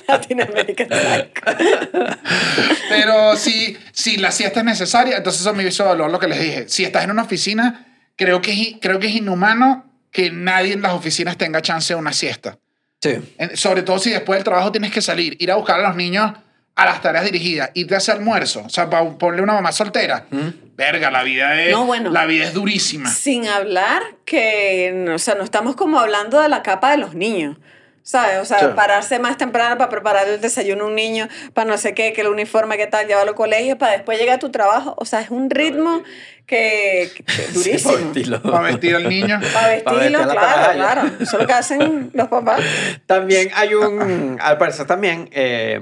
Latin 0.07 0.43
American 0.43 0.89
Psycho. 0.89 1.59
Pero 2.89 3.37
si, 3.37 3.77
si 3.91 4.17
la 4.19 4.31
siesta 4.31 4.61
es 4.61 4.65
necesaria, 4.65 5.17
entonces 5.17 5.41
eso 5.41 5.53
me 5.55 5.65
hizo 5.65 5.85
valor 5.85 6.09
lo 6.09 6.21
que 6.21 6.29
les 6.29 6.41
dije. 6.41 6.69
Si 6.69 6.85
estás 6.85 7.03
en 7.03 7.11
una 7.11 7.23
oficina, 7.23 7.85
creo 8.15 8.41
que, 8.41 8.53
es, 8.53 8.77
creo 8.81 9.01
que 9.01 9.09
es 9.09 9.17
inhumano 9.17 9.88
que 10.13 10.31
nadie 10.31 10.73
en 10.73 10.83
las 10.83 10.93
oficinas 10.93 11.37
tenga 11.37 11.61
chance 11.63 11.93
de 11.95 11.99
una 12.01 12.13
siesta. 12.13 12.59
sí 13.03 13.17
En- 13.39 13.57
Sobre 13.57 13.83
todo 13.83 13.99
si 13.99 14.11
después 14.11 14.39
del 14.39 14.45
trabajo 14.45 14.73
tienes 14.73 14.91
que 14.93 15.01
salir, 15.03 15.37
ir 15.41 15.51
a 15.53 15.57
buscar 15.57 15.79
a 15.81 15.89
los 15.89 15.97
niños 15.97 16.33
a 16.75 16.85
las 16.87 17.03
tareas 17.03 17.25
dirigidas, 17.25 17.71
irte 17.75 17.95
a 17.95 17.99
hacer 17.99 18.15
almuerzo, 18.15 18.63
o 18.65 18.69
sea, 18.69 18.89
para 18.89 19.05
ponle 19.19 19.43
una 19.43 19.53
mamá 19.55 19.73
soltera. 19.73 20.27
Verga, 20.77 21.11
la 21.11 21.25
vida 21.25 21.61
es, 21.61 21.73
No, 21.73 21.87
bueno. 21.87 22.09
la 22.11 22.25
vida 22.25 22.45
es 22.45 22.55
durísima. 22.55 23.11
Sin 23.11 23.49
hablar 23.49 24.01
que, 24.25 25.07
o 25.13 25.19
sea, 25.19 25.35
no 25.35 25.43
estamos 25.43 25.75
como 25.75 25.99
hablando 25.99 26.41
de 26.41 26.49
la 26.49 26.63
capa 26.63 26.93
de 26.93 26.99
los 26.99 27.15
niños. 27.15 27.57
¿Sabes? 28.05 28.39
O 28.39 28.45
sea, 28.47 28.61
Sí. 28.61 28.67
pararse 28.75 29.19
más 29.19 29.37
temprano 29.37 29.77
para 29.77 29.91
preparar 29.91 30.29
el 30.29 30.41
desayuno 30.41 30.85
a 30.85 30.87
un 30.87 30.95
niño, 30.95 31.29
para 31.53 31.69
no 31.69 31.77
sé 31.77 31.93
qué, 31.95 32.13
que 32.15 32.21
el 32.23 32.29
uniforme, 32.29 32.77
qué 32.79 32.87
tal, 32.87 33.07
llevarlo 33.07 33.33
al 33.33 33.37
colegio, 33.37 33.77
para 33.77 33.93
después 33.93 34.19
llegar 34.19 34.37
a 34.37 34.39
tu 34.39 34.51
trabajo. 34.51 34.95
O 34.99 35.05
sea, 35.05 35.21
es 35.21 35.29
un 35.31 35.51
ritmo 35.51 36.03
que, 36.49 37.11
que- 37.15 37.23
durísimo. 37.53 37.79
Sí, 37.79 37.85
para 37.85 37.99
vestirlo. 38.05 38.43
Para 38.43 38.61
vestir 38.63 38.97
al 38.97 39.09
niño. 39.09 39.39
Para 39.55 39.69
vestir 39.69 39.93
vestirlo, 39.95 40.29
claro, 40.33 40.73
claro. 40.75 41.03
Eso 41.21 41.37
es 41.37 41.41
lo 41.43 41.47
que 41.47 41.53
hacen 41.53 42.11
los 42.15 42.29
papás. 42.29 42.61
También 43.07 43.51
hay 43.55 43.75
un, 43.75 44.39
al 44.41 44.59
parecer 44.59 44.87
también, 44.87 45.29
eh, 45.33 45.81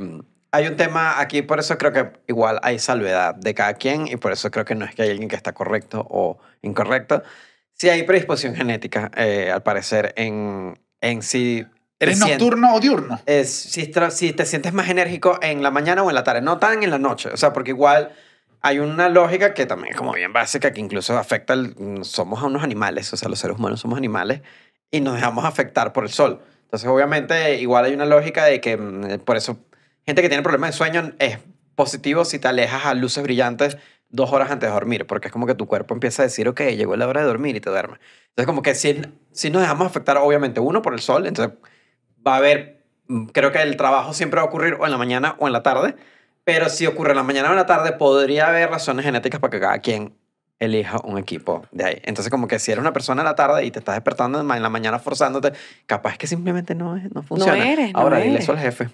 hay 0.50 0.66
un 0.66 0.76
tema 0.76 1.20
aquí, 1.20 1.42
por 1.42 1.58
eso 1.58 1.78
creo 1.78 1.92
que 1.92 2.10
igual 2.28 2.58
hay 2.62 2.78
salvedad 2.78 3.34
de 3.34 3.54
cada 3.54 3.74
quien 3.74 4.06
y 4.08 4.16
por 4.16 4.32
eso 4.32 4.50
creo 4.50 4.64
que 4.64 4.74
no 4.74 4.84
es 4.84 4.94
que 4.94 5.02
hay 5.02 5.10
alguien 5.10 5.28
que 5.28 5.36
está 5.36 5.52
correcto 5.52 6.06
o 6.10 6.38
incorrecto. 6.62 7.22
Si 7.72 7.88
hay 7.88 8.02
predisposición 8.04 8.54
genética, 8.56 9.10
eh, 9.16 9.50
al 9.52 9.62
parecer, 9.62 10.12
en, 10.16 10.78
en 11.00 11.22
si... 11.22 11.64
¿Eres 11.98 12.18
sientes- 12.18 12.38
nocturno 12.38 12.74
o 12.74 12.80
diurno? 12.80 13.20
es 13.26 13.50
si, 13.54 13.90
si 14.10 14.32
te 14.32 14.44
sientes 14.46 14.72
más 14.72 14.88
enérgico 14.90 15.38
en 15.42 15.62
la 15.62 15.70
mañana 15.70 16.02
o 16.02 16.08
en 16.10 16.14
la 16.14 16.24
tarde, 16.24 16.40
no 16.42 16.58
tan 16.58 16.82
en 16.82 16.90
la 16.90 16.98
noche. 16.98 17.30
O 17.32 17.36
sea, 17.36 17.52
porque 17.52 17.70
igual 17.70 18.12
hay 18.66 18.80
una 18.80 19.08
lógica 19.08 19.54
que 19.54 19.64
también 19.64 19.92
es 19.92 19.96
como 19.96 20.12
bien 20.12 20.32
básica, 20.32 20.72
que 20.72 20.80
incluso 20.80 21.16
afecta, 21.16 21.52
el- 21.54 22.00
somos 22.02 22.42
a 22.42 22.46
unos 22.46 22.64
animales, 22.64 23.12
o 23.12 23.16
sea, 23.16 23.28
los 23.28 23.38
seres 23.38 23.56
humanos 23.56 23.78
somos 23.78 23.96
animales 23.96 24.40
y 24.90 25.00
nos 25.00 25.14
dejamos 25.14 25.44
afectar 25.44 25.92
por 25.92 26.02
el 26.02 26.10
sol. 26.10 26.40
Entonces, 26.64 26.88
obviamente, 26.88 27.60
igual 27.60 27.84
hay 27.84 27.94
una 27.94 28.06
lógica 28.06 28.44
de 28.44 28.60
que 28.60 28.76
mm, 28.76 29.20
por 29.20 29.36
eso 29.36 29.60
gente 30.04 30.20
que 30.20 30.28
tiene 30.28 30.42
problemas 30.42 30.70
de 30.70 30.76
sueño 30.78 31.12
es 31.20 31.38
positivo 31.76 32.24
si 32.24 32.40
te 32.40 32.48
alejas 32.48 32.86
a 32.86 32.94
luces 32.94 33.22
brillantes 33.22 33.76
dos 34.08 34.32
horas 34.32 34.50
antes 34.50 34.68
de 34.68 34.74
dormir, 34.74 35.06
porque 35.06 35.28
es 35.28 35.32
como 35.32 35.46
que 35.46 35.54
tu 35.54 35.66
cuerpo 35.66 35.94
empieza 35.94 36.22
a 36.22 36.26
decir, 36.26 36.48
ok, 36.48 36.60
llegó 36.76 36.96
la 36.96 37.06
hora 37.06 37.20
de 37.20 37.26
dormir 37.28 37.54
y 37.54 37.60
te 37.60 37.70
duermes. 37.70 38.00
Entonces, 38.30 38.46
como 38.46 38.62
que 38.62 38.74
si, 38.74 39.00
si 39.30 39.50
nos 39.50 39.62
dejamos 39.62 39.86
afectar, 39.86 40.16
obviamente, 40.16 40.58
uno 40.58 40.82
por 40.82 40.92
el 40.92 41.00
sol, 41.00 41.26
entonces 41.26 41.56
va 42.26 42.34
a 42.34 42.38
haber, 42.38 42.82
mm, 43.06 43.26
creo 43.26 43.52
que 43.52 43.62
el 43.62 43.76
trabajo 43.76 44.12
siempre 44.12 44.38
va 44.38 44.42
a 44.42 44.48
ocurrir 44.48 44.74
o 44.80 44.86
en 44.86 44.90
la 44.90 44.98
mañana 44.98 45.36
o 45.38 45.46
en 45.46 45.52
la 45.52 45.62
tarde, 45.62 45.94
pero 46.46 46.68
si 46.68 46.86
ocurre 46.86 47.10
en 47.10 47.16
la 47.16 47.24
mañana 47.24 47.48
o 47.48 47.50
en 47.50 47.56
la 47.56 47.66
tarde, 47.66 47.90
podría 47.92 48.46
haber 48.46 48.70
razones 48.70 49.04
genéticas 49.04 49.40
para 49.40 49.50
que 49.50 49.58
cada 49.58 49.78
quien 49.80 50.14
elija 50.60 50.98
un 51.02 51.18
equipo 51.18 51.66
de 51.72 51.84
ahí. 51.84 51.98
Entonces, 52.04 52.30
como 52.30 52.46
que 52.46 52.60
si 52.60 52.70
eres 52.70 52.80
una 52.80 52.92
persona 52.92 53.22
en 53.22 53.26
la 53.26 53.34
tarde 53.34 53.64
y 53.64 53.72
te 53.72 53.80
estás 53.80 53.96
despertando 53.96 54.40
en 54.40 54.62
la 54.62 54.68
mañana 54.70 55.00
forzándote, 55.00 55.52
capaz 55.86 56.16
que 56.16 56.28
simplemente 56.28 56.76
no, 56.76 56.96
es- 56.96 57.12
no 57.12 57.22
funciona. 57.24 57.68
eres, 57.68 57.92
no 57.92 57.98
Ahora, 57.98 58.18
dile 58.18 58.30
eres. 58.34 58.44
eso 58.44 58.52
al 58.52 58.60
jefe. 58.60 58.88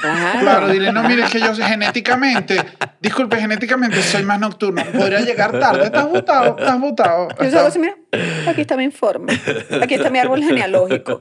Claro. 0.00 0.40
Claro, 0.40 0.68
dile, 0.70 0.90
no, 0.92 1.02
mire, 1.02 1.24
es 1.24 1.30
que 1.30 1.40
yo 1.40 1.54
genéticamente, 1.54 2.56
disculpe, 3.00 3.36
genéticamente 3.36 4.00
soy 4.02 4.22
más 4.22 4.40
nocturno. 4.40 4.82
Podría 4.96 5.20
llegar 5.20 5.52
tarde. 5.60 5.84
Estás 5.84 6.08
votado, 6.08 6.56
estás 6.58 6.80
votado. 6.80 7.28
Yo 7.38 7.50
solo 7.50 7.66
así, 7.66 7.78
mira, 7.78 7.94
aquí 8.48 8.62
está 8.62 8.78
mi 8.78 8.84
informe, 8.84 9.38
aquí 9.82 9.94
está 9.94 10.08
mi 10.08 10.18
árbol 10.20 10.42
genealógico. 10.42 11.20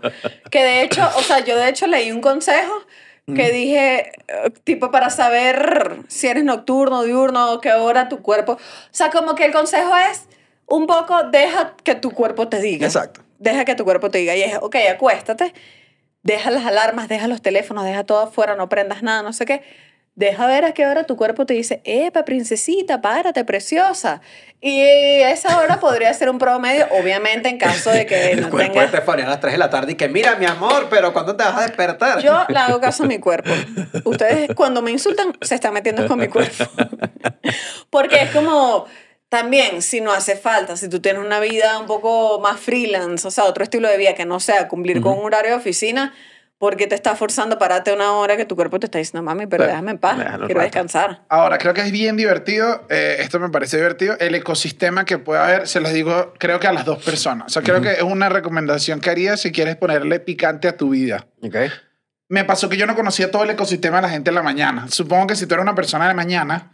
Que 0.49 0.63
de 0.63 0.81
hecho, 0.83 1.05
o 1.17 1.21
sea, 1.23 1.43
yo 1.43 1.57
de 1.57 1.67
hecho 1.67 1.87
leí 1.87 2.09
un 2.09 2.21
consejo 2.21 2.71
que 3.35 3.51
dije, 3.51 4.11
eh, 4.27 4.49
tipo, 4.63 4.89
para 4.89 5.09
saber 5.09 5.97
si 6.07 6.27
eres 6.27 6.45
nocturno, 6.45 7.03
diurno, 7.03 7.59
qué 7.59 7.73
hora 7.73 8.07
tu 8.07 8.21
cuerpo. 8.21 8.53
O 8.53 8.59
sea, 8.91 9.09
como 9.09 9.35
que 9.35 9.45
el 9.45 9.51
consejo 9.51 9.91
es 9.97 10.27
un 10.65 10.87
poco, 10.87 11.23
deja 11.23 11.75
que 11.83 11.95
tu 11.95 12.11
cuerpo 12.11 12.47
te 12.47 12.61
diga. 12.61 12.85
Exacto. 12.85 13.21
Deja 13.39 13.65
que 13.65 13.75
tu 13.75 13.83
cuerpo 13.83 14.09
te 14.09 14.19
diga. 14.19 14.35
Y 14.35 14.43
es, 14.43 14.57
ok, 14.61 14.77
acuéstate, 14.93 15.53
deja 16.23 16.51
las 16.51 16.65
alarmas, 16.65 17.09
deja 17.09 17.27
los 17.27 17.41
teléfonos, 17.41 17.83
deja 17.83 18.05
todo 18.05 18.21
afuera, 18.21 18.55
no 18.55 18.69
prendas 18.69 19.03
nada, 19.03 19.23
no 19.23 19.33
sé 19.33 19.45
qué. 19.45 19.61
Deja 20.17 20.47
ver 20.47 20.65
a 20.65 20.71
qué 20.71 20.87
hora 20.87 21.03
tu 21.03 21.15
cuerpo 21.15 21.45
te 21.45 21.53
dice, 21.53 21.79
epa, 21.83 22.25
princesita, 22.25 23.01
párate, 23.01 23.45
preciosa. 23.45 24.19
Y 24.59 24.81
esa 24.81 25.59
hora 25.59 25.79
podría 25.79 26.11
ser 26.15 26.31
un 26.31 26.39
promedio, 26.39 26.87
obviamente 26.99 27.49
en 27.49 27.59
caso 27.59 27.91
de 27.91 28.07
que 28.07 28.31
El 28.31 28.41
no 28.41 28.49
cuerpo 28.49 28.73
tengas... 28.73 28.91
te 28.91 29.01
pone 29.01 29.21
a 29.21 29.27
las 29.27 29.39
3 29.39 29.53
de 29.53 29.59
la 29.59 29.69
tarde 29.69 29.91
y 29.91 29.95
que, 29.95 30.09
mira, 30.09 30.35
mi 30.37 30.47
amor, 30.47 30.87
pero 30.89 31.13
¿cuándo 31.13 31.35
te 31.35 31.43
vas 31.43 31.57
a 31.57 31.61
despertar? 31.67 32.19
Yo 32.23 32.45
le 32.49 32.57
hago 32.57 32.81
caso 32.81 33.03
a 33.03 33.05
mi 33.05 33.19
cuerpo. 33.19 33.51
Ustedes 34.05 34.55
cuando 34.55 34.81
me 34.81 34.89
insultan 34.89 35.37
se 35.39 35.53
están 35.53 35.71
metiendo 35.71 36.07
con 36.07 36.17
mi 36.17 36.29
cuerpo. 36.29 36.65
Porque 37.91 38.23
es 38.23 38.31
como, 38.31 38.87
también, 39.29 39.83
si 39.83 40.01
no 40.01 40.11
hace 40.11 40.35
falta, 40.35 40.77
si 40.77 40.89
tú 40.89 40.99
tienes 40.99 41.23
una 41.23 41.39
vida 41.39 41.77
un 41.77 41.85
poco 41.85 42.39
más 42.39 42.59
freelance, 42.59 43.27
o 43.27 43.29
sea, 43.29 43.43
otro 43.43 43.63
estilo 43.63 43.87
de 43.87 43.97
vida 43.97 44.15
que 44.15 44.25
no 44.25 44.39
sea 44.39 44.67
cumplir 44.67 44.99
con 44.99 45.19
un 45.19 45.25
horario 45.25 45.51
de 45.51 45.57
oficina, 45.57 46.15
porque 46.59 46.87
te 46.87 46.95
está 46.95 47.15
forzando 47.15 47.55
a 47.55 47.59
pararte 47.59 47.93
una 47.93 48.13
hora 48.13 48.35
que 48.35 48.45
tu 48.45 48.55
cuerpo 48.55 48.79
te 48.79 48.87
está 48.87 48.97
diciendo, 48.97 49.21
mami, 49.23 49.45
pero 49.45 49.63
Sí, 49.65 49.69
déjame 49.69 49.91
en 49.91 49.97
paz, 49.99 50.15
quiero 50.15 50.37
rato". 50.47 50.59
descansar. 50.59 51.21
Ahora, 51.29 51.57
creo 51.57 51.73
que 51.73 51.81
es 51.81 51.91
bien 51.91 52.17
divertido, 52.17 52.85
eh, 52.89 53.17
esto 53.19 53.39
me 53.39 53.49
parece 53.49 53.77
divertido, 53.77 54.17
el 54.19 54.33
ecosistema 54.33 55.05
que 55.05 55.19
puede 55.19 55.39
haber, 55.41 55.67
se 55.67 55.79
los 55.79 55.93
digo, 55.93 56.33
creo 56.39 56.59
que 56.59 56.67
a 56.67 56.71
las 56.73 56.85
dos 56.85 57.03
personas. 57.03 57.47
O 57.47 57.49
sea, 57.49 57.61
creo 57.61 57.81
que 57.81 57.91
es 57.93 58.01
una 58.01 58.29
recomendación 58.29 58.99
que 59.01 59.09
haría 59.09 59.37
si 59.37 59.51
quieres 59.51 59.75
ponerle 59.75 60.19
picante 60.19 60.67
a 60.67 60.75
tu 60.75 60.89
vida. 60.89 61.27
Ok. 61.43 61.55
Me 62.29 62.43
pasó 62.43 62.67
que 62.67 62.75
yo 62.75 62.85
no 62.87 62.95
conocía 62.95 63.31
todo 63.31 63.43
el 63.43 63.51
ecosistema 63.51 63.97
de 63.97 64.01
la 64.01 64.09
gente 64.09 64.31
en 64.31 64.35
la 64.35 64.43
mañana. 64.43 64.87
Supongo 64.89 65.27
que 65.27 65.35
si 65.35 65.45
tú 65.45 65.53
eres 65.53 65.63
una 65.63 65.75
persona 65.75 66.07
de 66.07 66.13
mañana, 66.13 66.71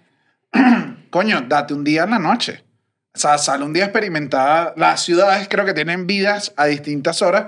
coño, 1.09 1.41
date 1.47 1.73
un 1.73 1.83
día 1.83 2.03
en 2.05 2.11
la 2.11 2.19
noche. 2.19 2.63
O 3.15 3.19
sea, 3.19 3.37
sale 3.37 3.63
un 3.63 3.73
día 3.73 3.83
experimentada. 3.85 4.73
Las 4.77 5.01
ciudades 5.03 5.47
creo 5.47 5.65
que 5.65 5.73
tienen 5.73 6.07
vidas 6.07 6.53
a 6.57 6.65
distintas 6.65 7.21
horas. 7.21 7.47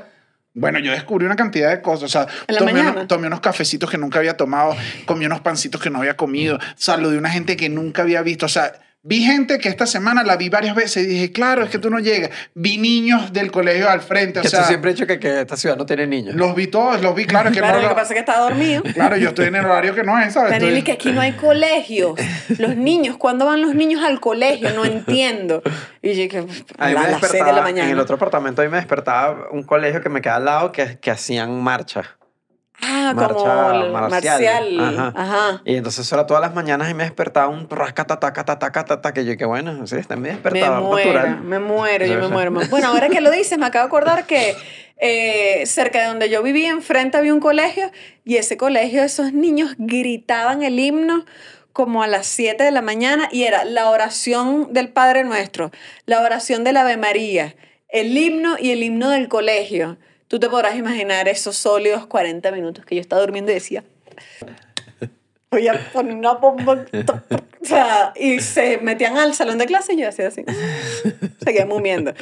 Bueno, 0.58 0.80
yo 0.80 0.91
descubrí 0.91 1.26
una 1.26 1.36
cantidad 1.36 1.70
de 1.70 1.82
cosas. 1.82 2.03
O 2.03 2.08
sea, 2.08 2.28
¿En 2.47 2.56
la 2.56 2.60
tomé, 2.60 2.72
unos, 2.80 3.08
tomé 3.08 3.28
unos 3.28 3.41
cafecitos 3.41 3.89
que 3.89 3.97
nunca 3.97 4.20
había 4.20 4.38
tomado, 4.38 4.76
comí 5.06 5.26
unos 5.26 5.41
pancitos 5.41 5.82
que 5.82 5.89
no 5.89 5.99
había 5.99 6.16
comido, 6.16 6.58
saludé 6.76 7.18
a 7.18 7.20
una 7.20 7.30
gente 7.30 7.58
que 7.58 7.68
nunca 7.68 8.03
había 8.03 8.22
visto. 8.22 8.45
O 8.45 8.49
sea, 8.49 8.72
vi 9.08 9.22
gente 9.24 9.60
que 9.60 9.70
esta 9.70 9.86
semana 9.86 10.24
la 10.24 10.36
vi 10.36 10.49
varias 10.49 10.76
veces 10.76 11.03
y 11.03 11.06
dije, 11.06 11.32
claro, 11.32 11.64
es 11.64 11.70
que 11.70 11.78
tú 11.78 11.91
no 11.91 11.99
llegas. 11.99 12.32
Vi 12.56 12.80
niños 12.80 13.32
del 13.32 13.51
colegio 13.51 13.88
al 13.88 14.01
frente. 14.01 14.39
O 14.39 14.41
Que 14.41 14.49
sea, 14.49 14.62
tú 14.62 14.68
siempre 14.70 14.89
he 14.89 14.93
dicho 14.95 15.06
que, 15.06 15.20
que 15.20 15.41
esta 15.41 15.56
ciudad 15.56 15.78
no 15.78 15.86
tiene 15.86 16.08
niños. 16.08 16.34
los 16.34 16.56
vi 16.56 16.66
todos, 16.66 17.01
los 17.03 17.14
vi, 17.14 17.26
claro, 17.26 17.51
que 17.51 17.60
Claro, 17.60 17.76
no 17.76 17.82
lo 17.84 17.89
lo- 17.89 17.89
que 17.89 18.01
pasa 18.01 18.14
es 18.14 18.14
que 18.16 18.20
está 18.32 18.39
dormido. 18.39 18.82
Claro, 18.95 19.16
yo 19.18 19.30
estoy 19.30 19.45
en 19.45 19.56
el 19.58 19.66
horario 19.66 19.93
que 19.93 20.03
no 20.03 20.20
es, 20.20 20.34
¿sabes? 20.34 20.51
Y 20.51 20.56
Estoy- 20.56 20.82
que 20.82 20.91
aquí 20.93 21.12
no 21.12 21.22
hay 21.22 21.34
colegios. 21.34 22.20
Los 22.58 22.76
niños, 22.76 23.18
¿cuándo 23.18 23.45
van 23.45 23.62
los 23.62 23.76
niños 23.76 24.03
al 24.03 24.20
colegio? 24.20 24.72
No 24.72 24.84
entiendo. 24.86 25.62
Y 26.01 26.14
yo 26.16 26.28
que 26.28 26.39
A 26.80 26.89
las 26.89 27.20
6 27.22 27.45
de 27.45 27.53
la 27.53 27.62
mañana. 27.62 27.86
en 27.88 27.93
el 27.93 27.99
otro 27.99 28.16
apartamento, 28.16 28.62
a 28.62 28.66
mí 28.66 28.72
me 28.72 28.78
despertaba 28.78 29.49
un 29.51 29.62
colegio 29.64 30.01
que 30.01 30.10
me 30.10 30.22
queda 30.22 30.38
al 30.38 30.45
lado 30.45 30.72
que, 30.72 30.97
que 30.99 31.12
hacían 31.12 31.62
marcha. 31.62 32.18
Ah, 32.82 33.13
marcha 33.15 33.34
como 33.34 33.71
el 33.71 33.91
marcial. 33.91 34.41
marcial. 34.41 34.80
Ajá. 34.80 35.13
Ajá. 35.15 35.61
Y 35.65 35.76
entonces 35.76 36.05
eso 36.05 36.15
era 36.15 36.26
todas 36.28 36.41
las 36.41 36.53
mañanas 36.53 36.89
y 36.89 36.93
me 36.93 37.03
despertaba 37.03 37.47
un 37.47 37.69
rascatatatatatatata 37.69 39.13
que 39.13 39.26
yo 39.26 39.38
que 39.38 39.45
bueno, 39.45 39.86
sí, 39.88 39.95
está 39.95 40.15
mi 40.15 40.23
Me 40.23 40.30
despertador 40.30 40.82
muero, 40.82 41.13
natural. 41.13 41.41
me 41.41 41.59
muero, 41.59 42.05
yo 42.05 42.19
me 42.19 42.28
muero. 42.28 42.51
Bueno, 42.69 42.88
ahora 42.88 43.09
que 43.09 43.21
lo 43.21 43.32
dices, 43.32 43.57
me 43.57 43.65
acabo 43.65 43.84
de 43.86 43.88
acordar 43.88 44.26
que 44.26 44.55
eh, 44.97 45.65
cerca 45.65 46.01
de 46.01 46.07
donde 46.07 46.30
yo 46.30 46.43
vivía, 46.43 46.69
enfrente 46.69 47.17
había 47.17 47.34
un 47.34 47.39
colegio 47.39 47.91
y 48.23 48.38
ese 48.38 48.57
colegio, 48.57 49.03
esos 49.03 49.34
niños 49.34 49.76
gritaban 49.78 50.63
el 50.63 50.80
himno 50.80 51.26
como 51.73 52.03
a 52.03 52.07
las 52.07 52.28
7 52.28 52.63
de 52.63 52.71
la 52.71 52.82
mañana 52.82 53.28
y 53.32 53.43
era 53.43 53.65
la 53.65 53.89
oración 53.89 54.71
del 54.73 54.89
Padre 54.89 55.23
Nuestro, 55.26 55.71
la 56.05 56.21
oración 56.21 56.63
del 56.63 56.78
Ave 56.78 56.95
María, 56.97 57.55
el 57.89 58.17
himno 58.17 58.55
y 58.59 58.71
el 58.71 58.84
himno 58.84 59.09
del 59.09 59.28
colegio. 59.28 59.97
Tú 60.28 60.39
te 60.39 60.49
podrás 60.49 60.76
imaginar 60.76 61.28
esos 61.28 61.55
sólidos 61.55 62.07
40 62.07 62.51
minutos 62.51 62.86
que 62.86 62.95
yo 62.95 63.01
estaba 63.01 63.21
durmiendo 63.21 63.51
y 63.51 63.55
decía, 63.55 63.84
voy 65.51 65.67
a 65.67 65.91
poner 65.91 66.15
una 66.15 66.34
bomba. 66.34 66.86
O 67.61 67.67
sea, 67.67 68.13
y 68.15 68.39
se 68.41 68.78
metían 68.78 69.17
al 69.17 69.34
salón 69.34 69.57
de 69.57 69.65
clase 69.65 69.93
y 69.93 69.97
yo 69.97 70.09
hacía 70.09 70.28
así. 70.28 70.43
Seguía 71.43 71.65
mumiendo. 71.65 72.13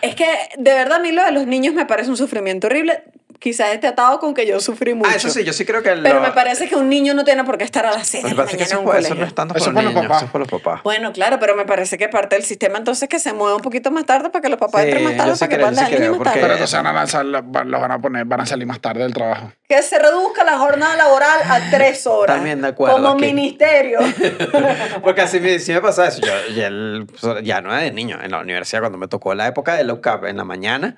Es 0.00 0.14
que 0.14 0.26
de 0.56 0.72
verdad 0.72 0.98
a 0.98 1.00
mí 1.00 1.12
lo 1.12 1.24
de 1.24 1.32
los 1.32 1.46
niños 1.46 1.74
me 1.74 1.86
parece 1.86 2.10
un 2.10 2.16
sufrimiento 2.16 2.66
horrible. 2.66 3.02
Quizás 3.40 3.72
esté 3.72 3.86
atado 3.86 4.18
con 4.20 4.34
que 4.34 4.46
yo 4.46 4.60
sufrí 4.60 4.92
mucho. 4.94 5.10
Ah, 5.10 5.16
eso 5.16 5.30
sí, 5.30 5.42
yo 5.44 5.52
sí 5.54 5.64
creo 5.64 5.82
que 5.82 5.96
lo, 5.96 6.02
Pero 6.02 6.20
me 6.20 6.30
parece 6.32 6.68
que 6.68 6.76
un 6.76 6.90
niño 6.90 7.14
no 7.14 7.24
tiene 7.24 7.42
por 7.42 7.56
qué 7.56 7.64
estar 7.64 7.86
a 7.86 7.90
las 7.90 8.06
6 8.06 8.22
lo 8.22 8.28
de 8.28 8.34
que 8.34 8.36
la 8.36 8.44
pasa 8.44 8.56
es 8.56 8.58
que 8.58 8.64
mañana 8.64 8.70
en 8.70 8.70
eso, 8.72 8.80
un 8.80 8.86
fue- 8.86 8.98
eso 8.98 9.08
colegio. 9.08 9.20
no 9.22 9.26
es 9.26 9.34
tanto 9.34 9.54
por 9.54 9.62
Eso 9.62 9.70
los 9.70 9.74
por 9.76 9.84
los 9.84 9.94
niños, 9.94 10.08
papás. 10.08 10.28
eso 10.28 10.38
los 10.38 10.48
papás. 10.48 10.80
Bueno, 10.84 11.12
claro, 11.14 11.38
pero 11.40 11.56
me 11.56 11.64
parece 11.64 11.96
que 11.96 12.08
parte 12.10 12.36
del 12.36 12.44
sistema 12.44 12.76
entonces 12.76 13.08
que 13.08 13.18
se 13.18 13.32
mueva 13.32 13.56
un 13.56 13.62
poquito 13.62 13.90
más 13.90 14.04
tarde 14.04 14.28
para 14.28 14.42
que 14.42 14.50
los 14.50 14.58
papás 14.58 14.82
Sí, 14.82 14.88
entren 14.88 15.04
más 15.04 15.16
tarde 15.16 15.34
sí 15.36 15.38
para 15.40 15.48
que 15.48 15.54
creo, 15.56 15.66
puedan 15.68 15.74
yo 15.74 15.78
sí 15.80 15.84
dejar 15.84 15.94
al 15.94 16.00
niño 16.00 16.10
creo, 16.12 16.18
más 16.20 16.24
tarde. 16.24 16.40
Pero 16.42 16.52
entonces 16.52 16.76
van 16.76 16.86
a 16.86 16.92
lanzar, 16.92 17.24
lo 17.24 17.80
van 17.80 17.92
a 17.92 17.98
poner, 17.98 18.24
van 18.26 18.40
a 18.42 18.46
salir 18.46 18.66
más 18.66 18.80
tarde 18.80 19.02
del 19.04 19.14
trabajo. 19.14 19.52
Que 19.66 19.80
se 19.82 19.98
reduzca 19.98 20.44
la 20.44 20.58
jornada 20.58 20.96
laboral 20.96 21.40
a 21.48 21.70
tres 21.70 22.06
horas. 22.06 22.36
También 22.36 22.60
de 22.60 22.68
acuerdo, 22.68 22.96
Como 22.96 23.08
aquí. 23.08 23.24
ministerio. 23.24 24.00
Porque 25.02 25.22
así 25.22 25.40
me, 25.40 25.58
sí 25.58 25.72
me 25.72 25.80
pasaba 25.80 26.08
eso. 26.08 26.20
Yo 26.20 26.54
ya, 26.54 26.66
el- 26.66 27.06
ya 27.42 27.60
no 27.62 27.72
era 27.72 27.80
de 27.82 27.90
niño. 27.92 28.18
En 28.22 28.32
la 28.32 28.40
universidad, 28.40 28.80
cuando 28.80 28.98
me 28.98 29.08
tocó 29.08 29.34
la 29.34 29.46
época 29.46 29.74
de 29.76 29.84
low 29.84 30.00
cap 30.02 30.24
en 30.26 30.36
la 30.36 30.44
mañana, 30.44 30.96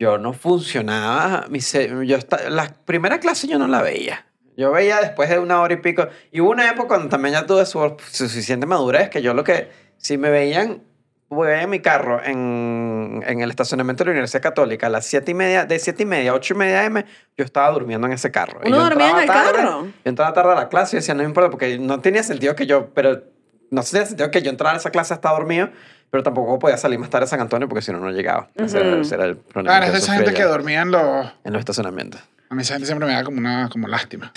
yo 0.00 0.16
no 0.16 0.32
funcionaba. 0.32 1.44
Mi 1.50 1.60
yo 1.60 2.16
la 2.48 2.74
primera 2.86 3.20
clase 3.20 3.46
yo 3.46 3.58
no 3.58 3.68
la 3.68 3.82
veía. 3.82 4.26
Yo 4.56 4.72
veía 4.72 4.98
después 5.00 5.28
de 5.28 5.38
una 5.38 5.60
hora 5.60 5.74
y 5.74 5.76
pico. 5.76 6.08
Y 6.32 6.40
hubo 6.40 6.50
una 6.50 6.68
época 6.68 6.88
cuando 6.88 7.08
también 7.08 7.34
ya 7.34 7.46
tuve 7.46 7.66
su, 7.66 7.96
suficiente 8.10 8.66
madurez 8.66 9.10
que 9.10 9.20
yo 9.22 9.34
lo 9.34 9.44
que, 9.44 9.70
si 9.98 10.16
me 10.16 10.30
veían, 10.30 10.82
voy 11.28 11.50
en 11.52 11.70
mi 11.70 11.80
carro 11.80 12.22
en, 12.24 13.22
en 13.26 13.40
el 13.40 13.50
estacionamiento 13.50 14.02
de 14.02 14.08
la 14.08 14.12
Universidad 14.12 14.42
Católica 14.42 14.86
a 14.86 14.90
las 14.90 15.06
7 15.06 15.30
y 15.30 15.34
media, 15.34 15.66
de 15.66 15.78
7 15.78 16.02
y 16.02 16.06
media 16.06 16.30
a 16.32 16.34
8 16.34 16.54
y 16.54 16.56
media 16.56 16.84
M, 16.84 17.04
yo 17.36 17.44
estaba 17.44 17.70
durmiendo 17.70 18.06
en 18.06 18.14
ese 18.14 18.30
carro. 18.30 18.60
¿Uno 18.64 18.78
dormía 18.78 19.10
en 19.10 19.18
el 19.18 19.26
tarde, 19.26 19.52
carro? 19.52 19.84
Yo 19.84 19.92
entraba 20.04 20.32
tarde 20.32 20.52
a 20.52 20.54
la 20.56 20.68
clase 20.68 20.96
y 20.96 21.00
decía, 21.00 21.14
no 21.14 21.22
me 21.22 21.28
importa, 21.28 21.50
porque 21.50 21.78
no 21.78 22.00
tenía 22.00 22.22
sentido 22.22 22.56
que 22.56 22.66
yo, 22.66 22.88
pero 22.94 23.22
no 23.70 23.82
tenía 23.82 24.06
sentido 24.06 24.30
que 24.30 24.42
yo 24.42 24.50
entrara 24.50 24.74
a 24.74 24.78
esa 24.78 24.90
clase 24.90 25.14
hasta 25.14 25.30
dormido, 25.30 25.70
pero 26.10 26.22
tampoco 26.22 26.58
podía 26.58 26.76
salir 26.76 26.98
más 26.98 27.10
tarde 27.10 27.24
a 27.24 27.28
San 27.28 27.40
Antonio 27.40 27.68
porque 27.68 27.82
si 27.82 27.92
no, 27.92 27.98
no 27.98 28.10
llegaba. 28.10 28.48
Ese, 28.54 28.78
era, 28.80 28.90
Ujú. 28.92 29.00
ese 29.02 29.14
era 29.14 29.24
el 29.26 29.36
problema. 29.36 29.76
Ah, 29.76 29.80
que 29.80 29.86
es 29.86 29.92
de 29.92 29.98
esa 29.98 30.14
gente 30.14 30.34
que 30.34 30.42
dormía 30.44 30.82
en 30.82 30.90
los... 30.90 31.26
En 31.44 31.52
los 31.52 31.60
estacionamientos. 31.60 32.20
A 32.52 32.56
mí 32.56 32.62
esa 32.62 32.74
gente 32.74 32.86
siempre 32.86 33.06
me 33.06 33.14
da 33.14 33.22
como 33.22 33.38
una 33.38 33.68
como 33.70 33.86
lástima. 33.86 34.32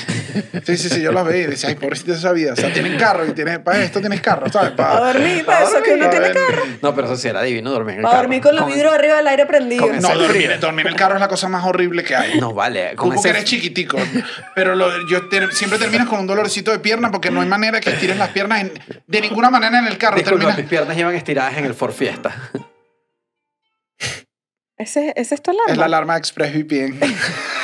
Sí, 0.66 0.78
sí, 0.78 0.88
sí, 0.88 1.02
yo 1.02 1.12
los 1.12 1.26
veía 1.26 1.46
y 1.46 1.48
decía, 1.48 1.70
ay, 1.70 1.76
pobrecito 1.76 2.12
de 2.12 2.20
esa 2.20 2.32
vida. 2.32 2.54
O 2.54 2.56
sea, 2.56 2.72
tienen 2.72 2.96
carro 2.96 3.26
y 3.26 3.32
tienes, 3.32 3.58
para 3.58 3.82
esto 3.84 4.02
tienes 4.02 4.22
carro, 4.22 4.48
¿sabes? 4.52 4.74
A 4.78 5.00
dormir, 5.14 5.44
para 5.44 5.64
eso 5.64 5.82
que 5.84 5.94
uno 5.96 6.08
tiene 6.12 6.32
carro. 6.32 6.62
No, 6.84 6.94
pero 6.94 7.08
eso 7.08 7.18
sí 7.18 7.28
era 7.28 7.42
divino 7.42 7.72
dormir 7.72 7.94
en 7.94 8.00
el 8.00 8.04
Para 8.04 8.12
carro. 8.18 8.24
dormir 8.26 8.42
con 8.44 8.56
los 8.56 8.68
vidrios 8.68 8.94
arriba 8.94 9.16
del 9.18 9.28
aire 9.30 9.48
prendido. 9.48 9.88
No, 10.00 10.16
dormir, 10.16 10.60
dormir 10.60 10.86
en 10.86 10.94
el 10.94 10.96
carro 11.00 11.16
es 11.16 11.22
la 11.22 11.28
cosa 11.28 11.50
más 11.50 11.66
horrible 11.66 12.04
que 12.04 12.16
hay. 12.16 12.40
No, 12.40 12.54
vale. 12.54 12.92
Tú 12.92 12.98
Con 12.98 13.10
porque 13.16 13.20
ese... 13.22 13.30
eres 13.32 13.46
chiquitico, 13.46 13.98
pero 14.54 14.76
lo- 14.76 15.08
yo 15.08 15.28
te- 15.28 15.52
siempre 15.52 15.80
terminas 15.80 16.08
con 16.08 16.20
un 16.20 16.28
dolorcito 16.28 16.70
de 16.70 16.78
pierna 16.78 17.10
porque 17.10 17.32
no 17.32 17.42
hay 17.42 17.48
manera 17.48 17.80
que 17.80 17.90
estires 17.90 18.18
las 18.18 18.30
piernas 18.30 18.62
en- 18.62 18.74
de 19.08 19.22
ninguna 19.22 19.50
manera 19.50 19.80
en 19.80 19.88
el 19.88 19.98
carro. 19.98 20.18
Disculpa, 20.18 20.38
terminas- 20.40 20.58
mis 20.60 20.68
piernas 20.68 20.96
llevan 20.96 21.16
estiradas 21.16 21.58
en 21.58 21.66
el 21.66 21.74
Ford 21.74 21.94
Fiesta. 21.94 22.52
Ese, 24.78 25.14
ese 25.16 25.34
es 25.34 25.42
tu 25.42 25.50
alarma. 25.50 25.72
Es 25.72 25.78
la 25.80 25.86
alarma 25.86 26.14
de 26.14 26.20
ExpressVPN. 26.20 27.00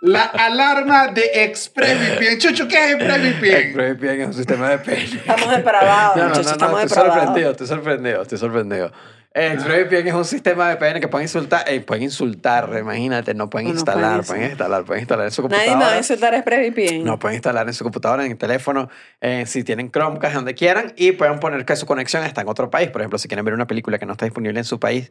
la 0.00 0.22
alarma 0.22 1.08
de 1.08 1.22
ExpressVPN. 1.34 2.38
Chucho, 2.38 2.68
¿qué 2.68 2.84
es 2.84 2.94
ExpressVPN? 2.94 3.56
ExpressVPN 3.56 4.20
es 4.20 4.26
un 4.28 4.34
sistema 4.34 4.68
de 4.70 4.78
pene. 4.78 5.02
Estamos 5.04 5.50
depravados, 5.50 6.16
No, 6.16 6.22
no, 6.22 6.28
muchachos, 6.28 6.44
no, 6.46 6.50
no, 6.50 6.52
estamos 6.52 6.82
estoy 6.82 6.96
depravados. 6.96 7.14
sorprendido, 7.24 7.50
estoy 7.50 7.66
sorprendido, 7.66 8.22
estoy 8.22 8.38
sorprendido. 8.38 8.92
ExpressVPN 9.34 10.08
es 10.08 10.14
un 10.14 10.24
sistema 10.24 10.68
de 10.68 10.74
VPN 10.76 11.00
que 11.00 11.08
pueden 11.08 11.24
insultar, 11.26 11.64
eh, 11.68 11.80
pueden 11.80 12.04
insultar, 12.04 12.70
imagínate, 12.78 13.34
no 13.34 13.50
pueden 13.50 13.68
instalar, 13.68 14.24
pueden 14.24 14.26
pueden 14.26 14.50
instalar, 14.50 14.84
pueden 14.84 15.00
instalar 15.02 15.26
en 15.26 15.30
su 15.32 15.42
computadora. 15.42 15.72
Nadie 15.72 15.84
me 15.84 15.90
va 15.90 15.94
a 15.94 15.98
insultar 15.98 16.34
ExpressVPN. 16.34 17.04
No, 17.04 17.18
pueden 17.18 17.34
instalar 17.36 17.66
en 17.68 17.74
su 17.74 17.84
computadora, 17.84 18.24
en 18.24 18.32
el 18.32 18.38
teléfono, 18.38 18.88
eh, 19.20 19.44
si 19.46 19.64
tienen 19.64 19.90
Chromecast, 19.90 20.34
donde 20.34 20.54
quieran, 20.54 20.92
y 20.96 21.12
pueden 21.12 21.38
poner 21.40 21.64
que 21.64 21.76
su 21.76 21.86
conexión 21.86 22.24
está 22.24 22.40
en 22.40 22.48
otro 22.48 22.70
país. 22.70 22.90
Por 22.90 23.00
ejemplo, 23.00 23.18
si 23.18 23.28
quieren 23.28 23.44
ver 23.44 23.54
una 23.54 23.66
película 23.66 23.98
que 23.98 24.06
no 24.06 24.12
está 24.12 24.24
disponible 24.24 24.58
en 24.58 24.64
su 24.64 24.80
país, 24.80 25.10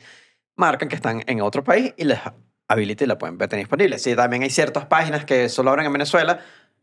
marcan 0.56 0.90
que 0.90 0.96
están 0.96 1.24
en 1.28 1.42
otro 1.42 1.64
país 1.64 1.94
y 1.96 2.06
les 2.06 2.20
habilita 2.68 3.04
y 3.04 3.08
la 3.08 3.18
pueden 3.18 3.38
ver 3.38 3.50
tener 3.50 3.66
disponible. 3.66 3.98
Sí, 4.00 4.16
también 4.16 4.44
hay 4.44 4.50
ciertas 4.50 4.86
páginas 4.86 5.26
que 5.26 5.50
solo 5.50 5.70
abren 5.72 5.86
en 5.86 5.94
Venezuela. 5.94 6.40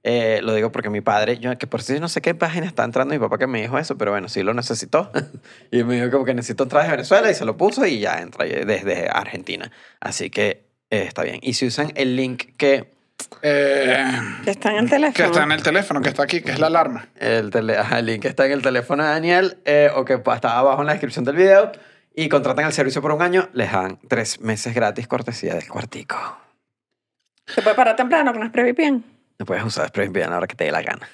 eh, 0.06 0.40
lo 0.42 0.54
digo 0.54 0.70
porque 0.70 0.90
mi 0.90 1.00
padre, 1.00 1.38
yo 1.38 1.56
que 1.56 1.66
por 1.66 1.82
si 1.82 1.98
no 1.98 2.08
sé 2.08 2.20
qué 2.20 2.34
página 2.34 2.66
está 2.66 2.84
entrando 2.84 3.14
mi 3.14 3.18
papá 3.18 3.38
que 3.38 3.46
me 3.46 3.62
dijo 3.62 3.78
eso, 3.78 3.96
pero 3.96 4.10
bueno, 4.10 4.28
sí 4.28 4.42
lo 4.42 4.52
necesitó. 4.54 5.10
y 5.70 5.82
me 5.84 5.94
dijo 5.96 6.10
como 6.10 6.24
que 6.24 6.34
necesito 6.34 6.64
entrar 6.64 6.82
desde 6.82 6.96
Venezuela 6.96 7.30
y 7.30 7.34
se 7.34 7.44
lo 7.44 7.56
puso 7.56 7.86
y 7.86 8.00
ya 8.00 8.20
entra 8.20 8.44
desde 8.44 9.08
Argentina. 9.08 9.70
Así 10.00 10.28
que 10.30 10.64
eh, 10.90 11.04
está 11.08 11.22
bien. 11.22 11.38
Y 11.42 11.54
si 11.54 11.66
usan 11.66 11.92
el 11.94 12.16
link 12.16 12.54
que 12.58 12.92
Eh, 13.42 14.04
Que 14.44 14.50
está 14.50 14.70
en 14.72 14.78
el 14.84 14.90
teléfono. 14.90 15.14
que 15.14 15.22
está 15.24 15.42
en 15.44 15.52
el 15.52 15.62
teléfono, 15.62 16.00
que 16.02 16.08
está 16.10 16.22
aquí, 16.24 16.40
que 16.42 16.50
es 16.52 16.58
la 16.58 16.66
alarma. 16.66 17.08
El, 17.16 17.50
tele- 17.50 17.76
ajá, 17.78 17.98
el 18.00 18.06
link 18.06 18.24
está 18.26 18.44
en 18.46 18.52
el 18.52 18.62
teléfono 18.62 19.02
de 19.04 19.08
Daniel 19.10 19.56
eh, 19.64 19.90
o 19.94 20.04
que 20.04 20.14
está 20.14 20.58
abajo 20.58 20.80
en 20.82 20.86
la 20.86 20.92
descripción 20.92 21.24
del 21.24 21.36
video 21.36 21.72
y 22.14 22.28
contratan 22.28 22.64
el 22.66 22.72
servicio 22.72 23.02
por 23.02 23.12
un 23.12 23.22
año, 23.22 23.48
les 23.52 23.72
dan 23.72 23.98
tres 24.08 24.40
meses 24.40 24.74
gratis 24.74 25.06
cortesía 25.08 25.54
del 25.54 25.68
cuartico. 25.68 26.16
¿Se 27.46 27.60
puede 27.62 27.76
parar 27.76 27.96
temprano 27.96 28.32
con 28.32 28.42
ExpressVPN? 28.42 29.04
No 29.38 29.46
puedes 29.46 29.64
usar 29.64 29.88
SprayVPN 29.88 30.32
ahora 30.32 30.46
que 30.46 30.54
te 30.54 30.64
dé 30.64 30.72
la 30.72 30.82
gana. 30.82 31.08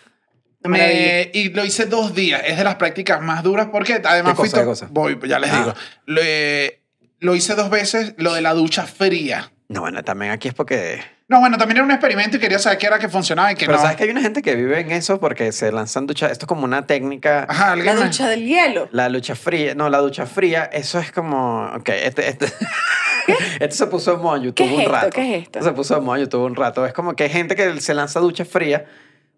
Me- 0.62 1.30
y 1.32 1.48
lo 1.50 1.64
hice 1.64 1.86
dos 1.86 2.14
días. 2.14 2.42
Es 2.44 2.58
de 2.58 2.64
las 2.64 2.74
prácticas 2.76 3.22
más 3.22 3.42
duras 3.42 3.68
porque 3.72 3.94
además 4.04 4.32
¿Qué 4.32 4.36
cosa, 4.36 4.50
fui 4.50 4.60
qué 4.60 4.64
cosa? 4.66 4.88
Voy, 4.90 5.18
ya 5.26 5.38
les 5.38 5.50
Ah. 5.50 5.58
digo. 5.58 5.74
Lo, 6.06 6.20
eh, 6.22 6.82
lo 7.20 7.34
hice 7.34 7.54
dos 7.54 7.70
veces, 7.70 8.14
lo 8.18 8.34
de 8.34 8.42
la 8.42 8.52
ducha 8.52 8.86
fría. 8.86 9.50
No, 9.68 9.80
bueno, 9.80 10.04
también 10.04 10.32
aquí 10.32 10.48
es 10.48 10.54
porque... 10.54 11.00
No, 11.30 11.38
bueno, 11.38 11.56
también 11.58 11.76
era 11.76 11.84
un 11.84 11.92
experimento 11.92 12.38
y 12.38 12.40
quería 12.40 12.58
saber 12.58 12.76
qué 12.78 12.88
era 12.88 12.98
que 12.98 13.08
funcionaba 13.08 13.52
y 13.52 13.54
qué 13.54 13.66
Pero 13.66 13.76
no. 13.78 13.82
sabes 13.82 13.96
que 13.96 14.02
hay 14.02 14.10
una 14.10 14.20
gente 14.20 14.42
que 14.42 14.56
vive 14.56 14.80
en 14.80 14.90
eso 14.90 15.20
porque 15.20 15.52
se 15.52 15.70
lanzan 15.70 16.08
duchas. 16.08 16.32
Esto 16.32 16.46
es 16.46 16.48
como 16.48 16.64
una 16.64 16.88
técnica... 16.88 17.46
Ajá, 17.48 17.66
La 17.66 17.72
alguien 17.74 17.96
ducha 17.96 18.28
del 18.28 18.44
hielo. 18.44 18.88
La 18.90 19.08
ducha 19.08 19.36
fría, 19.36 19.76
no, 19.76 19.88
la 19.88 19.98
ducha 19.98 20.26
fría, 20.26 20.64
eso 20.64 20.98
es 20.98 21.12
como, 21.12 21.66
ok, 21.76 21.88
este, 21.90 22.30
este, 22.30 22.46
este 23.60 23.70
se 23.76 23.86
puso 23.86 24.14
en 24.14 24.22
moda 24.22 24.38
en 24.38 24.42
YouTube 24.42 24.56
¿Qué 24.56 24.64
es 24.64 24.72
un 24.72 24.80
esto? 24.80 24.92
rato. 24.92 25.10
¿Qué 25.10 25.36
es 25.36 25.42
esto? 25.44 25.62
Se 25.62 25.70
puso 25.72 25.96
en 25.96 26.02
moda 26.02 26.18
en 26.18 26.24
YouTube 26.24 26.44
un 26.44 26.56
rato. 26.56 26.84
Es 26.84 26.92
como 26.92 27.14
que 27.14 27.22
hay 27.22 27.30
gente 27.30 27.54
que 27.54 27.80
se 27.80 27.94
lanza 27.94 28.18
ducha 28.18 28.44
fría, 28.44 28.86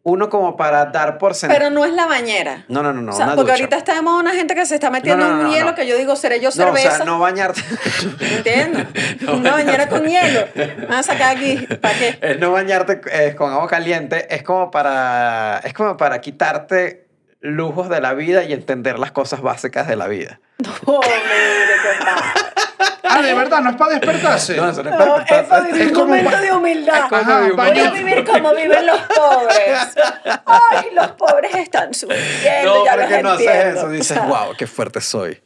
uno 0.04 0.28
como 0.28 0.56
para 0.56 0.86
dar 0.86 1.18
por 1.18 1.34
sentado. 1.34 1.58
Pero 1.60 1.70
no 1.70 1.84
es 1.84 1.92
la 1.92 2.06
bañera. 2.06 2.64
No, 2.68 2.82
no, 2.82 2.92
no, 2.92 3.02
no, 3.02 3.12
o 3.12 3.14
sea, 3.14 3.26
una 3.26 3.36
porque 3.36 3.52
ducha. 3.52 3.64
ahorita 3.76 4.02
moda 4.02 4.18
una 4.18 4.32
gente 4.32 4.54
que 4.54 4.66
se 4.66 4.74
está 4.74 4.90
metiendo 4.90 5.24
No, 5.24 5.30
no, 5.30 5.36
no, 5.36 5.42
un 5.44 5.46
no, 5.50 5.54
hielo 5.54 5.74
que 5.76 5.86
yo 5.86 5.96
digo, 5.96 6.16
seré 6.16 6.40
yo 6.40 6.44
No, 6.44 6.48
o 6.48 6.52
cerveza. 6.52 6.96
sea, 6.96 7.04
no 7.04 7.18
bañarte. 7.20 7.62
¿Entiendes? 8.20 8.86
No 9.20 9.34
una 9.36 9.52
bañera 9.52 9.88
con 9.88 10.04
hielo. 10.04 10.46
Me 10.54 10.86
van 10.86 10.98
a 10.98 11.02
sacar 11.02 11.36
aquí. 11.36 11.56
¿Para 11.80 11.94
qué? 11.98 12.36
No 12.40 12.50
bañarte 12.50 13.00
eh, 13.12 13.34
con 13.36 13.52
agua 13.52 13.68
caliente, 13.68 14.34
es 14.34 14.42
como 14.42 14.70
para, 14.70 15.60
es 15.64 15.72
como 15.72 15.96
para 15.96 16.20
quitarte 16.20 17.01
lujos 17.42 17.88
de 17.88 18.00
la 18.00 18.14
vida 18.14 18.44
y 18.44 18.52
entender 18.52 18.98
las 18.98 19.12
cosas 19.12 19.42
básicas 19.42 19.86
de 19.88 19.96
la 19.96 20.06
vida. 20.08 20.40
Oh, 20.86 21.00
mire, 21.02 21.98
qué 21.98 22.04
mal. 22.04 22.22
Ah, 23.04 23.20
de 23.20 23.34
verdad, 23.34 23.60
no 23.60 23.70
es 23.70 23.76
para 23.76 23.90
despertarse. 23.92 24.56
No, 24.56 24.70
eso 24.70 24.82
no 24.82 24.90
es 24.90 24.96
No, 24.96 25.14
para 25.16 25.40
es 25.40 25.48
para 25.48 25.62
vivir 25.64 25.82
Es 25.82 25.88
un 25.88 25.94
como 25.94 26.06
momento 26.14 26.38
de 26.40 26.52
humildad. 26.52 27.02
Ajá, 27.12 27.40
Voy 27.54 27.78
a 27.80 27.90
vivir 27.90 28.24
como 28.24 28.54
viven 28.54 28.86
los 28.86 29.00
pobres. 29.02 29.78
Ay, 30.46 30.86
los 30.94 31.08
pobres 31.12 31.54
están 31.56 31.92
sufriendo. 31.92 32.74
No, 32.78 32.84
ya 32.86 32.92
pero 32.92 33.02
los 33.02 33.10
es 33.10 33.16
que 33.16 33.22
no 33.22 33.30
haces 33.32 33.46
entiendo. 33.46 33.78
eso. 33.80 33.86
O 33.86 33.90
Dices, 33.90 34.18
wow, 34.26 34.56
qué 34.56 34.66
fuerte 34.66 35.00
soy. 35.00 35.42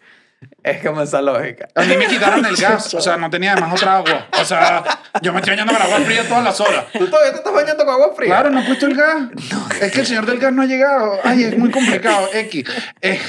Es 0.62 0.84
como 0.84 1.02
esa 1.02 1.22
lógica. 1.22 1.68
A 1.74 1.82
mí 1.82 1.96
me 1.96 2.06
quitaron 2.06 2.44
el 2.44 2.56
gas, 2.60 2.92
o 2.94 3.00
sea, 3.00 3.16
no 3.16 3.30
tenía 3.30 3.52
además 3.52 3.74
otra 3.74 3.98
agua. 3.98 4.26
O 4.40 4.44
sea, 4.44 4.82
yo 5.22 5.32
me 5.32 5.40
estoy 5.40 5.52
bañando 5.52 5.72
con 5.72 5.82
agua 5.82 6.00
fría 6.00 6.26
todas 6.28 6.44
las 6.44 6.60
horas. 6.60 6.86
¿Tú 6.92 7.06
todavía 7.08 7.32
te 7.32 7.38
estás 7.38 7.52
bañando 7.52 7.84
con 7.84 7.94
agua 7.94 8.12
fría? 8.16 8.28
Claro, 8.28 8.50
no 8.50 8.60
he 8.60 8.64
puesto 8.64 8.86
el 8.86 8.96
gas. 8.96 9.22
es 9.80 9.92
que 9.92 10.00
el 10.00 10.06
señor 10.06 10.26
del 10.26 10.38
gas 10.38 10.52
no 10.52 10.62
ha 10.62 10.66
llegado. 10.66 11.18
Ay, 11.22 11.44
es 11.44 11.58
muy 11.58 11.70
complicado. 11.70 12.28
X. 12.32 12.64
Eh, 13.00 13.20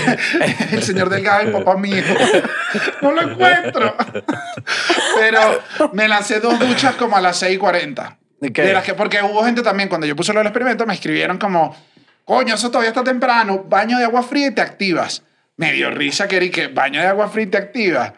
el 0.72 0.82
señor 0.82 1.10
del 1.10 1.22
gas 1.22 1.44
es 1.44 1.50
papá 1.50 1.76
mío. 1.76 2.02
No 3.02 3.12
lo 3.12 3.22
encuentro. 3.22 3.94
Pero 5.18 5.62
me 5.92 6.08
lancé 6.08 6.40
dos 6.40 6.58
duchas 6.58 6.94
como 6.94 7.16
a 7.16 7.20
las 7.20 7.42
6:40. 7.42 8.16
¿De 8.40 8.52
qué? 8.52 8.62
De 8.62 8.72
las 8.72 8.84
que, 8.84 8.94
porque 8.94 9.20
hubo 9.22 9.44
gente 9.44 9.62
también, 9.62 9.88
cuando 9.88 10.06
yo 10.06 10.14
puse 10.14 10.32
lo 10.32 10.38
del 10.40 10.46
experimento, 10.46 10.86
me 10.86 10.94
escribieron 10.94 11.38
como, 11.38 11.76
coño, 12.24 12.54
eso 12.54 12.70
todavía 12.70 12.90
está 12.90 13.02
temprano, 13.02 13.64
baño 13.68 13.98
de 13.98 14.04
agua 14.04 14.22
fría 14.22 14.46
y 14.48 14.50
te 14.54 14.60
activas. 14.60 15.22
Me 15.58 15.72
dio 15.72 15.90
risa, 15.90 16.26
Kerry, 16.26 16.50
que 16.50 16.68
baño 16.68 17.00
de 17.00 17.06
agua 17.08 17.28
fría 17.28 17.44
y 17.44 17.48
te 17.48 17.58
activas. 17.58 18.12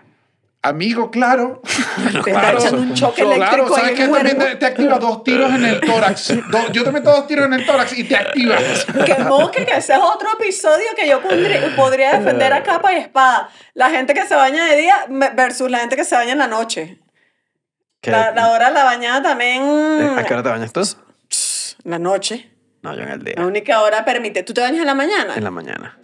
Amigo, 0.62 1.10
claro. 1.10 1.62
Te 2.24 2.30
está 2.32 2.52
echando 2.52 2.82
un 2.82 2.92
choque 2.92 3.22
Claro, 3.22 3.34
eléctrico 3.34 3.74
¿sabes 3.74 3.90
en 3.92 3.96
qué? 3.96 4.02
el 4.04 4.10
También 4.12 4.38
te, 4.38 4.56
te 4.56 4.66
activa 4.66 4.98
dos 4.98 5.24
tiros 5.24 5.50
en 5.54 5.64
el 5.64 5.80
tórax. 5.80 6.28
Do- 6.50 6.70
yo 6.70 6.84
te 6.84 6.92
meto 6.92 7.10
dos 7.10 7.26
tiros 7.26 7.46
en 7.46 7.54
el 7.54 7.64
tórax 7.64 7.96
y 7.98 8.04
te 8.04 8.14
activas. 8.14 8.62
Que 9.06 9.14
mosque, 9.24 9.64
que 9.64 9.72
ese 9.78 9.94
es 9.94 9.98
otro 9.98 10.28
episodio 10.38 10.84
que 10.94 11.08
yo 11.08 11.22
podría, 11.22 11.74
podría 11.76 12.12
defender 12.18 12.52
a 12.52 12.62
capa 12.62 12.92
y 12.92 12.96
espada. 12.98 13.48
La 13.72 13.88
gente 13.88 14.12
que 14.12 14.26
se 14.26 14.34
baña 14.34 14.66
de 14.66 14.76
día 14.76 14.96
versus 15.34 15.70
la 15.70 15.78
gente 15.78 15.96
que 15.96 16.04
se 16.04 16.14
baña 16.14 16.32
en 16.32 16.38
la 16.38 16.46
noche. 16.46 16.98
La, 18.02 18.30
la 18.32 18.50
hora 18.50 18.68
de 18.68 18.74
la 18.74 18.84
bañada 18.84 19.22
también. 19.22 19.62
¿A 20.18 20.22
qué 20.24 20.34
hora 20.34 20.42
te 20.42 20.48
bañas 20.50 20.74
tú? 20.74 20.82
La 21.84 21.98
noche. 21.98 22.50
No, 22.82 22.94
yo 22.94 23.02
en 23.02 23.08
el 23.08 23.18
La 23.24 23.32
día. 23.32 23.46
única 23.46 23.80
hora 23.80 24.04
permite. 24.04 24.42
¿Tú 24.42 24.52
te 24.52 24.60
bañas 24.60 24.80
en 24.80 24.86
la 24.86 24.94
mañana? 24.94 25.34
En 25.36 25.44
la 25.44 25.50
mañana. 25.50 25.96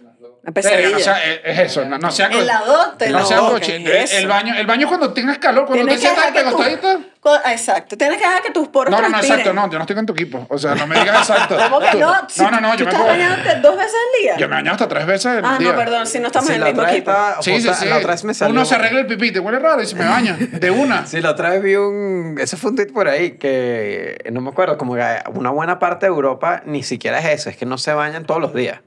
Pesadilla. 0.51 0.95
o 0.95 0.99
sea, 0.99 1.23
es, 1.25 1.39
es 1.43 1.59
eso. 1.59 1.85
No, 1.85 1.97
no 1.97 2.11
sea 2.11 2.27
En 2.27 2.47
la 2.47 2.59
dos, 2.61 2.97
te 2.97 3.09
no 3.09 3.19
la 3.19 3.25
sea 3.25 3.37
dos, 3.37 3.51
coche. 3.51 3.83
¿qué 3.83 4.01
es 4.03 4.13
El, 4.13 4.19
eso? 4.19 4.27
baño, 4.29 4.53
el 4.55 4.65
baño 4.65 4.81
es 4.83 4.87
cuando 4.87 5.13
tengas 5.13 5.37
calor, 5.39 5.65
cuando 5.65 5.85
te 5.85 5.97
Tienes 5.97 6.15
que 6.17 6.21
sientas. 6.21 6.97
Co- 7.19 7.35
Exacto. 7.45 7.97
Tienes 7.97 8.17
que 8.19 8.23
dejar 8.25 8.41
que 8.41 8.51
tus 8.51 8.69
poros 8.69 8.89
No, 8.91 8.97
no, 8.97 9.03
no, 9.03 9.09
transpiren. 9.09 9.39
exacto, 9.41 9.53
no, 9.53 9.69
yo 9.69 9.77
no 9.77 9.83
estoy 9.83 9.95
con 9.97 10.05
tu 10.05 10.13
equipo. 10.13 10.47
O 10.49 10.57
sea, 10.57 10.75
no 10.75 10.87
me 10.87 10.97
digas 10.97 11.17
exacto. 11.29 11.57
¿Cómo 11.63 11.79
que 11.79 11.91
Tú- 11.91 11.99
no? 11.99 12.07
No, 12.37 12.51
no, 12.51 12.61
no, 12.61 12.71
¿Tú 12.71 12.77
yo 12.77 12.85
me 12.85 12.91
estás 12.91 12.93
puedo. 12.93 13.05
bañándote 13.07 13.55
dos 13.59 13.75
veces 13.77 13.93
al 13.93 14.21
día? 14.21 14.37
Yo 14.37 14.47
me 14.47 14.55
baño 14.55 14.71
hasta 14.71 14.87
tres 14.87 15.05
veces 15.05 15.25
al 15.25 15.45
Ah, 15.45 15.57
día. 15.59 15.71
no, 15.71 15.75
perdón, 15.75 16.07
si 16.07 16.19
no 16.19 16.27
estamos 16.27 16.47
Sí, 16.47 16.53
en 16.53 16.61
la 16.61 16.67
el 16.67 16.73
mismo 16.73 16.83
otra 16.83 16.91
vez 16.93 17.01
equipo. 17.01 17.11
estaba- 17.11 17.41
Sí, 17.41 17.61
sí, 17.61 17.69
sí. 17.73 17.85
La 17.89 17.97
otra 17.97 18.11
vez 18.11 18.23
me 18.23 18.33
salió... 18.33 18.53
Uno 18.53 18.63
se 18.65 18.75
arregla 18.75 18.99
el 19.01 19.07
pipí, 19.07 19.31
te 19.31 19.39
huele 19.39 19.59
raro 19.59 19.81
y 19.81 19.85
se 19.87 19.95
me 19.95 20.05
baña. 20.05 20.37
De 20.39 20.71
una. 20.71 21.05
Sí, 21.07 21.19
la 21.19 21.31
otra 21.31 21.49
vez 21.49 21.61
vi 21.61 21.75
un... 21.75 22.37
Ese 22.39 22.55
fue 22.55 22.69
un 22.69 22.75
tweet 22.77 22.93
por 22.93 23.09
ahí 23.09 23.31
que... 23.31 24.17
No 24.31 24.39
me 24.39 24.49
acuerdo, 24.49 24.77
como 24.77 24.95
que 24.95 25.03
una 25.33 25.49
buena 25.49 25.79
parte 25.79 26.05
de 26.05 26.11
Europa 26.11 26.61
ni 26.65 26.83
siquiera 26.83 27.19
es 27.19 27.25
eso. 27.41 27.49
Es 27.49 27.57
que 27.57 27.65
no 27.65 27.77
se 27.77 27.91
bañan 27.93 28.25
todos 28.25 28.39
los 28.39 28.53
días. 28.53 28.79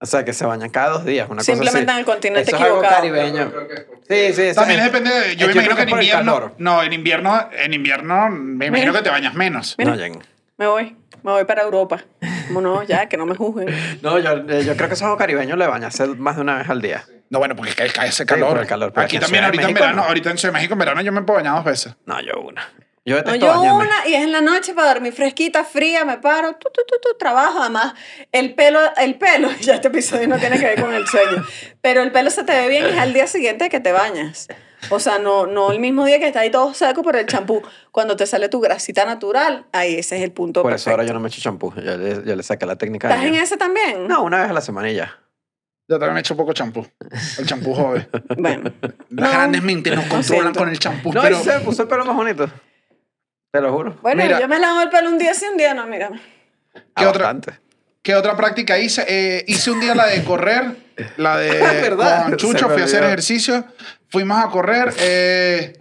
O 0.00 0.06
sea, 0.06 0.24
que 0.24 0.32
se 0.32 0.44
bañan 0.44 0.68
cada 0.70 0.90
dos 0.90 1.04
días. 1.04 1.28
Una 1.30 1.42
Simplemente 1.42 1.70
cosa 1.70 1.82
en 1.82 1.90
así. 1.90 1.98
el 2.00 2.04
continente 2.04 2.48
Eso 2.50 2.56
es 2.56 2.62
algo 2.62 2.76
equivocado. 2.84 2.96
caribeño. 2.96 3.52
Sí, 4.08 4.32
sí. 4.34 4.42
eso 4.42 4.60
También 4.60 4.80
es- 4.80 4.86
depende 4.92 5.10
de, 5.10 5.36
yo 5.36 5.46
me 5.46 5.52
imagino 5.54 5.76
que 5.76 5.82
en 5.82 5.88
es 5.88 5.94
invierno, 5.94 6.52
no, 6.58 6.82
en 6.82 6.92
invierno, 6.92 7.48
en 7.52 7.72
invierno 7.72 8.28
me 8.30 8.66
imagino 8.66 8.90
Mira. 8.90 8.98
que 9.00 9.04
te 9.04 9.10
bañas 9.10 9.34
menos. 9.34 9.74
Mira. 9.78 9.92
No, 9.92 9.96
Jen. 9.96 10.18
Me 10.58 10.66
voy. 10.66 10.96
Me 11.22 11.32
voy 11.32 11.44
para 11.46 11.62
Europa. 11.62 12.04
Como 12.48 12.60
no, 12.60 12.82
ya, 12.82 13.08
que 13.08 13.16
no 13.16 13.24
me 13.24 13.34
juzguen. 13.34 13.68
No, 14.02 14.18
yo, 14.18 14.32
eh, 14.48 14.64
yo 14.66 14.76
creo 14.76 14.88
que 14.88 14.94
esos 14.94 15.16
caribeños 15.16 15.56
le 15.56 15.66
bañarse 15.66 16.06
más 16.06 16.36
de 16.36 16.42
una 16.42 16.58
vez 16.58 16.68
al 16.68 16.82
día. 16.82 17.04
No, 17.30 17.38
bueno, 17.38 17.56
porque 17.56 17.72
cae, 17.74 18.08
ese 18.08 18.26
calor. 18.26 18.50
por 18.50 18.58
el 18.60 18.66
calor, 18.66 18.92
pero 18.92 19.06
Aquí 19.06 19.16
en 19.16 19.22
también, 19.22 19.44
ahorita 19.44 19.62
en 19.62 19.66
México, 19.68 19.80
verano, 19.84 20.02
no. 20.02 20.08
ahorita 20.08 20.30
en 20.30 20.38
Ciudad 20.38 20.52
de 20.52 20.58
México, 20.58 20.74
en 20.74 20.78
verano 20.80 21.00
yo 21.00 21.12
me 21.12 21.22
puedo 21.22 21.38
bañar 21.38 21.54
dos 21.56 21.64
veces. 21.64 21.94
No, 22.04 22.20
yo 22.20 22.38
una. 22.42 22.68
Yo 23.06 23.20
No, 23.22 23.34
yo 23.34 23.46
bañarme. 23.48 23.70
una 23.84 24.08
y 24.08 24.14
es 24.14 24.22
en 24.22 24.32
la 24.32 24.40
noche 24.40 24.72
para 24.72 24.88
dormir 24.94 25.12
fresquita, 25.12 25.62
fría, 25.64 26.04
me 26.06 26.16
paro, 26.18 26.52
tu, 26.54 26.70
tu, 26.70 26.82
tu, 26.86 26.96
tu, 27.02 27.18
trabajo. 27.18 27.60
Además, 27.60 27.92
el 28.32 28.54
pelo, 28.54 28.80
el 28.96 29.16
pelo, 29.16 29.48
ya 29.60 29.74
este 29.74 29.88
episodio 29.88 30.26
no 30.26 30.38
tiene 30.38 30.58
que 30.58 30.64
ver 30.64 30.80
con 30.80 30.92
el 30.94 31.06
sueño, 31.06 31.44
pero 31.82 32.02
el 32.02 32.12
pelo 32.12 32.30
se 32.30 32.44
te 32.44 32.52
ve 32.52 32.68
bien 32.68 32.86
es 32.86 32.98
al 32.98 33.12
día 33.12 33.26
siguiente 33.26 33.68
que 33.68 33.80
te 33.80 33.92
bañas. 33.92 34.48
O 34.90 35.00
sea, 35.00 35.18
no, 35.18 35.46
no 35.46 35.70
el 35.72 35.80
mismo 35.80 36.04
día 36.04 36.18
que 36.18 36.26
está 36.26 36.40
ahí 36.40 36.50
todo 36.50 36.72
seco 36.74 37.02
por 37.02 37.16
el 37.16 37.26
champú. 37.26 37.62
Cuando 37.90 38.16
te 38.16 38.26
sale 38.26 38.48
tu 38.50 38.60
grasita 38.60 39.04
natural, 39.06 39.66
ahí 39.72 39.96
ese 39.96 40.16
es 40.18 40.22
el 40.22 40.32
punto 40.32 40.62
Por 40.62 40.72
eso 40.74 40.90
ahora 40.90 41.04
yo 41.04 41.14
no 41.14 41.20
me 41.20 41.28
echo 41.28 41.40
champú. 41.40 41.72
Yo 41.76 41.96
le, 41.96 42.22
yo 42.24 42.36
le 42.36 42.42
saqué 42.42 42.66
la 42.66 42.76
técnica. 42.76 43.08
¿Estás 43.08 43.22
de- 43.22 43.28
en 43.28 43.34
ese 43.34 43.56
también? 43.56 44.06
No, 44.08 44.22
una 44.22 44.40
vez 44.40 44.50
a 44.50 44.52
la 44.52 44.60
semana 44.60 44.90
y 44.90 44.94
ya. 44.96 45.18
Yo 45.88 45.98
también 45.98 46.14
me 46.14 46.20
echo 46.20 46.36
poco 46.36 46.52
champú. 46.54 46.86
El 47.38 47.46
champú 47.46 47.74
joven. 47.74 48.08
Bueno. 48.38 48.72
Las 48.82 48.94
No, 49.10 49.30
grandes 49.30 49.62
mentes 49.62 49.94
nos 49.94 50.04
controlan 50.06 50.42
siento. 50.42 50.58
con 50.58 50.68
el 50.70 50.78
champú, 50.78 51.12
No, 51.12 51.20
pero 51.22 51.38
y 51.40 51.44
se 51.44 51.52
me 51.58 51.60
puso 51.60 51.82
el 51.82 51.88
pelo 51.88 52.04
más 52.06 52.16
bonito. 52.16 52.48
Te 53.54 53.60
lo 53.60 53.72
juro. 53.72 53.96
Bueno, 54.02 54.20
Mira. 54.20 54.40
yo 54.40 54.48
me 54.48 54.58
lavo 54.58 54.80
el 54.80 54.88
pelo 54.88 55.08
un 55.10 55.16
día 55.16 55.32
sí, 55.32 55.44
un 55.48 55.56
día 55.56 55.74
no, 55.74 55.86
mírame. 55.86 56.20
¿Qué 56.96 57.06
otra? 57.06 57.36
¿Qué 58.02 58.16
otra 58.16 58.36
práctica 58.36 58.80
hice? 58.80 59.04
Eh, 59.06 59.44
hice 59.46 59.70
un 59.70 59.78
día 59.78 59.94
la 59.94 60.08
de 60.08 60.24
correr, 60.24 60.76
la 61.18 61.38
de 61.38 61.50
¿Verdad? 61.80 62.24
con 62.24 62.36
Chucho, 62.36 62.68
fui 62.68 62.82
a 62.82 62.84
hacer 62.86 63.04
ejercicio, 63.04 63.64
fuimos 64.08 64.44
a 64.44 64.48
correr. 64.48 64.92
eh, 64.98 65.78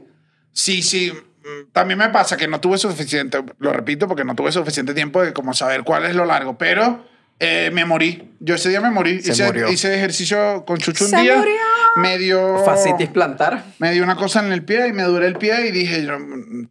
sí, 0.51 0.83
sí, 0.83 1.11
mm, 1.11 1.71
también 1.71 1.97
me 1.97 2.09
pasa 2.09 2.37
que 2.37 2.47
no 2.47 2.61
tuve 2.61 2.77
suficiente, 2.77 3.43
lo 3.57 3.73
repito, 3.73 4.07
porque 4.07 4.23
no 4.23 4.35
tuve 4.35 4.51
suficiente 4.51 4.93
tiempo 4.93 5.23
de 5.23 5.33
como 5.33 5.55
saber 5.55 5.81
cuál 5.81 6.05
es 6.05 6.13
lo 6.15 6.25
largo, 6.25 6.55
pero 6.59 7.03
eh, 7.43 7.69
me 7.71 7.85
morí. 7.85 8.29
Yo 8.39 8.55
ese 8.55 8.69
día 8.69 8.81
me 8.81 8.91
morí. 8.91 9.21
Se 9.21 9.31
hice, 9.31 9.45
murió. 9.45 9.69
hice 9.71 9.93
ejercicio 9.95 10.63
con 10.65 10.77
Chucho 10.77 11.05
un 11.05 11.09
Se 11.11 11.17
día. 11.17 11.37
murió. 11.37 11.53
Me 11.95 12.17
dio, 12.17 12.57
Facitis 12.65 13.09
plantar. 13.09 13.63
me 13.77 13.91
dio 13.91 14.03
una 14.03 14.15
cosa 14.15 14.39
en 14.39 14.51
el 14.51 14.65
pie 14.65 14.87
y 14.87 14.93
me 14.93 15.03
duré 15.03 15.27
el 15.27 15.35
pie 15.37 15.67
y 15.67 15.71
dije, 15.71 16.03
yo, 16.03 16.13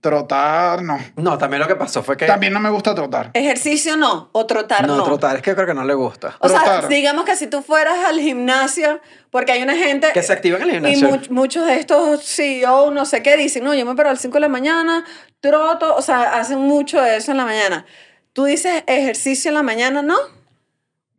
trotar, 0.00 0.82
no. 0.82 0.98
No, 1.16 1.38
también 1.38 1.60
lo 1.60 1.68
que 1.68 1.76
pasó 1.76 2.02
fue 2.02 2.16
que. 2.16 2.26
También 2.26 2.52
no 2.52 2.60
me 2.60 2.70
gusta 2.70 2.94
trotar. 2.94 3.30
Ejercicio 3.34 3.96
no, 3.96 4.30
o 4.32 4.46
trotar 4.46 4.86
no. 4.86 4.96
No, 4.96 5.04
trotar, 5.04 5.36
es 5.36 5.42
que 5.42 5.54
creo 5.54 5.66
que 5.66 5.74
no 5.74 5.84
le 5.84 5.94
gusta. 5.94 6.36
O 6.40 6.48
sea, 6.48 6.86
digamos 6.88 7.24
que 7.24 7.36
si 7.36 7.46
tú 7.46 7.62
fueras 7.62 8.04
al 8.06 8.18
gimnasio, 8.20 9.00
porque 9.30 9.52
hay 9.52 9.62
una 9.62 9.76
gente... 9.76 10.08
Que 10.12 10.22
se 10.22 10.32
activa 10.32 10.58
en 10.58 10.62
el 10.64 10.68
Y 10.88 10.94
gimnasio. 10.96 11.08
much- 11.08 11.30
muchos 11.30 11.66
de 11.66 11.76
estos 11.78 12.22
CEO, 12.24 12.90
no 12.90 13.04
sé 13.06 13.22
qué, 13.22 13.36
dicen, 13.36 13.64
no, 13.64 13.74
yo 13.74 13.86
me 13.86 13.94
paro 13.94 14.08
a 14.08 14.12
las 14.12 14.20
5 14.22 14.34
de 14.34 14.40
la 14.40 14.48
mañana, 14.48 15.04
troto, 15.40 15.94
o 15.94 16.02
sea, 16.02 16.34
hacen 16.38 16.58
mucho 16.58 17.00
de 17.00 17.16
eso 17.16 17.30
en 17.30 17.36
la 17.38 17.44
mañana. 17.44 17.86
Tú 18.32 18.44
dices 18.44 18.82
ejercicio 18.86 19.50
en 19.50 19.54
la 19.54 19.62
mañana, 19.62 20.02
¿no? 20.02 20.16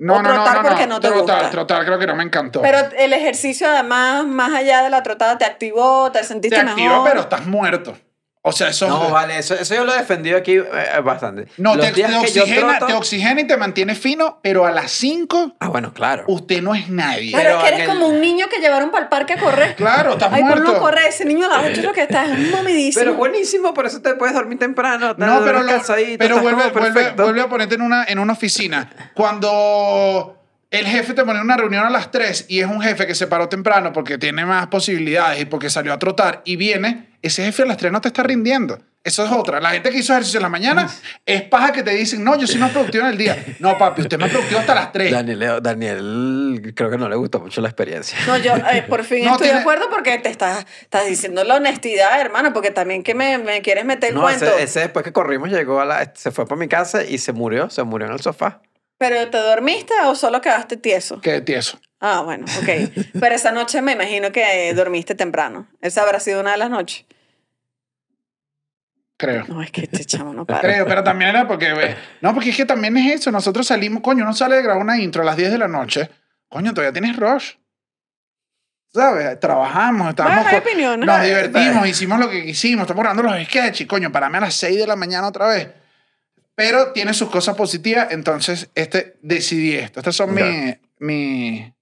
No, 0.03 0.15
O 0.15 0.21
no, 0.21 0.29
no, 0.29 0.35
trotar 0.35 0.55
no, 0.63 0.69
porque 0.69 0.85
no. 0.85 0.99
te 0.99 1.07
trotar, 1.07 1.35
gusta. 1.35 1.49
trotar 1.49 1.85
creo 1.85 1.97
que 1.97 2.07
no 2.07 2.13
me 2.13 2.23
encantó. 2.23 2.61
Pero 2.61 2.77
el 2.97 3.13
ejercicio 3.13 3.69
además, 3.69 4.25
más 4.25 4.53
allá 4.53 4.83
de 4.83 4.89
la 4.89 5.01
trotada, 5.01 5.37
te 5.37 5.45
activó, 5.45 6.11
te 6.11 6.21
sentiste 6.25 6.57
te 6.57 6.63
mejor. 6.65 7.07
pero 7.07 7.21
estás 7.21 7.45
muerto. 7.45 7.97
O 8.45 8.51
sea, 8.51 8.67
eso 8.67 8.89
No, 8.89 9.09
vale, 9.09 9.37
eso, 9.37 9.55
eso 9.55 9.73
yo 9.73 9.85
lo 9.85 9.93
he 9.95 9.97
defendido 9.99 10.37
aquí 10.37 10.55
eh, 10.57 10.65
bastante. 11.01 11.47
No, 11.57 11.75
Los 11.75 11.85
te, 11.87 11.93
días 11.93 12.11
te 12.11 12.25
que 12.25 12.31
yo 12.33 12.41
oxigena, 12.43 12.77
troto- 12.77 12.87
te 12.87 12.93
oxigena 12.93 13.39
y 13.41 13.47
te 13.47 13.55
mantiene 13.55 13.95
fino, 13.95 14.39
pero 14.43 14.65
a 14.65 14.71
las 14.71 14.91
5 14.91 15.55
Ah, 15.59 15.69
bueno, 15.69 15.93
claro. 15.93 16.25
usted 16.27 16.61
no 16.61 16.75
es 16.75 16.89
nadie. 16.89 17.31
Pero, 17.31 17.43
Pero 17.43 17.57
es 17.59 17.63
que 17.69 17.75
eres 17.75 17.87
como 17.87 18.07
un 18.07 18.19
niño 18.19 18.47
que 18.49 18.59
llevaron 18.59 18.91
para 18.91 19.03
el 19.03 19.09
parque 19.09 19.33
a 19.33 19.37
correr. 19.37 19.75
Claro, 19.77 20.11
estás 20.13 20.27
Ay, 20.33 20.43
muerto. 20.43 20.63
ponlo 20.65 20.77
a 20.77 20.81
correr. 20.81 21.05
Ese 21.07 21.23
niño 21.23 21.45
a 21.45 21.61
las 21.61 21.71
8 21.71 21.81
lo 21.83 21.93
que 21.93 22.01
está 22.01 22.25
es 22.25 22.37
momidísimo. 22.51 23.01
Pero 23.05 23.15
buenísimo, 23.15 23.73
por 23.73 23.85
eso 23.85 24.01
te 24.01 24.13
puedes 24.15 24.35
dormir 24.35 24.59
temprano. 24.59 25.15
te 25.15 25.25
No, 25.25 25.41
pero, 25.45 25.63
lo- 25.63 25.81
pero 26.19 26.41
vuelve, 26.41 26.69
vuelve, 26.71 27.11
vuelve 27.11 27.41
a 27.41 27.47
ponerte 27.47 27.75
en 27.75 27.81
una, 27.81 28.03
en 28.03 28.19
una 28.19 28.33
oficina. 28.33 28.89
Cuando 29.13 30.42
el 30.73 30.87
jefe 30.87 31.13
te 31.13 31.23
pone 31.23 31.39
una 31.39 31.55
reunión 31.55 31.85
a 31.85 31.89
las 31.89 32.09
3 32.11 32.45
y 32.49 32.59
es 32.61 32.65
un 32.67 32.81
jefe 32.81 33.05
que 33.07 33.15
se 33.15 33.27
paró 33.27 33.47
temprano 33.47 33.93
porque 33.93 34.17
tiene 34.17 34.43
más 34.45 34.67
posibilidades 34.67 35.39
y 35.41 35.45
porque 35.45 35.69
salió 35.69 35.93
a 35.93 35.99
trotar 35.99 36.41
y 36.45 36.55
viene, 36.55 37.09
ese 37.21 37.45
jefe 37.45 37.61
a 37.63 37.65
las 37.67 37.77
3 37.77 37.91
no 37.91 38.01
te 38.01 38.07
está 38.07 38.23
rindiendo. 38.23 38.79
Eso 39.03 39.25
es 39.25 39.31
otra. 39.33 39.59
La 39.59 39.71
gente 39.71 39.91
que 39.91 39.97
hizo 39.97 40.13
ejercicio 40.13 40.37
en 40.37 40.43
la 40.43 40.49
mañana 40.49 40.89
es 41.25 41.41
paja 41.41 41.73
que 41.73 41.83
te 41.83 41.91
dicen, 41.91 42.23
no, 42.23 42.37
yo 42.39 42.47
soy 42.47 42.57
más 42.57 42.71
productivo 42.71 43.03
en 43.03 43.11
el 43.11 43.17
día. 43.17 43.37
No, 43.59 43.77
papi, 43.77 44.01
usted 44.01 44.17
más 44.17 44.29
productivo 44.31 44.61
hasta 44.61 44.73
las 44.73 44.91
3. 44.93 45.11
Daniel, 45.11 45.59
Daniel, 45.61 46.73
creo 46.75 46.89
que 46.89 46.97
no 46.97 47.09
le 47.09 47.15
gustó 47.17 47.39
mucho 47.39 47.59
la 47.61 47.67
experiencia. 47.67 48.17
No, 48.27 48.37
yo 48.37 48.53
eh, 48.55 48.83
por 48.87 49.03
fin 49.03 49.25
No, 49.25 49.31
estoy 49.33 49.47
tiene- 49.47 49.55
de 49.55 49.59
acuerdo 49.61 49.89
porque 49.89 50.17
te 50.19 50.29
estás, 50.29 50.65
estás 50.81 51.05
diciendo 51.05 51.43
la 51.43 51.55
honestidad, 51.55 52.19
hermano, 52.19 52.53
porque 52.53 52.71
también 52.71 53.03
que 53.03 53.13
me, 53.13 53.37
me 53.37 53.61
quieres 53.61 53.83
meter 53.85 54.09
el 54.09 54.15
No, 54.15 54.21
cuento. 54.21 54.45
ese, 54.45 54.63
ese 54.63 54.79
después 54.79 55.03
que 55.03 55.11
corrimos 55.11 55.49
llegó 55.49 55.81
a 55.81 55.85
la, 55.85 56.11
se 56.15 56.31
fue 56.31 56.47
para 56.47 56.57
mi 56.59 56.67
casa 56.69 57.03
y 57.03 57.17
se 57.17 57.33
murió, 57.33 57.69
se 57.69 57.83
murió 57.83 58.07
en 58.07 58.13
el 58.13 58.21
sofá. 58.21 58.61
¿Pero 59.03 59.29
te 59.29 59.37
dormiste 59.37 59.93
o 60.05 60.15
solo 60.15 60.39
quedaste 60.39 60.77
tieso? 60.77 61.19
Qué 61.19 61.41
tieso. 61.41 61.77
Ah, 61.99 62.21
bueno, 62.21 62.45
ok. 62.45 62.69
Pero 63.19 63.35
esa 63.35 63.51
noche 63.51 63.81
me 63.81 63.91
imagino 63.91 64.31
que 64.31 64.73
dormiste 64.73 65.13
temprano. 65.13 65.67
Esa 65.81 66.03
habrá 66.03 66.21
sido 66.21 66.39
una 66.39 66.51
de 66.51 66.57
las 66.57 66.69
noches. 66.69 67.05
Creo. 69.17 69.43
No, 69.49 69.61
es 69.61 69.71
que 69.71 69.81
este 69.81 70.05
chamo 70.05 70.33
no 70.33 70.45
para. 70.47 70.61
Creo, 70.61 70.85
pero 70.85 71.03
también 71.03 71.31
era 71.31 71.45
porque, 71.45 71.73
ve, 71.73 71.97
no, 72.21 72.33
porque 72.33 72.51
es 72.51 72.55
que 72.55 72.65
también 72.65 72.95
es 72.95 73.19
eso. 73.19 73.29
Nosotros 73.29 73.67
salimos, 73.67 74.01
coño, 74.01 74.23
uno 74.23 74.33
sale 74.33 74.55
de 74.55 74.63
grabar 74.63 74.81
una 74.81 74.97
intro 74.97 75.21
a 75.21 75.25
las 75.25 75.35
10 75.35 75.51
de 75.51 75.57
la 75.57 75.67
noche. 75.67 76.09
Coño, 76.47 76.73
todavía 76.73 76.93
tienes 76.93 77.17
rush. 77.17 77.55
¿Sabes? 78.93 79.37
Trabajamos, 79.41 80.11
estábamos. 80.11 80.43
Bueno, 80.43 80.57
opiniones. 80.59 81.05
Nos 81.05 81.23
divertimos, 81.23 81.87
hicimos 81.87 82.19
lo 82.19 82.29
que 82.29 82.45
quisimos, 82.45 82.83
estamos 82.83 83.03
grabando 83.03 83.23
los 83.23 83.43
sketches. 83.43 83.85
Coño, 83.85 84.13
parame 84.13 84.37
a 84.37 84.41
las 84.41 84.53
6 84.55 84.77
de 84.77 84.87
la 84.87 84.95
mañana 84.95 85.27
otra 85.27 85.47
vez. 85.47 85.82
Pero 86.55 86.91
tiene 86.91 87.13
sus 87.13 87.29
cosas 87.29 87.55
positivas, 87.55 88.07
entonces 88.11 88.69
este, 88.75 89.17
decidí 89.21 89.73
esto. 89.75 89.99
Estas 89.99 90.15
son 90.15 90.35
Ya. 90.35 90.45
mi- 90.45 90.75
mi- 90.99 91.73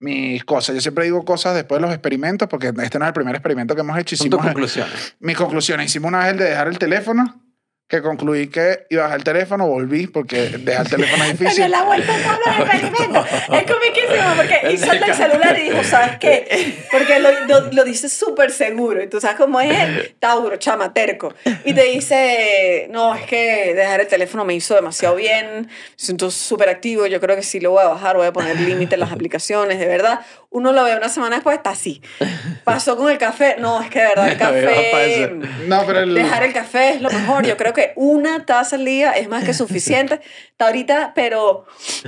mis 0.00 0.44
cosas. 0.44 0.74
Yo 0.76 0.80
siempre 0.80 1.04
digo 1.04 1.24
cosas 1.24 1.54
después 1.54 1.80
de 1.80 1.86
los 1.86 1.94
experimentos, 1.94 2.48
porque 2.48 2.72
este 2.82 2.98
no 2.98 3.04
es 3.04 3.08
el 3.08 3.14
primer 3.14 3.34
experimento 3.34 3.74
que 3.74 3.80
hemos 3.80 3.98
hecho. 3.98 4.16
Son 4.16 4.28
tus 4.30 4.38
Hicimos, 4.38 4.46
conclusiones. 4.52 5.16
mis 5.20 5.36
conclusiones. 5.36 5.86
Hicimos 5.86 6.08
una 6.08 6.18
vez 6.20 6.28
el 6.32 6.38
de 6.38 6.44
dejar 6.44 6.68
el 6.68 6.78
teléfono, 6.78 7.42
que 7.88 8.02
concluí 8.02 8.48
que 8.48 8.86
iba 8.90 9.04
a 9.04 9.06
dejar 9.06 9.18
el 9.18 9.24
teléfono, 9.24 9.66
volví 9.66 10.06
porque 10.06 10.50
dejar 10.58 10.84
el 10.84 10.90
teléfono 10.90 11.24
es 11.24 11.30
difícil. 11.38 11.70
la 11.70 11.84
vuelta 11.84 12.12
a 12.14 12.18
los 12.18 12.68
experimentos. 12.68 13.26
Es 13.32 13.72
comiquísimo 13.72 14.34
porque 14.36 14.58
El 14.62 14.74
hizo 14.74 14.92
el 14.92 15.14
celular 15.14 15.58
y 15.58 15.70
dijo, 15.70 15.82
¿sabes 15.82 16.18
qué? 16.18 16.76
Porque 16.90 17.18
lo, 17.18 17.30
lo, 17.46 17.72
lo 17.72 17.84
dice 17.84 18.08
súper 18.08 18.50
seguro. 18.50 19.02
Y 19.02 19.08
tú 19.08 19.20
sabes 19.20 19.36
cómo 19.36 19.60
es 19.60 19.70
él, 19.70 20.14
Tauro, 20.18 20.56
chama, 20.56 20.92
terco. 20.92 21.34
Y 21.64 21.72
te 21.72 21.84
dice, 21.84 22.88
no, 22.90 23.14
es 23.14 23.24
que 23.24 23.74
dejar 23.74 24.00
el 24.00 24.06
teléfono 24.06 24.44
me 24.44 24.54
hizo 24.54 24.74
demasiado 24.74 25.14
bien, 25.16 25.62
me 25.62 25.68
siento 25.96 26.30
súper 26.30 26.68
activo, 26.68 27.06
yo 27.06 27.20
creo 27.20 27.36
que 27.36 27.42
sí 27.42 27.60
lo 27.60 27.70
voy 27.70 27.84
a 27.84 27.88
bajar, 27.88 28.16
voy 28.16 28.26
a 28.26 28.32
poner 28.32 28.60
límite 28.60 28.94
en 28.94 29.00
las 29.00 29.12
aplicaciones, 29.12 29.78
de 29.78 29.86
verdad. 29.86 30.20
Uno 30.50 30.72
lo 30.72 30.82
ve 30.84 30.96
una 30.96 31.10
semana 31.10 31.36
después, 31.36 31.56
está 31.58 31.70
así. 31.70 32.00
Pasó 32.64 32.96
con 32.96 33.10
el 33.10 33.18
café, 33.18 33.56
no, 33.58 33.82
es 33.82 33.90
que 33.90 33.98
de 34.00 34.06
verdad 34.08 34.28
el 34.28 34.38
café... 34.38 35.30
No, 35.66 35.84
pero 35.86 36.00
el, 36.00 36.14
Dejar 36.14 36.42
el 36.42 36.52
café 36.54 36.90
es 36.94 37.02
lo 37.02 37.10
mejor. 37.10 37.46
Yo 37.46 37.56
creo 37.58 37.74
que 37.74 37.92
una 37.96 38.46
taza 38.46 38.76
al 38.76 38.84
día 38.86 39.12
es 39.12 39.28
más 39.28 39.44
que 39.44 39.52
suficiente. 39.52 40.20
Está 40.50 40.66
ahorita, 40.68 41.12
pero 41.14 41.66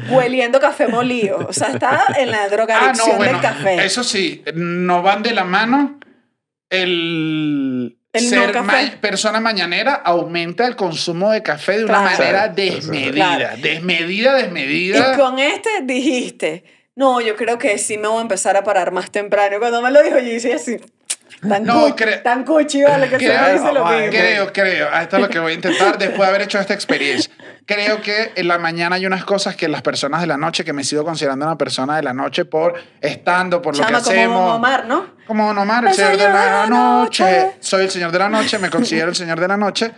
hueliendo 0.09 0.59
café 0.59 0.89
molido. 0.89 1.37
O 1.49 1.53
sea, 1.53 1.69
está 1.69 2.07
en 2.19 2.31
la 2.31 2.45
Ah, 2.45 2.49
drogadicción 2.49 3.09
no, 3.11 3.17
bueno, 3.17 3.33
del 3.33 3.41
café. 3.43 3.85
eso 3.85 4.03
sí, 4.03 4.43
no 4.55 5.03
van 5.03 5.23
de 5.23 5.33
la 5.33 5.45
mano. 5.45 5.99
El, 6.71 7.99
El 8.13 8.21
ser 8.23 8.63
ma- 8.63 8.75
persona 9.01 9.41
mañanera 9.41 9.95
aumenta 9.95 10.67
el 10.67 10.77
consumo 10.77 11.31
de 11.31 11.43
café 11.43 11.79
de 11.79 11.85
una 11.85 12.01
manera 12.01 12.49
desmedida. 12.49 13.13
Claro. 13.13 13.49
Desmedida, 13.61 14.35
desmedida. 14.35 15.13
Y 15.15 15.19
con 15.19 15.39
este 15.39 15.69
dijiste, 15.83 16.65
no, 17.01 17.21
yo 17.21 17.35
creo 17.35 17.57
que 17.59 17.79
sí 17.79 17.97
me 17.99 18.07
voy 18.09 18.19
a 18.19 18.23
empezar 18.23 18.57
a 18.57 18.63
parar 18.63 18.93
más 18.93 19.11
temprano. 19.11 19.59
Cuando 19.59 19.81
me 19.83 19.91
lo 19.91 20.03
dijo, 20.03 20.19
yo 20.19 20.25
dije 20.35 20.53
así, 20.55 20.77
tan, 21.49 21.65
No, 21.65 21.81
cu- 21.89 21.97
cre- 21.97 22.23
tan 22.23 22.45
cuchi, 22.45 22.83
vale, 22.83 23.09
que 23.09 23.19
se 23.19 23.25
Creo- 23.27 23.41
me 23.43 23.53
dice 23.55 23.73
lo 23.73 23.85
mismo. 23.87 24.11
Creo, 24.11 24.53
creo. 24.53 24.89
Esto 25.01 25.17
es 25.17 25.23
lo 25.23 25.29
que 25.31 25.39
voy 25.39 25.53
a 25.53 25.55
intentar 25.55 25.97
después 25.99 26.21
de 26.21 26.27
haber 26.27 26.43
hecho 26.43 26.59
esta 26.59 26.75
experiencia. 26.75 27.33
Creo 27.65 28.03
que 28.03 28.33
en 28.35 28.49
la 28.49 28.59
mañana 28.59 28.97
hay 28.97 29.07
unas 29.07 29.25
cosas 29.25 29.57
que 29.57 29.67
las 29.69 29.81
personas 29.81 30.21
de 30.21 30.27
la 30.27 30.37
noche, 30.37 30.65
que 30.65 30.73
me 30.73 30.85
sigo 30.85 31.05
considerando 31.05 31.47
una 31.47 31.57
persona 31.57 31.97
de 31.97 32.03
la 32.03 32.13
noche 32.13 32.45
por 32.45 32.75
estando, 33.01 33.63
por 33.63 33.77
lo 33.77 33.81
que 33.87 33.93
como 33.93 33.99
hacemos. 33.99 34.45
Don 34.45 34.55
Omar, 34.57 34.87
¿no? 34.87 35.15
Como 35.27 35.47
Don 35.47 35.57
Omar, 35.59 35.85
el 35.85 35.91
El 35.91 35.95
señor 35.95 36.11
de 36.13 36.19
señor 36.19 36.33
la 36.35 36.45
de 36.45 36.51
la 36.51 36.67
noche. 36.67 37.25
noche. 37.25 37.57
Soy 37.61 37.85
el 37.85 37.91
señor 37.91 38.11
de 38.13 38.19
la 38.19 38.29
noche, 38.29 38.59
me 38.59 38.69
considero 38.69 39.09
el 39.09 39.15
señor 39.17 39.39
de 39.41 39.49
la 39.49 39.57
noche. 39.57 39.93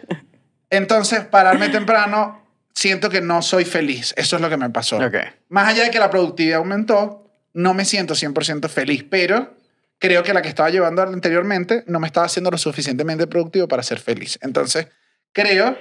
Entonces, 0.70 1.20
pararme 1.24 1.68
temprano, 1.70 2.41
siento 2.74 3.10
que 3.10 3.20
no 3.20 3.42
soy 3.42 3.64
feliz. 3.64 4.14
Eso 4.16 4.36
es 4.36 4.42
lo 4.42 4.48
que 4.48 4.56
me 4.56 4.70
pasó. 4.70 4.96
Ok. 4.96 5.14
Más 5.48 5.68
allá 5.68 5.84
de 5.84 5.90
que 5.90 5.98
la 5.98 6.10
productividad 6.10 6.58
aumentó, 6.58 7.30
no 7.54 7.74
me 7.74 7.84
siento 7.84 8.14
100% 8.14 8.68
feliz, 8.68 9.04
pero 9.08 9.54
creo 9.98 10.22
que 10.22 10.32
la 10.32 10.42
que 10.42 10.48
estaba 10.48 10.70
llevando 10.70 11.02
anteriormente 11.02 11.84
no 11.86 12.00
me 12.00 12.06
estaba 12.06 12.26
haciendo 12.26 12.50
lo 12.50 12.58
suficientemente 12.58 13.26
productivo 13.26 13.68
para 13.68 13.82
ser 13.82 14.00
feliz. 14.00 14.38
Entonces, 14.42 14.88
creo 15.32 15.76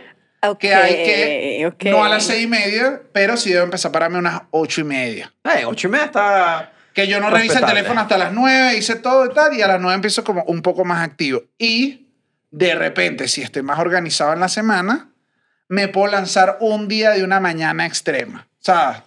que 0.59 0.73
hay 0.73 0.93
que, 0.95 1.65
Ok, 1.67 1.73
ok. 1.73 1.83
no 1.85 2.03
a 2.03 2.09
las 2.09 2.23
seis 2.23 2.43
y 2.43 2.47
media, 2.47 3.01
pero 3.13 3.37
sí 3.37 3.51
debo 3.51 3.63
empezar 3.63 3.89
a 3.89 3.91
pararme 3.93 4.17
a 4.17 4.19
unas 4.19 4.41
ocho 4.51 4.81
y 4.81 4.83
media. 4.83 5.33
Eh, 5.43 5.65
ocho 5.65 5.87
y 5.87 5.91
media 5.91 6.05
está... 6.05 6.73
Que 6.93 7.07
yo 7.07 7.21
no 7.21 7.29
revise 7.29 7.57
el 7.57 7.65
teléfono 7.65 8.01
hasta 8.01 8.17
las 8.17 8.33
9, 8.33 8.75
hice 8.75 8.95
todo 8.95 9.25
y 9.25 9.33
tal, 9.33 9.53
y 9.57 9.61
a 9.61 9.67
las 9.67 9.79
9 9.79 9.95
empiezo 9.95 10.25
como 10.25 10.43
un 10.43 10.61
poco 10.61 10.83
más 10.83 11.07
activo. 11.07 11.41
Y 11.57 12.09
de 12.49 12.75
repente, 12.75 13.29
si 13.29 13.41
estoy 13.41 13.61
más 13.61 13.79
organizado 13.79 14.33
en 14.33 14.41
la 14.41 14.49
semana, 14.49 15.10
me 15.71 15.87
puedo 15.87 16.07
lanzar 16.11 16.57
un 16.59 16.89
día 16.89 17.11
de 17.11 17.23
una 17.23 17.39
mañana 17.39 17.85
extrema. 17.85 18.45
O 18.59 18.63
sea, 18.63 19.05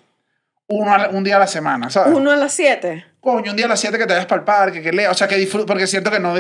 uno 0.66 0.94
a 0.94 0.98
la- 0.98 1.08
un 1.10 1.22
día 1.22 1.36
a 1.36 1.40
la 1.40 1.46
semana, 1.46 1.90
¿sabes? 1.90 2.14
Uno 2.14 2.30
a 2.30 2.36
las 2.36 2.54
siete. 2.54 3.04
Coño, 3.20 3.50
un 3.50 3.56
día 3.56 3.66
a 3.66 3.68
las 3.68 3.80
7 3.80 3.98
que 3.98 4.06
te 4.06 4.14
vayas 4.14 4.24
para 4.26 4.38
el 4.40 4.44
parque, 4.46 4.80
que 4.82 4.90
lea. 4.90 5.10
O 5.10 5.14
sea, 5.14 5.28
que 5.28 5.36
disfruto, 5.36 5.66
porque 5.66 5.86
siento 5.86 6.10
que 6.10 6.20
no. 6.20 6.34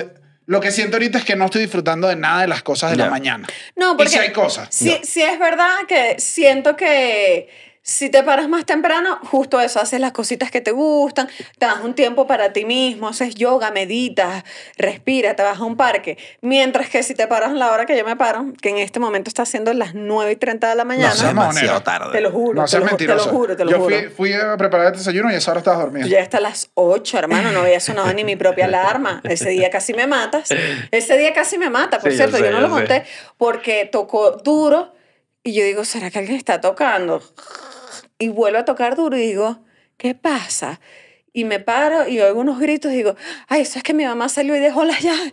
Lo 0.46 0.60
que 0.60 0.70
siento 0.70 0.96
ahorita 0.96 1.18
es 1.18 1.24
que 1.24 1.36
no 1.36 1.44
estoy 1.44 1.60
disfrutando 1.62 2.08
de 2.08 2.16
nada 2.16 2.40
de 2.40 2.48
las 2.48 2.62
cosas 2.62 2.90
de 2.90 2.96
la 2.96 3.08
mañana. 3.10 3.46
No, 3.76 3.92
Y 3.92 3.96
porque 3.96 4.10
si 4.12 4.18
hay 4.18 4.32
cosas. 4.32 4.68
Sí, 4.70 4.98
sí 5.02 5.22
es 5.22 5.38
verdad 5.38 5.70
que 5.88 6.16
siento 6.18 6.74
que 6.74 7.48
Si 7.86 8.08
te 8.08 8.22
paras 8.22 8.48
más 8.48 8.64
temprano, 8.64 9.18
justo 9.30 9.60
eso, 9.60 9.78
haces 9.78 10.00
las 10.00 10.12
cositas 10.12 10.50
que 10.50 10.62
te 10.62 10.70
gustan, 10.70 11.28
te 11.58 11.66
das 11.66 11.80
un 11.84 11.92
tiempo 11.94 12.26
para 12.26 12.50
ti 12.54 12.64
mismo, 12.64 13.08
haces 13.08 13.34
yoga, 13.34 13.70
meditas, 13.72 14.42
respira, 14.78 15.36
te 15.36 15.42
vas 15.42 15.58
a 15.60 15.64
un 15.64 15.76
parque. 15.76 16.16
Mientras 16.40 16.88
que 16.88 17.02
si 17.02 17.14
te 17.14 17.26
paras 17.26 17.50
a 17.50 17.52
la 17.52 17.70
hora 17.70 17.84
que 17.84 17.94
yo 17.94 18.02
me 18.06 18.16
paro, 18.16 18.46
que 18.62 18.70
en 18.70 18.78
este 18.78 19.00
momento 19.00 19.28
está 19.28 19.42
haciendo 19.42 19.70
las 19.74 19.94
9 19.94 20.32
y 20.32 20.36
30 20.36 20.70
de 20.70 20.76
la 20.76 20.86
mañana, 20.86 21.10
seas 21.14 21.28
demasiado 21.28 21.66
monero. 21.74 21.82
tarde. 21.84 22.12
te 22.12 22.20
lo 22.22 22.30
juro, 22.30 22.58
No 22.58 22.64
te, 22.64 22.70
seas 22.70 22.82
lo, 22.84 22.88
ju- 22.88 22.96
te 22.96 23.04
lo 23.04 23.08
mentiroso. 23.16 23.30
juro, 23.30 23.54
te 23.54 23.64
lo 23.66 23.70
Yo 23.72 23.78
juro. 23.80 23.96
fui, 23.98 24.08
fui 24.08 24.32
a 24.32 24.56
preparar 24.56 24.86
el 24.86 24.92
desayuno 24.94 25.30
y 25.30 25.34
a 25.34 25.36
esa 25.36 25.50
hora 25.50 25.58
estabas 25.60 25.80
dormido. 25.80 26.08
Ya 26.08 26.22
hasta 26.22 26.40
las 26.40 26.70
8, 26.72 27.18
hermano, 27.18 27.52
no 27.52 27.60
había 27.60 27.80
sonado 27.80 28.10
ni 28.14 28.24
mi 28.24 28.36
propia 28.36 28.64
alarma. 28.64 29.20
Ese 29.24 29.50
día 29.50 29.68
casi 29.68 29.92
me 29.92 30.06
matas. 30.06 30.48
Ese 30.90 31.18
día 31.18 31.34
casi 31.34 31.58
me 31.58 31.68
mata, 31.68 31.98
por 32.00 32.10
Sí, 32.12 32.16
yo 32.16 32.28
cierto, 32.28 32.38
sé, 32.38 32.44
yo 32.44 32.50
no 32.50 32.62
yo 32.62 32.68
lo 32.68 32.68
sé. 32.68 32.80
conté 32.80 33.04
porque 33.36 33.86
tocó 33.92 34.30
duro 34.42 34.94
y 35.46 35.52
yo 35.52 35.62
digo, 35.62 35.84
¿será 35.84 36.10
que 36.10 36.18
alguien 36.18 36.38
está 36.38 36.62
tocando? 36.62 37.22
Y 38.18 38.28
vuelvo 38.28 38.58
a 38.58 38.64
tocar 38.64 38.96
duro 38.96 39.16
y 39.16 39.22
digo, 39.22 39.58
¿qué 39.96 40.14
pasa? 40.14 40.80
Y 41.36 41.44
me 41.44 41.58
paro 41.58 42.06
y 42.06 42.20
oigo 42.20 42.38
unos 42.38 42.60
gritos 42.60 42.92
y 42.92 42.96
digo, 42.96 43.16
ay, 43.48 43.62
eso 43.62 43.78
es 43.78 43.82
que 43.82 43.92
mi 43.92 44.04
mamá 44.04 44.28
salió 44.28 44.54
y 44.54 44.60
dejó 44.60 44.84
las 44.84 45.00
llaves. 45.00 45.32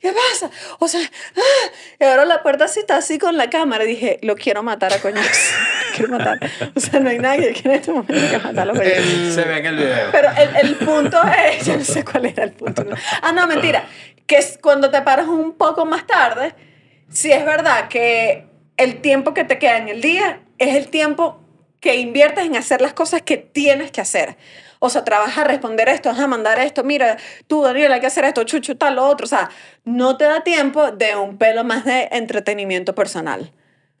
¿Qué 0.00 0.12
pasa? 0.12 0.52
O 0.78 0.86
sea, 0.86 1.00
ah. 1.36 1.70
y 1.98 2.04
ahora 2.04 2.24
la 2.24 2.44
puerta 2.44 2.66
así 2.66 2.78
está 2.78 2.98
así 2.98 3.18
con 3.18 3.36
la 3.36 3.50
cámara. 3.50 3.82
Y 3.82 3.88
dije, 3.88 4.20
lo 4.22 4.36
quiero 4.36 4.62
matar 4.62 4.92
a 4.92 5.00
coñazo. 5.00 5.28
Lo 5.90 5.96
quiero 5.96 6.18
matar. 6.18 6.38
O 6.76 6.78
sea, 6.78 7.00
no 7.00 7.10
hay 7.10 7.18
nadie 7.18 7.52
que 7.52 7.68
en 7.68 7.74
este 7.74 7.90
momento 7.90 8.14
quiera 8.14 8.38
matarlo. 8.38 8.72
a 8.72 8.76
coñazo. 8.76 9.34
Se 9.34 9.42
ve 9.42 9.58
en 9.58 9.66
el 9.66 9.76
video. 9.76 10.12
Pero 10.12 10.28
el, 10.38 10.68
el 10.68 10.76
punto 10.76 11.20
es, 11.24 11.66
yo 11.66 11.76
no 11.76 11.84
sé 11.84 12.04
cuál 12.04 12.26
era 12.26 12.44
el 12.44 12.52
punto. 12.52 12.86
Ah, 13.20 13.32
no, 13.32 13.48
mentira. 13.48 13.84
Que 14.28 14.36
es 14.36 14.60
cuando 14.62 14.92
te 14.92 15.02
paras 15.02 15.26
un 15.26 15.56
poco 15.56 15.84
más 15.86 16.06
tarde, 16.06 16.54
sí 17.10 17.32
es 17.32 17.44
verdad 17.44 17.88
que 17.88 18.46
el 18.76 19.00
tiempo 19.00 19.34
que 19.34 19.42
te 19.42 19.58
queda 19.58 19.76
en 19.78 19.88
el 19.88 20.00
día 20.00 20.40
es 20.58 20.76
el 20.76 20.88
tiempo 20.88 21.39
que 21.80 21.96
inviertes 21.96 22.44
en 22.44 22.56
hacer 22.56 22.80
las 22.80 22.92
cosas 22.94 23.22
que 23.22 23.36
tienes 23.38 23.90
que 23.90 24.00
hacer. 24.00 24.36
O 24.78 24.88
sea, 24.88 25.04
trabajar, 25.04 25.46
responder 25.46 25.88
esto, 25.88 26.10
a 26.10 26.26
mandar 26.26 26.58
esto, 26.58 26.84
mira, 26.84 27.16
tú, 27.46 27.62
Daniel, 27.62 27.92
hay 27.92 28.00
que 28.00 28.06
hacer 28.06 28.24
esto, 28.24 28.44
chuchu, 28.44 28.76
tal, 28.76 28.96
lo 28.96 29.04
otro. 29.06 29.24
O 29.24 29.28
sea, 29.28 29.50
no 29.84 30.16
te 30.16 30.24
da 30.24 30.42
tiempo 30.42 30.90
de 30.92 31.16
un 31.16 31.36
pelo 31.36 31.64
más 31.64 31.84
de 31.84 32.08
entretenimiento 32.12 32.94
personal. 32.94 33.40
O 33.52 33.54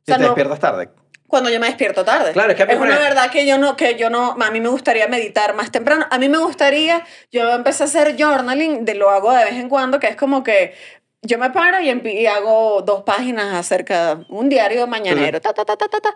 Si 0.06 0.12
te 0.12 0.18
no- 0.18 0.26
despiertas 0.26 0.58
tarde. 0.58 0.88
cuando 1.26 1.50
yo 1.50 1.60
me 1.60 1.66
despierto 1.66 2.02
tarde. 2.04 2.32
Claro, 2.32 2.50
es 2.52 2.56
que 2.56 2.62
a 2.62 2.66
mí 2.66 2.72
es 2.72 2.78
una 2.80 2.98
verdad 2.98 3.30
que 3.30 3.46
yo 3.46 3.58
no, 3.58 3.76
que 3.76 3.96
yo 3.96 4.08
no, 4.10 4.36
a 4.40 4.50
mí 4.50 4.60
me 4.60 4.68
gustaría 4.70 5.06
meditar 5.06 5.54
más 5.54 5.70
temprano. 5.70 6.06
A 6.10 6.18
mí 6.18 6.28
me 6.30 6.38
gustaría, 6.38 7.04
yo 7.30 7.52
empecé 7.52 7.82
a 7.82 7.86
hacer 7.86 8.16
journaling, 8.18 8.84
de, 8.86 8.94
lo 8.94 9.10
hago 9.10 9.32
de 9.32 9.44
vez 9.44 9.54
en 9.54 9.68
cuando, 9.68 10.00
que 10.00 10.08
es 10.08 10.16
como 10.16 10.42
que 10.42 10.74
yo 11.22 11.38
me 11.38 11.50
paro 11.50 11.78
y, 11.80 11.90
y 11.90 12.26
hago 12.26 12.80
dos 12.82 13.02
páginas 13.04 13.54
acerca, 13.54 14.24
un 14.30 14.48
diario 14.48 14.86
mañanero, 14.86 15.40
ta, 15.42 15.52
ta, 15.52 15.64
ta, 15.66 15.76
ta, 15.76 15.88
ta, 15.88 16.00
ta. 16.00 16.14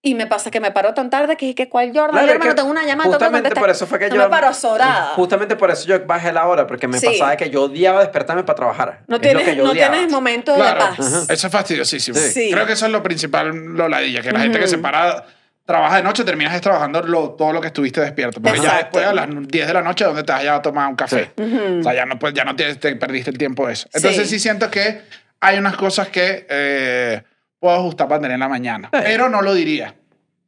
Y 0.00 0.14
me 0.14 0.28
pasa 0.28 0.50
que 0.52 0.60
me 0.60 0.70
paro 0.70 0.94
tan 0.94 1.10
tarde 1.10 1.36
que, 1.36 1.56
que 1.56 1.68
¿cuál 1.68 1.88
journal? 1.92 2.10
Claro, 2.12 2.30
hermano, 2.32 2.54
tengo 2.54 2.70
una 2.70 2.84
llamada. 2.84 3.10
tengo 3.10 3.18
que 3.18 3.24
Justamente 3.24 3.60
por 3.60 3.68
eso 3.70 3.86
fue 3.88 3.98
que 3.98 4.08
No 4.08 4.14
yo. 4.14 4.22
me 4.22 4.28
paro 4.28 4.54
sobrada. 4.54 5.06
Justamente 5.16 5.56
por 5.56 5.70
eso 5.72 5.88
yo 5.88 6.06
bajé 6.06 6.32
la 6.32 6.46
hora, 6.46 6.68
porque 6.68 6.86
me 6.86 6.98
Sí. 6.98 7.06
pasaba 7.06 7.36
que 7.36 7.50
yo 7.50 7.64
odiaba 7.64 8.00
despertarme 8.00 8.44
para 8.44 8.54
trabajar. 8.56 9.00
No 9.08 9.16
Es 9.16 9.22
lo 9.22 9.38
que 9.38 9.44
tienes, 9.44 9.56
yo 9.56 9.64
no 9.64 9.72
tienes 9.72 10.08
momento 10.10 10.54
Claro, 10.54 10.90
de 10.92 10.96
paz. 10.96 11.26
eso 11.28 11.46
es 11.48 11.52
fastidiosísimo. 11.52 12.16
Sí. 12.16 12.50
Creo 12.52 12.64
que 12.64 12.74
eso 12.74 12.86
es 12.86 12.92
lo 12.92 13.02
principal, 13.02 13.48
lo 13.50 13.88
ladilla, 13.88 14.22
que 14.22 14.30
la 14.30 14.38
gente 14.40 14.60
que 14.60 14.68
se 14.68 14.78
para, 14.78 15.24
trabaja 15.66 15.96
de 15.96 16.02
noche, 16.04 16.22
terminas 16.24 16.58
trabajando 16.60 17.02
lo- 17.02 17.30
todo 17.32 17.52
lo 17.52 17.60
que 17.60 17.66
estuviste 17.66 18.00
despierto. 18.00 18.40
Porque 18.40 18.58
ya 18.60 18.64
Exacto. 18.66 18.98
después 19.00 19.06
a 19.06 19.12
las 19.12 19.48
10 19.48 19.66
de 19.66 19.74
la 19.74 19.82
noche, 19.82 20.04
donde 20.04 20.22
te 20.22 20.30
vas 20.32 20.44
ya 20.44 20.54
a 20.54 20.62
tomar 20.62 20.88
un 20.88 20.94
café. 20.96 21.32
O 21.36 21.82
sea, 21.82 21.92
ya 21.92 22.06
no, 22.06 22.18
puedes- 22.20 22.34
ya 22.36 22.44
no 22.44 22.54
tienes, 22.54 22.78
te 22.78 22.94
perdiste 22.94 23.30
el 23.30 23.36
tiempo 23.38 23.66
de 23.66 23.72
eso. 23.72 23.88
Entonces 23.92 24.22
Sí. 24.28 24.34
sí, 24.36 24.38
siento 24.38 24.70
que 24.70 25.02
hay 25.40 25.58
unas 25.58 25.76
cosas 25.76 26.08
que 26.08 26.46
eh, 26.48 27.22
puedo 27.60 27.74
ajustar 27.76 28.08
para 28.08 28.20
tener 28.20 28.34
en 28.34 28.40
la 28.40 28.48
mañana, 28.48 28.88
pero 28.90 29.28
no 29.28 29.42
lo 29.42 29.54
diría. 29.54 29.94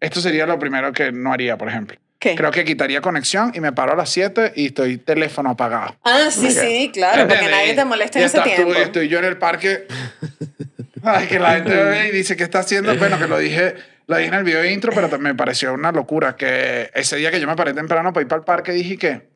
Esto 0.00 0.20
sería 0.20 0.46
lo 0.46 0.58
primero 0.58 0.92
que 0.92 1.12
no 1.12 1.32
haría, 1.32 1.56
por 1.58 1.68
ejemplo. 1.68 1.98
¿Qué? 2.18 2.34
Creo 2.34 2.50
que 2.50 2.64
quitaría 2.64 3.00
conexión 3.00 3.52
y 3.54 3.60
me 3.60 3.72
paro 3.72 3.92
a 3.92 3.96
las 3.96 4.10
7 4.10 4.52
y 4.54 4.66
estoy 4.66 4.98
teléfono 4.98 5.50
apagado. 5.50 5.96
Ah, 6.04 6.28
sí, 6.30 6.50
sí, 6.50 6.90
claro, 6.92 7.22
porque 7.22 7.34
¿Entiendes? 7.34 7.58
nadie 7.60 7.74
te 7.74 7.84
molesta 7.86 8.18
Y 8.18 8.22
en 8.22 8.26
ese 8.26 8.38
tú 8.38 8.44
tiempo. 8.44 8.72
y 8.74 8.76
estoy 8.82 9.08
yo 9.08 9.18
en 9.20 9.24
el 9.24 9.38
parque. 9.38 9.86
Ay, 11.02 11.26
que 11.28 11.38
la 11.38 11.54
gente 11.54 11.74
ve 11.74 12.08
y 12.08 12.10
dice, 12.12 12.36
¿qué 12.36 12.42
está 12.44 12.58
haciendo? 12.58 12.94
Bueno, 12.96 13.18
que 13.18 13.26
lo 13.26 13.38
dije, 13.38 13.74
lo 14.06 14.16
dije 14.18 14.28
en 14.28 14.34
el 14.34 14.44
video 14.44 14.60
de 14.60 14.70
intro, 14.70 14.92
pero 14.94 15.18
me 15.18 15.34
pareció 15.34 15.72
una 15.72 15.92
locura 15.92 16.36
que 16.36 16.90
ese 16.94 17.16
día 17.16 17.30
que 17.30 17.40
yo 17.40 17.46
me 17.46 17.56
paré 17.56 17.72
temprano 17.72 18.12
para 18.12 18.22
ir 18.22 18.28
para 18.28 18.40
el 18.40 18.44
parque, 18.44 18.72
dije 18.72 18.98
que 18.98 19.28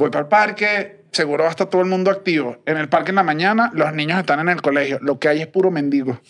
voy 0.00 0.10
para 0.10 0.22
el 0.22 0.28
parque, 0.28 1.02
seguro 1.12 1.44
va 1.44 1.48
a 1.48 1.52
estar 1.52 1.68
todo 1.68 1.82
el 1.82 1.88
mundo 1.88 2.10
activo. 2.10 2.58
En 2.66 2.76
el 2.76 2.88
parque 2.88 3.10
en 3.10 3.16
la 3.16 3.22
mañana, 3.22 3.70
los 3.74 3.92
niños 3.92 4.18
están 4.18 4.40
en 4.40 4.48
el 4.48 4.62
colegio. 4.62 4.98
Lo 5.02 5.18
que 5.18 5.28
hay 5.28 5.40
es 5.42 5.46
puro 5.46 5.70
mendigo. 5.70 6.20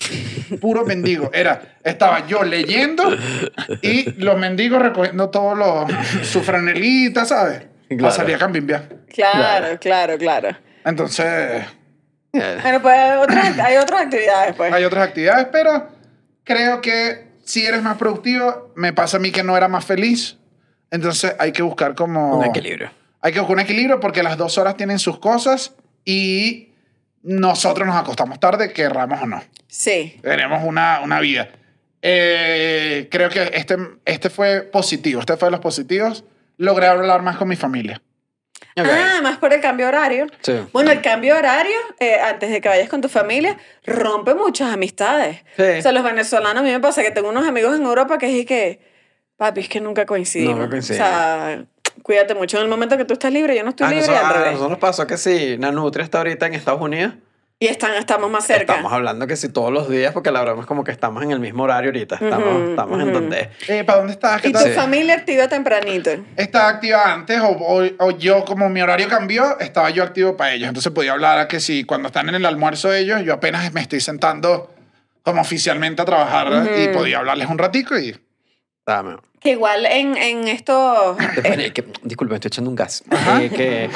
Puro 0.60 0.84
mendigo. 0.84 1.30
Era, 1.32 1.76
estaba 1.84 2.26
yo 2.26 2.42
leyendo 2.42 3.04
y 3.82 4.10
los 4.20 4.36
mendigos 4.38 4.82
recogiendo 4.82 5.30
todos 5.30 5.56
los, 5.56 6.26
su 6.26 6.42
franelita, 6.42 7.24
¿sabes? 7.24 7.62
Claro. 7.88 8.14
salir 8.14 8.36
a 8.36 8.38
campimbiar. 8.38 8.88
Claro, 9.12 9.78
claro, 9.80 10.16
claro. 10.18 10.56
Entonces, 10.84 11.62
Bueno, 12.32 12.80
pues 12.82 13.16
otras- 13.20 13.58
hay 13.58 13.76
otras 13.76 14.02
actividades, 14.02 14.54
pues. 14.56 14.72
hay 14.72 14.84
otras 14.84 15.08
actividades, 15.08 15.46
pero 15.50 15.88
creo 16.44 16.80
que 16.80 17.28
si 17.44 17.66
eres 17.66 17.82
más 17.82 17.96
productivo, 17.96 18.72
me 18.76 18.92
pasa 18.92 19.16
a 19.16 19.20
mí 19.20 19.30
que 19.32 19.42
no 19.42 19.56
era 19.56 19.66
más 19.68 19.84
feliz. 19.84 20.36
Entonces 20.92 21.34
hay 21.38 21.52
que 21.52 21.62
buscar 21.62 21.94
como... 21.94 22.38
Un 22.38 22.44
equilibrio. 22.44 22.90
Hay 23.22 23.32
que 23.32 23.40
buscar 23.40 23.56
un 23.56 23.60
equilibrio 23.60 24.00
porque 24.00 24.22
las 24.22 24.36
dos 24.36 24.56
horas 24.58 24.76
tienen 24.76 24.98
sus 24.98 25.18
cosas 25.18 25.74
y 26.04 26.70
nosotros 27.22 27.86
nos 27.86 27.96
acostamos 27.96 28.40
tarde, 28.40 28.72
querramos 28.72 29.20
o 29.22 29.26
no. 29.26 29.42
Sí. 29.66 30.18
Tenemos 30.22 30.62
una, 30.64 31.00
una 31.00 31.20
vida. 31.20 31.50
Eh, 32.02 33.08
creo 33.10 33.28
que 33.28 33.50
este, 33.52 33.76
este 34.04 34.30
fue 34.30 34.62
positivo, 34.62 35.20
este 35.20 35.36
fue 35.36 35.46
de 35.46 35.52
los 35.52 35.60
positivos. 35.60 36.24
Logré 36.56 36.86
hablar 36.86 37.22
más 37.22 37.36
con 37.36 37.48
mi 37.48 37.56
familia. 37.56 38.00
Ok. 38.76 38.86
Ah, 38.88 39.20
más 39.22 39.38
por 39.38 39.52
el 39.52 39.60
cambio 39.60 39.88
horario. 39.88 40.26
Sí. 40.40 40.52
Bueno, 40.72 40.90
el 40.90 41.02
cambio 41.02 41.36
horario, 41.36 41.76
eh, 41.98 42.18
antes 42.20 42.50
de 42.50 42.60
que 42.60 42.68
vayas 42.68 42.88
con 42.88 43.00
tu 43.00 43.08
familia, 43.08 43.58
rompe 43.84 44.34
muchas 44.34 44.72
amistades. 44.72 45.42
Sí. 45.56 45.62
O 45.78 45.82
sea, 45.82 45.92
los 45.92 46.04
venezolanos, 46.04 46.60
a 46.60 46.64
mí 46.64 46.70
me 46.70 46.80
pasa 46.80 47.02
que 47.02 47.10
tengo 47.10 47.28
unos 47.28 47.46
amigos 47.46 47.76
en 47.76 47.82
Europa 47.82 48.18
que 48.18 48.40
es 48.40 48.46
que, 48.46 48.80
papi, 49.36 49.60
es 49.60 49.68
que 49.68 49.80
nunca 49.80 50.06
coincidimos. 50.06 50.56
Nunca 50.56 50.70
coincidimos. 50.70 51.08
O 51.08 51.12
sea, 51.12 51.64
cuídate 52.02 52.34
mucho 52.34 52.56
en 52.58 52.64
el 52.64 52.68
momento 52.68 52.96
que 52.96 53.04
tú 53.04 53.14
estás 53.14 53.32
libre, 53.32 53.56
yo 53.56 53.62
no 53.62 53.70
estoy 53.70 53.86
Ah, 53.86 53.90
libre 53.90 54.04
y 54.04 54.08
nosotros, 54.08 54.24
al 54.24 54.30
ah, 54.30 54.38
revés. 54.38 54.52
nosotros 54.52 54.70
nos 54.70 54.78
pasó 54.78 55.06
que 55.06 55.16
sí, 55.16 55.56
Nanutria 55.58 56.04
está 56.04 56.18
ahorita 56.18 56.46
en 56.46 56.54
Estados 56.54 56.80
Unidos. 56.80 57.14
Y 57.62 57.66
están, 57.66 57.92
estamos 57.92 58.30
más 58.30 58.46
cerca. 58.46 58.72
Estamos 58.72 58.90
hablando 58.90 59.26
que 59.26 59.36
sí 59.36 59.50
todos 59.50 59.70
los 59.70 59.86
días, 59.90 60.14
porque 60.14 60.30
la 60.30 60.40
broma 60.40 60.62
es 60.62 60.66
como 60.66 60.82
que 60.82 60.92
estamos 60.92 61.22
en 61.22 61.30
el 61.30 61.40
mismo 61.40 61.64
horario 61.64 61.90
ahorita. 61.90 62.14
Estamos, 62.14 62.62
Ujú, 62.62 62.70
estamos 62.70 63.00
en 63.02 63.08
ujú. 63.10 63.18
donde. 63.20 63.50
Eh, 63.68 63.84
¿Para 63.84 63.98
dónde 63.98 64.14
estás? 64.14 64.40
¿Qué 64.40 64.48
y 64.48 64.52
tu 64.52 64.58
tal? 64.60 64.72
familia 64.72 65.12
activa 65.14 65.46
tempranito. 65.46 66.10
estaba 66.38 66.70
activa 66.70 67.12
antes 67.12 67.38
o, 67.38 67.48
o- 67.48 67.90
o 67.98 68.10
yo, 68.12 68.46
como 68.46 68.70
mi 68.70 68.80
horario 68.80 69.08
cambió, 69.08 69.58
estaba 69.60 69.90
yo 69.90 70.02
activo 70.02 70.38
para 70.38 70.54
ellos. 70.54 70.68
Entonces 70.68 70.90
podía 70.90 71.12
hablar 71.12 71.38
a 71.38 71.48
que 71.48 71.60
si 71.60 71.84
cuando 71.84 72.06
están 72.08 72.30
en 72.30 72.36
el 72.36 72.46
almuerzo 72.46 72.94
ellos, 72.94 73.20
yo 73.24 73.34
apenas 73.34 73.70
me 73.74 73.82
estoy 73.82 74.00
sentando 74.00 74.72
como 75.22 75.42
oficialmente 75.42 76.00
a 76.00 76.06
trabajar 76.06 76.66
y 76.78 76.88
podía 76.88 77.18
hablarles 77.18 77.50
un 77.50 77.58
ratico 77.58 77.98
y... 77.98 78.18
Dame. 78.86 79.16
Que 79.40 79.50
igual 79.52 79.86
en, 79.86 80.18
en 80.18 80.48
estos... 80.48 81.16
Eh, 81.44 81.72
que- 81.72 81.86
disculpe, 82.02 82.32
me 82.32 82.36
estoy 82.36 82.48
echando 82.48 82.68
un 82.68 82.76
gas. 82.76 83.02
Ajá. 83.10 83.42
Eh, 83.42 83.48
que, 83.48 83.88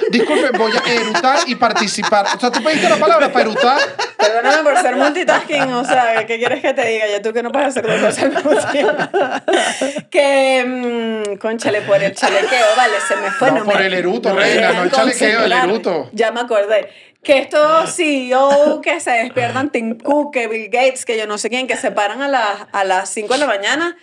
Disculpe, 0.10 0.50
voy 0.58 0.72
a 0.76 0.92
erutar 0.92 1.38
y 1.46 1.54
participar. 1.54 2.26
O 2.36 2.40
sea, 2.40 2.50
tú 2.50 2.60
pediste 2.62 2.88
la 2.88 2.96
palabra 2.96 3.30
para 3.32 3.42
erutar. 3.42 3.78
Perdóname 4.18 4.64
por 4.64 4.76
ser 4.78 4.96
multitasking, 4.96 5.72
o 5.74 5.84
sea, 5.84 6.26
¿qué 6.26 6.38
quieres 6.38 6.60
que 6.60 6.74
te 6.74 6.84
diga? 6.86 7.06
Ya 7.08 7.22
tú 7.22 7.32
que 7.32 7.40
no 7.42 7.52
puedes 7.52 7.68
hacer 7.68 7.86
dos 7.86 8.00
cosas 8.00 8.24
al 8.24 8.30
mismo 8.34 8.50
tiempo. 8.72 8.94
que, 10.10 10.64
mm, 10.66 11.36
conchale, 11.38 11.82
por 11.82 12.02
el 12.02 12.12
chalequeo, 12.14 12.66
vale, 12.76 12.94
se 13.06 13.16
me 13.16 13.30
fue. 13.30 13.52
No, 13.52 13.64
por 13.64 13.78
me- 13.78 13.86
el 13.86 13.94
eruto, 13.94 14.34
me 14.34 14.40
reina, 14.42 14.72
no 14.72 14.82
el 14.82 14.90
chalequeo, 14.90 15.44
el 15.44 15.52
eruto. 15.52 16.10
Ya 16.12 16.32
me 16.32 16.40
acordé. 16.40 16.88
Que 17.22 17.38
estos 17.38 17.94
CEO 17.94 18.80
que 18.82 18.98
se 18.98 19.10
despiertan, 19.12 19.70
Tim 19.70 19.98
Cook, 19.98 20.32
que 20.32 20.48
Bill 20.48 20.68
Gates, 20.70 21.04
que 21.04 21.16
yo 21.16 21.26
no 21.26 21.38
sé 21.38 21.48
quién, 21.50 21.66
que 21.66 21.76
se 21.76 21.90
paran 21.92 22.22
a 22.22 22.28
las, 22.28 22.66
a 22.72 22.82
las 22.84 23.08
5 23.10 23.34
de 23.34 23.38
la 23.40 23.46
mañana, 23.46 23.96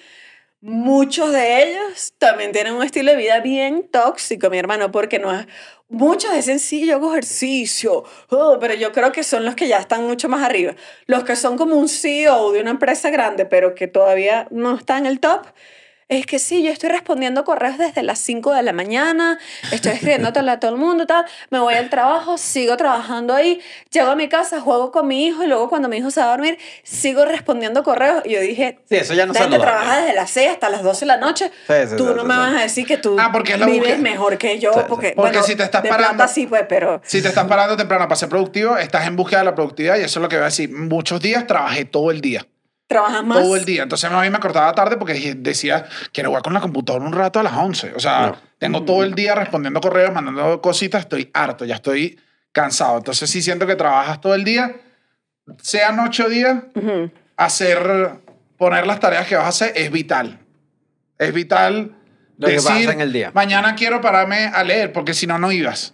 muchos 0.61 1.31
de 1.31 1.63
ellos 1.63 2.13
también 2.17 2.51
tienen 2.51 2.73
un 2.73 2.83
estilo 2.83 3.11
de 3.11 3.17
vida 3.17 3.39
bien 3.39 3.87
tóxico, 3.89 4.49
mi 4.49 4.57
hermano, 4.57 4.91
porque 4.91 5.19
no 5.19 5.33
es... 5.33 5.47
Muchos 5.89 6.33
dicen, 6.33 6.59
sí, 6.59 6.85
yo 6.85 6.95
hago 6.95 7.11
ejercicio, 7.11 8.03
oh, 8.29 8.57
pero 8.59 8.73
yo 8.73 8.91
creo 8.91 9.13
que 9.13 9.23
son 9.23 9.45
los 9.45 9.55
que 9.55 9.69
ya 9.69 9.77
están 9.77 10.05
mucho 10.05 10.27
más 10.27 10.43
arriba. 10.43 10.75
Los 11.05 11.23
que 11.23 11.37
son 11.37 11.57
como 11.57 11.75
un 11.75 11.87
CEO 11.87 12.51
de 12.51 12.59
una 12.59 12.71
empresa 12.71 13.09
grande, 13.09 13.45
pero 13.45 13.73
que 13.73 13.87
todavía 13.87 14.47
no 14.51 14.75
está 14.75 14.97
en 14.97 15.05
el 15.05 15.21
top, 15.21 15.45
es 16.09 16.25
que 16.25 16.39
sí, 16.39 16.63
yo 16.63 16.71
estoy 16.71 16.89
respondiendo 16.89 17.43
correos 17.43 17.77
desde 17.77 18.01
las 18.01 18.19
5 18.19 18.53
de 18.53 18.63
la 18.63 18.71
mañana, 18.71 19.37
estoy 19.71 19.91
escribiéndole 19.91 20.51
a 20.51 20.59
todo 20.59 20.71
el 20.71 20.77
mundo, 20.77 21.05
tal, 21.05 21.25
me 21.49 21.59
voy 21.59 21.73
al 21.73 21.89
trabajo, 21.89 22.37
sigo 22.37 22.77
trabajando 22.77 23.33
ahí, 23.33 23.59
llego 23.91 24.11
a 24.11 24.15
mi 24.15 24.29
casa, 24.29 24.61
juego 24.61 24.91
con 24.91 25.07
mi 25.07 25.25
hijo 25.25 25.43
y 25.43 25.47
luego 25.47 25.67
cuando 25.67 25.89
mi 25.89 25.97
hijo 25.97 26.09
se 26.09 26.21
va 26.21 26.27
a 26.27 26.29
dormir, 26.31 26.57
sigo 26.83 27.25
respondiendo 27.25 27.83
correos. 27.83 28.21
Y 28.25 28.31
yo 28.33 28.39
dije, 28.39 28.79
Sí, 28.89 28.95
eso 28.95 29.13
ya 29.13 29.25
no 29.25 29.33
"Esta 29.33 29.43
gente 29.43 29.57
saludable". 29.57 29.79
trabaja 29.81 30.01
desde 30.01 30.15
las 30.15 30.29
6 30.31 30.49
hasta 30.51 30.69
las 30.69 30.83
12 30.83 31.01
de 31.01 31.05
la 31.07 31.17
noche, 31.17 31.51
Sí, 31.67 31.73
sí, 31.89 31.95
tú 31.97 32.07
sí, 32.07 32.13
no 32.15 32.21
sí, 32.21 32.27
me 32.27 32.33
sí. 32.33 32.39
vas 32.39 32.55
a 32.55 32.59
decir 32.61 32.87
que 32.87 32.97
tú 32.97 33.17
Ah, 33.19 33.29
porque 33.33 33.57
vives 33.57 33.99
mejor 33.99 34.37
que 34.37 34.59
yo, 34.59 34.71
Sí, 34.73 34.79
sí. 34.79 34.85
porque, 34.87 35.13
Porque 35.15 35.31
bueno, 35.31 35.43
si 35.43 35.55
te 35.55 35.63
estás 35.63 35.83
de 35.83 35.89
parando- 35.89 36.15
plata 36.15 36.33
sí, 36.33 36.47
pues, 36.47 36.63
pero... 36.69 37.01
Si 37.03 37.21
te 37.21 37.27
estás 37.27 37.45
parando 37.47 37.75
temprano 37.75 38.05
para 38.07 38.15
ser 38.15 38.29
productivo, 38.29 38.77
estás 38.77 39.05
en 39.07 39.17
búsqueda 39.17 39.39
de 39.39 39.45
la 39.45 39.55
productividad 39.55 39.97
y 39.97 40.03
eso 40.03 40.19
es 40.19 40.21
lo 40.21 40.29
que 40.29 40.37
voy 40.37 40.43
a 40.43 40.45
decir. 40.45 40.71
Muchos 40.71 41.19
días 41.21 41.45
trabajé 41.47 41.83
todo 41.83 42.11
el 42.11 42.21
día. 42.21 42.45
Trabajas 42.87 43.23
más. 43.25 43.39
todo 43.39 43.55
el 43.57 43.65
día. 43.65 43.83
Entonces 43.83 44.09
a 44.09 44.21
mí 44.21 44.29
me 44.29 44.37
acordaba 44.37 44.73
tarde 44.73 44.95
porque 44.97 45.35
decía, 45.37 45.85
quiero 46.13 46.29
jugar 46.29 46.41
con 46.43 46.53
la 46.53 46.61
computadora 46.61 47.03
un 47.05 47.11
rato 47.13 47.39
a 47.39 47.43
las 47.43 47.53
11. 47.53 47.93
O 47.95 47.99
sea, 47.99 48.27
No. 48.27 48.37
tengo 48.57 48.83
todo 48.83 49.03
el 49.03 49.13
día 49.13 49.35
respondiendo 49.35 49.81
correos, 49.81 50.13
mandando 50.13 50.61
cositas, 50.61 51.01
estoy 51.01 51.29
harto, 51.33 51.65
ya 51.65 51.75
estoy 51.75 52.17
cansado. 52.53 52.97
Entonces 52.97 53.29
sí 53.29 53.41
siento 53.41 53.67
que 53.67 53.75
trabajas 53.75 54.21
todo 54.21 54.33
el 54.35 54.43
día, 54.45 54.77
sean 55.61 55.99
ocho 55.99 56.29
días, 56.29 56.63
Ujú. 56.75 57.11
hacer, 57.35 58.11
poner 58.57 58.87
las 58.87 58.99
tareas 58.99 59.27
que 59.27 59.35
vas 59.35 59.45
a 59.45 59.49
hacer 59.49 59.73
es 59.75 59.91
vital. 59.91 60.39
Es 61.17 61.33
vital 61.33 61.95
Lo 62.37 62.47
que 62.47 62.53
decir, 62.53 62.69
pasa 62.85 62.93
en 62.93 63.01
el 63.01 63.11
día. 63.11 63.31
mañana 63.33 63.75
quiero 63.75 63.99
pararme 64.01 64.45
a 64.47 64.63
leer 64.63 64.93
porque 64.93 65.13
si 65.13 65.27
no, 65.27 65.37
no 65.37 65.51
ibas. 65.51 65.93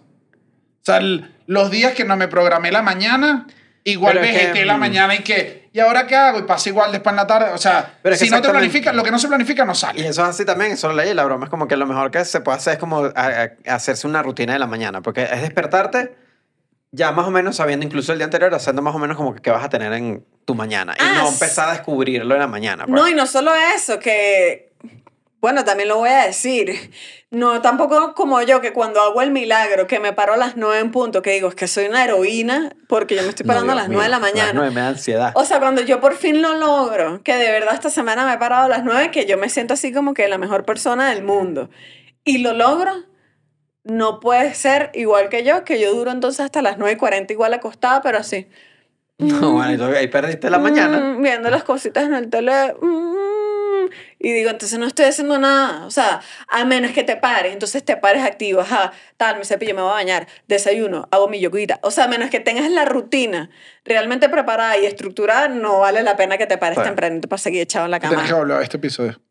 O 0.82 0.84
sea, 0.84 0.98
el- 0.98 1.30
los 1.46 1.70
días 1.70 1.92
que 1.94 2.04
no 2.04 2.16
me 2.16 2.28
programé 2.28 2.70
la 2.72 2.82
mañana, 2.82 3.46
igual 3.84 4.14
Pero 4.14 4.24
es 4.24 4.30
que, 4.32 4.38
vegeté 4.38 4.64
la 4.64 4.76
mm. 4.76 4.80
mañana 4.80 5.14
y 5.14 5.18
que, 5.22 5.68
¿y 5.72 5.78
ahora 5.80 6.06
qué 6.06 6.16
hago? 6.16 6.38
Y 6.38 6.42
pasa 6.42 6.68
igual 6.70 6.90
después 6.90 7.12
en 7.12 7.16
la 7.16 7.26
tarde. 7.26 7.50
O 7.52 7.58
sea, 7.58 7.98
Pero 8.02 8.16
si 8.16 8.30
no 8.30 8.40
te 8.40 8.48
planificas, 8.48 8.94
lo 8.94 9.02
que 9.02 9.10
no 9.10 9.18
se 9.18 9.28
planifica 9.28 9.64
no 9.64 9.72
Y 9.72 9.76
sale. 9.76 10.00
eso 10.08 10.22
es 10.22 10.28
así 10.28 10.44
también, 10.44 10.72
eso 10.72 10.88
lo 10.88 10.94
leí. 10.94 11.12
La 11.14 11.24
broma 11.24 11.44
es 11.44 11.50
como 11.50 11.68
que 11.68 11.76
lo 11.76 11.86
mejor 11.86 12.10
que 12.10 12.24
se 12.24 12.40
puede 12.40 12.56
hacer 12.58 12.74
es 12.74 12.78
como 12.78 13.04
a- 13.04 13.12
a- 13.16 13.74
hacerse 13.74 14.06
una 14.06 14.22
rutina 14.22 14.54
de 14.54 14.58
la 14.58 14.66
mañana, 14.66 15.02
porque 15.02 15.22
es 15.24 15.42
despertarte 15.42 16.16
ya 16.92 17.10
más 17.10 17.26
o 17.26 17.30
menos 17.30 17.56
sabiendo 17.56 17.84
incluso 17.84 18.12
el 18.12 18.18
día 18.18 18.24
anterior, 18.26 18.54
haciendo 18.54 18.80
más 18.80 18.94
o 18.94 18.98
menos 18.98 19.16
como 19.16 19.34
que 19.34 19.42
qué 19.42 19.50
vas 19.50 19.64
a 19.64 19.68
tener 19.68 19.92
en 19.94 20.24
tu 20.44 20.54
mañana 20.54 20.94
y 20.96 21.02
Ah, 21.02 21.14
no 21.22 21.28
empezar 21.28 21.68
a 21.68 21.72
descubrirlo 21.72 22.34
en 22.34 22.40
la 22.40 22.46
mañana. 22.46 22.86
pues. 22.86 22.94
No, 22.94 23.08
y 23.08 23.14
no 23.14 23.26
solo 23.26 23.50
eso, 23.76 23.98
que, 23.98 24.72
bueno, 25.44 25.62
también 25.62 25.90
lo 25.90 25.98
voy 25.98 26.08
a 26.08 26.24
decir, 26.24 26.90
no 27.30 27.60
tampoco 27.60 28.14
como 28.14 28.40
yo, 28.40 28.62
que 28.62 28.72
cuando 28.72 29.02
hago 29.02 29.20
el 29.20 29.30
milagro, 29.30 29.86
que 29.86 30.00
me 30.00 30.14
paro 30.14 30.32
a 30.32 30.36
las 30.38 30.56
nueve 30.56 30.78
en 30.78 30.90
punto, 30.90 31.20
que 31.20 31.32
digo, 31.32 31.48
es 31.50 31.54
que 31.54 31.68
soy 31.68 31.84
una 31.84 32.02
heroína, 32.02 32.74
porque 32.88 33.14
yo 33.14 33.22
me 33.22 33.28
estoy 33.28 33.44
No, 33.44 33.52
parando 33.52 33.72
a 33.72 33.74
las 33.74 33.88
nueve 33.88 34.04
de 34.04 34.08
la 34.08 34.18
mío, 34.18 34.26
a 34.26 34.30
las 34.30 34.34
mañana. 34.34 34.52
nueve 34.54 34.70
me 34.74 34.80
da 34.80 34.88
ansiedad. 34.88 35.32
O 35.34 35.44
sea, 35.44 35.60
cuando 35.60 35.82
yo 35.82 36.00
por 36.00 36.14
fin 36.14 36.40
lo 36.40 36.54
logro, 36.54 37.22
que 37.22 37.34
de 37.36 37.50
verdad 37.52 37.74
esta 37.74 37.90
semana 37.90 38.24
me 38.24 38.32
he 38.32 38.38
parado 38.38 38.64
a 38.64 38.68
las 38.68 38.84
9, 38.84 39.10
que 39.10 39.26
yo 39.26 39.36
me 39.36 39.50
siento 39.50 39.74
así 39.74 39.92
como 39.92 40.14
que 40.14 40.26
la 40.28 40.38
mejor 40.38 40.64
persona 40.64 41.10
del 41.10 41.22
mundo, 41.22 41.68
y 42.24 42.38
lo 42.38 42.54
logro, 42.54 42.92
no 43.84 44.20
puede 44.20 44.54
ser 44.54 44.90
igual 44.94 45.28
que 45.28 45.44
yo, 45.44 45.62
que 45.64 45.78
yo 45.78 45.94
duro 45.94 46.10
entonces 46.10 46.40
hasta 46.40 46.62
las 46.62 46.78
9 46.78 46.94
y 46.94 46.96
40 46.96 47.32
igual 47.34 47.52
acostada, 47.52 48.00
pero 48.00 48.16
así. 48.18 48.48
No, 49.18 49.52
bueno, 49.52 49.72
y 49.72 49.76
tú 49.76 49.84
ahí 49.84 50.08
perdiste 50.08 50.50
la 50.50 50.58
mañana. 50.58 50.98
Mm, 50.98 51.22
viendo 51.22 51.48
las 51.48 51.62
cositas 51.62 52.02
en 52.04 52.14
el 52.14 52.30
tele. 52.30 52.74
mm, 52.80 53.14
y 54.24 54.32
digo, 54.32 54.50
entonces 54.50 54.78
no 54.78 54.86
estoy 54.86 55.04
haciendo 55.06 55.38
nada. 55.38 55.84
O 55.86 55.90
sea, 55.90 56.20
a 56.48 56.64
menos 56.64 56.92
que 56.92 57.04
te 57.04 57.16
pares. 57.16 57.52
Entonces 57.52 57.84
te 57.84 57.96
pares 57.96 58.22
activo. 58.24 58.60
Ajá, 58.62 58.92
tal, 59.16 59.38
me 59.38 59.44
cepillo, 59.44 59.74
me 59.74 59.82
voy 59.82 59.90
a 59.90 59.94
bañar. 59.94 60.26
Desayuno, 60.48 61.06
hago 61.10 61.28
mi 61.28 61.38
yoguita. 61.40 61.78
O 61.82 61.90
sea, 61.90 62.04
a 62.04 62.08
menos 62.08 62.30
que 62.30 62.40
tengas 62.40 62.70
la 62.70 62.84
rutina 62.84 63.50
realmente 63.84 64.28
preparada 64.28 64.78
y 64.78 64.86
estructurada, 64.86 65.48
no 65.48 65.80
vale 65.80 66.02
la 66.02 66.16
pena 66.16 66.38
que 66.38 66.46
te 66.46 66.56
pares 66.58 66.74
Claro. 66.76 66.88
tempranito 66.90 67.28
para 67.28 67.40
seguir 67.40 67.60
echado 67.62 67.84
en 67.84 67.90
la 67.90 68.00
Tienes 68.00 68.16
cama. 68.16 68.28
que 68.28 68.34
volver 68.34 68.56
a 68.58 68.62
este 68.62 68.76
episodio. 68.78 69.20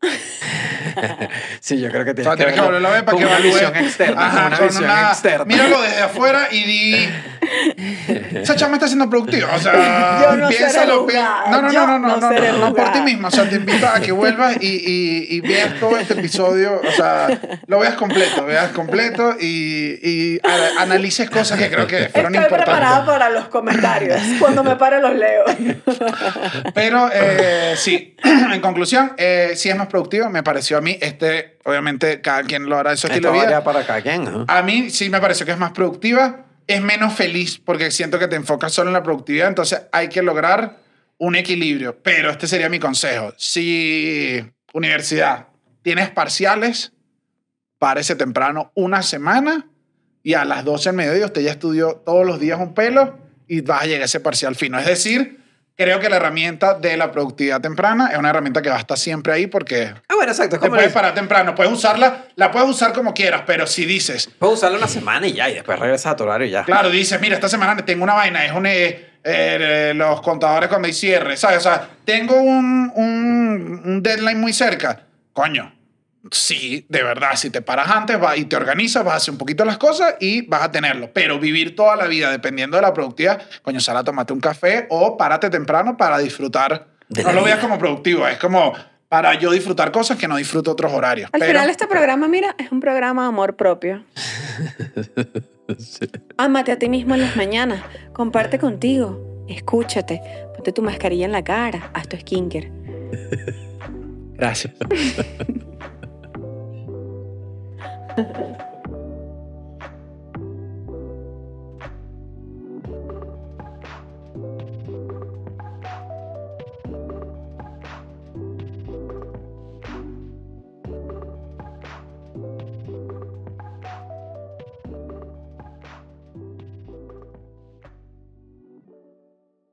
Sí, 1.60 1.80
yo 1.80 1.90
creo 1.90 2.04
que 2.04 2.10
O 2.10 2.14
tienes 2.14 2.24
sea, 2.28 2.36
tienes 2.36 2.54
que 2.54 2.60
verlo 2.60 2.66
volverlo 2.78 2.88
a 2.88 2.92
ver 2.92 3.04
para 3.04 3.18
que 3.18 3.24
una 3.26 3.38
visión 3.38 3.74
externa. 3.76 4.26
Ajá, 4.26 4.46
una 4.46 4.58
visión 4.60 4.84
una- 4.84 5.08
externa. 5.08 5.44
Míralo 5.44 5.80
desde 5.82 6.02
afuera 6.02 6.48
y 6.50 6.64
di. 6.64 7.08
Esa 8.42 8.56
chama 8.56 8.74
está 8.74 8.86
siendo 8.86 9.08
productiva. 9.08 9.50
O 9.54 9.58
sea, 9.58 10.20
Yo 10.30 10.36
no 10.36 10.48
piénsalo. 10.48 11.06
No, 11.50 11.62
no, 11.62 11.70
no, 11.72 11.86
no, 11.86 11.98
no, 11.98 12.16
no 12.16 12.30
no, 12.30 12.30
no, 12.40 12.58
no 12.58 12.74
por 12.74 12.92
ti 12.92 13.00
mismo. 13.00 13.28
O 13.28 13.30
sea, 13.30 13.48
te 13.48 13.56
invito 13.56 13.86
a 13.86 14.00
que 14.00 14.12
vuelvas 14.12 14.56
y, 14.60 14.66
y, 14.68 15.26
y 15.36 15.40
veas 15.40 15.78
todo 15.80 15.96
este 15.98 16.14
episodio. 16.14 16.80
O 16.86 16.92
sea, 16.92 17.28
lo 17.66 17.78
veas 17.78 17.94
completo, 17.94 18.44
veas 18.46 18.70
completo 18.72 19.34
y, 19.40 19.98
y 20.02 20.40
a- 20.46 20.82
analices 20.82 21.30
cosas 21.30 21.58
que 21.58 21.70
creo 21.70 21.86
que 21.86 22.08
fueron 22.08 22.34
Estoy 22.34 22.48
preparada 22.50 23.00
importantes. 23.00 23.06
para 23.06 23.30
los 23.30 23.48
comentarios. 23.48 24.20
Cuando 24.38 24.64
me 24.64 24.76
pare 24.76 25.00
los 25.00 25.14
leo. 25.14 25.44
Pero 26.74 27.08
eh, 27.12 27.74
sí, 27.76 28.16
en 28.52 28.60
conclusión, 28.60 29.12
eh, 29.16 29.52
sí 29.56 29.68
es 29.68 29.76
más 29.76 29.88
productivo. 29.88 30.28
Me 30.30 30.42
pareció 30.42 30.78
a 30.78 30.80
mí, 30.80 30.98
este, 31.00 31.58
obviamente, 31.64 32.20
cada 32.20 32.42
quien 32.42 32.66
lo 32.68 32.78
hará 32.78 32.90
de 32.90 32.96
su 32.96 33.06
estilo 33.06 33.32
de 33.32 33.40
vida. 33.46 33.64
para 33.64 33.84
cada 33.86 34.00
quien. 34.02 34.24
¿no? 34.24 34.44
A 34.48 34.62
mí 34.62 34.90
sí 34.90 35.10
me 35.10 35.20
pareció 35.20 35.46
que 35.46 35.52
es 35.52 35.58
más 35.58 35.72
productiva, 35.72 36.43
es 36.66 36.80
menos 36.80 37.14
feliz 37.14 37.58
porque 37.58 37.90
siento 37.90 38.18
que 38.18 38.28
te 38.28 38.36
enfocas 38.36 38.72
solo 38.72 38.90
en 38.90 38.94
la 38.94 39.02
productividad, 39.02 39.48
entonces 39.48 39.82
hay 39.92 40.08
que 40.08 40.22
lograr 40.22 40.78
un 41.18 41.36
equilibrio. 41.36 41.98
Pero 42.02 42.30
este 42.30 42.46
sería 42.46 42.68
mi 42.68 42.78
consejo. 42.78 43.32
Si 43.36 44.44
universidad 44.72 45.48
tienes 45.82 46.10
parciales, 46.10 46.92
párese 47.78 48.16
temprano 48.16 48.72
una 48.74 49.02
semana 49.02 49.68
y 50.22 50.34
a 50.34 50.44
las 50.44 50.64
12 50.64 50.88
del 50.90 50.96
mediodía 50.96 51.26
usted 51.26 51.42
ya 51.42 51.50
estudió 51.50 51.96
todos 51.96 52.26
los 52.26 52.40
días 52.40 52.58
un 52.58 52.74
pelo 52.74 53.18
y 53.46 53.60
vas 53.60 53.82
a 53.82 53.86
llegar 53.86 54.02
a 54.02 54.06
ese 54.06 54.20
parcial 54.20 54.54
fino. 54.54 54.78
Es 54.78 54.86
decir, 54.86 55.43
creo 55.76 55.98
que 56.00 56.08
la 56.08 56.16
herramienta 56.16 56.74
de 56.74 56.96
la 56.96 57.10
productividad 57.10 57.60
temprana 57.60 58.08
es 58.12 58.18
una 58.18 58.30
herramienta 58.30 58.62
que 58.62 58.68
va 58.70 58.76
a 58.76 58.80
estar 58.80 58.96
siempre 58.98 59.32
ahí 59.32 59.46
porque 59.46 59.92
Ah, 60.08 60.14
bueno, 60.14 60.30
exacto. 60.32 60.58
te 60.58 60.68
puedes 60.68 60.92
parar 60.92 61.14
temprano, 61.14 61.54
puedes 61.54 61.72
usarla, 61.72 62.24
la 62.36 62.50
puedes 62.50 62.68
usar 62.68 62.92
como 62.92 63.12
quieras, 63.14 63.42
pero 63.46 63.66
si 63.66 63.84
dices, 63.84 64.30
Puedes 64.38 64.58
usarlo 64.58 64.78
una 64.78 64.88
semana 64.88 65.26
y 65.26 65.32
ya, 65.32 65.48
y 65.50 65.54
después 65.54 65.78
regresas 65.78 66.12
a 66.12 66.16
tu 66.16 66.24
horario 66.24 66.46
y 66.46 66.50
ya. 66.50 66.64
Claro, 66.64 66.90
dices, 66.90 67.20
mira, 67.20 67.34
esta 67.34 67.48
semana 67.48 67.76
tengo 67.84 68.04
una 68.04 68.14
vaina, 68.14 68.44
es 68.44 68.52
un, 68.52 68.66
eh, 68.66 69.08
eh, 69.24 69.92
los 69.96 70.20
contadores 70.20 70.68
cuando 70.68 70.86
hay 70.86 70.92
cierre, 70.94 71.36
¿sabes? 71.36 71.58
O 71.58 71.60
sea, 71.62 71.88
tengo 72.04 72.36
un, 72.36 72.92
un, 72.94 73.82
un 73.84 74.02
deadline 74.02 74.38
muy 74.40 74.52
cerca. 74.52 75.00
Coño, 75.32 75.73
sí, 76.30 76.86
de 76.88 77.02
verdad, 77.02 77.30
si 77.36 77.50
te 77.50 77.62
paras 77.62 77.90
antes 77.90 78.22
va, 78.22 78.36
y 78.36 78.44
te 78.44 78.56
organizas, 78.56 79.04
vas 79.04 79.14
a 79.14 79.16
hacer 79.18 79.32
un 79.32 79.38
poquito 79.38 79.64
las 79.64 79.78
cosas 79.78 80.16
y 80.20 80.42
vas 80.46 80.62
a 80.62 80.70
tenerlo. 80.70 81.10
Pero 81.12 81.38
vivir 81.38 81.76
toda 81.76 81.96
la 81.96 82.06
vida 82.06 82.30
dependiendo 82.30 82.76
de 82.76 82.82
la 82.82 82.94
productividad, 82.94 83.42
coño, 83.62 83.80
sal 83.80 83.96
a 83.96 84.04
tomarte 84.04 84.32
un 84.32 84.40
café 84.40 84.86
o 84.90 85.16
párate 85.16 85.50
temprano 85.50 85.96
para 85.96 86.18
disfrutar. 86.18 86.88
De 87.08 87.22
no 87.22 87.32
lo 87.32 87.44
veas 87.44 87.58
como 87.58 87.78
productivo, 87.78 88.26
es 88.26 88.38
como 88.38 88.72
para 89.08 89.34
yo 89.34 89.52
disfrutar 89.52 89.92
cosas 89.92 90.18
que 90.18 90.26
no 90.26 90.36
disfruto 90.36 90.72
otros 90.72 90.92
horarios. 90.92 91.30
Al 91.32 91.40
Pero- 91.40 91.52
final 91.52 91.70
este 91.70 91.86
programa, 91.86 92.26
mira, 92.26 92.54
es 92.58 92.72
un 92.72 92.80
programa 92.80 93.22
de 93.22 93.28
amor 93.28 93.56
propio. 93.56 94.04
Ámate 96.36 96.72
a 96.72 96.78
ti 96.78 96.88
mismo 96.88 97.14
en 97.14 97.20
las 97.20 97.36
mañanas, 97.36 97.82
comparte 98.12 98.58
contigo, 98.58 99.44
escúchate, 99.48 100.20
ponte 100.54 100.72
tu 100.72 100.82
mascarilla 100.82 101.26
en 101.26 101.32
la 101.32 101.44
cara, 101.44 101.90
haz 101.94 102.08
tu 102.08 102.16
skincare. 102.16 102.72
Gracias. 104.36 104.74
Ha 108.16 108.22
ha 108.22 108.44
ha. 108.44 108.73